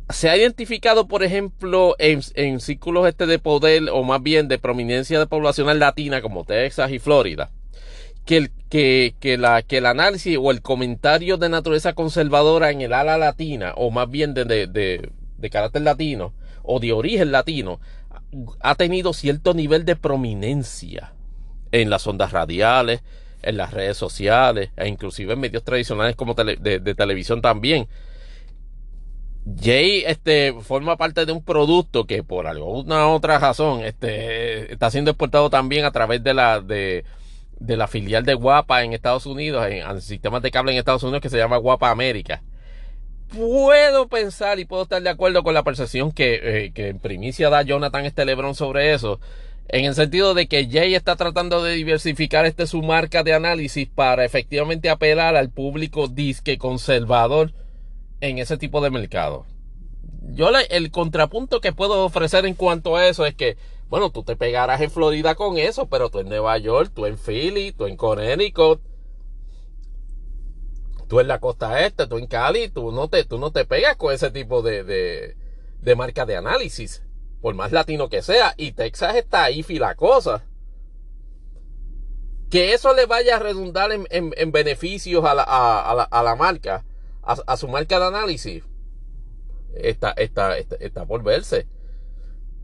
se 0.10 0.30
ha 0.30 0.38
identificado, 0.38 1.08
por 1.08 1.24
ejemplo, 1.24 1.96
en, 1.98 2.60
círculos 2.60 3.08
este 3.08 3.26
de 3.26 3.40
poder 3.40 3.90
o 3.92 4.04
más 4.04 4.22
bien 4.22 4.48
de 4.48 4.60
prominencia 4.60 5.20
de 5.20 5.28
poblacional 5.28 5.80
latina 5.80 6.22
como 6.22 6.44
Texas 6.44 6.92
y 6.92 7.00
Florida, 7.00 7.52
que 8.26 8.38
el, 8.38 8.52
que, 8.70 9.16
que, 9.20 9.38
la, 9.38 9.62
que 9.62 9.78
el 9.78 9.86
análisis 9.86 10.38
o 10.40 10.52
el 10.52 10.62
comentario 10.62 11.38
de 11.38 11.50
naturaleza 11.50 11.94
conservadora 11.94 12.72
en 12.72 12.82
el 12.82 12.94
ala 12.94 13.18
latina 13.18 13.74
o 13.76 13.92
más 13.92 14.10
bien 14.10 14.34
de, 14.34 14.46
de, 14.46 14.68
de, 15.38 15.50
carácter 15.50 15.82
latino 15.82 16.34
o 16.64 16.80
de 16.80 16.94
origen 16.94 17.32
latino 17.32 17.80
ha 18.62 18.76
tenido 18.76 19.14
cierto 19.14 19.54
nivel 19.54 19.86
de 19.86 19.96
prominencia 19.96 21.14
en 21.72 21.90
las 21.90 22.08
ondas 22.08 22.32
radiales, 22.32 23.02
en 23.42 23.58
las 23.58 23.74
redes 23.74 23.98
sociales 23.98 24.72
e 24.76 24.88
inclusive 24.88 25.34
en 25.34 25.40
medios 25.40 25.64
tradicionales 25.64 26.16
como 26.16 26.34
de 26.34 26.96
televisión 26.96 27.42
también 27.42 27.88
Jay 29.46 30.04
este, 30.08 30.54
forma 30.62 30.96
parte 30.96 31.26
de 31.26 31.32
un 31.34 31.44
producto 31.44 32.06
que 32.06 32.24
por 32.24 32.48
alguna 32.48 33.10
otra 33.10 33.40
razón 33.40 33.84
este, 33.84 34.72
está 34.72 34.90
siendo 34.90 35.12
exportado 35.12 35.50
también 35.50 35.84
a 35.84 35.92
través 35.92 36.24
de 36.24 36.34
la, 36.34 36.62
de, 36.62 37.04
de 37.60 37.78
la 37.78 37.88
filial 37.88 38.24
de 38.24 38.36
Guapa 38.36 38.84
en 38.84 38.94
Estados 38.94 39.26
Unidos, 39.26 39.68
en, 39.70 40.02
sistemas 40.02 40.42
de 40.42 40.52
cable 40.52 40.72
en 40.72 40.78
Estados 40.78 41.04
Unidos 41.04 41.22
que 41.22 41.30
se 41.30 41.38
llama 41.38 41.58
Guapa 41.58 41.90
América. 41.92 42.42
Puedo 43.36 44.08
pensar 44.08 44.60
y 44.60 44.66
puedo 44.66 44.84
estar 44.84 45.02
de 45.02 45.10
acuerdo 45.10 45.44
con 45.44 45.54
la 45.54 45.64
percepción 45.64 46.12
que, 46.12 46.40
eh, 46.66 46.72
que 46.72 46.88
en 46.90 47.00
primicia 47.00 47.50
da 47.50 47.64
Jonathan 47.64 48.06
este 48.06 48.26
Lebron 48.26 48.56
sobre 48.56 48.94
eso, 48.94 49.20
en 49.68 49.86
el 49.86 49.96
sentido 49.96 50.36
de 50.36 50.48
que 50.48 50.70
Jay 50.70 50.94
está 50.96 51.16
tratando 51.16 51.64
de 51.64 51.74
diversificar 51.74 52.46
este 52.46 52.68
su 52.68 52.82
marca 52.82 53.24
de 53.24 53.34
análisis 53.34 53.90
para 53.90 54.24
efectivamente 54.24 54.90
apelar 54.90 55.36
al 55.36 55.50
público 55.50 56.08
disque 56.08 56.58
conservador 56.58 57.54
en 58.24 58.38
ese 58.38 58.58
tipo 58.58 58.80
de 58.80 58.90
mercado. 58.90 59.46
Yo 60.32 60.50
el 60.70 60.92
contrapunto 60.92 61.60
que 61.60 61.74
puedo 61.74 62.06
ofrecer 62.06 62.46
en 62.46 62.56
cuanto 62.56 62.96
a 62.96 63.06
eso 63.08 63.26
es 63.26 63.36
que, 63.36 63.58
bueno, 63.90 64.12
tú 64.12 64.24
te 64.24 64.38
pegarás 64.38 64.80
en 64.80 64.90
Florida 64.90 65.36
con 65.36 65.58
eso, 65.58 65.88
pero 65.88 66.10
tú 66.10 66.20
en 66.20 66.30
Nueva 66.30 66.58
York, 66.58 66.92
tú 66.96 67.06
en 67.06 67.18
Philly, 67.18 67.74
tú 67.74 67.86
en 67.86 67.98
Connecticut, 67.98 68.82
tú 71.10 71.20
en 71.20 71.28
la 71.28 71.40
costa 71.40 71.86
este, 71.86 72.08
tú 72.08 72.18
en 72.18 72.28
Cali, 72.28 72.70
tú 72.70 72.94
no 72.94 73.10
te, 73.10 73.26
tú 73.26 73.38
no 73.38 73.52
te 73.52 73.66
pegas 73.66 73.98
con 73.98 74.14
ese 74.14 74.32
tipo 74.32 74.62
de, 74.62 74.86
de, 74.86 75.36
de 75.82 75.96
marca 75.98 76.26
de 76.26 76.38
análisis, 76.38 77.04
por 77.42 77.56
más 77.56 77.74
latino 77.74 78.08
que 78.08 78.22
sea, 78.22 78.54
y 78.56 78.72
Texas 78.72 79.18
está 79.18 79.44
ahí 79.44 79.64
fila 79.64 79.96
cosa. 79.96 80.46
Que 82.50 82.74
eso 82.74 82.94
le 82.94 83.06
vaya 83.06 83.36
a 83.36 83.40
redundar 83.40 83.92
en, 83.92 84.08
en, 84.10 84.52
beneficios 84.54 85.26
a 85.26 85.34
la, 85.34 85.44
a, 85.44 85.94
la, 85.94 86.04
a 86.04 86.24
la 86.24 86.36
marca 86.36 86.86
a, 87.24 87.58
su 87.58 87.68
marca 87.68 88.00
de 88.00 88.06
análisis, 88.06 88.64
está, 89.76 90.12
está, 90.12 90.58
está, 90.58 91.06
por 91.06 91.24
verse. 91.24 91.68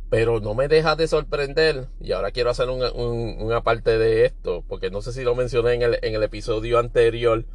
Pero 0.09 0.39
no 0.39 0.55
me 0.55 0.67
deja 0.67 0.95
de 0.95 1.07
sorprender, 1.07 1.87
y 1.99 2.13
ahora 2.13 2.31
quiero 2.31 2.49
hacer 2.49 2.67
una 2.69 3.61
parte 3.61 3.97
de 3.97 4.25
esto, 4.25 4.63
porque 4.67 4.89
no 4.89 5.01
sé 5.01 5.13
si 5.13 5.23
lo 5.23 5.35
mencioné 5.35 5.73
en 5.73 5.81
el, 5.83 5.99
en 6.01 6.15
el 6.15 6.23
episodio 6.23 6.79
anterior 6.79 7.45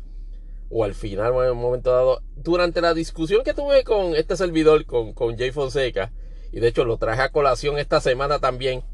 o 0.71 0.85
al 0.85 0.95
final 0.95 1.33
en 1.45 1.53
un 1.53 1.59
momento 1.59 1.91
dado. 1.91 2.23
Durante 2.37 2.81
la 2.81 2.95
discusión 2.95 3.43
que 3.43 3.55
tuve 3.55 3.83
con 3.85 4.15
este 4.15 4.37
servidor, 4.37 4.87
con, 4.87 5.13
con 5.13 5.37
Jay 5.37 5.51
Fonseca, 5.51 6.13
y 6.53 6.61
de 6.61 6.69
hecho 6.69 6.85
lo 6.85 6.97
traje 6.97 7.23
a 7.23 7.33
colación 7.33 7.79
esta 7.79 8.01
semana 8.01 8.39
también, 8.39 8.85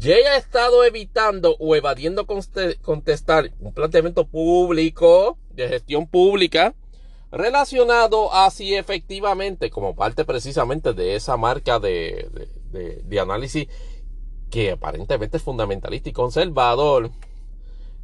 Jay 0.00 0.22
ha 0.22 0.36
estado 0.36 0.84
evitando 0.84 1.56
o 1.58 1.74
evadiendo 1.74 2.26
contestar 2.26 3.50
un 3.58 3.72
planteamiento 3.72 4.26
público, 4.26 5.38
de 5.50 5.68
gestión 5.68 6.06
pública, 6.06 6.74
relacionado 7.30 8.32
así 8.32 8.74
efectivamente 8.74 9.70
como 9.70 9.94
parte 9.94 10.24
precisamente 10.24 10.92
de 10.94 11.16
esa 11.16 11.36
marca 11.36 11.78
de, 11.78 12.48
de, 12.72 13.20
análisis 13.20 13.68
que 14.50 14.72
aparentemente 14.72 15.36
es 15.36 15.42
fundamentalista 15.42 16.08
y 16.08 16.12
conservador. 16.12 17.10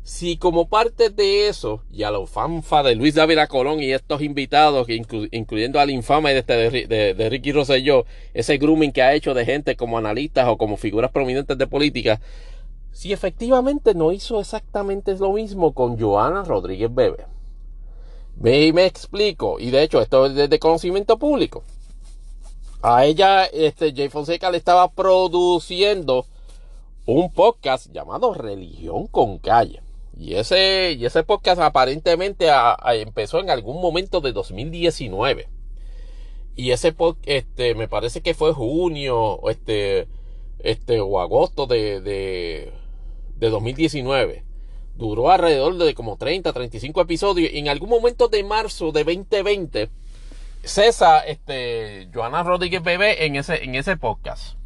Si 0.03 0.37
como 0.37 0.69
parte 0.69 1.09
de 1.09 1.49
eso 1.49 1.83
y 1.91 2.03
a 2.03 2.11
la 2.11 2.27
fanfa 2.27 2.83
de 2.83 2.95
Luis 2.95 3.15
Dávila 3.15 3.47
Colón 3.47 3.83
y 3.83 3.93
estos 3.93 4.21
invitados, 4.21 4.87
incluyendo 4.91 5.81
al 5.81 5.89
infame 5.89 6.35
de, 6.35 6.41
este, 6.41 6.87
de, 6.87 7.15
de, 7.15 7.31
Ricky 7.31 7.53
Rosselló, 7.53 8.05
ese 8.35 8.59
grooming 8.59 8.93
que 8.93 9.01
ha 9.01 9.15
hecho 9.15 9.33
de 9.33 9.47
gente 9.47 9.77
como 9.77 9.97
analistas 9.97 10.47
o 10.49 10.59
como 10.59 10.77
figuras 10.77 11.11
prominentes 11.11 11.57
de 11.57 11.67
política, 11.67 12.21
si 12.93 13.15
efectivamente 13.15 13.95
no 13.95 14.13
hizo 14.13 14.41
exactamente 14.41 15.17
lo 15.17 15.33
mismo 15.33 15.73
con 15.73 15.99
Joana 15.99 16.45
Rodríguez 16.45 16.95
Bebe. 16.95 17.25
Ve 18.37 18.67
y 18.67 18.73
me 18.73 18.87
explico. 18.87 19.59
Y 19.59 19.71
de 19.71 19.83
hecho, 19.83 20.01
esto 20.01 20.27
es 20.27 20.51
de 20.51 20.59
conocimiento 20.59 21.19
público. 21.19 21.65
A 22.83 23.07
ella, 23.07 23.47
este, 23.47 23.95
Jay 23.95 24.11
Fonseca 24.11 24.51
le 24.51 24.59
estaba 24.59 24.91
produciendo 24.91 26.27
un 27.07 27.33
podcast 27.33 27.91
llamado 27.93 28.35
Religión 28.35 29.07
con 29.07 29.39
Calle. 29.39 29.83
Y 30.19 30.35
ese, 30.35 30.93
y 30.93 31.07
ese 31.07 31.25
podcast 31.25 31.61
aparentemente 31.61 32.49
empezó 32.93 33.41
en 33.41 33.51
algún 33.51 33.81
momento 33.81 34.21
de 34.21 34.33
2019. 34.33 35.49
Y 36.57 36.71
ese 36.71 36.93
podcast, 36.93 37.27
este, 37.27 37.75
me 37.75 37.89
parece 37.89 38.21
que 38.21 38.35
fue 38.35 38.53
junio, 38.53 39.41
este, 39.49 40.07
este, 40.59 41.01
o 41.01 41.21
agosto 41.21 41.67
de, 41.67 42.01
de, 42.01 42.73
de 43.37 43.49
2019. 43.49 44.45
Duró 44.97 45.31
alrededor 45.31 45.77
de 45.77 45.95
como 45.95 46.17
30, 46.17 46.53
35 46.53 47.01
episodios. 47.01 47.51
En 47.55 47.69
algún 47.69 47.91
momento 47.91 48.29
de 48.29 48.45
marzo 48.45 48.93
de 48.93 49.05
2020, 49.05 49.91
cesa 50.63 51.21
este, 51.21 52.09
Joana 52.13 52.43
Rodríguez 52.43 52.83
Bebé 52.83 53.27
en 53.27 53.37
ese, 53.37 53.65
en 53.65 53.75
ese 53.75 53.97
podcast. 53.97 54.57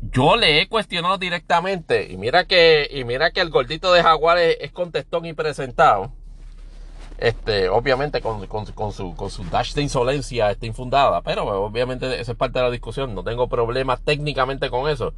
Yo 0.00 0.36
le 0.36 0.60
he 0.60 0.68
cuestionado 0.68 1.18
directamente 1.18 2.10
y 2.10 2.16
mira 2.16 2.44
que 2.44 2.88
y 2.90 3.04
mira 3.04 3.32
que 3.32 3.40
el 3.40 3.50
gordito 3.50 3.92
de 3.92 4.02
Jaguar 4.02 4.38
es, 4.38 4.70
contestón 4.72 5.26
y 5.26 5.32
presentado. 5.32 6.12
Este 7.18 7.68
obviamente 7.68 8.20
con, 8.20 8.40
su 8.92 9.14
con 9.16 9.30
su 9.30 9.44
dash 9.50 9.74
de 9.74 9.82
insolencia 9.82 10.52
está 10.52 10.66
infundada 10.66 11.20
pero 11.22 11.64
obviamente 11.64 12.20
esa 12.20 12.30
es 12.30 12.38
parte 12.38 12.60
de 12.60 12.64
la 12.66 12.70
discusión 12.70 13.12
no 13.12 13.24
tengo 13.24 13.48
problemas 13.48 14.00
técnicamente 14.04 14.70
con 14.70 14.88
eso 14.88 15.14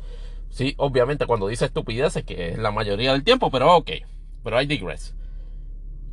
sí 0.50 0.74
obviamente 0.76 1.26
cuando 1.26 1.48
dice 1.48 1.64
estupideces 1.64 2.24
que 2.24 2.50
es 2.50 2.58
la 2.58 2.70
mayoría 2.70 3.12
del 3.12 3.24
tiempo 3.24 3.50
pero 3.50 3.74
ok 3.76 3.90
pero 4.44 4.58
hay 4.58 4.66
digress 4.66 5.16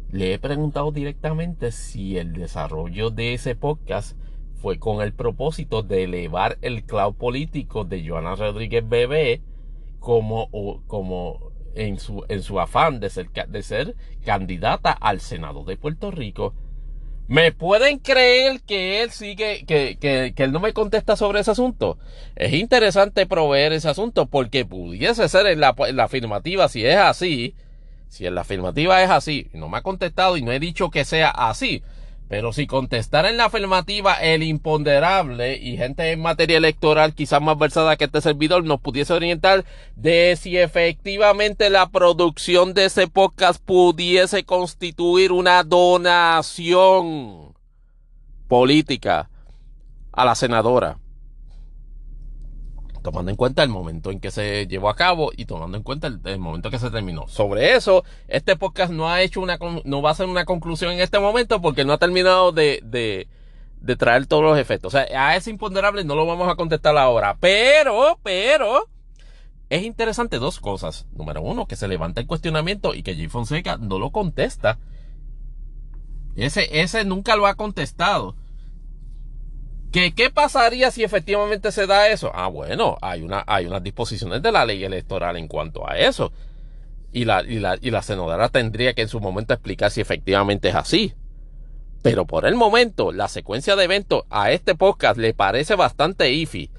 le 0.09 0.33
he 0.33 0.39
preguntado 0.39 0.91
directamente 0.91 1.71
si 1.71 2.17
el 2.17 2.31
desarrollo 2.31 3.09
de 3.09 3.33
ese 3.33 3.55
podcast 3.55 4.17
fue 4.61 4.79
con 4.79 5.01
el 5.01 5.13
propósito 5.13 5.83
de 5.83 6.05
elevar 6.05 6.57
el 6.61 6.83
cloud 6.85 7.15
político 7.15 7.83
de 7.83 8.07
Joana 8.07 8.35
Rodríguez 8.35 8.87
Bebé 8.87 9.41
como, 9.99 10.49
como 10.87 11.51
en, 11.75 11.99
su, 11.99 12.23
en 12.27 12.41
su 12.41 12.59
afán 12.59 12.99
de 12.99 13.09
ser, 13.09 13.29
de 13.31 13.61
ser 13.61 13.95
candidata 14.25 14.91
al 14.91 15.19
Senado 15.19 15.63
de 15.63 15.77
Puerto 15.77 16.11
Rico. 16.11 16.53
¿Me 17.27 17.51
pueden 17.51 17.99
creer 17.99 18.61
que 18.61 19.01
él 19.01 19.11
sigue, 19.11 19.65
que, 19.65 19.97
que, 19.99 20.33
que, 20.33 20.43
él 20.43 20.53
no 20.53 20.61
me 20.61 20.71
contesta 20.71 21.17
sobre 21.17 21.41
ese 21.41 21.51
asunto? 21.51 21.97
Es 22.37 22.53
interesante 22.53 23.25
proveer 23.25 23.73
ese 23.73 23.89
asunto 23.89 24.27
porque 24.27 24.63
pudiese 24.63 25.27
ser 25.27 25.45
en 25.47 25.59
la, 25.59 25.75
en 25.77 25.97
la 25.97 26.05
afirmativa, 26.05 26.69
si 26.69 26.85
es 26.85 26.95
así, 26.95 27.53
si 28.07 28.25
en 28.25 28.35
la 28.35 28.41
afirmativa 28.41 29.03
es 29.03 29.09
así, 29.09 29.49
no 29.51 29.67
me 29.67 29.77
ha 29.77 29.81
contestado 29.81 30.37
y 30.37 30.41
no 30.41 30.53
he 30.53 30.59
dicho 30.59 30.89
que 30.89 31.03
sea 31.03 31.29
así, 31.29 31.83
pero 32.27 32.51
si 32.51 32.67
contestara 32.67 33.29
en 33.29 33.37
la 33.37 33.45
afirmativa 33.45 34.15
el 34.15 34.43
imponderable 34.43 35.57
y 35.57 35.77
gente 35.77 36.11
en 36.11 36.21
materia 36.21 36.57
electoral 36.57 37.13
quizás 37.13 37.41
más 37.41 37.57
versada 37.57 37.95
que 37.95 38.05
este 38.05 38.21
servidor 38.21 38.63
nos 38.65 38.81
pudiese 38.81 39.13
orientar 39.13 39.65
de 39.95 40.37
si 40.39 40.57
efectivamente 40.57 41.69
la 41.69 41.89
producción 41.89 42.73
de 42.73 42.85
ese 42.85 43.07
podcast 43.07 43.63
pudiese 43.63 44.43
constituir 44.43 45.31
una 45.31 45.63
donación 45.63 47.53
política 48.47 49.29
a 50.11 50.25
la 50.25 50.35
senadora 50.35 50.97
tomando 53.07 53.31
en 53.31 53.37
cuenta 53.37 53.63
el 53.63 53.69
momento 53.69 54.11
en 54.11 54.19
que 54.19 54.31
se 54.31 54.67
llevó 54.67 54.89
a 54.89 54.95
cabo 54.97 55.31
y 55.33 55.45
tomando 55.45 55.77
en 55.77 55.83
cuenta 55.83 56.07
el, 56.07 56.39
momento 56.39 56.69
que 56.69 56.77
se 56.77 56.91
terminó. 56.91 57.25
Sobre 57.29 57.73
eso, 57.73 58.03
este 58.27 58.57
podcast 58.57 58.91
no 58.91 59.09
ha 59.09 59.21
hecho 59.21 59.39
una, 59.39 59.57
no 59.85 60.01
va 60.01 60.11
a 60.11 60.15
ser 60.15 60.25
una 60.25 60.43
conclusión 60.43 60.91
en 60.91 60.99
este 60.99 61.17
momento 61.17 61.61
porque 61.61 61.85
no 61.85 61.93
ha 61.93 61.99
terminado 61.99 62.51
de, 62.51 62.81
de, 62.83 63.95
traer 63.95 64.25
todos 64.25 64.43
los 64.43 64.59
efectos. 64.59 64.93
O 64.93 64.97
sea, 64.97 65.07
a 65.29 65.37
ese 65.37 65.51
imponderable 65.51 66.03
no 66.03 66.15
lo 66.15 66.25
vamos 66.25 66.49
a 66.49 66.55
contestar 66.55 66.97
ahora. 66.97 67.37
Pero, 67.39 68.19
pero, 68.23 68.89
es 69.69 69.83
interesante 69.83 70.37
dos 70.37 70.59
cosas. 70.59 71.07
Número 71.13 71.41
uno, 71.41 71.65
que 71.65 71.77
se 71.77 71.87
levanta 71.87 72.19
el 72.19 72.27
cuestionamiento 72.27 72.93
y 72.93 73.03
que 73.03 73.15
Jay 73.15 73.29
Fonseca 73.29 73.77
no 73.77 73.99
lo 73.99 74.11
contesta. 74.11 74.79
Ese, 76.35 76.81
ese 76.81 77.05
nunca 77.05 77.37
lo 77.37 77.47
ha 77.47 77.55
contestado. 77.55 78.35
¿Qué, 79.91 80.29
pasaría 80.33 80.91
si 80.91 81.03
efectivamente 81.03 81.71
se 81.71 81.87
da 81.87 82.09
eso? 82.09 82.31
Ah, 82.33 82.47
bueno, 82.47 82.97
hay, 83.01 83.25
hay 83.47 83.65
unas 83.65 83.83
disposiciones 83.83 84.41
de 84.41 84.51
la 84.51 84.65
ley 84.65 84.83
electoral 84.83 85.37
en 85.37 85.47
cuanto 85.47 85.89
a 85.89 85.97
eso. 85.97 86.31
Y 87.13 87.25
la, 87.25 87.43
y 87.43 87.91
senadora 88.01 88.49
tendría 88.49 88.93
que 88.93 89.01
en 89.01 89.07
su 89.07 89.19
momento 89.19 89.53
explicar 89.53 89.89
si 89.89 90.01
efectivamente 90.01 90.69
es 90.69 90.75
así. 90.75 91.13
Pero 92.01 92.25
por 92.25 92.45
el 92.45 92.55
momento, 92.55 93.11
la 93.11 93.27
secuencia 93.27 93.75
de 93.75 93.85
eventos 93.85 94.23
a 94.29 94.51
este 94.51 94.75
podcast 94.75 95.17
le 95.17 95.33
parece 95.33 95.75
bastante 95.75 96.31
iffy. 96.31 96.69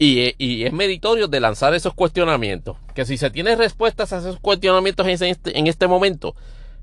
Y, 0.00 0.34
y, 0.38 0.64
es 0.64 0.72
meritorio 0.72 1.26
de 1.26 1.40
lanzar 1.40 1.74
esos 1.74 1.94
cuestionamientos. 1.94 2.76
Que 2.94 3.04
si 3.04 3.16
se 3.16 3.30
tiene 3.30 3.56
respuestas 3.56 4.12
a 4.12 4.18
esos 4.18 4.38
cuestionamientos 4.40 5.06
en 5.06 5.30
este, 5.30 5.58
en 5.58 5.66
este 5.68 5.88
momento, 5.88 6.34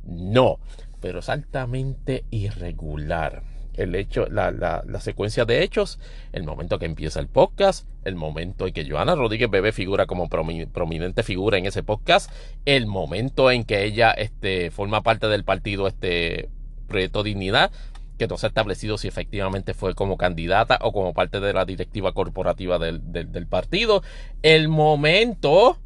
no. 0.04 0.58
Pero 1.00 1.20
es 1.20 1.30
altamente 1.30 2.26
irregular 2.32 3.44
el 3.78 3.96
hecho, 3.96 4.28
la, 4.28 4.52
la, 4.52 4.84
la, 4.86 5.00
secuencia 5.00 5.46
de 5.46 5.64
hechos, 5.64 6.00
el 6.34 6.44
momento 6.44 6.80
que 6.80 6.86
empieza 6.86 7.20
el 7.20 7.28
podcast, 7.28 7.88
el 8.04 8.16
momento 8.16 8.68
en 8.68 8.74
que 8.74 8.90
Joana 8.90 9.16
Rodríguez 9.16 9.50
Bebé 9.50 9.72
figura 9.72 10.06
como 10.06 10.30
prominente 10.30 11.24
figura 11.24 11.58
en 11.58 11.66
ese 11.66 11.84
podcast, 11.84 12.32
el 12.66 12.88
momento 12.88 13.52
en 13.52 13.64
que 13.64 13.84
ella 13.84 14.12
este, 14.12 14.72
forma 14.72 15.02
parte 15.02 15.28
del 15.28 15.44
partido 15.44 15.88
este 15.88 16.50
Proyecto 16.88 17.24
Dignidad, 17.24 17.72
que 18.18 18.28
no 18.28 18.38
se 18.38 18.46
ha 18.46 18.50
establecido 18.50 18.98
si 18.98 19.08
efectivamente 19.08 19.74
fue 19.74 19.94
como 19.94 20.18
candidata 20.18 20.80
o 20.82 20.94
como 20.94 21.14
parte 21.14 21.40
de 21.40 21.54
la 21.54 21.66
directiva 21.66 22.14
corporativa 22.14 22.80
del, 22.80 23.02
del, 23.12 23.48
partido, 23.48 24.04
el 24.42 24.70
momento 24.70 25.78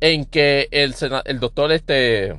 en 0.00 0.24
que 0.24 0.68
el, 0.70 0.94
el 1.24 1.40
doctor 1.40 1.72
este 1.72 2.38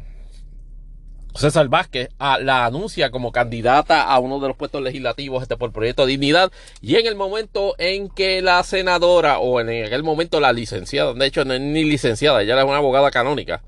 César 1.35 1.67
Vázquez 1.69 2.09
la 2.19 2.65
anuncia 2.65 3.09
como 3.09 3.31
candidata 3.31 4.03
a 4.03 4.19
uno 4.19 4.39
de 4.39 4.49
los 4.49 4.57
puestos 4.57 4.81
legislativos 4.81 5.41
este, 5.41 5.57
por 5.57 5.71
Proyecto 5.71 6.05
de 6.05 6.11
Dignidad 6.11 6.51
y 6.81 6.95
en 6.95 7.07
el 7.07 7.15
momento 7.15 7.75
en 7.77 8.09
que 8.09 8.41
la 8.41 8.63
senadora 8.63 9.39
o 9.39 9.59
en 9.61 9.85
aquel 9.85 10.03
momento 10.03 10.39
la 10.39 10.53
licenciada, 10.53 11.13
de 11.13 11.25
hecho 11.25 11.45
no 11.45 11.53
es 11.53 11.61
ni 11.61 11.83
licenciada, 11.83 12.41
ella 12.41 12.59
es 12.59 12.65
una 12.65 12.77
abogada 12.77 13.11
canónica, 13.11 13.63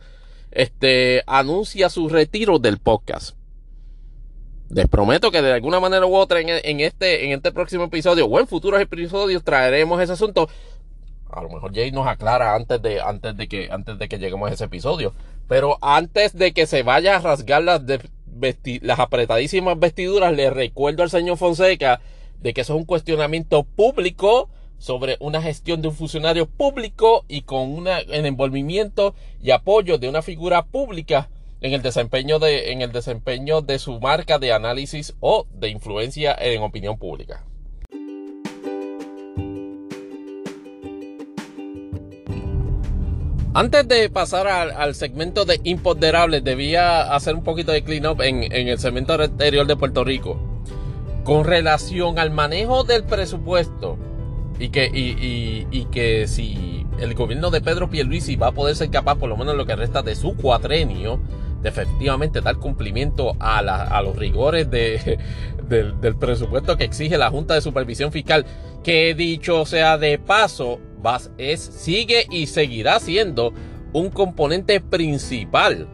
este, 0.52 1.24
anuncia 1.26 1.90
su 1.90 2.10
retiro 2.10 2.60
del 2.60 2.80
podcast. 2.80 3.36
Les 4.70 4.88
prometo 4.88 5.30
que 5.30 5.42
de 5.42 5.54
alguna 5.54 5.80
manera 5.80 6.06
u 6.06 6.16
otra 6.16 6.40
en, 6.40 6.50
en, 6.50 6.80
este, 6.80 7.26
en 7.26 7.32
este 7.32 7.52
próximo 7.52 7.86
episodio 7.86 8.26
o 8.26 8.40
en 8.40 8.48
futuros 8.48 8.82
episodios 8.82 9.44
traeremos 9.44 10.02
ese 10.02 10.14
asunto. 10.14 10.50
A 11.36 11.42
lo 11.42 11.50
mejor 11.50 11.74
Jay 11.74 11.92
nos 11.92 12.08
aclara 12.08 12.56
antes 12.56 12.82
de, 12.82 13.02
antes 13.02 13.36
de 13.36 13.48
que, 13.48 13.70
antes 13.72 13.98
de 13.98 14.08
que 14.08 14.20
lleguemos 14.20 14.50
a 14.50 14.54
ese 14.54 14.66
episodio. 14.66 15.14
Pero 15.48 15.78
antes 15.82 16.38
de 16.38 16.54
que 16.54 16.66
se 16.66 16.84
vaya 16.84 17.16
a 17.16 17.20
rasgar 17.20 17.64
las, 17.64 17.82
las 18.82 19.00
apretadísimas 19.00 19.80
vestiduras, 19.80 20.34
le 20.34 20.50
recuerdo 20.50 21.04
al 21.04 21.10
señor 21.10 21.38
Fonseca 21.38 22.02
de 22.40 22.54
que 22.54 22.62
eso 22.62 22.74
es 22.74 22.80
un 22.80 22.86
cuestionamiento 22.86 23.64
público 23.64 24.50
sobre 24.78 25.18
una 25.22 25.42
gestión 25.42 25.82
de 25.82 25.88
un 25.88 25.96
funcionario 25.96 26.46
público 26.46 27.24
y 27.28 27.44
con 27.44 27.72
un 27.72 27.88
envolvimiento 27.88 29.16
y 29.42 29.52
apoyo 29.52 29.98
de 29.98 30.10
una 30.10 30.22
figura 30.22 30.66
pública 30.66 31.30
en 31.62 31.72
el 31.72 31.82
desempeño 31.82 32.40
de 32.40 32.74
en 32.74 32.82
el 32.82 32.92
desempeño 32.92 33.62
de 33.62 33.80
su 33.80 34.02
marca 34.02 34.40
de 34.40 34.52
análisis 34.52 35.16
o 35.22 35.48
de 35.54 35.70
influencia 35.70 36.36
en 36.38 36.62
opinión 36.62 36.98
pública. 36.98 37.46
Antes 43.56 43.88
de 43.88 44.10
pasar 44.10 44.48
al, 44.48 44.96
segmento 44.96 45.46
de 45.46 45.62
imponderables, 45.64 46.44
debía 46.44 47.14
hacer 47.14 47.36
un 47.36 47.44
poquito 47.44 47.72
de 47.72 47.84
clean 47.84 48.08
up 48.08 48.20
en, 48.24 48.52
el 48.52 48.80
segmento 48.80 49.14
exterior 49.22 49.68
de 49.68 49.76
Puerto 49.76 50.04
Rico. 50.04 50.40
Con 51.24 51.44
relación 51.46 52.18
al 52.18 52.32
manejo 52.32 52.84
del 52.84 53.04
presupuesto 53.04 54.00
y 54.58 54.70
que, 54.70 56.26
si 56.28 56.88
el 57.00 57.14
gobierno 57.14 57.52
de 57.52 57.62
Pedro 57.62 57.92
Pierluisi 57.92 58.38
va 58.38 58.48
a 58.48 58.52
poder 58.54 58.76
ser 58.76 58.90
capaz, 58.90 59.18
por 59.18 59.30
lo 59.30 59.38
menos 59.38 59.56
lo 59.56 59.68
que 59.68 59.76
resta 59.76 60.02
de 60.02 60.16
su 60.16 60.36
cuatrenio, 60.36 61.20
de 61.62 61.70
efectivamente 61.70 62.42
dar 62.42 62.58
cumplimiento 62.58 63.36
a, 63.40 63.60
a 63.60 64.02
los 64.02 64.16
rigores 64.16 64.72
de, 64.72 65.20
del 65.70 66.16
presupuesto 66.16 66.76
que 66.76 66.86
exige 66.86 67.20
la 67.20 67.30
Junta 67.30 67.54
de 67.54 67.62
Supervisión 67.62 68.12
Fiscal, 68.12 68.48
que 68.84 69.14
dicho 69.14 69.64
sea 69.68 70.00
de 70.00 70.18
paso, 70.18 70.80
es, 71.38 71.60
sigue 71.60 72.28
y 72.32 72.48
seguirá 72.48 73.00
siendo 73.00 73.54
un 73.94 74.10
componente 74.10 74.80
principal 74.82 75.88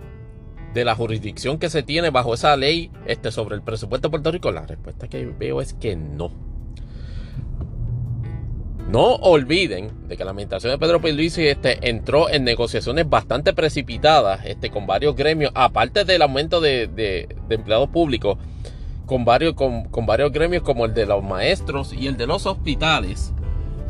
de 0.74 0.86
la 0.86 0.96
jurisdicción 0.96 1.58
que 1.58 1.70
se 1.70 1.84
tiene 1.84 2.10
bajo 2.10 2.34
esa 2.34 2.56
ley 2.56 2.92
este, 3.06 3.32
sobre 3.32 3.56
el 3.56 3.62
presupuesto 3.62 4.08
de 4.08 4.12
Puerto 4.12 4.32
Rico? 4.32 4.52
La 4.52 4.66
respuesta 4.66 5.08
que 5.08 5.26
veo 5.26 5.62
es 5.62 5.74
que 5.74 5.96
no. 5.96 6.32
No 8.90 9.16
olviden 9.16 10.08
de 10.08 10.18
que 10.18 10.24
la 10.24 10.32
administración 10.32 10.72
de 10.72 10.80
Pedro 10.80 11.00
Pierluisi 11.00 11.46
este, 11.46 11.90
entró 11.90 12.28
en 12.28 12.44
negociaciones 12.44 13.08
bastante 13.08 13.54
precipitadas 13.54 14.42
este, 14.46 14.72
con 14.72 14.88
varios 14.88 15.16
gremios, 15.16 15.52
aparte 15.54 16.06
del 16.06 16.24
aumento 16.24 16.60
de, 16.60 16.88
de, 16.88 17.36
empleados 17.50 17.90
públicos, 17.90 18.40
con 19.06 19.26
varios, 19.26 19.54
con, 19.54 19.86
con 19.90 20.08
varios 20.08 20.32
gremios 20.32 20.64
como 20.64 20.86
el 20.86 20.96
de 20.96 21.06
los 21.06 21.24
maestros 21.24 21.94
y 21.94 22.08
el 22.08 22.18
de 22.18 22.26
los 22.26 22.48
hospitales, 22.48 23.32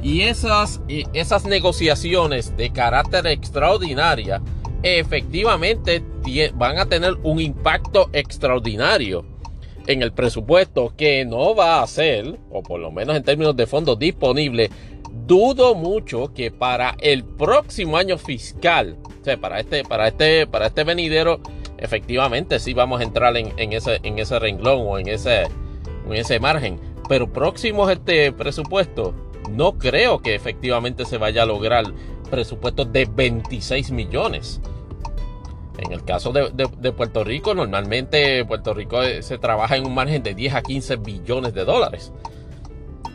y 0.02 0.22
esas, 0.22 0.82
esas 1.14 1.46
negociaciones 1.46 2.56
de 2.56 2.72
carácter 2.72 3.28
extraordinaria 3.28 4.42
efectivamente 4.84 6.04
van 6.56 6.78
a 6.78 6.86
tener 6.86 7.16
un 7.24 7.40
impacto 7.42 8.10
extraordinario 8.14 9.26
en 9.88 10.04
el 10.04 10.12
presupuesto 10.12 10.94
que 10.96 11.26
no 11.26 11.56
va 11.56 11.82
a 11.82 11.88
ser, 11.88 12.38
o 12.52 12.62
por 12.62 12.80
lo 12.80 12.92
menos 12.92 13.16
en 13.16 13.24
términos 13.24 13.56
de 13.56 13.66
fondos 13.66 13.98
disponibles, 13.98 14.70
dudo 15.26 15.76
mucho 15.76 16.32
que 16.34 16.52
para 16.52 16.96
el 17.00 17.24
próximo 17.24 17.98
año 17.98 18.18
fiscal, 18.18 18.98
o 19.04 19.24
sea, 19.24 19.38
para 19.38 19.60
este, 19.60 19.84
para 19.84 20.08
este, 20.08 20.46
para 20.46 20.68
este 20.68 20.84
venidero, 20.84 21.40
efectivamente 21.78 22.60
sí 22.60 22.74
vamos 22.74 23.02
a 23.02 23.04
entrar 23.04 23.36
en, 23.36 23.74
ese, 23.74 24.00
en 24.04 24.20
ese 24.20 24.38
renglón 24.38 24.82
o 24.86 25.00
en 25.00 25.08
ese, 25.08 25.44
en 26.06 26.14
ese 26.14 26.40
margen. 26.40 26.80
Pero 27.08 27.32
próximo 27.32 27.90
este 27.90 28.32
presupuesto, 28.32 29.16
no 29.50 29.78
creo 29.78 30.20
que 30.22 30.36
efectivamente 30.36 31.06
se 31.06 31.18
vaya 31.18 31.44
a 31.44 31.46
lograr 31.46 31.86
presupuestos 32.30 32.92
de 32.92 33.06
26 33.06 33.92
millones. 33.92 34.62
En 35.78 35.94
el 35.94 36.04
caso 36.04 36.34
de, 36.34 36.92
Puerto 36.92 37.24
Rico, 37.24 37.54
normalmente 37.56 38.44
Puerto 38.46 38.74
Rico 38.74 39.02
eh, 39.02 39.22
se 39.24 39.38
trabaja 39.38 39.78
en 39.78 39.86
un 39.86 39.96
margen 39.96 40.22
de 40.24 40.34
10 40.34 40.56
a 40.56 40.62
15 40.62 40.98
billones 40.98 41.54
de 41.54 41.64
dólares. 41.64 42.12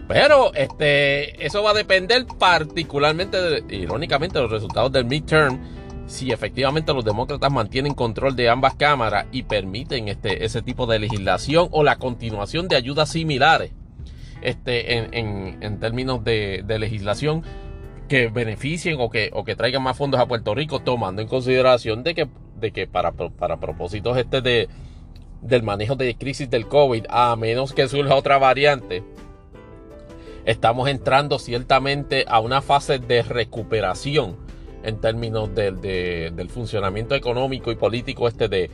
Pero 0.09 0.52
este, 0.55 1.44
eso 1.44 1.62
va 1.62 1.70
a 1.70 1.74
depender 1.74 2.27
particularmente, 2.39 3.65
irónicamente, 3.69 4.39
de 4.39 4.43
los 4.43 4.51
resultados 4.51 4.93
del 4.93 5.05
midterm. 5.05 5.61
Si 6.06 6.31
efectivamente 6.32 6.93
los 6.93 7.05
demócratas 7.05 7.51
mantienen 7.51 7.94
control 7.94 8.36
de 8.36 8.48
ambas 8.48 8.74
cámaras 8.74 9.27
y 9.32 9.43
permiten 9.44 10.09
este, 10.09 10.44
ese 10.44 10.61
tipo 10.62 10.86
de 10.86 10.98
legislación 10.98 11.69
o 11.70 11.82
la 11.82 11.97
continuación 11.97 12.69
de 12.69 12.77
ayudas 12.77 13.11
similares 13.11 13.73
este, 14.45 14.99
en, 14.99 15.81
términos 15.81 16.23
de, 16.23 16.62
legislación 16.79 17.43
que 18.09 18.29
beneficien 18.29 18.99
o 19.01 19.11
que, 19.11 19.31
o 19.33 19.45
que 19.45 19.57
traigan 19.57 19.83
más 19.83 19.97
fondos 19.97 20.21
a 20.21 20.27
Puerto 20.27 20.55
Rico, 20.55 20.81
tomando 20.81 21.23
en 21.23 21.29
consideración 21.29 22.03
de 22.03 22.15
que, 22.15 22.29
de 22.61 22.71
que 22.71 22.87
para, 22.87 23.12
para 23.12 23.57
propósitos 23.57 24.16
este 24.19 24.43
de, 24.43 24.69
del 25.41 25.62
manejo 25.62 25.97
de 25.97 26.15
crisis 26.15 26.49
del 26.51 26.69
COVID, 26.69 27.07
a 27.09 27.35
menos 27.37 27.73
que 27.73 27.89
surja 27.89 28.15
otra 28.15 28.39
variante, 28.39 29.03
estamos 30.45 30.89
entrando 30.89 31.39
ciertamente 31.39 32.27
a 32.29 32.41
una 32.41 32.61
fase 32.61 32.99
de 32.99 33.23
recuperación 33.23 34.37
en 34.83 35.01
términos 35.01 35.55
del 35.55 36.51
funcionamiento 36.51 37.15
económico 37.15 37.73
y 37.73 37.77
político 37.77 38.29
este 38.29 38.49
de, 38.49 38.71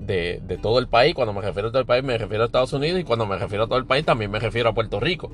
de, 0.00 0.58
todo 0.60 0.78
el 0.78 0.88
país. 0.88 1.14
Cuando 1.14 1.32
me 1.32 1.40
refiero 1.40 1.68
a 1.68 1.70
todo 1.70 1.80
el 1.80 1.86
país 1.86 2.02
me 2.02 2.16
refiero 2.18 2.44
a 2.44 2.46
Estados 2.46 2.72
Unidos 2.72 3.00
y 3.00 3.04
cuando 3.04 3.26
me 3.26 3.38
refiero 3.38 3.64
a 3.64 3.66
todo 3.66 3.78
el 3.78 3.86
país 3.86 4.04
también 4.04 4.30
me 4.30 4.38
refiero 4.38 4.70
a 4.70 4.74
Puerto 4.74 5.00
Rico. 5.00 5.30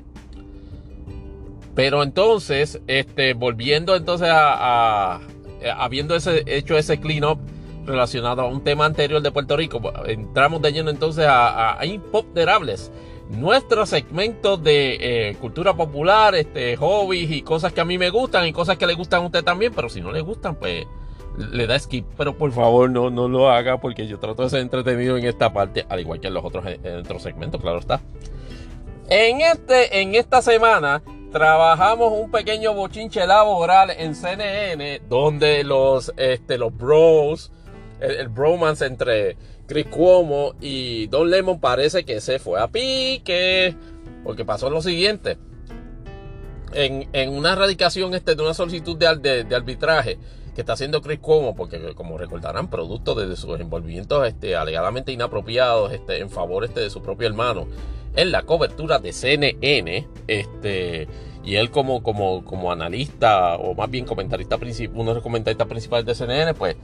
Pero 1.75 2.01
entonces, 2.01 2.81
este, 2.87 3.33
volviendo 3.33 3.95
entonces 3.95 4.29
a, 4.31 5.21
habiendo 5.77 6.15
ese, 6.15 6.43
hecho 6.47 6.77
ese 6.77 6.99
clean 6.99 7.23
up 7.23 7.39
relacionado 7.85 8.41
a 8.41 8.47
un 8.47 8.63
tema 8.63 8.85
anterior 8.85 9.21
de 9.21 9.31
Puerto 9.31 9.55
Rico, 9.55 9.81
entramos 10.07 10.61
de 10.61 10.73
lleno 10.73 10.89
entonces 10.89 11.25
a, 11.25 11.79
a 11.79 11.85
nuestro 13.29 13.85
segmento 13.85 14.57
de 14.57 15.29
eh, 15.29 15.35
cultura 15.35 15.75
popular, 15.75 16.33
este, 16.35 16.75
hobbies 16.77 17.29
y 17.31 17.41
cosas 17.41 17.73
que 17.73 17.81
a 17.81 17.85
mí 17.85 17.97
me 17.97 18.09
gustan 18.09 18.47
y 18.47 18.53
cosas 18.53 18.77
que 18.77 18.87
le 18.87 18.93
gustan 18.93 19.21
a 19.21 19.25
usted 19.25 19.43
también, 19.43 19.73
pero 19.75 19.89
si 19.89 20.01
no 20.01 20.11
le 20.11 20.21
gustan, 20.21 20.55
pues 20.55 20.85
le 21.37 21.67
da 21.67 21.79
skip. 21.79 22.05
Pero 22.17 22.37
por 22.37 22.51
favor, 22.51 22.89
no, 22.89 23.09
no 23.09 23.27
lo 23.27 23.49
haga 23.49 23.79
porque 23.79 24.07
yo 24.07 24.19
trato 24.19 24.43
de 24.43 24.49
ser 24.49 24.59
entretenido 24.61 25.17
en 25.17 25.25
esta 25.25 25.53
parte, 25.53 25.85
al 25.89 25.99
igual 25.99 26.19
que 26.19 26.27
en 26.27 26.33
los 26.33 26.43
otros, 26.43 26.65
en 26.65 26.97
otros 26.97 27.21
segmentos, 27.21 27.61
claro 27.61 27.79
está. 27.79 28.01
En, 29.09 29.41
este, 29.41 30.01
en 30.01 30.15
esta 30.15 30.41
semana 30.41 31.01
trabajamos 31.31 32.11
un 32.13 32.29
pequeño 32.31 32.73
bochinche 32.73 33.25
laboral 33.25 33.91
en 33.91 34.15
CNN 34.15 35.01
donde 35.07 35.63
los, 35.63 36.11
este, 36.17 36.57
los 36.57 36.75
bros, 36.75 37.51
el, 37.99 38.27
bromance 38.27 38.85
entre 38.85 39.37
Chris 39.65 39.85
Cuomo 39.87 40.55
y 40.59 41.07
Don 41.07 41.29
Lemon 41.29 41.59
parece 41.59 42.03
que 42.03 42.19
se 42.21 42.39
fue 42.39 42.59
a 42.59 42.67
pique. 42.67 43.75
Porque 44.23 44.43
pasó 44.43 44.69
lo 44.69 44.81
siguiente. 44.81 45.37
En, 46.73 47.29
una 47.29 47.55
radicación 47.55 48.13
este, 48.13 48.35
de 48.35 48.43
una 48.43 48.53
solicitud 48.53 48.97
de, 48.97 49.45
de, 49.45 49.55
arbitraje 49.55 50.19
que 50.57 50.61
está 50.61 50.73
haciendo 50.73 51.03
Chris 51.03 51.19
Cuomo, 51.19 51.55
porque 51.55 51.93
como 51.93 52.17
recordarán, 52.17 52.67
producto 52.67 53.13
de, 53.13 53.35
sus 53.35 53.59
envolvimientos 53.59 54.27
este, 54.27 54.55
alegadamente 54.55 55.11
inapropiados 55.11 55.93
este, 55.93 56.19
en 56.19 56.31
favor 56.31 56.65
este, 56.65 56.79
de 56.79 56.89
su 56.89 57.03
propio 57.03 57.27
hermano, 57.27 57.67
en 58.15 58.31
la 58.31 58.41
cobertura 58.41 58.97
de 58.97 59.13
CNN, 59.13 60.07
este, 60.25 61.07
y 61.43 61.57
él 61.57 61.69
como, 61.69 62.01
como, 62.01 62.43
como 62.43 62.71
analista, 62.71 63.55
o 63.55 63.75
más 63.75 63.91
bien 63.91 64.05
comentarista 64.05 64.57
uno 64.95 65.11
de 65.11 65.13
los 65.13 65.21
comentaristas 65.21 65.67
principales 65.67 66.07
de 66.07 66.15
CNN, 66.15 66.55
pues 66.55 66.75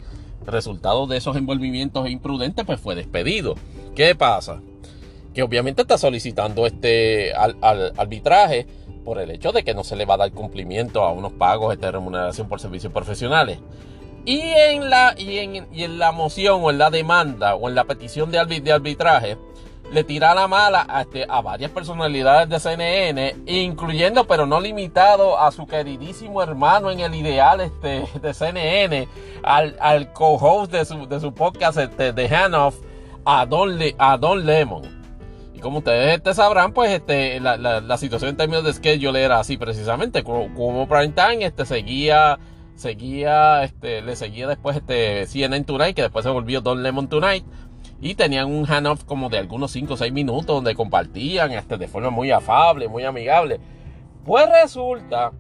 resultado 0.46 1.08
de 1.08 1.18
esos 1.18 1.36
envolvimientos 1.36 2.08
imprudentes, 2.08 2.64
pues 2.68 2.80
fue 2.80 2.94
despedido. 2.94 3.56
¿Qué 3.96 4.14
pasa? 4.14 4.62
Que 5.34 5.42
obviamente 5.42 5.82
está 5.82 5.98
solicitando 5.98 6.68
este 6.68 7.34
al, 7.34 7.58
arbitraje 7.98 8.68
por 9.04 9.20
el 9.20 9.32
hecho 9.32 9.52
de 9.52 9.64
que 9.64 9.74
no 9.74 9.84
se 9.84 9.96
le 9.96 10.06
va 10.06 10.16
a 10.16 10.18
dar 10.18 10.32
cumplimiento 10.32 11.04
a 11.04 11.12
unos 11.12 11.34
pagos 11.34 11.80
de 11.80 11.92
remuneración 11.92 12.48
por 12.48 12.60
servicios 12.60 12.92
profesionales. 12.92 13.60
Y 14.26 14.40
en 14.40 14.90
la, 14.90 15.14
y 15.18 15.40
en, 15.40 15.68
y 15.74 15.84
en 15.84 16.00
la 16.00 16.12
moción 16.12 16.62
o 16.64 16.70
en 16.70 16.78
la 16.78 16.90
demanda 16.90 17.56
o 17.56 17.68
en 17.68 17.76
la 17.76 17.84
petición 17.84 18.32
de, 18.32 18.40
arbitraje, 18.40 19.38
le 19.92 20.04
tira 20.06 20.34
la 20.34 20.48
mala 20.48 20.86
a, 20.88 21.02
este, 21.02 21.26
a 21.28 21.42
varias 21.42 21.72
personalidades 21.72 22.48
de 22.48 22.60
CNN, 22.60 23.36
incluyendo 23.46 24.26
pero 24.26 24.46
no 24.46 24.62
limitado 24.62 25.38
a 25.38 25.52
su 25.52 25.68
queridísimo 25.68 26.42
hermano 26.42 26.90
en 26.90 27.02
el 27.02 27.14
ideal 27.14 27.60
este, 27.60 28.08
de 28.22 28.34
CNN, 28.34 29.08
al, 29.44 29.76
al 29.82 30.14
co-host 30.14 30.72
de 30.72 30.86
su, 30.86 31.06
de 31.06 31.20
su 31.20 31.34
podcast 31.34 31.78
este, 31.78 32.14
de 32.14 32.34
Hanoff, 32.34 32.76
a 33.26 33.46
Don, 33.46 33.78
a 33.98 34.18
Don 34.18 34.46
Lemon. 34.46 35.03
Como 35.64 35.80
ustedes 35.80 36.18
este, 36.18 36.34
sabrán, 36.34 36.74
pues 36.74 36.92
este, 36.92 37.40
la, 37.40 37.58
la, 37.58 37.98
situación 37.98 38.32
en 38.32 38.38
términos 38.38 38.66
de 38.66 38.74
schedule 38.74 39.24
era 39.24 39.40
así 39.40 39.58
precisamente, 39.58 40.22
como, 40.22 40.88
Prime 40.88 41.14
Time 41.16 41.46
este, 41.46 41.66
seguía 41.66 42.38
seguía, 42.76 43.64
este, 43.64 44.02
le 44.02 44.16
seguía 44.16 44.48
después 44.48 44.76
este 44.76 45.26
CNN 45.26 45.64
Tonight, 45.64 45.96
que 45.96 46.02
después 46.02 46.24
se 46.24 46.32
volvió 46.32 46.60
Don 46.60 46.84
Lemon 46.84 47.08
Tonight 47.08 47.46
y 48.02 48.16
tenían 48.16 48.54
un 48.54 48.66
handoff 48.66 49.06
como 49.06 49.30
de 49.30 49.38
algunos 49.38 49.72
5 49.72 49.94
o 49.94 49.98
6 49.98 50.12
minutos 50.12 50.48
donde 50.48 50.76
compartían 50.76 51.52
este, 51.52 51.78
de 51.78 51.88
forma 51.88 52.10
muy 52.10 52.30
afable, 52.32 52.90
muy 52.90 53.06
amigable. 53.06 53.62
Pues 54.26 54.46
resulta 54.50 55.32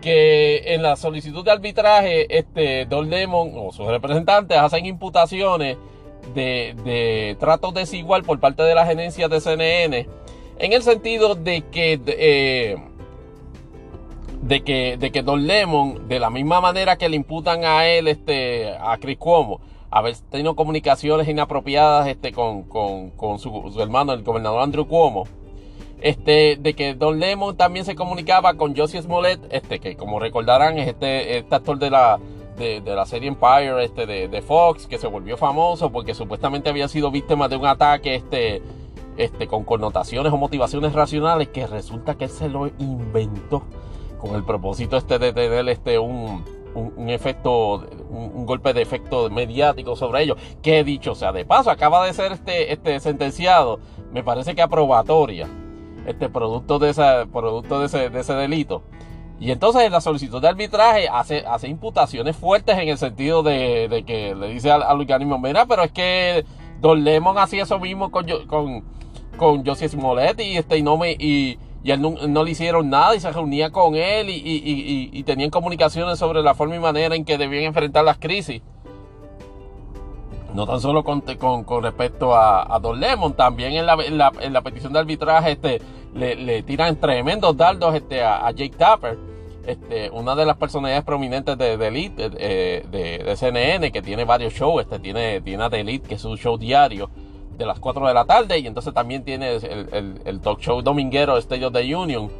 que 0.00 0.74
en 0.74 0.82
la 0.82 0.96
solicitud 0.96 1.44
de 1.44 1.50
arbitraje, 1.50 2.38
este, 2.38 2.86
Don 2.86 3.10
Lemon 3.10 3.52
o 3.54 3.72
sus 3.72 3.86
representantes 3.88 4.56
hacen 4.56 4.86
imputaciones 4.86 5.76
de, 6.34 6.74
de 6.84 7.36
trato 7.38 7.72
desigual 7.72 8.22
por 8.22 8.40
parte 8.40 8.62
de 8.62 8.74
la 8.74 8.86
gerencia 8.86 9.28
de 9.28 9.40
CNN 9.40 10.06
en 10.58 10.72
el 10.72 10.82
sentido 10.82 11.34
de 11.34 11.62
que, 11.62 12.00
eh, 12.06 12.76
de 14.42 14.62
que, 14.62 14.96
de 14.96 15.10
que 15.10 15.22
Don 15.22 15.46
Lemon, 15.46 16.08
de 16.08 16.18
la 16.18 16.30
misma 16.30 16.60
manera 16.60 16.96
que 16.96 17.08
le 17.08 17.16
imputan 17.16 17.64
a 17.64 17.86
él, 17.86 18.08
este, 18.08 18.74
a 18.80 18.96
Chris 18.98 19.18
Cuomo, 19.18 19.60
haber 19.90 20.16
tenido 20.30 20.56
comunicaciones 20.56 21.28
inapropiadas 21.28 22.08
este, 22.08 22.32
con, 22.32 22.66
su, 23.38 23.74
hermano, 23.80 24.12
el 24.12 24.22
gobernador 24.22 24.62
Andrew 24.62 24.86
Cuomo. 24.86 25.24
Este, 26.00 26.56
de 26.60 26.74
que 26.74 26.94
Don 26.94 27.18
Lemon 27.18 27.56
también 27.56 27.86
se 27.86 27.94
comunicaba 27.94 28.54
con 28.54 28.76
Josie 28.76 29.00
Smollett, 29.00 29.40
este, 29.50 29.78
que 29.78 29.96
como 29.96 30.20
recordarán 30.20 30.78
es 30.78 30.88
este, 30.88 31.38
este 31.38 31.54
actor 31.54 31.78
de 31.78 31.90
la, 31.90 32.18
de, 32.56 32.82
la 32.84 33.06
serie 33.06 33.28
Empire 33.28 33.84
este, 33.84 34.06
de, 34.06 34.42
Fox, 34.42 34.86
que 34.86 34.98
se 34.98 35.06
volvió 35.06 35.36
famoso 35.36 35.90
porque 35.90 36.14
supuestamente 36.14 36.70
había 36.70 36.88
sido 36.88 37.10
víctima 37.10 37.48
de 37.48 37.56
un 37.56 37.66
ataque 37.66 38.14
este, 38.14 38.62
este, 39.16 39.46
con 39.46 39.64
connotaciones 39.64 40.32
o 40.32 40.36
motivaciones 40.36 40.92
racionales, 40.92 41.48
que 41.48 41.66
resulta 41.66 42.16
que 42.16 42.24
él 42.24 42.30
se 42.30 42.48
lo 42.48 42.68
inventó 42.78 43.62
con 44.20 44.34
el 44.34 44.44
propósito 44.44 44.96
este 44.96 45.18
de 45.18 45.32
tener 45.32 45.68
este, 45.68 45.98
un, 45.98 46.44
un, 46.74 47.10
efecto, 47.10 47.86
un, 48.10 48.46
golpe 48.46 48.72
de 48.72 48.82
efecto 48.82 49.30
mediático 49.30 49.96
sobre 49.96 50.22
ellos. 50.22 50.38
Que 50.62 50.84
dicho 50.84 51.14
sea 51.14 51.32
de 51.32 51.44
paso, 51.44 51.70
acaba 51.70 52.04
de 52.06 52.12
ser 52.12 52.32
este, 52.32 52.72
este 52.72 53.00
sentenciado, 53.00 53.80
me 54.12 54.22
parece 54.22 54.54
que 54.54 54.62
aprobatoria, 54.62 55.48
este 56.06 56.28
producto 56.28 56.78
de 56.78 56.90
ese, 56.90 57.26
producto 57.32 57.80
de 57.80 57.86
ese, 57.86 58.10
de 58.10 58.20
ese 58.20 58.34
delito. 58.34 58.82
Y 59.38 59.50
entonces 59.50 59.82
en 59.82 59.92
la 59.92 60.00
solicitud 60.00 60.40
de 60.40 60.48
arbitraje 60.48 61.08
hace, 61.08 61.44
hace 61.46 61.68
imputaciones 61.68 62.36
fuertes 62.36 62.78
en 62.78 62.88
el 62.88 62.98
sentido 62.98 63.42
de, 63.42 64.04
que 64.06 64.34
le 64.34 64.48
dice 64.48 64.70
al, 64.70 65.00
organismo, 65.00 65.38
mira, 65.38 65.66
pero 65.66 65.82
es 65.82 65.92
que 65.92 66.44
Don 66.80 67.04
Lemon 67.04 67.36
hacía 67.38 67.64
eso 67.64 67.78
mismo 67.78 68.10
con, 68.10 68.26
con, 68.46 68.84
con 69.36 69.64
José 69.64 69.88
Smollett 69.88 70.40
y, 70.40 70.56
este, 70.56 70.78
y 70.78 70.82
no 70.82 70.96
me... 70.96 71.12
Y, 71.12 71.58
y 71.86 71.92
él 71.92 72.02
no, 72.02 72.42
le 72.42 72.50
hicieron 72.50 72.90
nada 72.90 73.14
y 73.14 73.20
se 73.20 73.30
reunía 73.30 73.70
con 73.70 73.94
él 73.94 74.26
y, 74.28 75.22
tenían 75.22 75.50
comunicaciones 75.50 76.18
sobre 76.18 76.42
la 76.42 76.52
forma 76.52 76.74
y 76.74 76.80
manera 76.80 77.14
en 77.14 77.24
que 77.24 77.38
debían 77.38 77.62
enfrentar 77.62 78.04
las 78.04 78.18
crisis. 78.18 78.60
No 80.52 80.66
tan 80.66 80.80
solo 80.80 81.04
con, 81.04 81.20
con, 81.20 81.82
respecto 81.84 82.34
a, 82.34 82.76
Don 82.82 82.98
Lemon, 82.98 83.34
también 83.34 83.74
en 83.74 83.86
la, 83.86 84.62
petición 84.62 84.94
de 84.94 84.98
arbitraje 84.98 85.52
este, 85.52 85.80
le, 86.16 86.62
tiran 86.62 86.96
tremendos 86.96 87.56
dardos 87.56 87.94
este, 87.94 88.22
a, 88.22 88.50
Jake 88.50 88.74
Tapper. 88.76 89.18
este, 89.66 90.10
una 90.10 90.34
de 90.34 90.46
las 90.46 90.56
personalidades 90.56 91.04
prominentes 91.04 91.58
de, 91.58 91.76
de 91.76 91.86
Elite, 91.88 92.30
de, 92.30 93.34
CNN, 93.36 93.92
que 93.92 94.02
tiene 94.02 94.24
varios 94.24 94.54
shows, 94.54 94.82
este, 94.82 94.98
tiene, 94.98 95.40
tiene 95.40 95.64
a 95.64 95.70
The 95.70 95.80
Elite, 95.80 96.08
que 96.08 96.14
es 96.14 96.24
un 96.24 96.36
show 96.36 96.56
diario 96.56 97.10
de 97.56 97.66
las 97.66 97.78
4 97.78 98.06
de 98.06 98.14
la 98.14 98.24
tarde, 98.24 98.58
y 98.58 98.66
entonces 98.66 98.92
también 98.94 99.24
tiene 99.24 99.56
el, 99.56 100.20
el, 100.24 100.40
talk 100.40 100.60
show 100.60 100.82
dominguero 100.82 101.36
State 101.38 101.64
of 101.64 101.72
the 101.72 101.94
Union, 101.94 102.30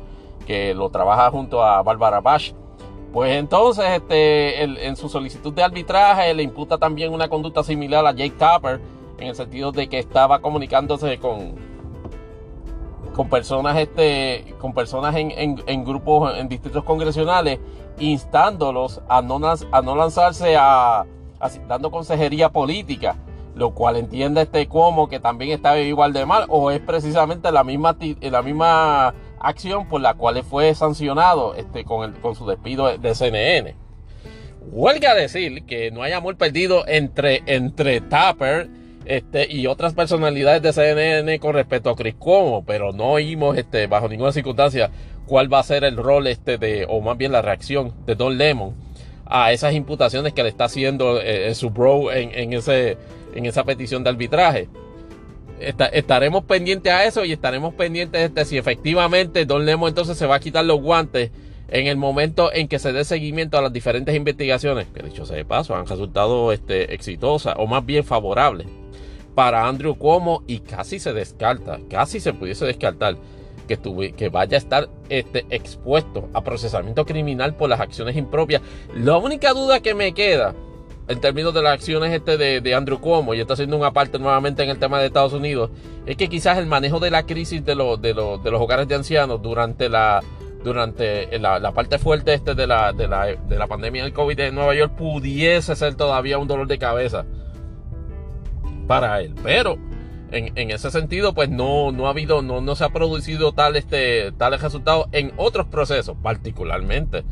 que 0.46 0.74
lo 0.74 0.90
trabaja 0.90 1.30
junto 1.30 1.62
a 1.62 1.82
Barbara 1.82 2.20
Bash. 2.20 2.52
Pues 3.12 3.32
entonces, 3.32 3.84
este, 3.88 4.62
en 4.62 4.94
su 4.96 5.08
solicitud 5.08 5.52
de 5.52 5.62
arbitraje 5.62 6.34
le 6.34 6.42
imputa 6.42 6.76
también 6.76 7.14
una 7.14 7.28
conducta 7.28 7.62
similar 7.62 8.06
a 8.06 8.12
Jake 8.12 8.34
Tapper, 8.38 8.78
en 9.18 9.28
el 9.28 9.34
sentido 9.34 9.72
de 9.72 9.88
que 9.88 9.98
estaba 9.98 10.40
comunicándose 10.40 11.18
con, 11.18 11.54
con 13.16 13.30
personas, 13.30 13.78
este, 13.78 14.54
con 14.58 14.74
personas 14.74 15.16
en, 15.16 15.84
grupos, 15.84 16.36
en 16.36 16.50
distritos 16.50 16.84
congresionales, 16.84 17.58
instándolos 17.98 19.00
a 19.08 19.22
no, 19.22 19.40
a 19.72 19.82
no 19.82 19.96
lanzarse 19.96 20.54
a, 20.58 21.06
dando 21.66 21.90
consejería 21.90 22.50
política, 22.50 23.16
lo 23.54 23.70
cual 23.70 23.96
entiende 23.96 24.42
este 24.42 24.68
como 24.68 25.08
que 25.08 25.18
también 25.18 25.52
está 25.52 25.78
igual 25.80 26.12
de 26.12 26.26
mal, 26.26 26.44
o 26.48 26.70
es 26.70 26.80
precisamente 26.80 27.50
la 27.50 27.64
misma, 27.64 27.96
la 28.20 28.42
misma 28.42 29.14
acción 29.40 29.88
por 29.88 30.02
la 30.02 30.12
cual 30.12 30.42
fue 30.44 30.74
sancionado 30.74 31.54
este, 31.54 31.84
con, 31.84 32.12
con 32.20 32.34
su 32.34 32.46
despido 32.46 32.98
de 32.98 33.14
CNN. 33.14 33.74
Huelga 34.60 35.14
decir 35.14 35.64
que 35.64 35.90
no 35.90 36.02
hay 36.02 36.12
amor 36.12 36.36
perdido 36.36 36.86
entre, 36.86 37.42
entre 37.46 38.02
Tapper 38.02 38.68
este, 39.06 39.50
y 39.50 39.68
otras 39.68 39.94
personalidades 39.94 40.62
de 40.62 40.72
CNN 40.72 41.38
con 41.38 41.54
respecto 41.54 41.90
a 41.90 41.96
Chris 41.96 42.16
Cuomo, 42.16 42.64
pero 42.64 42.92
no 42.92 43.12
oímos 43.12 43.56
este, 43.56 43.86
bajo 43.86 44.08
ninguna 44.08 44.32
circunstancia 44.32 44.90
cuál 45.26 45.52
va 45.52 45.60
a 45.60 45.62
ser 45.62 45.84
el 45.84 45.96
rol 45.96 46.26
este 46.26 46.58
de, 46.58 46.86
o 46.88 47.00
más 47.00 47.16
bien 47.16 47.32
la 47.32 47.42
reacción 47.42 47.94
de 48.04 48.16
Don 48.16 48.36
Lemon 48.36 48.74
a 49.24 49.52
esas 49.52 49.74
imputaciones 49.74 50.32
que 50.32 50.42
le 50.42 50.48
está 50.48 50.64
haciendo 50.64 51.20
eh, 51.20 51.54
su 51.54 51.70
bro 51.70 52.12
en, 52.12 52.52
ese, 52.52 52.96
en 53.34 53.46
esa 53.46 53.64
petición 53.64 54.02
de 54.04 54.10
arbitraje. 54.10 54.68
estaremos 55.58 56.44
pendientes 56.44 56.92
a 56.92 57.04
eso 57.04 57.24
y 57.24 57.32
estaremos 57.32 57.74
pendientes 57.74 58.34
de 58.34 58.44
si 58.44 58.58
efectivamente 58.58 59.46
Don 59.46 59.64
Lemon 59.64 59.88
entonces 59.88 60.18
se 60.18 60.26
va 60.26 60.36
a 60.36 60.40
quitar 60.40 60.64
los 60.64 60.80
guantes 60.80 61.30
en 61.68 61.86
el 61.86 61.96
momento 61.96 62.52
en 62.52 62.68
que 62.68 62.78
se 62.78 62.92
dé 62.92 63.04
seguimiento 63.04 63.58
a 63.58 63.62
las 63.62 63.72
diferentes 63.72 64.14
investigaciones, 64.14 64.86
que 64.94 65.02
dicho 65.02 65.26
sea 65.26 65.36
de 65.36 65.44
paso, 65.44 65.74
han 65.74 65.86
resultado 65.86 66.52
este, 66.52 66.94
exitosas 66.94 67.54
o 67.56 67.66
más 67.66 67.84
bien 67.84 68.04
favorables 68.04 68.66
para 69.36 69.68
Andrew 69.68 69.96
Cuomo 69.96 70.42
y 70.46 70.60
casi 70.60 70.98
se 70.98 71.12
descarta, 71.12 71.78
casi 71.90 72.20
se 72.20 72.32
pudiese 72.32 72.64
descartar 72.64 73.18
que, 73.68 74.14
que 74.16 74.28
vaya 74.30 74.56
a 74.56 74.58
estar 74.58 74.88
este, 75.10 75.44
expuesto 75.50 76.30
a 76.32 76.42
procesamiento 76.42 77.04
criminal 77.04 77.54
por 77.54 77.68
las 77.68 77.80
acciones 77.80 78.16
impropias. 78.16 78.62
La 78.94 79.18
única 79.18 79.52
duda 79.52 79.80
que 79.80 79.94
me 79.94 80.14
queda 80.14 80.54
en 81.06 81.20
términos 81.20 81.52
de 81.52 81.62
las 81.62 81.74
acciones 81.74 82.14
este 82.14 82.38
de, 82.38 82.74
Andrew 82.74 82.98
Cuomo, 82.98 83.34
y 83.34 83.40
está 83.40 83.52
haciendo 83.52 83.76
una 83.76 83.92
parte 83.92 84.18
nuevamente 84.18 84.62
en 84.62 84.70
el 84.70 84.78
tema 84.78 84.98
de 84.98 85.06
Estados 85.06 85.34
Unidos, 85.34 85.70
es 86.06 86.16
que 86.16 86.28
quizás 86.28 86.56
el 86.56 86.66
manejo 86.66 86.98
de 86.98 87.10
la 87.10 87.26
crisis 87.26 87.62
de, 87.62 87.74
los 87.74 88.00
de, 88.00 88.14
de 88.14 88.50
los 88.50 88.60
hogares 88.60 88.88
de 88.88 88.94
ancianos 88.94 89.42
durante 89.42 89.90
la 89.90 90.22
durante 90.64 91.38
la, 91.38 91.70
parte 91.72 91.98
fuerte 91.98 92.34
este 92.34 92.56
de 92.56 92.66
la, 92.66 92.92
de 92.92 93.06
la, 93.06 93.26
de 93.26 93.56
la 93.56 93.68
pandemia 93.68 94.02
del 94.02 94.12
COVID 94.12 94.40
en 94.40 94.54
Nueva 94.56 94.74
York 94.74 94.96
pudiese 94.96 95.76
ser 95.76 95.94
todavía 95.94 96.38
un 96.38 96.48
dolor 96.48 96.66
de 96.66 96.76
cabeza 96.76 97.24
para 98.86 99.20
él. 99.20 99.34
Pero 99.42 99.78
en, 100.30 100.70
ese 100.70 100.90
sentido, 100.90 101.34
pues 101.34 101.48
no, 101.48 101.92
no 101.92 102.06
ha 102.06 102.10
habido, 102.10 102.42
no, 102.42 102.60
no 102.60 102.74
se 102.74 102.84
ha 102.84 102.88
producido 102.88 103.52
tal, 103.52 103.76
este, 103.76 104.32
tales 104.32 104.60
resultados 104.60 105.06
en 105.12 105.32
otros 105.36 105.66
procesos, 105.66 106.16
particularmente 106.22 107.24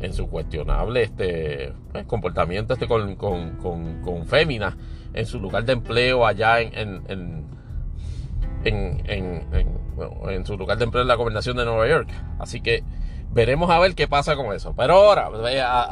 en 0.00 0.12
su 0.12 0.28
cuestionable 0.28 1.02
este, 1.02 1.72
pues, 1.92 2.06
comportamiento 2.06 2.72
este 2.72 2.86
con, 2.86 3.16
con, 3.16 3.56
con, 4.02 4.26
féminas 4.26 4.76
en 5.12 5.26
su 5.26 5.40
lugar 5.40 5.64
de 5.64 5.72
empleo 5.72 6.24
allá 6.26 6.60
en, 6.60 7.02
en, 7.08 7.44
en, 8.64 9.44
en, 10.28 10.46
su 10.46 10.56
lugar 10.56 10.78
de 10.78 10.84
empleo 10.84 11.02
en 11.02 11.08
la 11.08 11.16
gobernación 11.16 11.56
de 11.56 11.64
Nueva 11.64 11.86
York. 11.88 12.08
Así 12.38 12.60
que 12.60 12.82
veremos 13.30 13.70
a 13.70 13.78
ver 13.78 13.94
qué 13.94 14.08
pasa 14.08 14.36
con 14.36 14.54
eso. 14.54 14.74
Pero 14.76 14.94
ahora, 14.94 15.30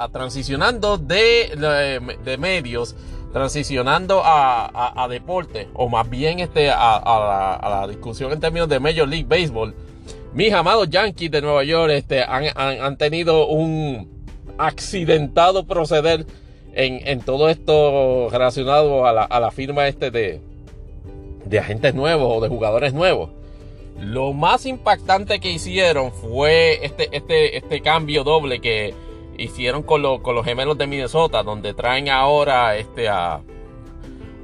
a, 0.02 0.08
transicionando 0.08 0.96
de, 0.96 2.08
de 2.24 2.38
medios 2.38 2.96
transicionando 3.36 4.22
a, 4.24 5.06
deporte, 5.10 5.68
o 5.74 5.90
más 5.90 6.08
bien 6.08 6.40
este, 6.40 6.70
a, 6.70 7.60
la, 7.62 7.86
discusión 7.86 8.32
en 8.32 8.40
términos 8.40 8.66
de 8.66 8.80
Major 8.80 9.06
League 9.06 9.26
Baseball, 9.28 9.74
mis 10.32 10.54
amados 10.54 10.88
Yankees 10.88 11.30
de 11.30 11.42
Nueva 11.42 11.62
York 11.62 11.92
este, 11.92 12.22
han, 12.22 12.96
tenido 12.96 13.46
un 13.48 14.08
accidentado 14.56 15.66
proceder 15.66 16.24
en, 16.72 17.20
todo 17.20 17.50
esto 17.50 18.30
relacionado 18.30 19.06
a 19.06 19.12
la, 19.12 19.50
firma 19.50 19.86
este 19.86 20.10
de, 20.10 20.40
de 21.44 21.58
agentes 21.58 21.94
nuevos 21.94 22.38
o 22.38 22.40
de 22.40 22.48
jugadores 22.48 22.94
nuevos. 22.94 23.32
Lo 24.00 24.32
más 24.32 24.64
impactante 24.64 25.40
que 25.40 25.50
hicieron 25.50 26.10
fue 26.10 26.82
este, 26.86 27.14
este, 27.14 27.58
este 27.58 27.82
cambio 27.82 28.24
doble 28.24 28.60
que 28.62 28.94
hicieron 29.38 29.82
con, 29.82 30.20
con 30.22 30.34
los 30.34 30.44
gemelos 30.44 30.78
de 30.78 30.86
Minnesota, 30.86 31.42
donde 31.42 31.74
traen 31.74 32.08
ahora 32.08 32.76
este, 32.76 33.08
a, 33.08 33.40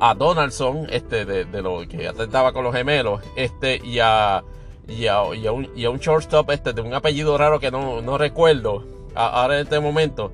a 0.00 0.14
Donaldson, 0.14 0.88
este, 0.90 1.24
de, 1.24 1.62
lo 1.62 1.86
que 1.88 2.08
atentaba 2.08 2.52
con 2.52 2.64
los 2.64 2.74
gemelos, 2.74 3.22
este, 3.36 3.80
y 3.84 4.00
a, 4.00 4.42
y 4.88 5.06
a, 5.06 5.22
un, 5.22 5.70
y 5.76 5.84
a 5.84 5.90
un 5.90 5.98
shortstop 5.98 6.50
este, 6.50 6.72
de 6.72 6.80
un 6.80 6.92
apellido 6.92 7.38
raro 7.38 7.60
que 7.60 7.70
no, 7.70 8.18
recuerdo 8.18 8.84
ahora 9.14 9.54
en 9.54 9.62
este 9.62 9.78
momento, 9.78 10.32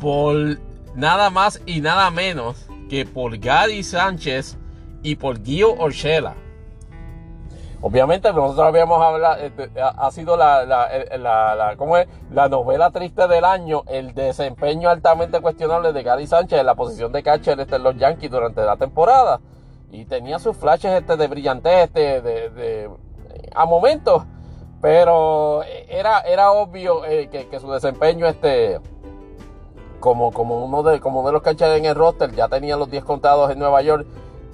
por 0.00 0.58
nada 0.94 1.30
más 1.30 1.60
y 1.66 1.80
nada 1.80 2.10
menos 2.10 2.66
que 2.88 3.04
por 3.04 3.36
Gary 3.38 3.82
Sánchez 3.82 4.56
y 5.02 5.16
por 5.16 5.42
Guido 5.42 5.74
Orchela. 5.74 6.34
Obviamente 7.86 8.32
nosotros 8.32 8.66
habíamos 8.66 8.98
hablado, 9.02 9.36
eh, 9.42 9.52
ha 9.76 10.10
sido 10.10 10.38
la, 10.38 10.64
la, 10.64 10.88
la, 11.18 11.74
¿cómo 11.76 11.98
es? 11.98 12.08
la 12.30 12.48
novela 12.48 12.90
triste 12.90 13.28
del 13.28 13.44
año, 13.44 13.82
el 13.88 14.14
desempeño 14.14 14.88
altamente 14.88 15.42
cuestionable 15.42 15.92
de 15.92 16.02
Gary 16.02 16.26
Sánchez 16.26 16.60
en 16.60 16.64
la 16.64 16.76
posición 16.76 17.12
de 17.12 17.22
catcher 17.22 17.60
este, 17.60 17.78
los 17.78 17.94
Yankees 17.98 18.30
durante 18.30 18.62
la 18.62 18.78
temporada. 18.78 19.38
Y 19.90 20.06
tenía 20.06 20.38
sus 20.38 20.56
flashes 20.56 20.92
este, 20.92 21.18
de 21.18 21.26
brillantez 21.26 21.82
este, 21.88 22.22
de, 22.22 22.90
a 23.54 23.66
momentos, 23.66 24.22
pero 24.80 25.62
era, 25.62 26.20
era 26.20 26.52
obvio 26.52 27.04
eh, 27.04 27.28
que, 27.28 27.60
su 27.60 27.70
desempeño 27.70 28.26
este, 28.26 28.80
como, 30.00 30.32
como 30.32 30.64
uno 30.64 30.82
de, 30.84 31.00
como 31.00 31.26
de 31.26 31.32
los 31.32 31.42
catchers 31.42 31.76
en 31.76 31.84
el 31.84 31.94
roster 31.94 32.32
ya 32.32 32.48
tenía 32.48 32.78
los 32.78 32.90
10 32.90 33.04
contados 33.04 33.50
en 33.50 33.58
Nueva 33.58 33.82
York 33.82 34.06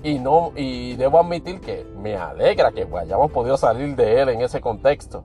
y, 0.03 0.19
no, 0.19 0.53
y 0.57 0.97
debo 0.97 1.21
admitir 1.21 1.61
que 1.61 1.85
me 1.97 2.17
alegra 2.17 2.73
que 2.73 2.87
hayamos 2.99 3.31
podido 3.31 3.57
salir 3.57 3.95
de 3.97 4.23
él 4.23 4.31
en 4.31 4.41
ese 4.41 4.61
contexto. 4.61 5.25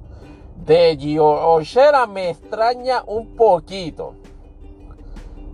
De 0.66 0.98
Gio 0.98 1.26
Ochera 1.26 2.08
me 2.08 2.30
extraña 2.30 3.04
un 3.06 3.36
poquito 3.36 4.16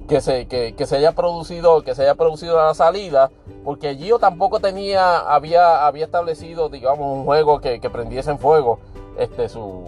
que 0.08 0.22
se, 0.22 0.48
que, 0.48 0.86
se 0.86 0.98
haya 0.98 1.14
producido, 1.14 1.84
que 1.84 1.96
se 1.96 2.04
haya 2.04 2.16
producido 2.16 2.58
la 2.58 2.74
salida, 2.74 3.32
porque 3.64 3.96
Gio 3.96 4.20
tampoco 4.20 4.60
tenía, 4.60 5.20
había, 5.20 5.86
había 5.86 6.06
establecido, 6.06 6.70
digamos, 6.70 7.18
un 7.18 7.26
juego 7.26 7.62
que, 7.62 7.80
que 7.80 7.90
prendiese 7.90 8.32
en 8.32 8.40
fuego 8.40 8.80
este, 9.18 9.50
su, 9.50 9.86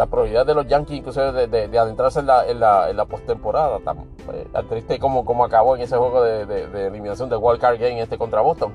la 0.00 0.06
probabilidad 0.06 0.46
de 0.46 0.54
los 0.54 0.66
Yankees 0.66 0.96
incluso 0.96 1.30
de, 1.30 1.46
de, 1.46 1.78
adentrarse 1.78 2.20
en 2.20 2.26
la, 2.26 2.48
en 2.48 2.58
la, 2.58 2.88
en 2.88 2.96
la 2.96 3.04
postemporada. 3.04 3.80
Tan, 3.80 3.98
eh, 4.32 4.46
triste 4.66 4.98
como, 4.98 5.26
como 5.26 5.44
acabó 5.44 5.76
en 5.76 5.82
ese 5.82 5.94
juego 5.94 6.22
de, 6.22 6.46
de, 6.46 6.86
eliminación 6.86 7.28
de 7.28 7.36
Wild 7.36 7.60
Card 7.60 7.78
Game 7.78 8.00
este 8.00 8.16
contra 8.16 8.40
Boston. 8.40 8.72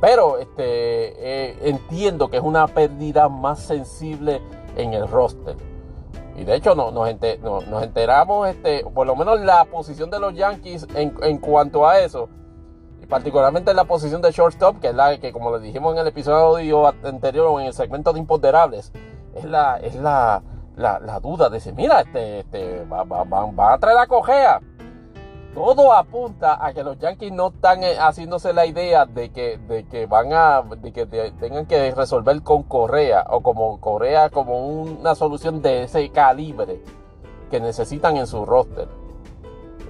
Pero 0.00 0.38
este, 0.38 0.62
eh, 0.64 1.58
entiendo 1.64 2.28
que 2.28 2.38
es 2.38 2.42
una 2.42 2.66
pérdida 2.68 3.28
más 3.28 3.60
sensible 3.60 4.40
en 4.78 4.94
el 4.94 5.06
roster. 5.08 5.56
Y 6.36 6.44
de 6.44 6.54
hecho 6.54 6.74
no, 6.74 6.90
nos, 6.90 7.06
nos, 7.42 7.82
enteramos, 7.82 8.48
este, 8.48 8.82
por 8.82 9.06
lo 9.06 9.16
menos 9.16 9.42
la 9.42 9.66
posición 9.66 10.08
de 10.08 10.20
los 10.20 10.34
Yankees 10.34 10.86
en, 10.94 11.14
en 11.20 11.36
cuanto 11.36 11.86
a 11.86 12.00
eso, 12.00 12.30
y 13.02 13.04
particularmente 13.04 13.72
en 13.72 13.76
la 13.76 13.84
posición 13.84 14.22
de 14.22 14.30
shortstop, 14.30 14.80
que 14.80 14.88
es 14.88 14.94
la 14.94 15.18
que 15.18 15.32
como 15.32 15.52
les 15.52 15.60
dijimos 15.60 15.92
en 15.92 16.00
el 16.00 16.06
episodio 16.06 16.86
anterior 17.04 17.46
o 17.48 17.60
en 17.60 17.66
el 17.66 17.74
segmento 17.74 18.14
de 18.14 18.20
imponderables, 18.20 18.90
es 19.34 19.44
la, 19.44 19.76
es 19.78 19.94
la, 19.96 20.42
la, 20.76 21.20
duda 21.20 21.48
de 21.48 21.54
decir, 21.54 21.74
mira, 21.74 22.00
este, 22.00 22.40
este, 22.40 22.84
va, 22.84 23.04
va, 23.04 23.74
a 23.74 23.78
traer 23.78 23.96
la 23.96 24.06
cojea. 24.06 24.60
Todo 25.54 25.92
apunta 25.92 26.64
a 26.64 26.72
que 26.72 26.82
los 26.82 26.98
Yankees 26.98 27.30
no 27.30 27.48
están 27.48 27.84
eh, 27.84 27.96
haciéndose 27.96 28.52
la 28.52 28.66
idea 28.66 29.06
de 29.06 29.30
que, 29.30 29.58
de 29.58 29.84
que 29.84 30.06
van 30.06 30.32
a, 30.32 30.62
de 30.62 30.92
que 30.92 31.06
tengan 31.06 31.66
que 31.66 31.92
resolver 31.92 32.42
con 32.42 32.64
Correa 32.64 33.24
o 33.30 33.40
como 33.40 33.80
Correa 33.80 34.30
como 34.30 34.66
una 34.66 35.14
solución 35.14 35.62
de 35.62 35.84
ese 35.84 36.10
calibre 36.10 36.82
que 37.50 37.60
necesitan 37.60 38.16
en 38.16 38.26
su 38.26 38.44
roster. 38.44 38.88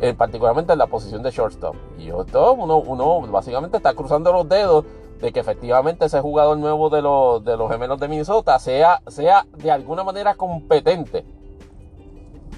Eh, 0.00 0.12
particularmente 0.12 0.72
en 0.72 0.78
la 0.80 0.86
posición 0.86 1.22
de 1.22 1.30
shortstop. 1.30 1.76
Y 1.98 2.10
esto, 2.10 2.52
uno, 2.52 2.78
uno 2.78 3.20
básicamente 3.28 3.78
está 3.78 3.94
cruzando 3.94 4.32
los 4.32 4.46
dedos 4.46 4.84
de 5.24 5.32
que 5.32 5.40
efectivamente 5.40 6.04
ese 6.04 6.20
jugador 6.20 6.58
nuevo 6.58 6.90
de 6.90 7.00
los, 7.00 7.42
de 7.42 7.56
los 7.56 7.72
gemelos 7.72 7.98
de 7.98 8.08
Minnesota 8.08 8.58
sea, 8.58 9.00
sea 9.06 9.46
de 9.56 9.70
alguna 9.70 10.04
manera 10.04 10.34
competente. 10.34 11.24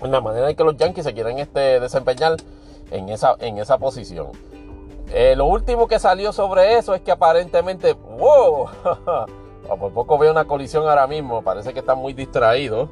en 0.03 0.11
la 0.11 0.21
manera 0.21 0.51
en 0.51 0.57
que 0.57 0.65
los 0.65 0.77
Yankees 0.77 1.05
se 1.05 1.15
quieren 1.15 1.39
este, 1.39 1.79
desempeñar 1.79 2.35
en 2.91 3.09
esa, 3.09 3.37
en 3.39 3.59
esa 3.59 3.79
posición. 3.79 4.33
Eh, 5.15 5.37
lo 5.37 5.47
último 5.47 5.87
que 5.87 6.01
salió 6.01 6.33
sobre 6.33 6.77
eso 6.77 6.93
es 6.97 7.03
que 7.03 7.13
aparentemente, 7.13 7.93
wow, 7.93 8.67
por 9.79 9.93
poco 9.93 10.19
veo 10.19 10.33
una 10.33 10.47
colisión 10.47 10.89
ahora 10.89 11.07
mismo, 11.07 11.43
parece 11.43 11.73
que 11.73 11.79
están 11.79 11.99
muy 11.99 12.15
distraídos. 12.15 12.91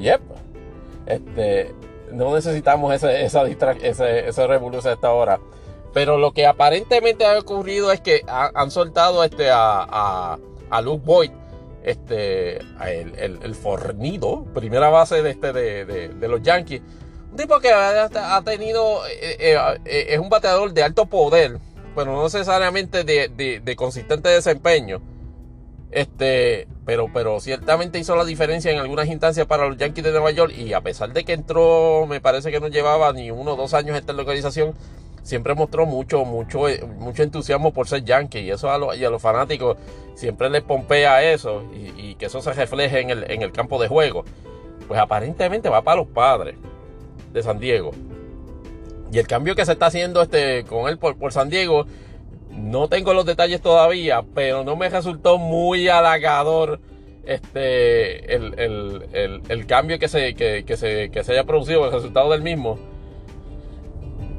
Yep, 0.00 0.20
este, 1.06 1.76
no 2.10 2.34
necesitamos 2.34 2.92
ese, 2.92 3.24
esa 3.24 3.44
ese, 3.46 4.28
ese 4.28 4.46
revolución 4.48 4.90
a 4.90 4.94
esta 4.94 5.12
hora. 5.12 5.38
Pero 5.98 6.16
lo 6.16 6.30
que 6.30 6.46
aparentemente 6.46 7.26
ha 7.26 7.36
ocurrido 7.36 7.90
es 7.90 8.00
que 8.00 8.24
han 8.28 8.70
soltado 8.70 9.24
este 9.24 9.50
a, 9.50 10.38
a, 10.70 10.80
Luke 10.80 11.02
Boyd, 11.04 11.32
este, 11.82 12.58
el, 12.58 13.54
fornido, 13.56 14.44
primera 14.54 14.90
base 14.90 15.22
de, 15.22 15.30
este, 15.30 15.52
de, 15.52 16.28
los 16.28 16.40
Yankees. 16.40 16.82
Un 17.32 17.36
tipo 17.36 17.58
que 17.58 17.72
ha, 17.72 18.42
tenido, 18.44 19.04
eh, 19.08 19.38
eh, 19.40 19.58
eh, 19.86 20.06
es 20.10 20.20
un 20.20 20.28
bateador 20.28 20.72
de 20.72 20.84
alto 20.84 21.06
poder, 21.06 21.58
pero 21.96 22.12
no 22.12 22.22
necesariamente 22.22 23.02
de, 23.02 23.74
consistente 23.74 24.28
desempeño. 24.28 25.00
Este, 25.90 26.68
pero, 26.86 27.10
pero 27.12 27.40
ciertamente 27.40 27.98
hizo 27.98 28.14
la 28.14 28.24
diferencia 28.24 28.70
en 28.70 28.78
algunas 28.78 29.08
instancias 29.08 29.48
para 29.48 29.66
los 29.66 29.76
Yankees 29.76 30.04
de 30.04 30.12
Nueva 30.12 30.30
York. 30.30 30.54
Y 30.56 30.74
a 30.74 30.80
pesar 30.80 31.12
de 31.12 31.24
que 31.24 31.32
entró, 31.32 32.06
me 32.06 32.20
parece 32.20 32.52
que 32.52 32.60
no 32.60 32.68
llevaba 32.68 33.12
ni 33.12 33.32
uno 33.32 33.54
o 33.54 33.56
dos 33.56 33.74
años 33.74 33.96
esta 33.96 34.12
localización, 34.12 34.76
siempre 35.28 35.54
mostró 35.54 35.84
mucho, 35.84 36.24
mucho, 36.24 36.70
eh, 36.70 36.82
mucho 36.98 37.22
entusiasmo 37.22 37.70
por 37.70 37.86
ser 37.86 38.02
yankee 38.02 38.38
y 38.40 38.50
eso 38.50 38.70
a, 38.70 38.78
los, 38.78 38.96
y 38.96 39.04
a 39.04 39.10
los 39.10 39.20
fanáticos 39.20 39.76
siempre 40.14 40.48
les 40.48 40.62
pompea 40.62 41.22
eso 41.22 41.64
y, 41.74 42.14
que 42.14 42.26
eso 42.26 42.40
se 42.40 42.54
refleje 42.54 43.00
en 43.00 43.10
el, 43.10 43.30
en 43.30 43.42
el, 43.42 43.52
campo 43.52 43.80
de 43.80 43.88
juego. 43.88 44.24
Pues 44.88 44.98
aparentemente 44.98 45.68
va 45.68 45.82
para 45.82 45.98
los 45.98 46.08
padres 46.08 46.56
de 47.30 47.42
San 47.42 47.60
Diego. 47.60 47.90
Y 49.12 49.18
el 49.18 49.26
cambio 49.26 49.54
que 49.54 49.66
se 49.66 49.72
está 49.72 49.86
haciendo 49.86 50.22
este, 50.22 50.64
con 50.64 50.88
él 50.88 50.96
por, 50.96 51.18
por 51.18 51.30
San 51.30 51.50
Diego, 51.50 51.84
no 52.50 52.88
tengo 52.88 53.12
los 53.12 53.26
detalles 53.26 53.60
todavía, 53.60 54.24
pero 54.34 54.64
no 54.64 54.76
me 54.76 54.88
resultó 54.88 55.36
muy 55.36 55.88
halagador 55.88 56.80
este, 57.26 58.34
el, 58.34 58.58
el, 58.58 59.42
el, 59.46 59.66
cambio 59.66 59.98
que 59.98 60.08
se, 60.08 60.34
que, 60.34 60.64
que, 60.64 60.76
se, 60.78 61.10
que 61.10 61.22
se 61.22 61.32
haya 61.32 61.44
producido, 61.44 61.84
el 61.84 61.92
resultado 61.92 62.30
del 62.30 62.40
mismo. 62.40 62.78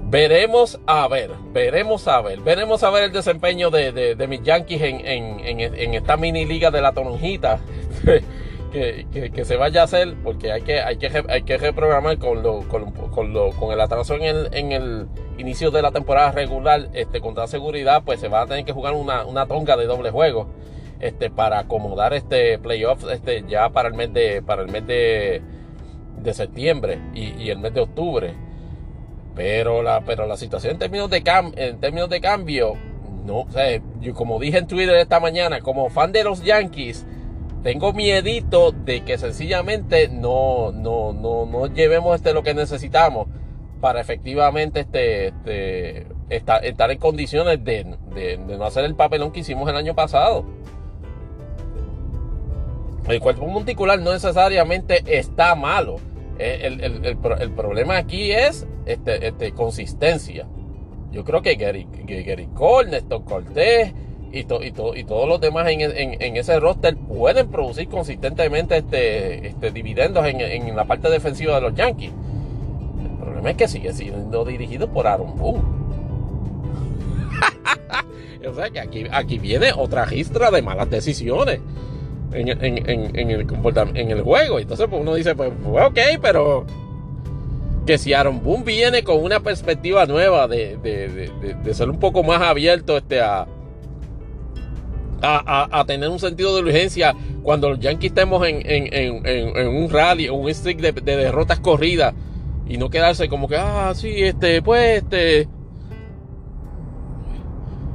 Veremos 0.10 0.80
a 0.88 1.08
ver, 1.08 1.30
veremos 1.54 2.08
a 2.08 2.20
ver, 2.22 2.40
veremos 2.40 2.82
a 2.82 2.90
ver 2.90 3.04
el 3.04 3.12
desempeño 3.12 3.70
de, 3.70 4.16
mis 4.28 4.42
Yankees 4.42 4.82
en, 4.82 5.94
esta 5.94 6.18
mini 6.18 6.46
liga 6.46 6.72
de 6.72 6.82
la 6.82 6.94
Toronjita 6.94 7.60
que, 8.72 9.46
se 9.46 9.56
vaya 9.56 9.82
a 9.82 9.84
hacer, 9.84 10.16
porque 10.24 10.52
hay 10.52 10.64
que, 10.64 10.82
hay 10.82 10.98
que, 10.98 11.24
hay 11.30 11.44
que 11.44 11.58
reprogramar 11.60 12.18
con, 12.18 12.42
lo, 12.42 12.64
con, 12.68 13.72
el 13.72 13.80
atraso 13.80 14.16
en 14.16 14.72
el, 14.72 15.08
inicio 15.38 15.70
de 15.70 15.84
la 15.84 15.92
temporada 15.92 16.32
regular, 16.32 16.90
este, 16.94 17.22
con 17.22 17.36
seguridad, 17.48 18.02
pues 18.04 18.20
se 18.20 18.30
va 18.30 18.42
a 18.42 18.48
tener 18.48 18.66
que 18.66 18.74
jugar 18.74 18.96
una, 18.96 19.46
tonga 19.46 19.78
de 19.78 19.86
doble 19.86 20.10
juego 20.10 20.48
este, 21.00 21.30
para 21.30 21.60
acomodar 21.60 22.16
este 22.16 22.58
playoffs 22.58 23.06
este, 23.12 23.44
ya 23.48 23.70
para 23.70 23.90
el 23.90 23.94
mes 23.94 24.12
de, 24.12 24.42
para 24.42 24.64
el 24.64 24.70
mes 24.70 24.88
de, 24.88 25.44
septiembre 26.34 26.98
y 27.14 27.52
el 27.52 27.60
mes 27.60 27.76
de 27.76 27.82
octubre. 27.82 28.49
Pero 29.40 29.82
la, 29.84 30.02
pero 30.02 30.28
la 30.28 30.36
situación 30.36 30.74
en 30.74 30.80
términos 30.80 31.10
de, 31.10 31.24
en 31.56 31.80
términos 31.80 32.10
de 32.10 32.20
cambio, 32.20 32.74
no, 33.26 33.46
yo 34.02 34.14
como 34.14 34.38
dije 34.38 34.58
en 34.58 34.68
Twitter 34.68 34.98
esta 34.98 35.22
mañana, 35.22 35.62
como 35.62 35.90
fan 35.90 36.12
de 36.12 36.26
los 36.26 36.44
Yankees, 36.44 37.06
tengo 37.64 37.94
miedito 37.94 38.74
de 38.74 39.06
que 39.06 39.18
sencillamente 39.18 40.10
no, 40.10 40.74
no, 40.74 41.14
no, 41.14 41.46
no 41.46 41.68
llevemos 41.68 42.18
este 42.18 42.34
lo 42.34 42.44
que 42.44 42.54
necesitamos 42.54 43.28
para 43.80 44.02
efectivamente 44.02 44.82
este, 44.82 45.28
este 45.28 46.08
estar, 46.28 46.66
estar, 46.66 46.92
en 46.92 46.98
condiciones 46.98 47.64
de, 47.64 47.96
de, 48.14 48.38
no 48.38 48.66
hacer 48.66 48.84
el 48.84 48.96
papelón 48.96 49.32
que 49.32 49.40
hicimos 49.40 49.70
el 49.70 49.78
año 49.78 49.96
pasado. 49.96 50.44
El 53.08 53.22
cuerpo 53.22 53.48
monticular 53.48 54.02
no 54.02 54.12
necesariamente 54.12 55.02
está 55.18 55.56
malo. 55.56 55.96
El, 56.40 56.82
el, 56.82 57.06
el, 57.06 57.52
problema 57.52 57.98
aquí 57.98 58.32
es 58.32 58.66
este, 58.86 59.28
este, 59.28 59.52
consistencia. 59.52 60.48
Yo 61.12 61.26
creo 61.26 61.42
que 61.42 61.56
Gary, 61.56 61.86
Gary 62.06 62.48
Cole, 62.54 62.92
Néstor 62.92 63.26
Cortés 63.26 63.94
y, 64.32 64.40
y, 64.40 64.74
y, 64.96 65.04
todos 65.04 65.28
los 65.28 65.42
demás 65.42 65.68
en, 65.68 66.38
ese 66.38 66.58
roster 66.62 66.96
pueden 66.96 67.50
producir 67.50 67.90
consistentemente 67.90 68.78
este, 68.78 69.48
este 69.48 69.72
dividendos 69.72 70.26
en, 70.26 70.76
la 70.78 70.86
parte 70.86 71.10
defensiva 71.10 71.56
de 71.56 71.62
los 71.62 71.76
Yankees. 71.76 72.12
El 73.04 73.18
problema 73.18 73.50
es 73.50 73.58
que 73.58 73.68
sigue 73.68 73.92
siendo 73.92 74.46
dirigido 74.46 74.90
por 74.90 75.08
Aaron 75.08 75.36
Boone. 75.36 75.64
o 78.50 78.54
sea 78.54 78.70
que 78.70 78.80
aquí, 78.80 79.06
aquí 79.12 79.40
viene 79.40 79.74
otra 79.76 80.06
ristra 80.06 80.52
de 80.52 80.62
malas 80.62 80.90
decisiones 80.90 81.60
en, 82.34 82.50
en, 82.50 83.32
el, 83.32 83.48
en 83.96 84.12
el 84.12 84.22
juego. 84.22 84.60
Entonces 84.60 84.88
pues 84.90 85.02
uno 85.02 85.16
dice, 85.16 85.36
pues, 85.36 85.52
pues, 85.64 85.86
ok, 85.86 86.00
pero 86.22 86.66
que 87.86 87.98
si 87.98 88.14
Aaron 88.14 88.44
Boone 88.44 88.64
viene 88.64 89.04
con 89.04 89.24
una 89.24 89.40
perspectiva 89.40 90.06
nueva 90.06 90.48
de, 90.48 90.78
de, 90.78 91.74
ser 91.74 91.90
un 91.90 92.00
poco 92.00 92.24
más 92.24 92.42
abierto 92.42 92.98
este, 92.98 93.20
a, 93.20 93.48
a, 95.22 95.86
tener 95.86 96.10
un 96.10 96.20
sentido 96.20 96.56
de 96.56 96.62
urgencia 96.62 97.16
cuando 97.42 97.70
los 97.72 97.80
Yankees 97.80 98.12
estemos 98.12 98.48
en, 98.48 98.62
en, 98.64 99.68
un 99.68 99.90
rally 99.90 100.30
o 100.30 100.36
un 100.36 100.54
streak 100.54 100.80
de, 100.80 100.92
derrotas 100.92 101.60
corridas 101.60 102.14
y 102.68 102.78
no 102.78 102.90
quedarse 102.90 103.28
como 103.28 103.48
que, 103.48 103.58
ah, 103.58 103.92
sí, 103.96 104.12
este, 104.18 104.62
pues, 104.62 105.04
este, 105.04 105.48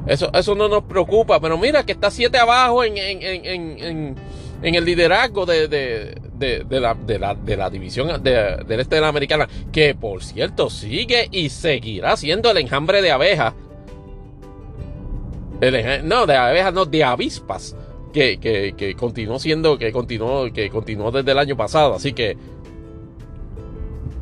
eso, 0.07 0.31
eso 0.35 0.55
no 0.55 0.69
nos 0.69 0.85
preocupa, 0.85 1.41
pero 1.41 1.57
mira 1.57 1.85
que 1.85 1.93
está 1.93 2.11
siete 2.11 2.39
abajo 2.39 2.85
en, 2.85 2.95
en, 2.99 4.17
el 4.63 4.85
liderazgo 4.85 5.47
de, 5.47 5.69
de, 5.69 6.81
la, 6.81 6.95
de, 6.95 7.57
la, 7.57 7.71
división 7.71 8.23
del 8.23 8.81
este 8.81 8.97
de 8.97 9.01
la 9.01 9.09
americana, 9.09 9.49
que 9.73 9.95
por 9.95 10.23
cierto 10.23 10.69
sigue 10.69 11.29
y 11.31 11.49
seguirá 11.49 12.17
siendo 12.17 12.51
el 12.51 12.59
enjambre 12.59 13.01
de 13.01 13.13
abejas. 13.13 13.55
no, 16.05 16.27
de 16.27 16.37
abejas, 16.37 16.73
no, 16.73 16.85
de 16.85 17.05
avispas. 17.05 17.77
Que, 18.13 18.39
que, 18.39 18.95
continuó 18.95 19.41
siendo, 19.41 19.77
que 19.77 19.91
continuó, 19.91 20.53
que 20.53 20.71
continuó 20.71 21.11
desde 21.11 21.33
el 21.33 21.39
año 21.39 21.57
pasado. 21.57 21.95
Así 21.95 22.13
que 22.13 22.37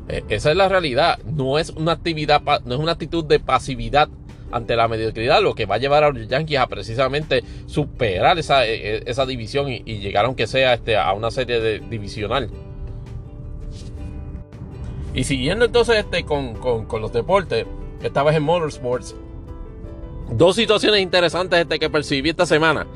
e, 0.09 0.25
esa 0.31 0.51
es 0.51 0.57
la 0.57 0.69
realidad. 0.69 1.19
No 1.27 1.59
es 1.59 1.69
una 1.71 1.93
actividad, 1.93 2.41
no 2.65 2.75
es 2.75 2.81
una 2.81 2.93
actitud 2.93 3.23
de 3.23 3.39
pasividad 3.39 4.09
ante 4.53 4.77
la 4.77 4.87
mediocridad, 4.87 5.43
lo 5.43 5.55
que 5.55 5.67
va 5.67 5.77
a 5.77 5.79
llevar 5.79 6.05
a 6.05 6.11
los 6.11 6.29
Yankees 6.29 6.59
a 6.59 6.67
precisamente 6.67 7.43
superar 7.67 8.39
esa, 8.39 8.67
e, 8.67 8.97
e, 8.97 9.03
esa 9.07 9.27
división 9.27 9.69
y, 9.69 9.81
llegar 10.03 10.27
aunque 10.27 10.47
sea 10.47 10.75
este, 10.75 10.97
a 10.97 11.13
una 11.13 11.31
serie 11.31 11.61
de, 11.61 11.81
divisional. 11.81 12.51
Y 15.15 15.25
siguiendo 15.25 15.65
entonces 15.65 15.97
este, 15.97 16.25
con, 16.25 16.57
los 17.01 17.13
deportes, 17.13 17.67
esta 18.03 18.23
vez 18.23 18.37
en 18.37 18.43
Motorsports, 18.43 19.15
dos 20.31 20.57
situaciones 20.57 21.01
interesantes 21.01 21.61
este, 21.61 21.79
que 21.79 21.91
percibí 21.91 22.31
esta 22.31 22.47
semana. 22.47 22.87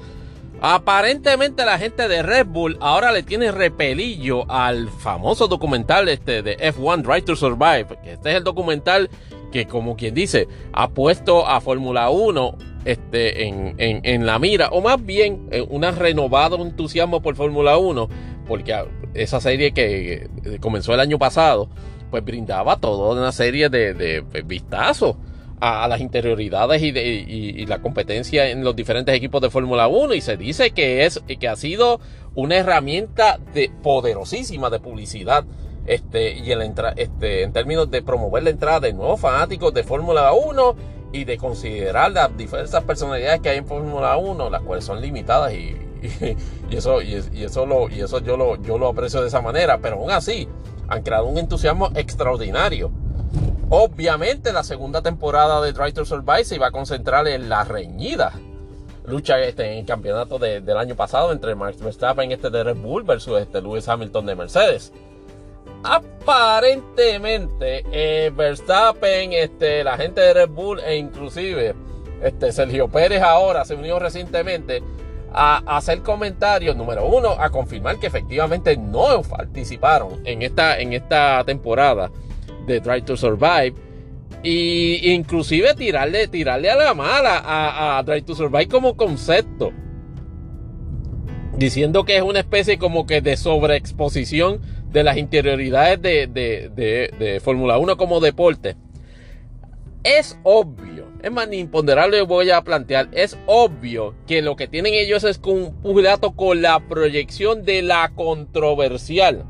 Aparentemente 0.61 1.67
la 1.67 1.79
gente 1.79 2.09
de 2.09 2.23
Red 2.23 2.47
Bull 2.47 2.79
ahora 2.81 3.13
le 3.13 3.23
tiene 3.23 3.53
repelillo 3.53 4.51
al 4.51 4.89
famoso 4.89 5.49
documental 5.49 6.09
este 6.09 6.43
de 6.43 6.57
F1 6.57 7.03
Drive 7.03 7.23
to 7.23 7.37
Survive, 7.37 7.87
que 8.03 8.13
este 8.13 8.31
es 8.31 8.37
el 8.37 8.45
documental 8.45 9.11
que 9.57 9.67
como 9.67 9.97
quien 9.97 10.15
dice, 10.15 10.49
ha 10.73 10.91
puesto 10.91 11.47
a 11.47 11.61
Fórmula 11.63 12.11
1 12.11 12.59
este, 12.85 13.49
en, 13.49 14.27
la 14.27 14.39
mira, 14.39 14.69
o 14.69 14.83
más 14.83 15.05
bien 15.05 15.49
eh, 15.51 15.65
un 15.67 15.83
renovado 15.83 16.63
entusiasmo 16.63 17.23
por 17.23 17.35
Fórmula 17.37 17.79
1, 17.79 18.09
porque 18.47 18.77
esa 19.15 19.41
serie 19.41 19.73
que 19.73 20.29
comenzó 20.61 20.93
el 20.93 21.01
año 21.01 21.19
pasado, 21.19 21.71
pues 22.11 22.23
brindaba 22.23 22.77
toda 22.77 23.19
una 23.19 23.33
serie 23.33 23.71
de, 23.71 24.23
vistazos 24.45 25.17
a, 25.59 25.89
las 25.89 26.01
interioridades 26.01 26.83
y, 26.83 26.89
y, 26.89 27.65
la 27.67 27.81
competencia 27.81 28.51
en 28.51 28.63
los 28.63 28.77
diferentes 28.77 29.15
equipos 29.15 29.41
de 29.41 29.49
Fórmula 29.49 29.89
1 29.89 30.13
y 30.13 30.21
se 30.21 30.37
dice 30.37 30.71
que 30.71 31.07
es 31.07 31.23
que 31.41 31.49
ha 31.49 31.57
sido 31.57 31.99
una 32.35 32.57
herramienta 32.57 33.41
de, 33.55 33.71
poderosísima 33.83 34.69
de 34.69 34.81
publicidad 34.81 35.47
este, 35.87 36.33
y 36.33 36.53
en, 36.53 36.75
este, 36.97 37.43
en 37.43 37.53
términos 37.53 37.91
de 37.91 38.03
promover 38.03 38.43
la 38.43 38.51
entrada 38.51 38.81
de 38.81 38.93
nuevos 38.93 39.21
fanáticos 39.21 39.73
de 39.73 39.83
Fórmula 39.83 40.33
1 40.33 40.77
y 41.13 41.25
de 41.25 41.39
considerar 41.39 42.13
las 42.13 42.37
diversas 42.37 42.85
personalidades 42.85 43.41
que 43.41 43.51
hay 43.51 43.59
en 43.59 43.67
Fórmula 43.67 44.17
1, 44.17 44.51
las 44.51 44.63
cuales 44.63 44.85
son 44.85 45.01
limitadas 45.01 45.53
y, 45.53 45.77
eso, 46.71 47.01
y, 47.03 47.15
eso, 47.15 47.67
lo, 47.67 47.89
y 47.89 48.01
eso 48.01 48.21
yo, 48.21 48.37
lo, 48.37 48.61
yo 48.63 48.79
lo 48.79 48.89
aprecio 48.89 49.21
de 49.23 49.29
esa 49.29 49.41
manera, 49.41 49.79
pero 49.79 49.97
aún 49.97 50.11
así 50.11 50.49
han 50.89 51.03
creado 51.03 51.27
un 51.27 51.39
entusiasmo 51.39 51.91
extraordinario. 51.95 52.91
Obviamente 53.69 54.53
la 54.53 54.63
segunda 54.63 55.03
temporada 55.03 55.61
de 55.61 55.73
Drive 55.73 55.93
to 55.93 56.05
Survive 56.05 56.45
se 56.45 56.57
iba 56.57 56.69
a 56.69 56.71
concentrar 56.71 57.27
en 57.27 57.49
la 57.49 57.65
reñida 57.65 58.33
lucha 59.07 59.39
este, 59.41 59.73
en 59.73 59.79
el 59.79 59.87
campeonato 59.87 60.39
del 60.39 60.77
año 60.77 60.97
pasado 60.97 61.33
entre 61.33 61.55
Max 61.55 61.81
Verstappen 61.81 62.33
este 62.33 62.51
de 62.51 62.65
Red 62.65 62.77
Bull 62.77 63.05
versus 63.05 63.41
este 63.41 63.61
Lewis 63.63 63.89
Hamilton 63.89 64.27
de 64.27 64.35
Mercedes. 64.35 64.93
Aparentemente 65.83 67.85
eh, 67.93 68.33
Verstappen, 68.35 69.33
este, 69.33 69.85
la 69.85 69.97
gente 69.97 70.21
de 70.21 70.35
Red 70.35 70.49
Bull 70.49 70.81
e 70.81 70.97
inclusive 70.97 71.75
este, 72.23 72.53
Sergio 72.53 72.89
Pérez 72.89 73.23
ahora 73.23 73.65
se 73.65 73.75
unió 73.75 73.99
recientemente 73.99 74.83
a, 75.33 75.77
hacer 75.77 76.01
comentarios, 76.01 76.77
número 76.77 77.07
uno, 77.07 77.37
a 77.39 77.51
confirmar 77.51 77.99
que 77.99 78.07
efectivamente 78.07 78.77
no 78.77 79.23
participaron 79.23 80.21
en 80.25 80.43
esta, 80.43 80.81
en 80.81 80.95
esta 80.95 81.45
temporada 81.45 82.11
de 82.67 82.81
Try 82.81 83.03
to 83.03 83.17
Survive. 83.17 83.75
Y 84.43 85.13
inclusive 85.13 85.75
tirarle, 85.75 86.29
tirarle 86.29 86.71
a 86.71 86.77
la 86.77 86.95
mala 86.95 87.43
a, 87.45 87.99
a 87.99 88.05
to 88.05 88.35
Survive 88.35 88.69
como 88.69 88.97
concepto. 88.97 89.73
Diciendo 91.57 92.05
que 92.05 92.17
es 92.17 92.23
una 92.23 92.41
especie 92.41 92.79
como 92.79 93.07
que 93.07 93.21
de 93.21 93.37
sobreexposición 93.37 94.61
de 94.91 95.05
las 95.05 95.17
interioridades 95.17 96.01
de, 96.01 96.27
de, 96.27 96.71
de, 96.75 97.11
de 97.19 97.41
Fórmula 97.41 97.79
1 97.79 97.97
como 97.97 98.21
deporte. 98.21 98.77
Es 100.03 100.39
obvio 100.45 101.07
es 101.27 101.33
más, 101.33 101.49
ni 101.49 101.59
imponderable 101.59 102.23
voy 102.23 102.51
a 102.51 102.63
plantear. 102.63 103.09
Es 103.11 103.37
obvio 103.47 104.15
que 104.29 104.43
lo 104.43 104.55
que 104.55 104.69
tienen 104.69 104.95
ellos 104.95 105.25
es 105.25 105.41
un 105.45 105.75
pugilato 105.83 106.37
con 106.37 106.63
la 106.63 106.79
proyección 106.79 107.65
de 107.65 107.83
la 107.83 108.13
controversial. 108.15 109.45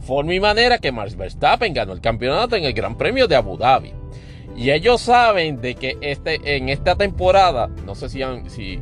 Forma 0.00 0.34
y 0.34 0.40
manera 0.40 0.78
que 0.78 0.90
Max 0.90 1.16
Verstappen 1.16 1.74
ganó 1.74 1.92
el 1.92 2.00
campeonato 2.00 2.56
en 2.56 2.64
el 2.64 2.72
Gran 2.72 2.98
Premio 2.98 3.28
de 3.28 3.36
Abu 3.36 3.56
Dhabi. 3.56 3.92
Y 4.56 4.70
ellos 4.70 5.02
saben 5.02 5.60
de 5.60 5.76
que 5.76 5.96
este, 6.00 6.56
en 6.56 6.70
esta 6.70 6.96
temporada, 6.96 7.68
no 7.84 7.94
sé 7.94 8.08
si, 8.08 8.20
si 8.48 8.80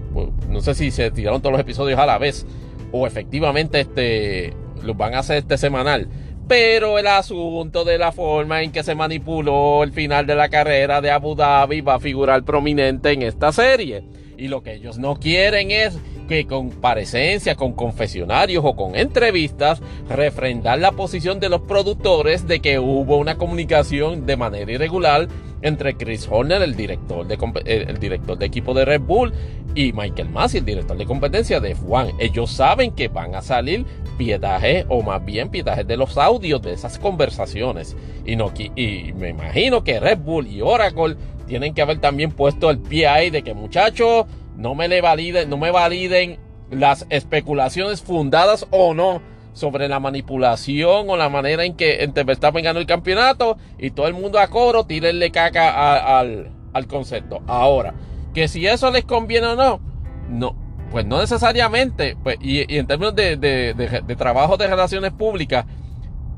no 0.49 0.61
sé 0.61 0.75
si 0.75 0.91
se 0.91 1.11
tiraron 1.11 1.43
todos 1.43 1.53
los 1.53 1.61
episodios 1.61 1.99
a 1.99 2.07
la 2.07 2.17
vez 2.17 2.47
o 2.91 3.07
efectivamente 3.07 3.81
este, 3.81 4.55
los 4.85 4.97
van 4.97 5.15
a 5.15 5.21
hacer 5.21 5.39
este 5.39 5.59
semanal. 5.59 6.09
Pero 6.47 6.99
el 6.99 7.07
asunto 7.07 7.85
de 7.85 7.97
la 7.97 8.13
forma 8.13 8.63
en 8.63 8.71
que 8.71 8.83
se 8.83 8.95
manipuló 8.95 9.83
el 9.83 9.93
final 9.93 10.27
de 10.27 10.35
la 10.35 10.51
carrera 10.51 11.01
de 11.01 11.11
Abu 11.11 11.35
Dhabi 11.35 11.81
va 11.81 11.95
a 11.95 12.01
figurar 12.01 12.45
prominente 12.45 13.13
en 13.13 13.23
esta 13.23 13.51
serie. 13.51 14.05
Y 14.37 14.49
lo 14.49 14.63
que 14.63 14.75
ellos 14.75 14.99
no 14.99 15.19
quieren 15.19 15.71
es 15.71 15.99
que 16.27 16.47
con 16.47 16.71
parecencias, 16.71 17.57
con 17.57 17.73
confesionarios 17.73 18.65
o 18.65 18.77
con 18.77 18.97
entrevistas, 18.97 19.81
refrendar 20.09 20.79
la 20.79 20.93
posición 20.93 21.41
de 21.41 21.49
los 21.49 21.63
productores 21.63 22.47
de 22.47 22.61
que 22.61 22.79
hubo 22.79 23.17
una 23.17 23.37
comunicación 23.37 24.27
de 24.27 24.37
manera 24.37 24.73
irregular 24.73 25.29
entre 25.63 25.95
Chris 25.97 26.29
Horner, 26.31 26.61
el 26.61 26.77
director 26.77 27.27
de, 27.27 27.39
eh, 27.65 27.87
el 27.89 27.99
director 27.99 28.37
de 28.37 28.47
equipo 28.47 28.75
de 28.75 28.85
Red 28.85 29.01
Bull, 29.01 29.33
y 29.75 29.93
Michael 29.93 30.29
Masi, 30.29 30.59
el 30.59 30.65
director 30.65 30.97
de 30.97 31.07
competencia 31.07 31.59
de 31.59 31.75
F1. 31.75 32.15
Ellos 32.19 32.51
saben 32.51 32.93
que 32.93 33.09
van 33.09 33.35
a 33.35 33.43
salir 33.43 33.85
pietajes, 34.19 34.85
o 34.89 35.03
más 35.03 35.25
bien 35.25 35.49
pietajes 35.49 35.87
de 35.87 35.97
los 35.97 36.17
audios 36.17 36.63
de 36.63 36.73
esas 36.75 36.99
conversaciones. 36.99 37.97
Y, 38.25 38.37
no, 38.37 38.53
y 38.57 39.13
me 39.15 39.31
imagino 39.31 39.83
que 39.83 39.99
Red 39.99 40.19
Bull 40.19 40.47
y 40.47 40.61
Oracle 40.61 41.17
tienen 41.47 41.75
que 41.75 41.83
haber 41.83 41.99
también 41.99 42.31
puesto 42.31 42.71
el 42.71 42.79
pie 42.79 43.09
ahí 43.09 43.31
de 43.31 43.43
que 43.43 43.55
muchachos, 43.55 44.27
no 44.57 44.75
me 44.75 44.89
le 44.89 45.01
validen, 45.01 45.51
no 45.51 45.57
me 45.57 45.71
validen 45.71 46.39
las 46.71 47.07
especulaciones 47.11 48.03
fundadas 48.03 48.67
o 48.71 48.95
no 48.95 49.23
sobre 49.53 49.89
la 49.89 50.01
manipulación 50.01 51.09
o 51.09 51.17
la 51.17 51.29
manera 51.29 51.65
en 51.65 51.75
que 51.77 52.11
Verstappen 52.27 52.65
ganó 52.65 52.81
el 52.81 52.87
campeonato 52.87 53.57
y 53.79 53.91
todo 53.91 54.09
el 54.09 54.15
mundo 54.15 54.39
a 54.39 54.49
coro 54.49 54.85
tírenle 54.85 55.31
caca 55.31 56.19
al, 56.19 56.51
al 56.73 56.87
concepto. 56.87 57.43
Ahora, 57.47 57.95
que 58.35 58.49
si 58.49 58.67
eso 58.67 58.91
les 58.91 59.05
conviene 59.05 59.47
o 59.47 59.57
no, 59.57 59.81
no, 60.29 60.57
pues 60.91 61.07
no 61.07 61.19
necesariamente, 61.21 62.17
pues, 62.23 62.37
y, 62.41 62.77
en 62.77 62.87
términos 62.87 63.15
de, 63.15 63.37
de, 63.37 64.17
trabajo 64.17 64.57
de 64.57 64.67
relaciones 64.67 65.13
públicas, 65.13 65.67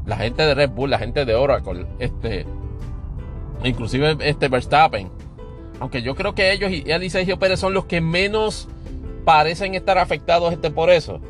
la 0.05 0.17
gente 0.17 0.47
de 0.47 0.55
Red 0.55 0.71
Bull, 0.71 0.91
la 0.91 0.99
gente 0.99 1.25
de 1.25 1.35
Oracle, 1.35 1.87
este, 1.99 2.47
inclusive 3.65 4.17
este 4.21 4.49
Verstappen, 4.49 5.11
aunque 5.81 6.03
yo 6.03 6.15
creo 6.15 6.35
que 6.35 6.53
ellos 6.53 6.71
y 6.71 6.85
y 6.91 7.11
Sergio 7.11 7.39
Pérez 7.39 7.61
son 7.61 7.75
los 7.75 7.87
que 7.87 8.01
menos 8.01 8.69
parecen 9.25 9.75
estar 9.75 9.99
afectados 9.99 10.53
este, 10.53 10.71
por 10.71 10.91
eso. 10.91 11.21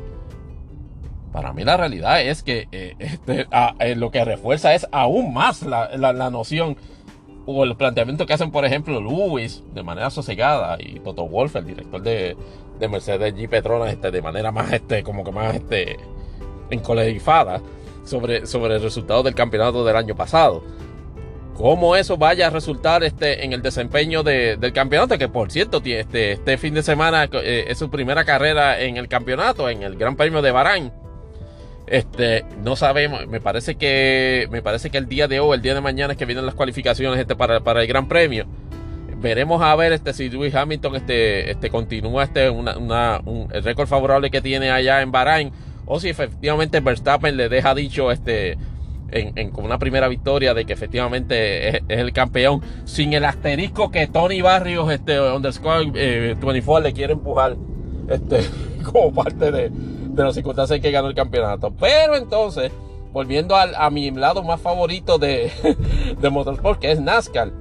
Para 1.33 1.51
mí 1.53 1.63
la 1.63 1.77
realidad 1.77 2.21
es 2.21 2.43
que 2.43 2.67
eh, 2.71 2.95
este, 2.99 3.47
eh, 3.79 3.95
lo 3.95 4.11
que 4.11 4.23
refuerza 4.23 4.73
es 4.73 4.87
aún 4.91 5.33
más 5.33 5.63
la, 5.63 5.95
la, 5.97 6.29
noción 6.29 6.77
o 7.45 7.63
el 7.63 7.75
planteamiento 7.75 8.25
que 8.25 8.33
hacen, 8.33 8.51
por 8.51 8.65
ejemplo, 8.65 9.01
Lewis 9.01 9.63
de 9.73 9.83
manera 9.83 10.09
sosegada 10.09 10.77
y 10.79 10.99
Toto 10.99 11.27
Wolff, 11.27 11.55
el 11.55 11.65
director 11.65 12.01
de, 12.01 12.35
de 12.79 12.87
Mercedes 12.87 13.35
G 13.35 13.49
Petronas, 13.49 13.93
este, 13.93 14.11
de 14.11 14.21
manera 14.21 14.51
más, 14.51 14.71
este, 14.71 15.03
como 15.03 15.23
que 15.23 15.31
más, 15.31 15.55
este, 15.55 15.97
encolerifada 16.69 17.61
sobre, 18.03 18.45
sobre 18.45 18.75
el 18.75 18.81
resultado 18.81 19.23
del 19.23 19.35
campeonato 19.35 19.85
del 19.85 19.95
año 19.95 20.15
pasado 20.15 20.63
cómo 21.57 21.95
eso 21.95 22.17
vaya 22.17 22.47
a 22.47 22.49
resultar 22.51 23.03
este, 23.03 23.43
en 23.43 23.51
el 23.51 23.61
desempeño 23.61 24.21
del 24.23 24.71
campeonato, 24.73 25.17
que 25.17 25.27
por 25.27 25.51
cierto, 25.51 25.81
este, 25.83 26.33
este 26.33 26.57
fin 26.57 26.75
de 26.75 26.83
semana 26.83 27.27
eh, 27.33 27.65
es 27.67 27.79
su 27.79 27.89
primera 27.89 28.23
carrera 28.23 28.79
en 28.79 28.97
el 28.97 29.07
campeonato, 29.07 29.67
en 29.67 29.81
el 29.81 29.97
Gran 29.97 30.15
Premio 30.15 30.41
de 30.41 30.51
Bahrein. 30.51 30.91
Este, 31.87 32.45
no 32.63 32.75
sabemos, 32.75 33.27
me 33.27 33.39
parece 33.39 33.75
que 33.75 34.47
me 34.51 34.61
parece 34.61 34.89
que 34.89 34.97
el 34.97 35.07
día 35.07 35.27
de 35.27 35.39
hoy, 35.39 35.55
el 35.55 35.61
día 35.61 35.73
de 35.73 35.81
mañana 35.81 36.13
es 36.13 36.19
que 36.19 36.25
vienen 36.25 36.45
las 36.45 36.53
cualificaciones 36.53 37.19
este, 37.19 37.35
para, 37.35 37.61
para 37.61 37.81
el 37.81 37.87
Gran 37.87 38.07
Premio. 38.07 38.45
Veremos 39.19 39.63
a 39.63 39.75
ver 39.75 39.93
este, 39.93 40.13
si 40.13 40.29
Lewis 40.29 40.53
Hamilton 40.53 40.95
este, 40.95 41.49
este, 41.49 41.69
continúa 41.71 42.25
este, 42.25 42.51
una, 42.51 43.21
un, 43.25 43.47
el 43.51 43.63
récord 43.63 43.87
favorable 43.87 44.29
que 44.29 44.41
tiene 44.41 44.69
allá 44.69 45.01
en 45.01 45.11
Bahrein 45.11 45.51
o 45.87 45.99
si 45.99 46.09
efectivamente 46.09 46.81
Verstappen 46.81 47.35
le 47.35 47.49
deja 47.49 47.73
dicho 47.73 48.11
este, 48.11 48.57
en, 49.11 49.51
con 49.51 49.65
una 49.65 49.79
primera 49.79 50.07
victoria 50.07 50.53
de 50.53 50.65
que 50.65 50.73
efectivamente 50.73 51.77
es, 51.77 51.83
el 51.87 52.13
campeón, 52.13 52.61
sin 52.85 53.13
el 53.13 53.25
asterisco 53.25 53.91
que 53.91 54.07
Tony 54.07 54.41
Barrios, 54.41 54.91
este 54.91 55.19
underscore 55.19 55.91
24 55.91 56.77
eh, 56.77 56.81
le 56.81 56.93
quiere 56.93 57.13
empujar 57.13 57.55
este, 58.09 58.39
como 58.91 59.13
parte 59.13 59.51
de, 59.51 59.69
de 59.69 60.23
las 60.23 60.35
circunstancias 60.35 60.77
en 60.77 60.81
que 60.81 60.91
ganó 60.91 61.07
el 61.07 61.15
campeonato. 61.15 61.71
Pero 61.71 62.15
entonces, 62.15 62.71
volviendo 63.11 63.55
a 63.55 63.89
mi 63.89 64.11
lado 64.11 64.43
más 64.43 64.61
favorito 64.61 65.17
de, 65.17 65.51
de 66.21 66.29
Motorsport, 66.29 66.79
que 66.79 66.91
es 66.91 66.99
NASCAR. 66.99 67.51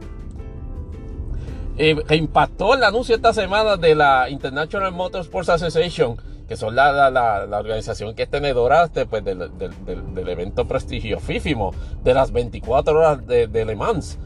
Eh, 1.78 1.94
impactó 2.10 2.74
el 2.74 2.82
anuncio 2.82 3.14
esta 3.14 3.34
semana 3.34 3.76
de 3.76 3.94
la 3.94 4.30
International 4.30 4.92
Motorsports 4.92 5.50
Association 5.50 6.16
que 6.48 6.56
son 6.56 6.76
la, 6.76 6.92
la, 6.92 7.10
la, 7.46 7.58
organización 7.58 8.14
que 8.14 8.22
es 8.24 8.30
tenedora 8.30 8.84
este, 8.84 9.06
pues, 9.06 9.24
del, 9.24 9.50
del, 9.58 10.14
del, 10.14 10.52
prestigiosísimo 10.68 11.74
de 12.04 12.14
las 12.14 12.32
24 12.32 12.98
horas 12.98 13.26
de, 13.26 13.48
de, 13.48 13.64
Le 13.64 13.74
Mans. 13.74 14.18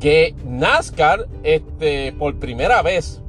Que 0.00 0.34
NASCAR, 0.44 1.26
este, 1.42 2.12
por 2.12 2.38
primera 2.38 2.82
vez, 2.82 3.20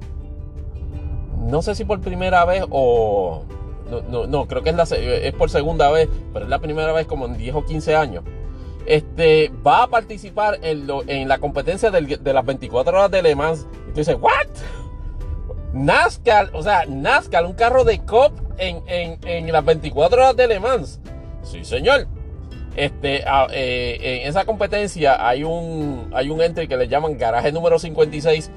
no 1.38 1.62
sé 1.62 1.76
si 1.76 1.84
por 1.84 2.00
primera 2.00 2.46
vez 2.46 2.64
o... 2.70 3.44
No, 3.90 4.02
no, 4.04 4.28
no 4.28 4.48
creo 4.48 4.62
que 4.62 4.70
es, 4.70 4.76
la, 4.76 4.84
es 4.84 5.34
por 5.34 5.50
segunda 5.50 5.90
vez, 5.90 6.08
pero 6.32 6.46
es 6.46 6.50
la 6.50 6.60
primera 6.60 6.94
vez 6.94 7.08
como 7.08 7.26
en 7.26 7.38
10 7.38 7.56
o 7.56 7.66
15 7.66 7.96
años. 7.96 8.24
Este, 8.86 9.52
va 9.66 9.84
a 9.84 9.88
participar 9.88 10.60
en, 10.62 10.86
lo, 10.86 11.02
en 11.08 11.28
la 11.28 11.40
competencia 11.40 11.90
de 11.90 12.34
las 12.34 12.46
24 12.46 12.98
horas 12.98 13.12
de 13.12 13.24
Le 13.24 13.36
Mans. 13.36 13.68
Y 13.88 13.92
tú 13.92 14.00
dices, 14.00 14.16
¿what? 14.20 14.48
NASCAR, 15.74 16.50
o 16.54 16.64
sea, 16.64 16.86
NASCAR, 16.86 17.46
un 17.46 17.54
carro 17.54 17.84
de 17.84 18.00
COP 18.00 18.34
en, 18.58 18.82
en, 18.88 19.52
las 19.52 19.64
24 19.64 20.22
horas 20.22 20.36
de 20.36 20.48
Le 20.48 20.60
Mans. 20.60 21.00
Sí, 21.44 21.64
señor. 21.64 22.08
Este, 22.76 23.24
eh, 23.52 24.22
en 24.22 24.30
esa 24.30 24.46
competencia 24.46 25.28
hay 25.28 25.44
un, 25.44 26.12
hay 26.14 26.30
un 26.30 26.42
entry 26.42 26.68
que 26.68 26.78
le 26.78 26.88
llaman 26.88 27.18
garaje 27.18 27.52
número 27.52 27.78
56, 27.78 28.50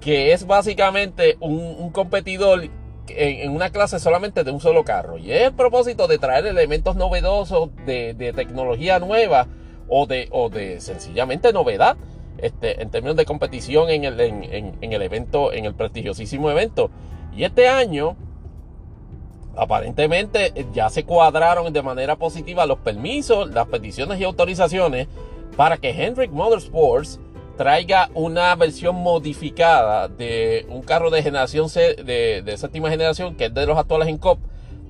que 0.00 0.32
es 0.32 0.46
básicamente 0.46 1.36
un, 1.40 1.90
competidor 1.90 2.68
en, 3.08 3.50
una 3.50 3.70
clase 3.70 3.98
solamente 3.98 4.44
de 4.44 4.50
un 4.50 4.60
solo 4.60 4.84
carro. 4.84 5.18
Y 5.18 5.32
es 5.32 5.42
el 5.42 5.52
propósito 5.52 6.08
de 6.08 6.18
traer 6.18 6.46
elementos 6.46 6.96
novedosos 6.96 7.70
de, 7.86 8.14
de 8.14 8.32
tecnología 8.32 8.98
nueva 8.98 9.46
o 9.88 10.06
de, 10.06 10.28
o 10.30 10.48
de 10.48 10.80
sencillamente 10.80 11.52
novedad 11.52 11.96
este, 12.42 12.82
en 12.82 12.90
términos 12.90 13.16
de 13.16 13.24
competición 13.24 13.90
en 13.90 14.04
el, 14.04 14.20
en, 14.20 14.92
el 14.92 15.02
evento, 15.02 15.52
en 15.52 15.64
el 15.64 15.74
prestigiosísimo 15.74 16.50
evento. 16.50 16.90
Y 17.36 17.44
este 17.44 17.68
año, 17.68 18.16
aparentemente, 19.56 20.66
ya 20.72 20.90
se 20.90 21.04
cuadraron 21.04 21.72
de 21.72 21.82
manera 21.82 22.16
positiva 22.16 22.66
los 22.66 22.78
permisos, 22.78 23.50
las 23.50 23.66
peticiones 23.66 24.20
y 24.20 24.24
autorizaciones 24.24 25.08
para 25.56 25.76
que 25.76 25.90
Hendrick 25.90 26.30
Motorsports 26.30 27.20
traiga 27.56 28.10
una 28.14 28.54
versión 28.54 28.96
modificada 28.96 30.08
de 30.08 30.66
un 30.70 30.82
carro 30.82 31.10
de 31.10 31.22
generación 31.22 31.68
C, 31.68 31.94
de, 31.94 32.42
de 32.42 32.56
séptima 32.56 32.88
generación, 32.88 33.34
que 33.34 33.46
es 33.46 33.54
de 33.54 33.66
los 33.66 33.76
actuales 33.76 34.08
en 34.08 34.16
COP, 34.16 34.38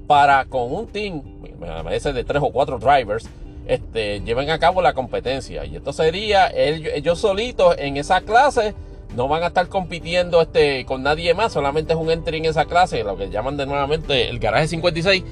para 0.06 0.44
con 0.44 0.72
un 0.72 0.86
team, 0.86 1.22
me 1.60 1.66
parece 1.84 2.12
de 2.12 2.24
tres 2.24 2.42
o 2.42 2.50
cuatro 2.50 2.78
drivers, 2.78 3.28
este, 3.70 4.20
lleven 4.22 4.50
a 4.50 4.58
cabo 4.58 4.82
la 4.82 4.94
competencia. 4.94 5.64
Y 5.64 5.76
esto 5.76 5.92
sería 5.92 6.48
ellos, 6.48 7.20
solitos 7.20 7.76
en 7.78 7.96
esa 7.96 8.20
clase 8.22 8.74
no 9.14 9.28
van 9.28 9.44
a 9.44 9.48
estar 9.48 9.68
compitiendo 9.68 10.40
este, 10.42 10.84
con 10.84 11.04
nadie 11.04 11.34
más, 11.34 11.52
solamente 11.52 11.92
es 11.92 11.98
un 11.98 12.10
entry 12.10 12.38
en 12.38 12.46
esa 12.46 12.64
clase, 12.64 13.04
lo 13.04 13.16
que 13.16 13.30
llaman 13.30 13.56
de 13.56 13.66
nuevamente 13.66 14.28
el 14.28 14.40
garaje 14.40 14.66
56. 14.66 15.22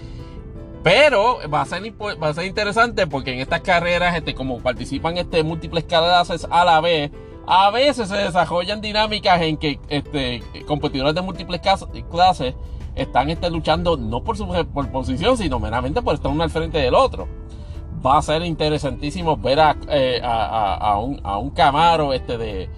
Pero 0.85 1.39
va 1.52 1.62
a 1.62 1.66
ser, 1.66 1.85
interesante 2.44 3.09
porque 3.09 3.32
en 3.32 3.40
estas 3.40 3.60
carreras, 3.62 4.16
este, 4.16 4.35
como 4.35 4.60
participan 4.60 5.19
este, 5.19 5.43
múltiples 5.43 5.82
clases 5.82 6.47
a 6.48 6.65
la 6.65 6.81
vez, 6.81 7.10
a 7.44 7.70
veces 7.73 8.09
se 8.09 8.16
desarrollan 8.16 8.81
dinámicas 8.81 9.43
en 9.43 9.56
que 9.56 9.81
competidores 10.65 11.15
de 11.16 11.23
múltiples 11.23 11.60
clases 12.09 12.55
están 12.94 13.36
luchando 13.51 13.97
no 13.97 14.23
por 14.23 14.36
su 14.36 14.47
por 14.73 14.93
posición, 14.93 15.36
sino 15.36 15.59
meramente 15.59 16.02
por 16.02 16.15
estar 16.15 16.31
uno 16.31 16.44
al 16.44 16.51
frente 16.51 16.78
del 16.78 16.94
otro. 16.94 17.27
Va 18.05 18.19
a 18.19 18.23
ser 18.23 18.43
interesantísimo 18.43 19.37
ver 19.37 19.61
a, 19.61 19.77
eh, 19.89 20.20
un, 20.23 21.20
a 21.25 21.39
un 21.39 21.51
Camaro 21.51 22.12
este, 22.12 22.39
de, 22.39 22.69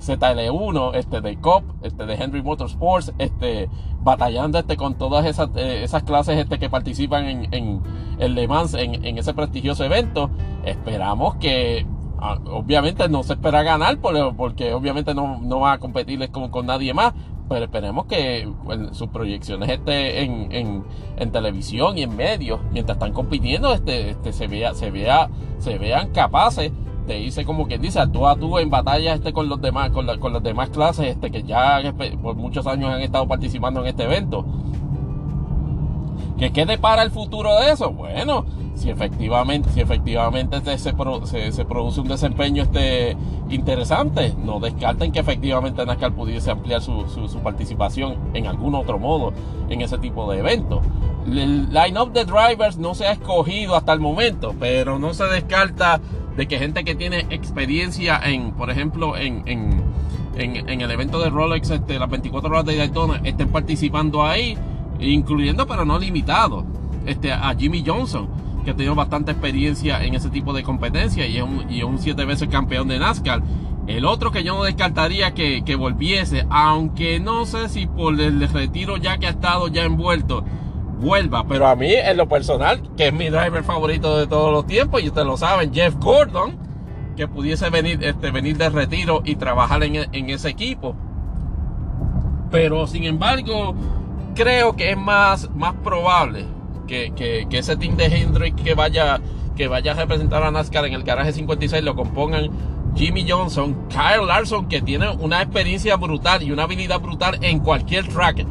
ZL1, 0.00 0.94
este 0.94 1.20
de 1.20 1.36
COP, 1.36 1.64
este 1.82 2.06
de 2.06 2.14
Henry 2.14 2.42
Motorsports, 2.42 3.12
este 3.18 3.68
batallando 4.00 4.58
este 4.58 4.76
con 4.76 4.96
todas 4.96 5.24
esas, 5.24 5.48
eh, 5.56 5.82
esas 5.82 6.02
clases 6.02 6.38
este 6.38 6.58
que 6.58 6.68
participan 6.68 7.24
en, 7.24 7.54
en, 7.54 7.82
en 8.18 8.34
Le 8.34 8.46
Mans 8.46 8.74
en, 8.74 9.04
en, 9.04 9.18
ese 9.18 9.32
prestigioso 9.32 9.84
evento. 9.84 10.30
Esperamos 10.64 11.36
que 11.36 11.86
ah, 12.20 12.38
obviamente 12.50 13.08
no 13.08 13.22
se 13.22 13.34
espera 13.34 13.62
ganar 13.62 13.98
porque, 13.98 14.74
obviamente 14.74 15.14
no, 15.14 15.40
no 15.40 15.60
va 15.60 15.72
a 15.72 15.78
competir 15.78 16.30
con, 16.30 16.50
con 16.50 16.66
nadie 16.66 16.92
más, 16.92 17.14
pero 17.48 17.66
esperemos 17.66 18.06
que 18.06 18.48
sus 18.92 19.08
proyecciones 19.08 19.68
este, 19.68 20.22
en, 20.22 20.50
en, 20.52 20.84
en, 21.16 21.32
televisión 21.32 21.98
y 21.98 22.02
en 22.02 22.16
medios, 22.16 22.60
mientras 22.72 22.96
están 22.96 23.12
compitiendo, 23.12 23.72
este, 23.72 24.10
este, 24.10 24.32
se, 24.32 24.46
vea, 24.46 24.74
se, 24.74 24.90
vea, 24.90 25.28
se 25.58 25.78
vean 25.78 26.10
capaces 26.10 26.72
te 27.06 27.20
hice 27.20 27.44
como 27.44 27.66
quien 27.66 27.82
dice, 27.82 28.00
actúa 28.00 28.34
tú 28.36 28.58
en 28.58 28.70
batalla 28.70 29.14
este 29.14 29.32
con 29.32 29.48
los 29.48 29.60
demás, 29.60 29.90
con, 29.90 30.06
con 30.18 30.32
las 30.32 30.42
demás 30.42 30.70
clases 30.70 31.08
este, 31.08 31.30
que 31.30 31.42
ya 31.42 31.82
por 32.22 32.34
muchos 32.36 32.66
años 32.66 32.90
han 32.90 33.02
estado 33.02 33.28
participando 33.28 33.80
en 33.80 33.88
este 33.88 34.04
evento. 34.04 34.44
¿Qué, 36.38 36.50
¿Qué 36.50 36.66
depara 36.66 37.02
el 37.02 37.10
futuro 37.10 37.60
de 37.60 37.72
eso? 37.72 37.90
Bueno, 37.90 38.46
si 38.74 38.90
efectivamente, 38.90 39.70
si 39.70 39.80
efectivamente 39.80 40.60
se, 40.78 40.94
produce 40.94 42.00
un 42.00 42.08
desempeño 42.08 42.62
este 42.64 43.16
interesante, 43.50 44.34
no 44.36 44.60
descarten 44.60 45.12
que 45.12 45.20
efectivamente 45.20 45.84
NASCAR 45.84 46.12
pudiese 46.12 46.50
ampliar 46.50 46.82
su 46.82 47.40
participación 47.42 48.16
en 48.34 48.46
algún 48.46 48.74
otro 48.74 48.98
modo 48.98 49.32
en 49.68 49.80
ese 49.80 49.98
tipo 49.98 50.30
de 50.30 50.38
eventos. 50.40 50.80
El 51.26 51.72
line-up 51.72 52.12
de 52.12 52.24
drivers 52.24 52.76
no 52.76 52.94
se 52.94 53.06
ha 53.06 53.12
escogido 53.12 53.76
hasta 53.76 53.92
el 53.92 54.00
momento, 54.00 54.54
pero 54.58 54.98
no 54.98 55.14
se 55.14 55.24
descarta 55.24 56.00
de 56.36 56.46
que 56.46 56.58
gente 56.58 56.84
que 56.84 56.94
tiene 56.94 57.26
experiencia 57.30 58.20
en, 58.22 58.52
por 58.52 58.70
ejemplo, 58.70 59.16
en, 59.16 59.42
en, 59.46 59.82
en, 60.36 60.80
el 60.80 60.90
evento 60.90 61.20
de 61.20 61.30
Rolex, 61.30 61.70
este, 61.70 61.98
las 61.98 62.10
24 62.10 62.50
horas 62.50 62.64
de 62.66 62.76
Daytona, 62.76 63.20
estén 63.24 63.48
participando 63.48 64.24
ahí, 64.24 64.58
incluyendo 65.00 65.66
pero 65.66 65.84
no 65.84 65.98
limitado, 65.98 66.64
este, 67.06 67.32
a 67.32 67.54
Jimmy 67.54 67.82
Johnson, 67.86 68.28
que 68.64 68.72
ha 68.72 68.74
tenido 68.74 68.94
bastante 68.94 69.32
experiencia 69.32 70.02
en 70.02 70.14
ese 70.14 70.30
tipo 70.30 70.52
de 70.52 70.62
competencia 70.62 71.26
y 71.26 71.36
es 71.36 71.42
un, 71.42 71.98
siete 71.98 72.24
veces 72.24 72.48
campeón 72.48 72.88
de 72.88 72.98
NASCAR. 72.98 73.42
El 73.86 74.06
otro 74.06 74.32
que 74.32 74.42
yo 74.42 74.56
no 74.56 74.64
descartaría 74.64 75.34
que, 75.34 75.76
volviese, 75.76 76.46
aunque 76.50 77.20
no 77.20 77.44
sé 77.44 77.68
si 77.68 77.86
por 77.86 78.18
el 78.18 78.48
retiro 78.48 78.96
ya 78.96 79.18
que 79.18 79.26
ha 79.26 79.30
estado 79.30 79.68
ya 79.68 79.84
envuelto, 79.84 80.42
vuelva. 80.98 81.46
Pero 81.46 81.66
a 81.66 81.76
mí, 81.76 81.92
en 81.92 82.16
lo 82.16 82.26
personal, 82.26 82.80
que 82.96 83.08
es 83.08 83.12
mi 83.12 83.28
driver 83.28 83.62
favorito 83.62 84.16
de 84.16 84.26
todos 84.26 84.50
los 84.50 84.66
tiempos, 84.66 85.02
y 85.02 85.08
ustedes 85.08 85.26
lo 85.26 85.36
saben, 85.36 85.72
Jeff 85.74 85.94
Gordon, 85.96 86.56
que 87.14 87.28
pudiese 87.28 87.68
venir, 87.68 88.02
este, 88.02 88.30
venir 88.30 88.56
de 88.56 88.70
retiro 88.70 89.20
y 89.24 89.36
trabajar 89.36 89.84
en, 89.84 90.30
ese 90.30 90.48
equipo. 90.48 90.96
Pero 92.50 92.86
sin 92.86 93.04
embargo, 93.04 93.74
creo 94.34 94.74
que 94.76 94.92
es 94.92 94.96
más, 94.96 95.50
más 95.54 95.74
probable 95.74 96.53
que, 96.86 97.12
que, 97.14 97.46
que 97.48 97.58
ese 97.58 97.76
team 97.76 97.96
de 97.96 98.06
Hendrick 98.06 98.54
que 98.62 98.74
vaya, 98.74 99.20
que 99.56 99.68
vaya 99.68 99.92
a 99.92 99.94
representar 99.94 100.42
a 100.42 100.50
NASCAR 100.50 100.86
en 100.86 100.94
el 100.94 101.02
garaje 101.02 101.32
56 101.32 101.82
lo 101.82 101.94
compongan 101.94 102.50
Jimmy 102.94 103.28
Johnson, 103.28 103.88
Kyle 103.88 104.26
Larson, 104.26 104.68
que 104.68 104.80
tiene 104.80 105.08
una 105.10 105.42
experiencia 105.42 105.96
brutal 105.96 106.42
y 106.42 106.52
una 106.52 106.64
habilidad 106.64 107.00
brutal 107.00 107.38
en 107.42 107.58
cualquier 107.58 108.06
track 108.06 108.46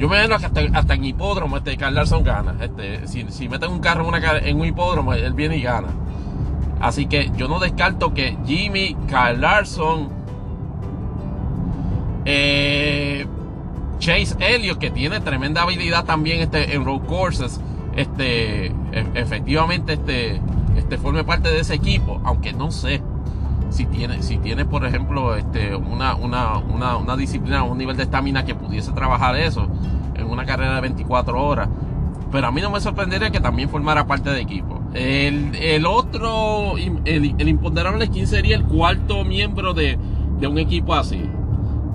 yo 0.00 0.08
me 0.08 0.26
veo 0.26 0.34
hasta, 0.34 0.62
hasta 0.72 0.94
en 0.94 1.04
hipódromo, 1.04 1.58
este 1.58 1.76
Carl 1.76 1.94
Larson 1.94 2.24
gana. 2.24 2.56
Este, 2.58 3.06
si, 3.06 3.26
si 3.30 3.50
meten 3.50 3.70
un 3.70 3.80
carro 3.80 4.10
en, 4.16 4.56
un 4.58 4.66
hipódromo, 4.66 5.12
él 5.12 5.34
viene 5.34 5.58
y 5.58 5.62
gana. 5.62 5.88
Así 6.80 7.04
que 7.04 7.30
yo 7.36 7.48
no 7.48 7.58
descarto 7.58 8.14
que 8.14 8.38
Jimmy, 8.46 8.96
Carl 9.10 9.42
Larson, 9.42 10.08
eh, 12.24 13.26
Chase 14.10 14.34
Elliott, 14.40 14.78
que 14.78 14.90
tiene 14.90 15.20
tremenda 15.20 15.62
habilidad 15.62 16.04
también 16.04 16.40
este, 16.40 16.74
en 16.74 16.84
road 16.84 17.02
courses, 17.02 17.60
este, 17.94 18.66
e, 18.66 18.72
efectivamente 19.14 19.92
este, 19.92 20.40
este 20.76 20.98
forme 20.98 21.22
parte 21.22 21.48
de 21.48 21.60
ese 21.60 21.74
equipo, 21.74 22.20
aunque 22.24 22.52
no 22.52 22.72
sé 22.72 23.02
si 23.68 23.86
tiene, 23.86 24.20
si 24.24 24.38
tiene 24.38 24.64
por 24.64 24.84
ejemplo, 24.84 25.36
este, 25.36 25.76
una, 25.76 26.16
una, 26.16 26.58
una, 26.58 26.96
una 26.96 27.16
disciplina, 27.16 27.62
un 27.62 27.78
nivel 27.78 27.96
de 27.96 28.02
estamina 28.02 28.44
que 28.44 28.56
pudiese 28.56 28.90
trabajar 28.90 29.36
eso 29.36 29.68
en 30.16 30.26
una 30.26 30.44
carrera 30.44 30.74
de 30.74 30.80
24 30.80 31.40
horas. 31.40 31.68
Pero 32.32 32.48
a 32.48 32.50
mí 32.50 32.60
no 32.60 32.70
me 32.70 32.80
sorprendería 32.80 33.30
que 33.30 33.38
también 33.38 33.68
formara 33.68 34.08
parte 34.08 34.30
de 34.30 34.40
equipo. 34.40 34.80
El, 34.92 35.54
el 35.54 35.86
otro, 35.86 36.76
el, 36.78 37.00
el, 37.38 37.48
imponderable, 37.48 38.08
¿quién 38.08 38.26
sería 38.26 38.56
el 38.56 38.64
cuarto 38.64 39.24
miembro 39.24 39.72
de, 39.72 39.96
de, 40.40 40.46
un 40.48 40.58
equipo 40.58 40.94
así? 40.94 41.22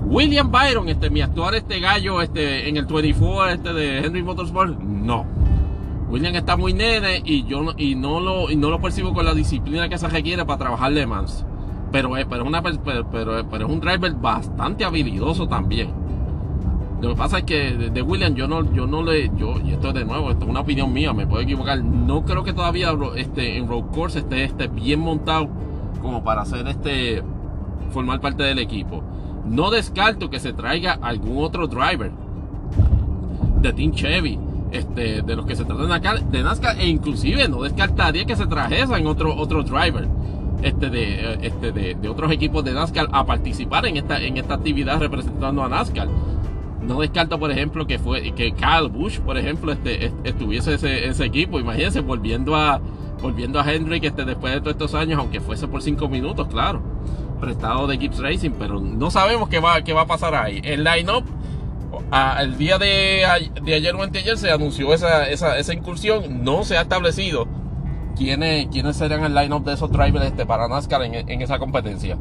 William 0.08 0.52
Byron, 0.52 0.88
este, 0.88 1.10
mi 1.10 1.20
actual 1.20 1.56
este 1.56 1.80
gallo 1.80 2.22
este, 2.22 2.68
en 2.68 2.76
el 2.76 2.86
24 2.86 3.48
este 3.48 3.72
de 3.72 3.98
Henry 3.98 4.22
Motorsport, 4.22 4.78
no. 4.78 5.26
William 6.08 6.32
está 6.36 6.56
muy 6.56 6.72
nene 6.72 7.22
y 7.24 7.44
yo 7.44 7.74
y 7.76 7.96
no 7.96 8.20
lo, 8.20 8.48
y 8.48 8.54
no 8.54 8.70
lo 8.70 8.80
percibo 8.80 9.12
con 9.12 9.24
la 9.24 9.34
disciplina 9.34 9.88
que 9.88 9.98
se 9.98 10.06
requiere 10.06 10.44
para 10.44 10.58
trabajar 10.58 10.92
Le 10.92 11.08
Mans. 11.08 11.44
Pero, 11.90 12.10
pero, 12.84 13.10
pero, 13.50 13.66
es 13.66 13.72
un 13.72 13.80
driver 13.80 14.14
bastante 14.14 14.84
habilidoso 14.84 15.48
también. 15.48 15.90
Lo 17.02 17.08
que 17.10 17.16
pasa 17.16 17.38
es 17.38 17.44
que 17.44 17.72
de, 17.72 18.02
William 18.02 18.36
yo 18.36 18.46
no, 18.46 18.72
yo 18.72 18.86
no 18.86 19.02
le, 19.02 19.32
yo, 19.36 19.56
y 19.64 19.72
esto 19.72 19.88
es 19.88 19.94
de 19.94 20.04
nuevo, 20.04 20.30
esto 20.30 20.44
es 20.44 20.50
una 20.50 20.60
opinión 20.60 20.92
mía, 20.92 21.12
me 21.12 21.26
puedo 21.26 21.42
equivocar. 21.42 21.82
No 21.82 22.24
creo 22.24 22.44
que 22.44 22.52
todavía 22.52 22.96
este, 23.16 23.56
en 23.56 23.66
road 23.66 23.86
course 23.92 24.20
esté, 24.20 24.44
esté 24.44 24.68
bien 24.68 25.00
montado 25.00 25.48
como 26.00 26.22
para 26.22 26.42
hacer 26.42 26.68
este, 26.68 27.24
formar 27.90 28.20
parte 28.20 28.44
del 28.44 28.60
equipo. 28.60 29.02
No 29.46 29.70
descarto 29.70 30.28
que 30.28 30.40
se 30.40 30.52
traiga 30.52 30.98
algún 31.00 31.42
otro 31.42 31.66
driver 31.66 32.10
de 33.60 33.72
Team 33.72 33.92
Chevy, 33.92 34.38
este, 34.72 35.22
de 35.22 35.36
los 35.36 35.46
que 35.46 35.56
se 35.56 35.64
tratan 35.64 35.88
de 36.30 36.42
NASCAR, 36.42 36.80
e 36.80 36.88
inclusive 36.88 37.48
no 37.48 37.62
descartaría 37.62 38.24
que 38.24 38.36
se 38.36 38.46
trajesen 38.46 39.06
otro, 39.06 39.34
otro 39.36 39.62
driver 39.62 40.08
este 40.62 40.90
de, 40.90 41.38
este 41.42 41.72
de, 41.72 42.08
otros 42.08 42.32
equipos 42.32 42.64
de 42.64 42.72
NASCAR 42.72 43.08
a 43.12 43.24
participar 43.24 43.86
en 43.86 43.96
esta, 43.96 44.20
en 44.20 44.36
esta 44.36 44.54
actividad 44.54 44.98
representando 44.98 45.62
a 45.62 45.68
NASCAR. 45.68 46.08
No 46.82 47.00
descarto, 47.00 47.38
por 47.38 47.50
ejemplo, 47.50 47.86
que 47.86 47.98
fue 47.98 48.32
que 48.32 48.52
Kyle 48.52 48.88
Busch, 48.90 49.18
por 49.20 49.36
ejemplo, 49.36 49.72
este, 49.72 50.12
estuviese 50.24 50.74
ese, 50.74 51.08
ese 51.08 51.24
equipo. 51.24 51.58
Imagínense, 51.58 52.00
volviendo 52.00 52.54
a 52.54 52.80
volviendo 53.20 53.58
a 53.58 53.72
Henry 53.72 54.00
este, 54.02 54.24
después 54.24 54.52
de 54.52 54.60
todos 54.60 54.72
estos 54.72 54.94
años, 54.94 55.18
aunque 55.18 55.40
fuese 55.40 55.66
por 55.66 55.82
cinco 55.82 56.08
minutos, 56.08 56.46
claro, 56.48 56.82
prestado 57.40 57.86
de 57.86 57.98
Gibbs 57.98 58.18
Racing, 58.18 58.52
pero 58.58 58.80
no 58.80 59.10
sabemos 59.10 59.48
qué 59.48 59.60
va, 59.60 59.82
qué 59.82 59.92
va 59.92 60.02
a 60.02 60.06
pasar 60.06 60.34
ahí. 60.34 60.60
El 60.64 60.84
line-up, 60.84 61.24
el 62.40 62.58
día 62.58 62.78
de, 62.78 63.24
ayer 63.24 63.94
o 63.94 64.02
anteayer 64.02 64.36
se 64.36 64.50
anunció 64.50 64.92
esa, 64.94 65.28
esa, 65.28 65.58
esa 65.58 65.74
incursión, 65.74 66.44
no 66.44 66.64
se 66.64 66.76
ha 66.76 66.82
establecido 66.82 67.46
quiénes, 68.16 68.66
quiénes 68.68 68.96
serían 68.96 69.24
el 69.24 69.34
line-up 69.34 69.64
de 69.64 69.74
esos 69.74 69.90
drivers 69.90 70.26
este, 70.26 70.46
para 70.46 70.68
NASCAR 70.68 71.02
en, 71.02 71.42
esa 71.42 71.58
competencia. 71.58 72.16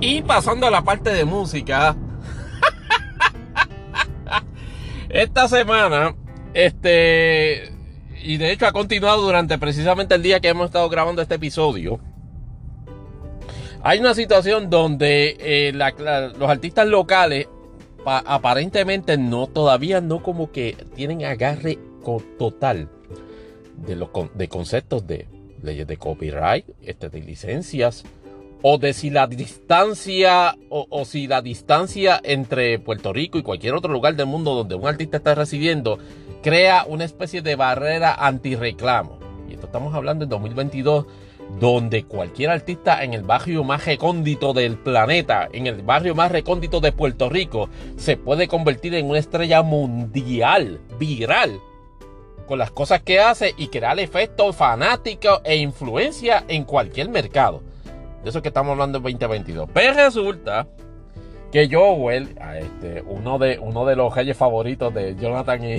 Y 0.00 0.22
pasando 0.22 0.66
a 0.66 0.70
la 0.70 0.82
parte 0.82 1.10
de 1.10 1.24
música, 1.24 1.96
esta 5.08 5.48
semana, 5.48 6.14
este, 6.52 7.72
y 8.22 8.36
de 8.36 8.52
hecho 8.52 8.66
ha 8.66 8.72
continuado 8.72 9.22
durante 9.22 9.58
precisamente 9.58 10.14
el 10.14 10.22
día 10.22 10.40
que 10.40 10.48
hemos 10.48 10.66
estado 10.66 10.88
grabando 10.88 11.22
este 11.22 11.36
episodio. 11.36 11.98
Hay 13.86 13.98
una 13.98 14.14
situación 14.14 14.70
donde 14.70 15.36
eh, 15.38 15.72
los 15.74 16.48
artistas 16.48 16.88
locales 16.88 17.48
aparentemente 18.06 19.18
no 19.18 19.46
todavía 19.46 20.00
no 20.00 20.22
como 20.22 20.50
que 20.50 20.74
tienen 20.94 21.22
agarre 21.22 21.78
total 22.38 22.88
de, 23.86 23.94
los, 23.94 24.08
de 24.32 24.48
conceptos 24.48 25.06
de 25.06 25.28
leyes 25.62 25.86
de 25.86 25.98
copyright, 25.98 26.64
este, 26.80 27.10
de 27.10 27.20
licencias, 27.20 28.04
o 28.62 28.78
de 28.78 28.94
si 28.94 29.10
la 29.10 29.26
distancia 29.26 30.56
o, 30.70 31.04
si 31.04 31.26
la 31.26 31.42
distancia 31.42 32.18
entre 32.24 32.78
Puerto 32.78 33.12
Rico 33.12 33.36
y 33.36 33.42
cualquier 33.42 33.74
otro 33.74 33.92
lugar 33.92 34.16
del 34.16 34.24
mundo 34.24 34.54
donde 34.54 34.76
un 34.76 34.86
artista 34.86 35.18
está 35.18 35.34
residiendo 35.34 35.98
crea 36.42 36.86
una 36.88 37.04
especie 37.04 37.42
de 37.42 37.54
barrera 37.54 38.14
antirreclamo. 38.14 39.18
Y 39.46 39.52
esto 39.52 39.66
estamos 39.66 39.94
hablando 39.94 40.24
en 40.24 40.30
2022 40.30 41.04
donde 41.58 42.04
cualquier 42.04 42.50
artista 42.50 43.04
en 43.04 43.14
el 43.14 43.22
barrio 43.22 43.64
más 43.64 43.84
recóndito 43.86 44.52
del 44.52 44.76
planeta, 44.76 45.48
en 45.52 45.66
el 45.66 45.82
barrio 45.82 46.14
más 46.14 46.32
recóndito 46.32 46.80
de 46.80 46.92
Puerto 46.92 47.28
Rico, 47.28 47.68
se 47.96 48.16
puede 48.16 48.48
convertir 48.48 48.94
en 48.94 49.08
una 49.08 49.18
estrella 49.18 49.62
mundial, 49.62 50.80
viral, 50.98 51.60
con 52.46 52.58
las 52.58 52.70
cosas 52.70 53.02
que 53.02 53.20
hace 53.20 53.54
y 53.56 53.68
crear 53.68 53.98
efectos 53.98 54.56
fanáticos 54.56 55.40
e 55.44 55.56
influencia 55.56 56.44
en 56.48 56.64
cualquier 56.64 57.08
mercado. 57.08 57.62
De 58.22 58.30
eso 58.30 58.42
que 58.42 58.48
estamos 58.48 58.72
hablando 58.72 58.98
en 58.98 59.04
2022. 59.04 59.68
Pero 59.72 59.94
resulta 59.94 60.66
que 61.52 61.68
Joel, 61.70 62.36
este, 62.58 63.02
uno, 63.06 63.38
de, 63.38 63.58
uno 63.60 63.86
de 63.86 63.96
los 63.96 64.14
reyes 64.14 64.36
favoritos 64.36 64.92
de 64.92 65.14
Jonathan 65.14 65.62
y, 65.64 65.78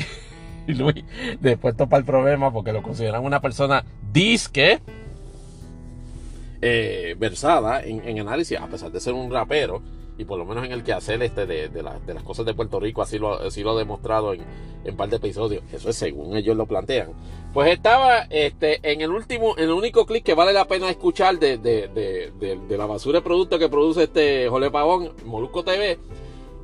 Luis, 0.72 1.04
de 1.40 1.58
puesto 1.58 1.88
para 1.88 2.00
el 2.00 2.06
problema, 2.06 2.52
porque 2.52 2.72
lo 2.72 2.82
consideran 2.82 3.24
una 3.24 3.42
persona 3.42 3.84
disque, 4.12 4.80
eh, 6.68 7.16
versada 7.16 7.84
en, 7.84 8.20
análisis, 8.20 8.58
a 8.60 8.66
pesar 8.66 8.92
de 8.92 9.00
ser 9.00 9.14
un 9.14 9.32
rapero, 9.32 9.84
y 10.18 10.26
por 10.26 10.40
lo 10.40 10.46
menos 10.46 10.66
en 10.66 10.72
el 10.72 10.84
que 10.84 10.94
hacer 10.94 11.22
este 11.22 11.46
de, 11.46 11.84
las 11.84 12.24
cosas 12.24 12.44
de 12.44 12.56
Puerto 12.56 12.80
Rico, 12.80 13.04
así 13.04 13.20
lo, 13.20 13.34
así 13.40 13.62
lo 13.62 13.72
ha 13.72 13.78
demostrado 13.78 14.34
en, 14.34 14.42
en 14.84 14.98
par 14.98 15.10
de 15.10 15.18
episodios. 15.18 15.64
Eso 15.72 15.92
es 15.92 15.96
según 15.96 16.36
ellos 16.36 16.58
lo 16.58 16.66
plantean. 16.66 17.10
Pues 17.54 17.72
estaba 17.72 18.22
este, 18.32 18.80
en 18.82 19.02
el 19.02 19.12
último, 19.12 19.56
en 19.58 19.66
el 19.66 19.72
único 19.74 20.08
clip 20.08 20.24
que 20.24 20.34
vale 20.34 20.54
la 20.54 20.66
pena 20.66 20.90
escuchar 20.90 21.38
de, 21.38 21.60
de 21.60 22.78
la 22.78 22.86
basura 22.88 23.20
de 23.20 23.24
producto 23.24 23.60
que 23.60 23.70
produce 23.70 24.04
este 24.04 24.50
Jole 24.50 24.72
Pavón, 24.72 25.12
Molusco 25.24 25.64
TV. 25.64 26.00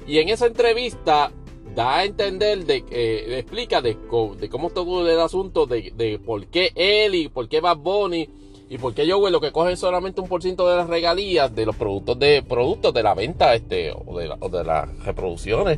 Y 0.07 0.17
en 0.17 0.29
esa 0.29 0.47
entrevista 0.47 1.31
da 1.75 1.99
a 1.99 2.05
entender, 2.05 2.65
de, 2.65 2.83
eh, 2.89 3.37
explica 3.37 3.81
de, 3.81 3.97
de, 4.39 4.49
cómo 4.49 4.71
todo 4.71 5.07
el 5.07 5.19
asunto, 5.19 5.67
de, 5.67 5.93
de 5.95 6.17
por 6.17 6.47
qué 6.47 6.71
él 6.73 7.13
y 7.13 7.29
por 7.29 7.47
qué 7.47 7.61
Bad 7.61 7.77
Bunny 7.77 8.40
¿Y 8.71 8.77
por 8.77 8.93
qué 8.93 9.05
Joey 9.05 9.33
lo 9.33 9.41
que 9.41 9.51
coge 9.51 9.75
solamente 9.75 10.21
un 10.21 10.29
por 10.29 10.41
ciento 10.41 10.69
de 10.69 10.77
las 10.77 10.87
regalías 10.87 11.53
de 11.53 11.65
los 11.65 11.75
productos 11.75 12.17
de 12.17 12.41
productos 12.41 12.93
de 12.93 13.03
la 13.03 13.13
venta 13.13 13.53
este, 13.53 13.91
o, 13.91 14.17
de 14.17 14.29
de 14.29 14.63
las 14.63 14.97
reproducciones 15.03 15.77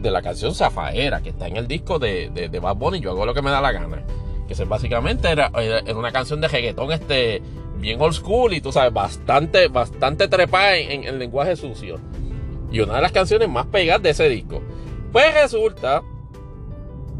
de 0.00 0.10
la 0.12 0.22
canción 0.22 0.54
Zafaera 0.54 1.22
que 1.22 1.30
está 1.30 1.48
en 1.48 1.56
el 1.56 1.66
disco 1.66 1.98
de, 1.98 2.30
de, 2.30 2.58
Bad 2.60 2.76
Bunny? 2.76 3.00
Yo 3.00 3.10
hago 3.10 3.26
lo 3.26 3.34
que 3.34 3.42
me 3.42 3.50
da 3.50 3.60
la 3.60 3.72
gana. 3.72 4.04
Que 4.46 4.52
es, 4.52 4.68
básicamente 4.68 5.28
era, 5.28 5.50
una 5.92 6.12
canción 6.12 6.40
de 6.40 6.46
reggaetón 6.46 6.92
este, 6.92 7.42
bien 7.78 8.00
old 8.00 8.14
school 8.14 8.54
y 8.54 8.60
tú 8.60 8.70
sabes, 8.70 8.92
bastante, 8.92 9.66
bastante 9.66 10.28
trepada 10.28 10.76
en, 10.76 11.02
el 11.02 11.18
lenguaje 11.18 11.56
sucio. 11.56 11.98
Y 12.70 12.78
una 12.78 12.94
de 12.94 13.02
las 13.02 13.10
canciones 13.10 13.48
más 13.48 13.66
pegadas 13.66 14.04
de 14.04 14.10
ese 14.10 14.28
disco. 14.28 14.62
Pues 15.10 15.34
resulta, 15.34 16.00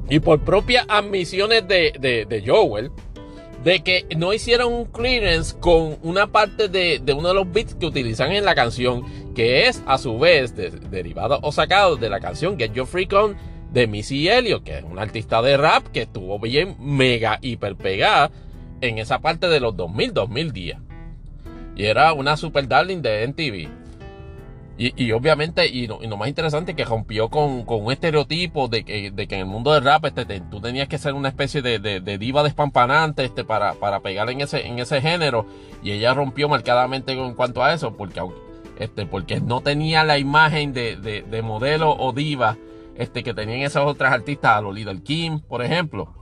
y 0.08 0.20
por 0.20 0.38
propias 0.44 0.86
admisiones 0.88 1.66
de, 1.66 1.94
de, 1.98 2.26
de 2.26 2.44
Joel, 2.46 2.92
de 3.64 3.80
que 3.82 4.06
no 4.16 4.32
hicieron 4.32 4.72
un 4.72 4.84
clearance 4.86 5.54
con 5.58 5.98
una 6.02 6.28
parte 6.28 6.68
de, 6.68 7.02
uno 7.14 7.28
de 7.28 7.34
los 7.34 7.52
beats 7.52 7.74
que 7.74 7.86
utilizan 7.86 8.32
en 8.32 8.44
la 8.44 8.54
canción, 8.54 9.04
que 9.34 9.66
es 9.68 9.82
a 9.86 9.98
su 9.98 10.18
vez 10.18 10.54
derivado 10.56 11.38
o 11.42 11.52
sacado 11.52 11.96
de 11.96 12.08
la 12.08 12.20
canción 12.20 12.58
Get 12.58 12.72
Your 12.72 12.86
Freak 12.86 13.12
On 13.12 13.36
de 13.72 13.86
Missy 13.86 14.28
Elliott, 14.28 14.64
que 14.64 14.78
es 14.78 14.84
una 14.84 15.02
artista 15.02 15.42
de 15.42 15.56
rap 15.56 15.86
que 15.88 16.02
estuvo 16.02 16.38
bien 16.38 16.76
mega 16.80 17.38
hiper 17.42 17.76
pegada 17.76 18.30
en 18.80 18.98
esa 18.98 19.20
parte 19.20 19.48
de 19.48 19.60
los 19.60 19.76
2000, 19.76 20.14
2010. 20.14 20.78
Y 21.76 21.84
era 21.84 22.12
una 22.12 22.36
super 22.36 22.66
darling 22.66 23.02
de 23.02 23.26
MTV. 23.28 23.79
Y, 24.82 25.12
obviamente, 25.12 25.66
y 25.66 25.86
lo, 25.86 25.98
más 26.16 26.28
interesante, 26.30 26.74
que 26.74 26.86
rompió 26.86 27.28
con, 27.28 27.66
un 27.68 27.92
estereotipo 27.92 28.66
de 28.66 28.82
que, 28.82 29.10
de 29.10 29.24
en 29.24 29.40
el 29.40 29.44
mundo 29.44 29.74
del 29.74 29.84
rap 29.84 30.06
este, 30.06 30.40
tú 30.40 30.58
tenías 30.58 30.88
que 30.88 30.96
ser 30.96 31.12
una 31.12 31.28
especie 31.28 31.60
de, 31.60 32.18
diva 32.18 32.42
despampanante 32.42 33.26
este, 33.26 33.44
para, 33.44 33.74
pegar 34.00 34.30
en 34.30 34.40
ese, 34.40 35.00
género. 35.02 35.44
Y 35.82 35.90
ella 35.90 36.14
rompió 36.14 36.48
marcadamente 36.48 37.12
en 37.12 37.34
cuanto 37.34 37.62
a 37.62 37.74
eso, 37.74 37.94
porque, 37.94 38.22
este, 38.78 39.04
porque 39.04 39.42
no 39.42 39.60
tenía 39.60 40.02
la 40.02 40.16
imagen 40.16 40.72
de, 40.72 41.42
modelo 41.44 41.94
o 41.94 42.14
diva 42.14 42.56
que 42.96 43.34
tenían 43.34 43.60
esas 43.60 43.84
otras 43.84 44.14
artistas, 44.14 44.56
a 44.56 44.62
Lolita 44.62 44.94
Kim, 45.04 45.40
por 45.40 45.62
ejemplo. 45.62 46.14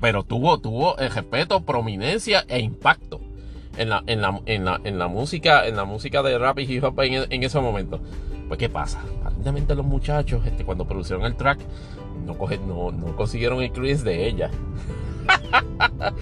Pero 0.00 0.22
tuvo, 0.22 0.60
tuvo 0.60 0.96
el 0.98 1.10
respeto, 1.10 1.64
prominencia 1.64 2.44
e 2.46 2.60
impacto 2.60 3.20
en 3.76 3.90
la, 3.90 4.02
en 4.06 4.20
la, 4.20 4.40
en 4.46 4.64
la, 4.64 4.80
en 4.84 4.98
la 4.98 5.08
música, 5.08 5.66
en 5.66 5.76
la 5.76 5.84
música 5.84 6.22
de 6.22 6.38
rap 6.38 6.58
y 6.58 6.62
hip 6.62 6.84
hop 6.84 7.00
en, 7.00 7.26
en 7.30 7.42
ese 7.42 7.60
momento. 7.60 8.00
Pues 8.48 8.58
qué 8.58 8.68
pasa, 8.68 9.00
aparentemente 9.20 9.74
los 9.74 9.84
muchachos, 9.84 10.46
este, 10.46 10.64
cuando 10.64 10.86
produjeron 10.86 11.24
el 11.24 11.34
track, 11.34 11.58
no, 12.24 12.36
no, 12.66 12.92
no 12.92 13.16
consiguieron 13.16 13.62
el 13.62 13.72
clearance 13.72 14.04
de 14.04 14.26
ella. 14.26 14.50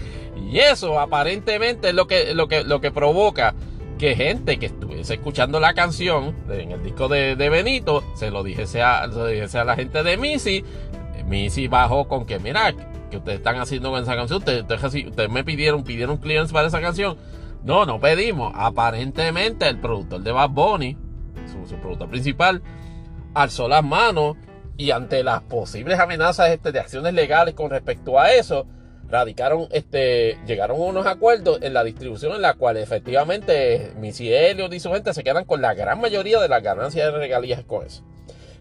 y 0.51 0.59
eso 0.59 0.99
aparentemente 0.99 1.91
es 1.91 1.95
lo 1.95 2.07
que, 2.07 2.35
lo 2.35 2.49
que, 2.49 2.65
lo 2.65 2.81
que 2.81 2.91
provoca 2.91 3.55
que 3.99 4.17
gente 4.17 4.59
que 4.59 4.67
estuviese 4.67 5.15
escuchando 5.15 5.61
la 5.61 5.75
canción 5.75 6.35
en 6.51 6.73
el 6.73 6.83
disco 6.83 7.09
de, 7.09 7.35
Benito 7.37 8.03
se 8.15 8.31
lo 8.31 8.43
dijese 8.43 8.83
a, 8.83 9.09
se 9.09 9.15
lo 9.15 9.27
dijese 9.27 9.59
a 9.59 9.65
la 9.65 9.77
gente 9.77 10.03
de 10.03 10.17
Missy. 10.17 10.65
Missy 11.27 11.69
bajó 11.69 12.07
con 12.07 12.27
que, 12.27 12.39
mira, 12.39 12.75
que 13.11 13.17
ustedes 13.17 13.39
están 13.39 13.57
haciendo 13.59 13.91
con 13.91 14.03
esa 14.03 14.17
canción, 14.17 14.39
ustedes, 14.39 14.65
ustedes 14.65 15.31
me 15.31 15.45
pidieron, 15.45 15.85
pidieron 15.85 16.17
clearance 16.17 16.53
para 16.53 16.69
esa 16.69 16.81
canción. 16.81 17.17
No, 17.65 17.87
no 17.87 17.99
pedimos. 17.99 18.53
Aparentemente 18.55 19.67
el 19.69 19.81
productor 19.81 20.23
de 20.23 20.33
Bad 20.33 20.51
Bunny, 20.51 20.97
su, 21.67 21.77
productor 21.77 22.11
principal, 22.11 22.63
alzó 23.33 23.69
las 23.69 23.83
manos 23.83 24.37
y 24.77 24.91
ante 24.91 25.25
las 25.25 25.43
posibles 25.43 25.99
amenazas 25.99 26.51
este, 26.51 26.73
de 26.73 26.81
acciones 26.81 27.15
legales 27.15 27.55
con 27.55 27.71
respecto 27.71 28.21
a 28.21 28.33
eso, 28.33 28.67
radicaron, 29.09 29.69
este, 29.71 30.39
llegaron 30.47 30.81
unos 30.81 31.07
acuerdos 31.07 31.59
en 31.63 31.73
la 31.73 31.85
distribución 31.85 32.35
en 32.35 32.43
la 32.43 32.55
cual 32.55 32.77
efectivamente 32.77 33.93
Missy 33.97 34.33
Elliott 34.33 34.73
y 34.73 34.81
su 34.81 34.93
gente 34.93 35.15
se 35.15 35.25
quedan 35.25 35.45
con 35.45 35.63
la 35.63 35.75
gran 35.75 36.01
mayoría 36.01 36.41
de 36.41 36.49
las 36.49 36.63
ganancias 36.63 37.13
de 37.13 37.19
regalías 37.19 37.65
con 37.65 37.87
eso. 37.87 38.03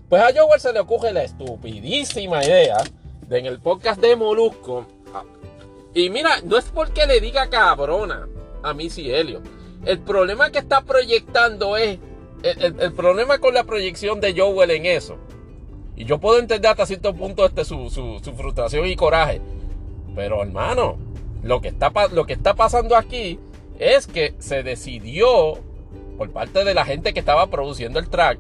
Pues 0.08 0.22
a 0.22 0.30
Joel 0.34 0.62
se 0.62 0.72
le 0.72 0.80
ocurre 0.80 1.12
la 1.12 1.24
estupidísima 1.24 2.44
idea 2.44 2.78
de 3.28 3.40
en 3.40 3.48
el 3.48 3.60
podcast 3.60 4.00
de 4.00 4.16
Molusco. 4.16 4.86
Y 5.94 6.10
mira, 6.10 6.42
no 6.44 6.58
es 6.58 6.66
porque 6.66 7.06
le 7.06 7.20
diga 7.20 7.50
cabrona, 7.50 8.28
a 8.64 8.74
Missy 8.74 9.12
Elliott. 9.12 9.44
El 9.86 10.00
problema 10.00 10.50
que 10.50 10.60
está 10.60 10.82
proyectando 10.82 11.78
es. 11.78 12.00
El, 12.44 12.92
problema 12.92 13.38
con 13.38 13.54
la 13.54 13.64
proyección 13.64 14.20
de 14.20 14.38
Joel 14.38 14.72
en 14.72 14.86
eso. 14.86 15.18
Y 15.96 16.04
yo 16.04 16.20
puedo 16.20 16.40
entender 16.40 16.72
hasta 16.72 16.86
cierto 16.86 17.14
punto 17.14 17.46
este, 17.46 17.64
su, 17.64 17.90
frustración 18.36 18.86
y 18.88 18.96
coraje. 18.96 19.40
Pero 20.16 20.42
hermano, 20.42 20.98
lo 21.42 21.62
que, 21.62 21.70
está, 21.70 21.92
lo 22.12 22.26
que 22.26 22.34
está 22.34 22.54
pasando 22.54 22.98
aquí 22.98 23.40
es 23.80 24.08
que 24.08 24.36
se 24.40 24.62
decidió 24.64 25.60
por 26.18 26.32
parte 26.32 26.66
de 26.66 26.74
la 26.74 26.86
gente 26.86 27.14
que 27.14 27.20
estaba 27.20 27.48
produciendo 27.48 28.00
el 28.00 28.10
track 28.10 28.40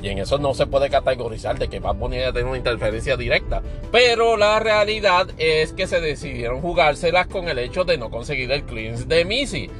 y 0.00 0.08
en 0.08 0.18
eso 0.18 0.38
no 0.38 0.54
se 0.54 0.66
puede 0.66 0.90
categorizar 0.90 1.58
de 1.58 1.68
que 1.68 1.80
Bad 1.80 1.96
Bunny 1.96 2.18
haya 2.18 2.32
tenido 2.32 2.50
una 2.50 2.58
interferencia 2.58 3.16
directa. 3.16 3.62
Pero 3.90 4.36
la 4.36 4.60
realidad 4.60 5.28
es 5.38 5.72
que 5.72 5.86
se 5.86 6.00
decidieron 6.00 6.60
jugárselas 6.60 7.26
con 7.26 7.48
el 7.48 7.58
hecho 7.58 7.84
de 7.84 7.98
no 7.98 8.10
conseguir 8.10 8.50
el 8.52 8.62
clearance 8.62 9.06
de 9.06 9.24
Missy. 9.24 9.70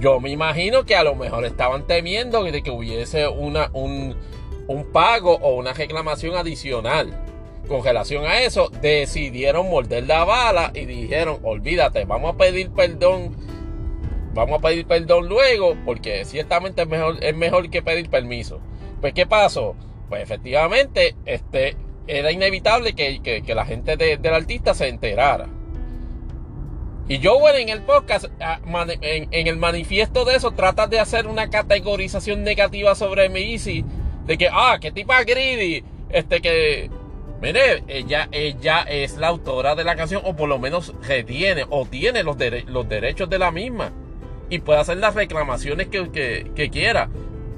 Yo 0.00 0.18
me 0.18 0.30
imagino 0.30 0.84
que 0.84 0.96
a 0.96 1.04
lo 1.04 1.14
mejor 1.14 1.44
estaban 1.44 1.86
temiendo 1.86 2.42
de 2.42 2.62
que 2.62 2.70
hubiese 2.70 3.28
una, 3.28 3.70
un, 3.72 4.16
un 4.66 4.84
pago 4.92 5.34
o 5.36 5.54
una 5.54 5.72
reclamación 5.72 6.36
adicional. 6.36 7.26
Con 7.68 7.84
relación 7.84 8.24
a 8.24 8.40
eso, 8.40 8.70
decidieron 8.80 9.70
morder 9.70 10.04
la 10.04 10.24
bala 10.24 10.72
y 10.74 10.86
dijeron, 10.86 11.38
olvídate, 11.44 12.04
vamos 12.04 12.34
a 12.34 12.36
pedir 12.36 12.70
perdón. 12.70 13.36
Vamos 14.32 14.58
a 14.58 14.62
pedir 14.62 14.86
perdón 14.86 15.28
luego, 15.28 15.76
porque 15.84 16.24
ciertamente 16.24 16.82
es 16.82 16.88
mejor, 16.88 17.22
es 17.22 17.36
mejor 17.36 17.70
que 17.70 17.82
pedir 17.82 18.08
permiso. 18.08 18.60
Pues, 19.00 19.14
¿qué 19.14 19.26
pasó? 19.26 19.76
Pues 20.08 20.22
efectivamente, 20.22 21.14
este, 21.24 21.76
era 22.06 22.32
inevitable 22.32 22.94
que, 22.94 23.42
la 23.54 23.64
gente 23.64 23.96
del 23.96 24.34
artista 24.34 24.74
se 24.74 24.88
enterara. 24.88 25.48
Y 27.08 27.18
yo, 27.18 27.38
bueno, 27.40 27.58
en 27.58 27.68
el 27.68 27.82
podcast, 27.82 28.26
ah, 28.40 28.60
en, 29.00 29.46
el 29.46 29.56
manifiesto 29.56 30.24
de 30.24 30.36
eso, 30.36 30.52
trata 30.52 30.86
de 30.86 31.00
hacer 31.00 31.26
una 31.26 31.50
categorización 31.50 32.44
negativa 32.44 32.94
sobre 32.94 33.28
Missy. 33.28 33.84
De 34.26 34.38
que, 34.38 34.48
ah, 34.52 34.78
qué 34.80 34.92
tipa 34.92 35.24
greedy. 35.24 35.82
Este 36.08 36.40
que, 36.40 36.90
mire, 37.40 37.82
ella, 37.88 38.28
ella 38.30 38.82
es 38.82 39.16
la 39.16 39.28
autora 39.28 39.74
de 39.74 39.84
la 39.84 39.96
canción, 39.96 40.22
o 40.24 40.36
por 40.36 40.48
lo 40.48 40.58
menos 40.58 40.94
retiene, 41.02 41.64
o 41.68 41.84
tiene 41.86 42.22
los, 42.22 42.36
los 42.66 42.88
derechos 42.88 43.28
de 43.28 43.38
la 43.38 43.50
misma. 43.50 43.92
Y 44.48 44.60
puede 44.60 44.80
hacer 44.80 44.98
las 44.98 45.14
reclamaciones 45.14 45.88
que, 45.88 46.50
que 46.54 46.70
quiera 46.70 47.08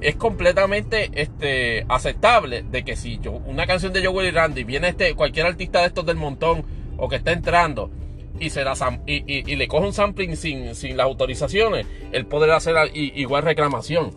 es 0.02 0.16
completamente 0.16 1.10
este, 1.14 1.86
aceptable 1.88 2.62
de 2.62 2.84
que 2.84 2.96
si 2.96 3.18
yo, 3.20 3.32
una 3.32 3.66
canción 3.66 3.92
de 3.92 4.04
Joel 4.04 4.28
y 4.28 4.30
Randy 4.32 4.64
viene 4.64 4.88
este, 4.88 5.14
cualquier 5.14 5.46
artista 5.46 5.80
de 5.80 5.86
estos 5.86 6.04
del 6.04 6.16
montón 6.16 6.64
o 6.96 7.08
que 7.08 7.16
está 7.16 7.32
entrando 7.32 7.90
y, 8.38 8.50
se 8.50 8.64
y, 9.06 9.56
le 9.56 9.68
coge 9.68 9.86
un 9.86 9.92
sampling 9.92 10.36
sin, 10.36 10.74
sin 10.74 10.96
las 10.96 11.06
autorizaciones, 11.06 11.86
él 12.10 12.26
podrá 12.26 12.56
hacer 12.56 12.74
igual 12.94 13.44
reclamación. 13.44 14.10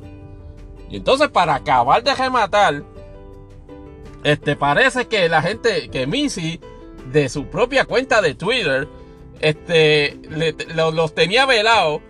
Y 0.90 0.98
entonces 0.98 1.30
para 1.30 1.56
acabar 1.56 2.04
de 2.04 2.16
rematar, 2.16 2.84
este, 4.24 4.56
parece 4.56 5.06
que 5.06 5.30
la 5.30 5.42
gente, 5.44 5.90
que 5.90 6.08
Missy, 6.08 6.60
de 7.12 7.30
su 7.30 7.46
propia 7.46 7.86
cuenta 7.86 8.22
de 8.22 8.34
Twitter, 8.34 8.88
este, 9.40 10.18
los 10.74 11.14
tenía 11.14 11.46
velados 11.46 12.02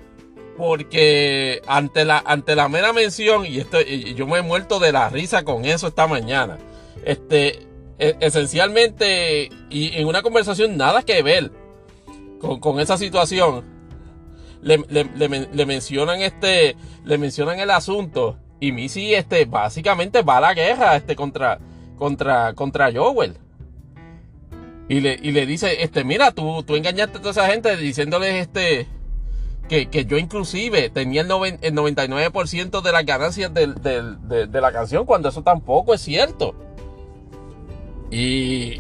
porque 0.57 1.61
ante 1.68 2.06
la, 2.06 2.19
ante 2.26 2.56
la 2.56 2.69
mera 2.69 2.94
mención, 2.94 3.45
y, 3.45 3.60
esto, 3.60 3.82
yo 3.82 4.27
me 4.27 4.40
he 4.40 4.41
muerto 4.41 4.80
de 4.80 4.91
la 4.91 5.10
risa 5.10 5.44
con 5.44 5.65
eso 5.65 5.88
esta 5.88 6.07
mañana, 6.07 6.57
este, 7.03 7.68
e, 7.99 8.15
esencialmente, 8.19 9.49
y 9.69 9.98
en 9.98 10.07
una 10.07 10.22
conversación 10.22 10.77
nada 10.77 11.03
que 11.03 11.22
ver 11.23 11.52
con, 12.40 12.80
esa 12.80 12.98
situación, 12.98 13.64
le, 14.61 14.77
mencionan 15.65 16.22
este, 16.22 16.76
le 17.03 17.18
mencionan 17.18 17.60
el 17.60 17.72
asunto, 17.72 18.38
y 18.60 18.72
Missy, 18.72 19.14
este, 19.14 19.45
básicamente 19.45 20.22
va 20.22 20.38
a 20.38 20.41
la 20.41 20.53
guerra, 20.53 20.95
este, 20.95 21.15
contra, 21.15 21.60
contra, 21.98 22.53
contra 22.53 22.91
Joel. 22.94 23.38
Y 24.88 25.02
le, 25.02 25.19
y 25.22 25.32
le 25.32 25.45
dice, 25.45 25.84
este, 25.84 26.03
mira, 26.03 26.32
tú, 26.32 26.64
tú 26.64 26.76
engañaste 26.76 27.18
a 27.18 27.22
toda 27.22 27.32
esa 27.32 27.48
gente 27.48 27.76
diciéndoles, 27.76 28.36
este, 28.36 28.88
que, 29.68 30.06
yo 30.06 30.18
inclusive 30.18 30.90
tenía 30.90 31.22
el, 31.22 31.28
99% 31.28 32.82
de 32.82 32.92
las 32.92 33.06
ganancias 33.06 33.54
de, 33.54 34.62
la 34.62 34.72
canción, 34.72 35.06
cuando 35.06 35.30
eso 35.30 35.44
tampoco 35.44 35.94
es 35.94 36.02
cierto. 36.02 36.56
Y, 38.12 38.80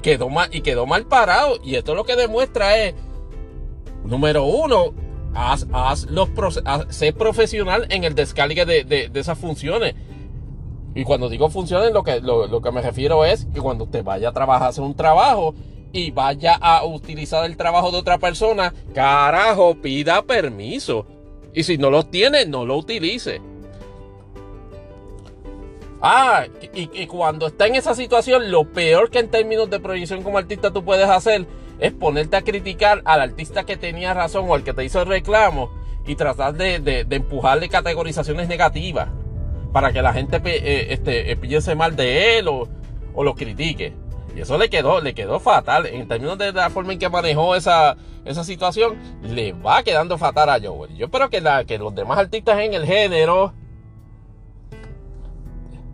quedó 0.00 0.28
mal, 0.28 0.48
y 0.52 0.60
quedó 0.62 0.86
mal 0.86 1.06
parado. 1.06 1.58
Y 1.62 1.76
esto 1.76 1.94
lo 1.94 2.04
que 2.04 2.16
demuestra 2.16 2.78
es, 2.78 2.94
número 4.04 4.44
uno, 4.44 4.92
haz, 5.34 5.66
los, 6.10 6.28
sé 6.90 7.12
profesional 7.12 7.86
en 7.90 8.04
el 8.04 8.14
descargue 8.14 8.66
de, 8.66 9.10
esas 9.14 9.38
funciones. 9.38 9.94
Y 10.96 11.04
cuando 11.04 11.28
digo 11.28 11.50
funciones, 11.50 11.92
lo 11.92 12.04
que, 12.04 12.20
lo, 12.20 12.46
lo 12.46 12.60
que 12.60 12.70
me 12.70 12.80
refiero 12.80 13.24
es 13.24 13.46
que 13.46 13.60
cuando 13.60 13.84
usted 13.84 14.04
vaya 14.04 14.28
a 14.28 14.32
trabajar, 14.32 14.68
hacer 14.68 14.84
un 14.84 14.94
trabajo, 14.94 15.54
y 15.94 16.10
vaya 16.10 16.56
a 16.56 16.84
utilizar 16.84 17.44
el 17.46 17.56
trabajo 17.56 17.92
de 17.92 17.98
otra 17.98 18.18
persona, 18.18 18.74
carajo, 18.92 19.76
pida 19.76 20.22
permiso. 20.22 21.06
Y 21.54 21.62
si 21.62 21.78
no 21.78 21.88
lo 21.88 22.04
tiene, 22.04 22.46
no 22.46 22.66
lo 22.66 22.76
utilice. 22.76 23.40
Ah, 26.02 26.46
y, 26.74 27.06
cuando 27.06 27.46
está 27.46 27.68
en 27.68 27.76
esa 27.76 27.94
situación, 27.94 28.50
lo 28.50 28.72
peor 28.72 29.08
que 29.08 29.20
en 29.20 29.30
términos 29.30 29.70
de 29.70 29.78
proyección 29.78 30.24
como 30.24 30.36
artista 30.36 30.72
tú 30.72 30.84
puedes 30.84 31.08
hacer 31.08 31.46
es 31.78 31.92
ponerte 31.92 32.36
a 32.36 32.42
criticar 32.42 33.00
al 33.04 33.20
artista 33.20 33.62
que 33.64 33.76
tenía 33.76 34.12
razón 34.14 34.46
o 34.48 34.54
al 34.54 34.64
que 34.64 34.74
te 34.74 34.84
hizo 34.84 35.00
el 35.00 35.06
reclamo 35.06 35.70
y 36.06 36.16
tratar 36.16 36.54
de, 36.54 37.06
empujarle 37.08 37.68
categorizaciones 37.68 38.48
negativas 38.48 39.08
para 39.72 39.92
que 39.92 40.02
la 40.02 40.12
gente 40.12 40.42
eh, 40.44 40.92
este, 40.92 41.30
eh, 41.32 41.74
mal 41.76 41.94
de 41.94 42.38
él 42.38 42.48
o 42.48 42.68
lo 43.22 43.34
critique. 43.36 44.03
Y 44.34 44.40
eso 44.40 44.58
le 44.58 44.68
quedó, 44.68 45.00
le 45.00 45.14
quedó 45.14 45.38
fatal. 45.38 45.86
En 45.86 46.08
términos 46.08 46.38
de 46.38 46.52
la 46.52 46.70
forma 46.70 46.92
en 46.92 46.98
que 46.98 47.08
manejó 47.08 47.54
esa, 47.54 47.96
esa 48.24 48.42
situación, 48.44 48.96
le 49.22 49.52
va 49.52 49.82
quedando 49.82 50.18
fatal 50.18 50.48
a 50.48 50.60
Joel. 50.60 50.96
Yo 50.96 51.06
espero 51.06 51.30
que, 51.30 51.40
la, 51.40 51.64
que 51.64 51.78
los 51.78 51.94
demás 51.94 52.18
artistas 52.18 52.58
en 52.58 52.74
el 52.74 52.84
género 52.84 53.52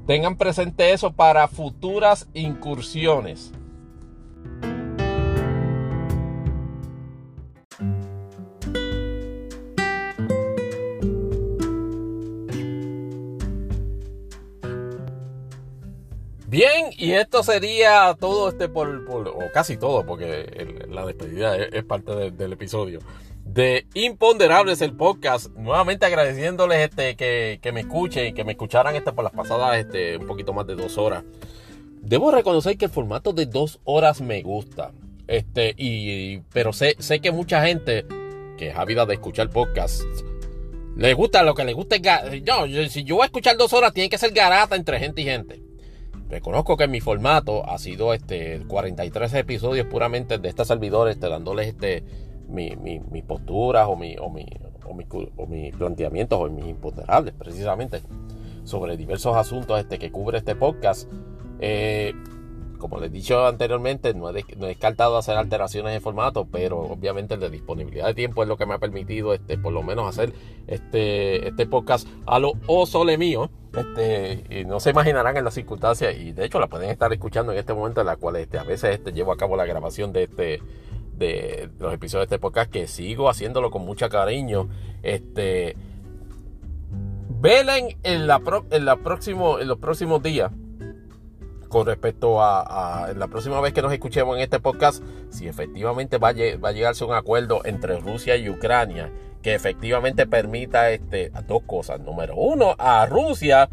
tengan 0.07 0.37
presente 0.37 0.93
eso 0.93 1.13
para 1.13 1.49
futuras 1.49 2.29
incursiones. 2.35 3.53
Bien, 16.51 16.91
y 16.99 17.13
esto 17.13 17.45
sería 17.45 18.17
todo 18.19 18.49
este 18.49 18.69
por, 18.69 18.89
o 19.09 19.53
casi 19.55 19.77
todo, 19.77 20.05
porque 20.05 20.85
la 20.89 21.07
despedida 21.07 21.57
es, 21.57 21.85
parte 21.85 22.33
del 22.33 22.53
episodio 22.53 22.99
de 23.45 23.87
Imponderables, 23.95 24.83
el 24.83 24.97
podcast. 24.97 25.47
Nuevamente 25.55 26.07
agradeciéndoles 26.07 26.91
este, 26.91 27.15
que, 27.15 27.73
me 27.73 27.83
escuchen 27.83 28.27
y 28.27 28.33
que 28.33 28.43
me 28.43 28.53
escucharan 28.53 28.97
este 28.97 29.13
por 29.13 29.23
las 29.23 29.33
pasadas 29.33 29.79
este, 29.79 30.17
un 30.17 30.27
poquito 30.27 30.53
más 30.53 30.67
de 30.67 30.75
dos 30.75 30.99
horas. 30.99 31.23
Debo 32.03 32.33
reconocer 32.33 32.77
que 32.77 32.87
el 32.87 32.91
formato 32.91 33.33
de 33.33 33.47
dos 33.47 33.79
horas 33.85 34.21
me 34.21 34.43
gusta. 34.43 34.91
Este, 35.29 35.73
y, 35.77 36.41
pero 36.53 36.73
sé, 36.73 36.97
sé 36.99 37.21
que 37.21 37.31
mucha 37.31 37.65
gente 37.65 38.05
que 38.59 38.71
es 38.71 38.77
ávida 38.77 39.07
de 39.07 39.15
escuchar 39.15 39.51
podcasts 39.51 40.05
le 40.97 41.15
gusta 41.15 41.45
lo 41.45 41.55
que 41.55 41.65
le 41.65 41.73
gusta 41.75 41.95
es 41.95 42.43
no, 42.43 42.67
si 42.89 43.05
yo 43.05 43.15
voy 43.15 43.23
a 43.23 43.27
escuchar 43.27 43.57
dos 43.57 43.73
horas 43.73 43.95
tiene 43.95 44.11
que 44.11 44.19
ser 44.19 44.33
garata 44.33 44.75
entre 44.75 44.99
gente 44.99 45.23
y 45.23 45.25
gente. 45.25 45.70
Reconozco 46.31 46.77
que 46.77 46.87
mi 46.87 47.01
formato 47.01 47.69
ha 47.69 47.77
sido 47.79 48.15
este 48.15 48.61
43 48.69 49.35
episodios 49.35 49.87
puramente 49.87 50.39
de 50.39 50.49
este 50.49 50.65
servidor, 50.65 51.13
dándoles 51.19 51.67
este, 51.67 52.05
mis 52.49 53.25
posturas 53.25 53.89
o, 53.89 53.97
mi, 53.97 54.17
o, 54.17 54.31
mi, 54.31 54.47
o, 54.87 55.47
mis 55.49 55.75
planteamientos 55.75 56.39
o 56.39 56.49
mis 56.49 56.67
imponderables, 56.67 57.35
precisamente, 57.35 58.01
sobre 58.63 58.97
diversos 58.97 59.37
asuntos 59.37 59.81
este, 59.81 59.99
que 59.99 60.13
cubre 60.13 60.39
este 60.39 60.55
podcast. 60.55 61.11
Eh, 61.59 62.15
como 62.81 62.99
les 62.99 63.11
he 63.11 63.13
dicho 63.13 63.47
anteriormente, 63.47 64.13
no 64.15 64.29
he, 64.31 64.45
no 64.57 64.67
descartado 64.67 65.17
hacer 65.17 65.37
alteraciones 65.37 65.93
de 65.93 66.01
formato, 66.01 66.47
pero 66.51 66.81
obviamente 66.81 67.37
de 67.37 67.49
disponibilidad 67.51 68.07
de 68.07 68.15
tiempo 68.15 68.43
es 68.43 68.49
lo 68.49 68.57
que 68.57 68.67
me 68.67 68.75
ha 68.75 68.79
permitido, 68.79 69.33
este, 69.33 69.57
por 69.57 69.73
lo 69.73 69.85
menos, 69.85 70.09
hacer 70.09 70.33
este, 70.67 71.47
este 71.47 71.67
podcast 71.67 72.09
a 72.27 72.41
lo 72.41 72.55
osole 72.67 73.17
mío. 73.19 73.51
Este, 73.77 74.45
y 74.51 74.65
no 74.65 74.81
se 74.81 74.91
imaginarán 74.91 75.37
en 75.37 75.45
las 75.45 75.55
circunstancias, 75.55 76.17
y 76.19 76.33
de 76.33 76.45
hecho 76.45 76.59
la 76.59 76.67
pueden 76.67 76.91
estar 76.91 77.13
escuchando 77.13 77.53
en 77.53 77.59
este 77.59 77.73
momento, 77.73 78.01
en 78.01 78.09
la 78.09 78.17
cual 78.17 78.35
este, 78.37 78.59
a 78.59 78.65
veces 78.65 78.97
este, 78.97 79.13
llevo 79.13 79.31
a 79.31 79.37
cabo 79.37 79.57
la 79.57 79.65
grabación 79.65 80.13
de 80.13 80.25
este 80.25 80.61
de 81.17 81.69
los 81.79 81.93
episodios 81.93 82.29
de 82.29 82.37
este 82.37 82.41
podcast, 82.41 82.73
que 82.73 82.89
sigo 82.89 83.29
haciéndolo 83.29 83.71
con 83.71 83.85
mucho 83.85 84.09
cariño. 84.09 84.71
Este, 85.03 85.77
velen 87.41 87.99
en, 88.03 88.27
la 88.27 88.39
la 88.39 88.65
en 88.71 88.85
los 89.69 89.79
próximos 89.79 90.23
días 90.23 90.51
con 91.71 91.87
respecto 91.87 92.43
a, 92.43 93.13
la 93.17 93.29
próxima 93.29 93.61
vez 93.61 93.73
que 93.73 93.81
nos 93.81 93.93
escuchemos 93.93 94.37
en 94.37 94.43
este 94.43 94.59
podcast, 94.59 95.03
si 95.31 95.47
efectivamente 95.47 96.19
va 96.19 96.31
a, 96.31 96.33
llegarse 96.73 97.05
un 97.05 97.15
acuerdo 97.15 97.63
entre 97.65 97.99
Rusia 97.99 98.37
y 98.37 98.51
Ucrania 98.51 99.11
que 99.41 99.55
efectivamente 99.55 100.27
permita 100.27 100.91
este, 100.91 101.31
dos 101.47 101.63
cosas. 101.63 102.01
Número 102.01 102.35
uno, 102.35 102.75
a 102.77 103.07
Rusia 103.07 103.71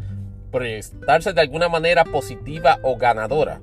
proyectarse 0.50 1.32
de 1.32 1.40
alguna 1.40 1.68
manera 1.68 2.04
positiva 2.04 2.78
o 2.82 2.96
ganadora, 2.96 3.60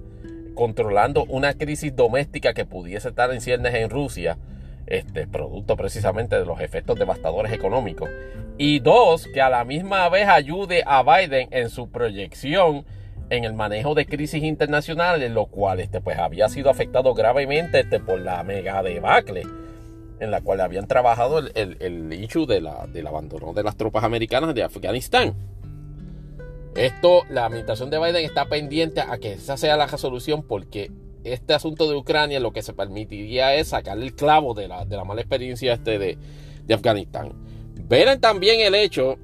controlando 0.54 1.24
una 1.30 1.54
crisis 1.54 1.96
doméstica 1.96 2.54
que 2.54 2.66
pudiese 2.66 3.08
estar 3.08 3.32
en 3.32 3.40
ciernes 3.40 3.74
en 3.74 3.90
Rusia, 3.90 4.38
este, 4.86 5.28
producto 5.28 5.78
precisamente 5.78 6.38
de 6.38 6.46
los 6.46 6.60
efectos 6.60 7.00
devastadores 7.00 7.54
económicos. 7.54 8.10
Y 8.58 8.80
dos, 8.80 9.28
que 9.34 9.42
a 9.42 9.50
la 9.50 9.64
misma 9.64 10.10
vez 10.10 10.28
ayude 10.28 10.84
a 10.86 11.04
Biden 11.04 11.48
en 11.52 11.70
su 11.70 11.90
proyección 11.90 12.86
en 13.30 13.44
el 13.44 13.54
manejo 13.54 13.96
de 13.96 14.06
crisis 14.06 14.44
internacionales, 14.44 15.32
lo 15.32 15.48
cual 15.48 15.80
este, 15.80 16.02
pues, 16.02 16.18
había 16.18 16.50
sido 16.50 16.70
afectado 16.70 17.14
gravemente 17.14 17.82
este, 17.82 18.00
por 18.00 18.20
la 18.20 18.44
mega 18.44 18.84
debacle 18.84 19.44
en 20.20 20.32
la 20.32 20.42
cual 20.42 20.62
habían 20.62 20.88
trabajado 20.88 21.40
el, 21.40 21.78
el, 21.80 22.14
issue 22.14 22.46
de 22.46 22.62
la, 22.62 22.88
del 22.88 23.08
abandono 23.08 23.54
de 23.54 23.64
las 23.64 23.76
tropas 23.76 24.04
americanas 24.04 24.56
de 24.56 24.64
Afganistán. 24.64 25.36
Esto, 26.76 27.24
la 27.30 27.46
administración 27.46 27.90
de 27.90 28.00
Biden 28.00 28.26
está 28.26 28.46
pendiente 28.46 29.02
a 29.02 29.18
que 29.18 29.34
esa 29.34 29.58
sea 29.58 29.78
la 29.78 29.88
resolución 29.88 30.44
porque 30.44 30.92
este 31.24 31.54
asunto 31.54 31.90
de 31.90 31.96
Ucrania 31.96 32.40
lo 32.40 32.52
que 32.52 32.62
se 32.62 32.74
permitiría 32.74 33.56
es 33.56 33.70
sacarle 33.70 34.06
el 34.06 34.14
clavo 34.14 34.54
de 34.54 34.68
la, 34.68 34.86
de 34.86 34.96
la 34.96 35.04
mala 35.04 35.22
experiencia 35.22 35.74
este 35.74 35.98
de, 35.98 36.18
de 36.66 36.74
Afganistán. 36.74 37.34
Verán 37.88 38.20
también 38.20 38.62
el 38.62 38.76
hecho 38.76 39.18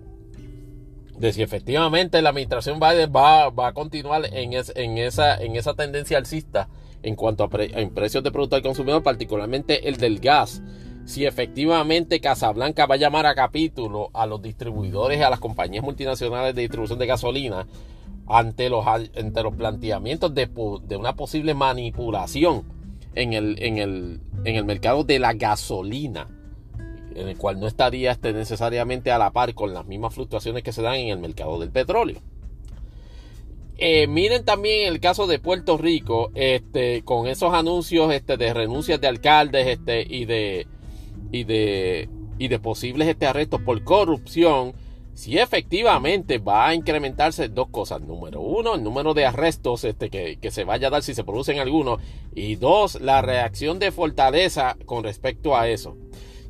de 1.21 1.31
si 1.31 1.43
efectivamente 1.43 2.19
la 2.21 2.29
administración 2.29 2.79
Biden 2.79 3.13
va, 3.15 3.45
a 3.45 3.73
continuar 3.73 4.25
en, 4.33 4.53
en, 4.53 4.97
esa, 4.97 5.35
en 5.39 5.55
esa 5.55 5.75
tendencia 5.75 6.17
alcista 6.17 6.67
en 7.03 7.15
cuanto 7.15 7.43
a, 7.43 7.49
precios 7.49 8.23
de 8.23 8.31
productos 8.31 8.57
al 8.57 8.63
consumidor, 8.63 9.03
particularmente 9.03 9.87
el 9.87 9.97
del 9.97 10.19
gas. 10.19 10.63
Si 11.05 11.25
efectivamente 11.25 12.19
Casablanca 12.19 12.87
va 12.87 12.95
a 12.95 12.97
llamar 12.97 13.27
a 13.27 13.35
capítulo 13.35 14.09
a 14.13 14.25
los 14.25 14.41
distribuidores 14.41 15.21
a 15.21 15.29
las 15.29 15.39
compañías 15.39 15.83
multinacionales 15.83 16.55
de 16.55 16.61
distribución 16.61 16.97
de 16.97 17.05
gasolina 17.05 17.67
ante 18.27 18.69
los, 18.69 18.85
ante 18.87 19.43
los 19.43 19.55
planteamientos 19.55 20.33
de, 20.33 20.49
una 20.97 21.15
posible 21.15 21.53
manipulación 21.53 22.63
en 23.13 23.33
el, 23.33 23.61
en, 23.61 23.77
el, 23.77 24.21
en 24.43 24.55
el 24.55 24.65
mercado 24.65 25.03
de 25.03 25.19
la 25.19 25.33
gasolina 25.33 26.27
en 27.15 27.27
el 27.27 27.37
cual 27.37 27.59
no 27.59 27.67
estaría 27.67 28.11
este, 28.11 28.33
necesariamente 28.33 29.11
a 29.11 29.17
la 29.17 29.31
par 29.31 29.53
con 29.53 29.73
las 29.73 29.85
mismas 29.85 30.13
fluctuaciones 30.13 30.63
que 30.63 30.71
se 30.71 30.81
dan 30.81 30.95
en 30.95 31.09
el 31.09 31.19
mercado 31.19 31.59
del 31.59 31.71
petróleo. 31.71 32.21
Eh, 33.83 34.05
miren 34.05 34.45
también 34.45 34.87
el 34.93 34.99
caso 34.99 35.25
de 35.25 35.39
Puerto 35.39 35.75
Rico, 35.75 36.29
este, 36.35 37.01
con 37.01 37.25
esos 37.25 37.51
anuncios 37.51 38.13
este, 38.13 38.37
de 38.37 38.53
renuncias 38.53 39.01
de 39.01 39.07
alcaldes 39.07 39.65
este, 39.65 40.05
y, 40.07 40.25
de, 40.25 40.67
y, 41.31 41.45
de, 41.45 42.07
y 42.37 42.47
de 42.47 42.59
posibles 42.59 43.07
este, 43.07 43.25
arrestos 43.25 43.59
por 43.61 43.83
corrupción. 43.83 44.73
si 45.15 45.39
efectivamente 45.39 46.37
va 46.37 46.67
a 46.67 46.75
incrementarse 46.75 47.49
dos 47.49 47.69
cosas. 47.69 48.01
Número 48.01 48.39
uno, 48.39 48.75
el 48.75 48.83
número 48.83 49.15
de 49.15 49.25
arrestos 49.25 49.83
este, 49.83 50.11
que, 50.11 50.37
que, 50.39 50.51
se 50.51 50.63
vaya 50.63 50.89
a 50.89 50.91
dar 50.91 51.01
si 51.01 51.15
se 51.15 51.23
producen 51.23 51.57
algunos. 51.57 51.99
Y 52.35 52.57
dos, 52.57 53.01
la 53.01 53.23
reacción 53.23 53.79
de 53.79 53.91
fortaleza 53.91 54.77
con 54.85 55.03
respecto 55.03 55.57
a 55.57 55.67
eso. 55.69 55.97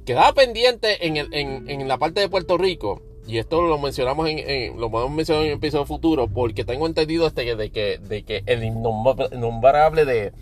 Quedaba 0.06 0.34
pendiente 0.34 1.08
en, 1.08 1.18
el, 1.18 1.34
en, 1.34 1.70
en 1.70 1.88
la 1.88 1.98
parte 1.98 2.22
de 2.22 2.30
Puerto 2.30 2.58
Rico. 2.58 3.02
Y 3.28 3.38
esto 3.38 3.62
lo 3.62 3.78
mencionamos 3.78 4.28
en, 4.28 4.80
lo 4.80 4.90
podemos 4.90 5.16
mencionar 5.16 5.44
en 5.44 5.52
el 5.52 5.58
episodio 5.58 5.86
futuro. 5.86 6.28
Porque 6.28 6.64
tengo 6.66 6.88
entendido 6.88 7.28
este 7.28 7.56
de 7.56 7.72
que, 7.72 7.98
de 8.00 8.24
que 8.24 8.44
el 8.46 8.64
innombrable 8.64 10.06
de 10.06 10.34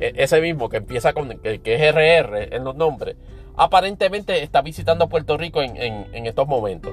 e, 0.00 0.12
ese 0.16 0.40
mismo 0.40 0.68
que 0.68 0.78
empieza 0.78 1.12
con 1.12 1.38
que, 1.38 1.60
que 1.60 1.74
es 1.74 1.94
RR 1.94 2.54
en 2.56 2.64
los 2.64 2.74
nombres. 2.76 3.16
Aparentemente 3.56 4.42
está 4.42 4.60
visitando 4.62 5.08
Puerto 5.08 5.36
Rico 5.36 5.62
en, 5.62 5.76
en 5.76 6.26
estos 6.26 6.46
momentos. 6.46 6.92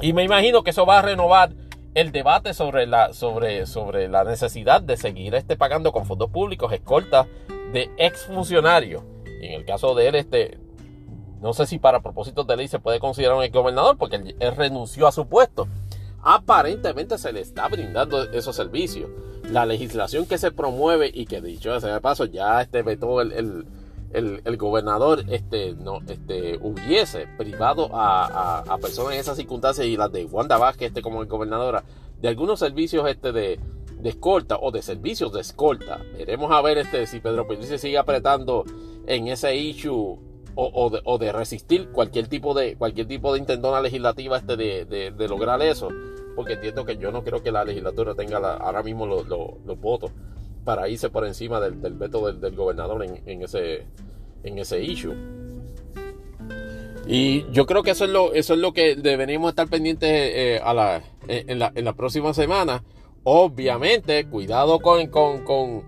Y 0.00 0.12
me 0.12 0.24
imagino 0.24 0.62
que 0.62 0.70
eso 0.70 0.84
va 0.84 0.98
a 0.98 1.02
renovar 1.02 1.52
el 1.96 2.12
debate 2.12 2.52
sobre 2.52 2.86
la, 2.86 3.14
sobre, 3.14 3.64
sobre 3.64 4.08
la 4.08 4.22
necesidad 4.22 4.82
de 4.82 4.98
seguir 4.98 5.34
este, 5.34 5.56
pagando 5.56 5.92
con 5.92 6.04
fondos 6.04 6.28
públicos 6.28 6.70
escoltas 6.70 7.26
de 7.72 7.90
exfuncionarios. 7.96 9.02
En 9.46 9.60
el 9.60 9.64
caso 9.64 9.94
de 9.94 10.08
él, 10.08 10.14
este, 10.14 10.58
no 11.40 11.52
sé 11.52 11.66
si 11.66 11.78
para 11.78 12.00
propósitos 12.00 12.46
de 12.46 12.56
ley 12.56 12.68
se 12.68 12.78
puede 12.78 13.00
considerar 13.00 13.36
un 13.36 13.44
exgobernador 13.44 13.96
porque 13.96 14.16
él, 14.16 14.56
renunció 14.56 15.06
a 15.06 15.12
su 15.12 15.26
puesto. 15.26 15.68
Aparentemente 16.22 17.18
se 17.18 17.32
le 17.32 17.40
está 17.40 17.68
brindando 17.68 18.22
esos 18.32 18.56
servicios. 18.56 19.10
La 19.50 19.64
legislación 19.64 20.26
que 20.26 20.38
se 20.38 20.50
promueve 20.50 21.10
y 21.12 21.26
que 21.26 21.40
dicho 21.40 21.78
sea 21.80 21.94
de 21.94 22.00
paso 22.00 22.24
ya 22.24 22.60
este 22.60 22.82
vetó 22.82 23.20
el 23.20 23.66
el, 24.12 24.56
gobernador 24.56 25.24
este, 25.28 25.74
no, 25.74 26.00
este, 26.08 26.58
hubiese 26.60 27.26
privado 27.36 27.90
a, 27.92 28.62
a, 28.66 28.78
personas 28.78 29.14
en 29.14 29.20
esas 29.20 29.36
circunstancias 29.36 29.86
y 29.86 29.96
las 29.96 30.10
de 30.12 30.24
Wanda 30.24 30.56
Vázquez 30.56 30.88
este, 30.88 31.02
como 31.02 31.24
gobernadora 31.26 31.84
de 32.20 32.28
algunos 32.28 32.58
servicios 32.58 33.08
este, 33.08 33.32
de, 33.32 33.60
de 34.00 34.10
escolta 34.10 34.58
o 34.60 34.70
de 34.70 34.82
servicios 34.82 35.32
de 35.32 35.40
escolta. 35.40 36.00
Veremos 36.16 36.50
a 36.52 36.60
ver 36.62 36.78
este, 36.78 37.06
si 37.06 37.20
Pedro 37.20 37.46
se 37.60 37.78
sigue 37.78 37.98
apretando 37.98 38.64
en 39.06 39.28
ese 39.28 39.56
issue 39.56 40.18
o, 40.54 40.90
de, 40.90 41.00
o, 41.04 41.18
de, 41.18 41.32
resistir 41.32 41.88
cualquier 41.88 42.28
tipo 42.28 42.54
de 42.54 42.76
cualquier 42.76 43.06
tipo 43.06 43.32
de 43.32 43.40
intentona 43.40 43.80
legislativa 43.82 44.38
este 44.38 44.56
de, 44.56 44.84
de, 44.84 45.28
lograr 45.28 45.60
eso. 45.62 45.88
Porque 46.34 46.54
entiendo 46.54 46.84
que 46.84 46.96
yo 46.96 47.10
no 47.10 47.22
creo 47.24 47.42
que 47.42 47.50
la 47.52 47.64
legislatura 47.64 48.14
tenga 48.14 48.38
ahora 48.56 48.82
mismo 48.82 49.06
los, 49.06 49.26
votos 49.80 50.10
para 50.64 50.88
irse 50.88 51.10
por 51.10 51.26
encima 51.26 51.60
del, 51.60 51.74
veto 51.74 52.32
del, 52.32 52.56
gobernador 52.56 53.04
en, 53.04 53.22
en, 53.26 53.42
ese, 53.42 53.86
en 54.42 54.58
ese 54.58 54.82
issue. 54.82 55.14
Y 57.06 57.48
yo 57.52 57.66
creo 57.66 57.82
que 57.82 57.92
eso 57.92 58.04
es 58.04 58.10
lo, 58.10 58.32
eso 58.32 58.54
es 58.54 58.60
lo 58.60 58.72
que 58.72 58.96
deberíamos 58.96 59.50
estar 59.50 59.68
pendientes 59.68 60.10
eh, 60.10 60.60
a 60.62 60.74
la, 60.74 61.02
en, 61.28 61.58
la, 61.58 61.70
en, 61.74 61.84
la, 61.84 61.92
próxima 61.92 62.34
semana. 62.34 62.82
Obviamente, 63.28 64.24
cuidado 64.26 64.78
con, 64.78 65.08
con, 65.08 65.42
con, 65.42 65.82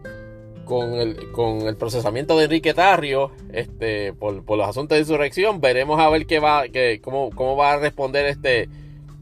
con, 0.64 0.94
el, 0.94 1.30
con 1.30 1.68
el 1.68 1.76
procesamiento 1.76 2.36
de 2.36 2.46
Enrique 2.46 2.74
Tarrio 2.74 3.30
este, 3.52 4.12
por, 4.12 4.44
por, 4.44 4.58
los 4.58 4.66
asuntos 4.66 4.96
de 4.96 5.02
insurrección. 5.02 5.60
Veremos 5.60 6.00
a 6.00 6.08
ver 6.08 6.26
qué 6.26 6.40
va, 6.40 6.66
que, 6.68 7.00
cómo, 7.00 7.30
cómo 7.30 7.54
va 7.54 7.74
a 7.74 7.76
responder 7.78 8.26
este, 8.26 8.68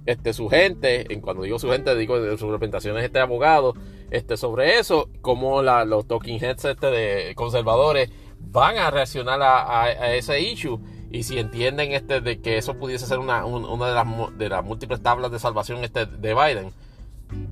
este, 0.07 0.33
su 0.33 0.49
gente. 0.49 1.13
En 1.13 1.21
cuando 1.21 1.43
digo 1.43 1.59
su 1.59 1.69
gente, 1.69 1.95
digo 1.95 2.17
sus 2.39 2.51
representaciones 2.51 3.05
este 3.05 3.19
abogado 3.21 3.75
este, 4.11 4.39
sobre 4.39 4.79
eso. 4.79 5.11
Cómo 5.21 5.61
la, 5.61 5.85
los 5.85 6.07
talking 6.09 6.43
heads 6.43 6.65
este 6.65 6.87
de 6.87 7.35
conservadores 7.35 8.11
van 8.39 8.79
a 8.79 8.91
reaccionar 8.91 9.41
a, 9.43 10.15
ese 10.17 10.41
issue 10.41 10.81
y 11.11 11.25
si 11.25 11.39
entienden 11.39 11.93
este 11.93 12.23
de 12.23 12.41
que 12.41 12.57
eso 12.57 12.79
pudiese 12.79 13.05
ser 13.05 13.19
una, 13.19 13.45
una 13.45 13.89
de, 13.89 13.95
las, 13.95 14.39
de 14.39 14.49
las 14.49 14.65
múltiples 14.65 15.03
tablas 15.03 15.31
de 15.31 15.39
salvación 15.39 15.85
este 15.85 16.07
de 16.07 16.33
Biden. 16.33 16.86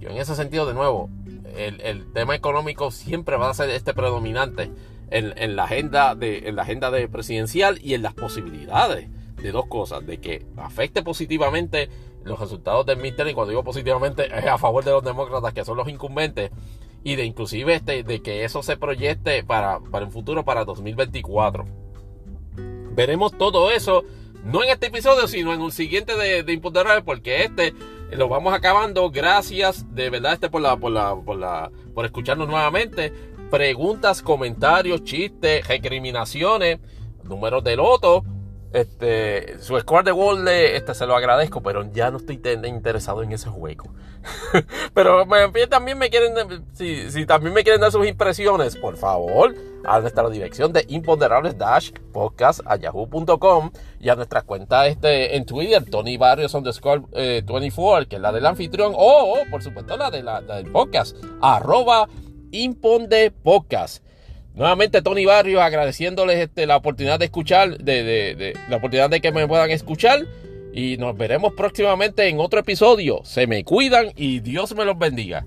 Yo 0.01 0.11
en 0.11 0.19
ese 0.19 0.35
sentido, 0.35 0.67
de 0.67 0.75
nuevo, 0.75 1.11
el, 1.57 1.81
el 1.81 2.13
tema 2.13 2.35
económico 2.35 2.91
siempre 2.91 3.37
va 3.37 3.51
a 3.51 3.55
ser 3.55 3.71
este 3.71 3.95
predominante 3.95 4.71
en, 5.11 5.35
en, 5.37 5.57
la 5.57 5.65
agenda 5.65 6.15
de, 6.15 6.49
en 6.49 6.57
la 6.57 6.63
agenda 6.63 6.91
de 6.91 7.09
presidencial 7.09 7.79
y 7.83 7.95
en 7.95 8.03
las 8.03 8.15
posibilidades 8.15 9.09
de 9.37 9.53
dos 9.53 9.67
cosas, 9.67 10.07
de 10.07 10.19
que 10.19 10.47
afecte 10.57 11.03
positivamente 11.03 11.89
los 12.25 12.41
resultados 12.41 12.87
del 12.87 12.99
midterm, 12.99 13.29
y 13.29 13.35
cuando 13.35 13.51
digo 13.51 13.63
positivamente 13.63 14.27
es 14.27 14.47
a 14.47 14.59
favor 14.59 14.85
de 14.85 14.93
los 14.93 15.05
demócratas 15.05 15.53
que 15.53 15.65
son 15.65 15.77
los 15.77 15.89
incumbentes, 15.89 16.51
y 17.03 17.17
de 17.17 17.25
inclusive 17.25 17.75
este, 17.75 18.03
de 18.03 18.23
que 18.23 18.45
eso 18.45 18.63
se 18.63 18.77
proyecte 18.77 19.45
para, 19.45 19.79
para 19.79 20.07
el 20.07 20.11
futuro, 20.11 20.45
para 20.45 20.65
2024. 20.65 21.67
Veremos 22.93 23.37
todo 23.37 23.71
eso, 23.71 24.05
no 24.43 24.63
en 24.65 24.71
este 24.71 24.87
episodio, 24.87 25.29
sino 25.29 25.53
en 25.53 25.61
un 25.61 25.71
siguiente 25.71 26.17
de, 26.17 26.43
de 26.43 27.03
porque 27.05 27.45
este 27.45 27.75
lo 28.17 28.29
vamos 28.29 28.55
acabando. 28.55 29.11
Gracias 29.11 29.85
de 29.95 30.11
verdad 30.11 30.35
este 30.35 30.51
por 30.51 30.63
la, 30.63 30.77
por 30.77 30.93
la, 30.93 31.15
por 31.17 31.37
la, 31.37 31.71
por 31.95 32.05
escucharnos 32.05 32.49
nuevamente. 32.49 33.13
Preguntas, 33.51 34.23
comentarios, 34.23 35.05
chistes, 35.05 35.67
recriminaciones, 35.69 36.79
números 37.25 37.63
de 37.63 37.77
loto 37.77 38.25
este, 38.75 39.57
su 39.61 39.79
score 39.79 40.05
de 40.05 40.11
World 40.11 40.49
este, 40.49 40.95
se 40.95 41.07
lo 41.07 41.15
agradezco, 41.15 41.63
pero 41.63 41.89
ya 41.93 42.11
no 42.11 42.17
estoy 42.17 42.41
interesado 42.65 43.23
en 43.23 43.31
ese 43.31 43.49
juego. 43.49 43.85
pero 44.95 45.25
también 45.71 45.97
me 45.97 46.11
quieren, 46.11 46.65
si, 46.73 47.25
también 47.25 47.55
me 47.55 47.63
quieren 47.63 47.81
dar 47.81 47.93
sus 47.93 48.05
impresiones, 48.05 48.75
por 48.77 48.97
favor, 48.97 49.55
a 49.85 50.01
nuestra 50.01 50.29
dirección 50.29 50.73
de 50.73 50.85
imponderables 50.89 51.57
dash 51.57 51.93
podcast 52.13 52.63
yahoo.com 52.81 53.71
y 54.01 54.09
a 54.09 54.17
nuestra 54.17 54.43
cuenta 54.43 54.89
este, 54.89 55.37
en 55.37 55.47
Twitter, 55.47 55.85
Tony 55.89 56.17
Barrios 56.17 56.53
underscore 56.55 57.03
24, 57.13 58.03
eh, 58.03 58.07
que 58.09 58.17
es 58.17 58.23
la 58.23 58.33
del 58.33 58.45
anfitrión, 58.45 58.93
o, 58.97 59.37
por 59.53 59.63
supuesto 59.63 59.97
la, 59.97 60.11
de 60.11 60.25
la, 60.25 60.41
del 60.41 60.71
podcast, 60.73 61.17
arroba 61.41 62.09
imponde 62.51 63.31
podcast. 63.31 64.03
Nuevamente 64.55 65.03
Tony 65.03 65.25
Barrio 65.25 65.61
agradeciéndoles 65.61 66.39
este, 66.39 66.67
la 66.67 66.77
oportunidad 66.77 67.19
de 67.19 67.25
escuchar, 67.25 67.79
de, 67.79 68.55
la 68.69 68.77
oportunidad 68.77 69.11
de 69.11 69.21
que 69.21 69.33
me 69.33 69.49
puedan 69.49 69.71
escuchar. 69.71 70.27
Y 70.73 70.97
nos 70.97 71.17
veremos 71.17 71.53
próximamente 71.55 72.29
en 72.29 72.41
otro 72.41 72.61
episodio. 72.61 73.21
Se 73.25 73.47
me 73.47 73.65
cuidan 73.65 74.13
y 74.17 74.41
Dios 74.41 74.75
me 74.75 74.85
los 74.85 74.99
bendiga. 74.99 75.45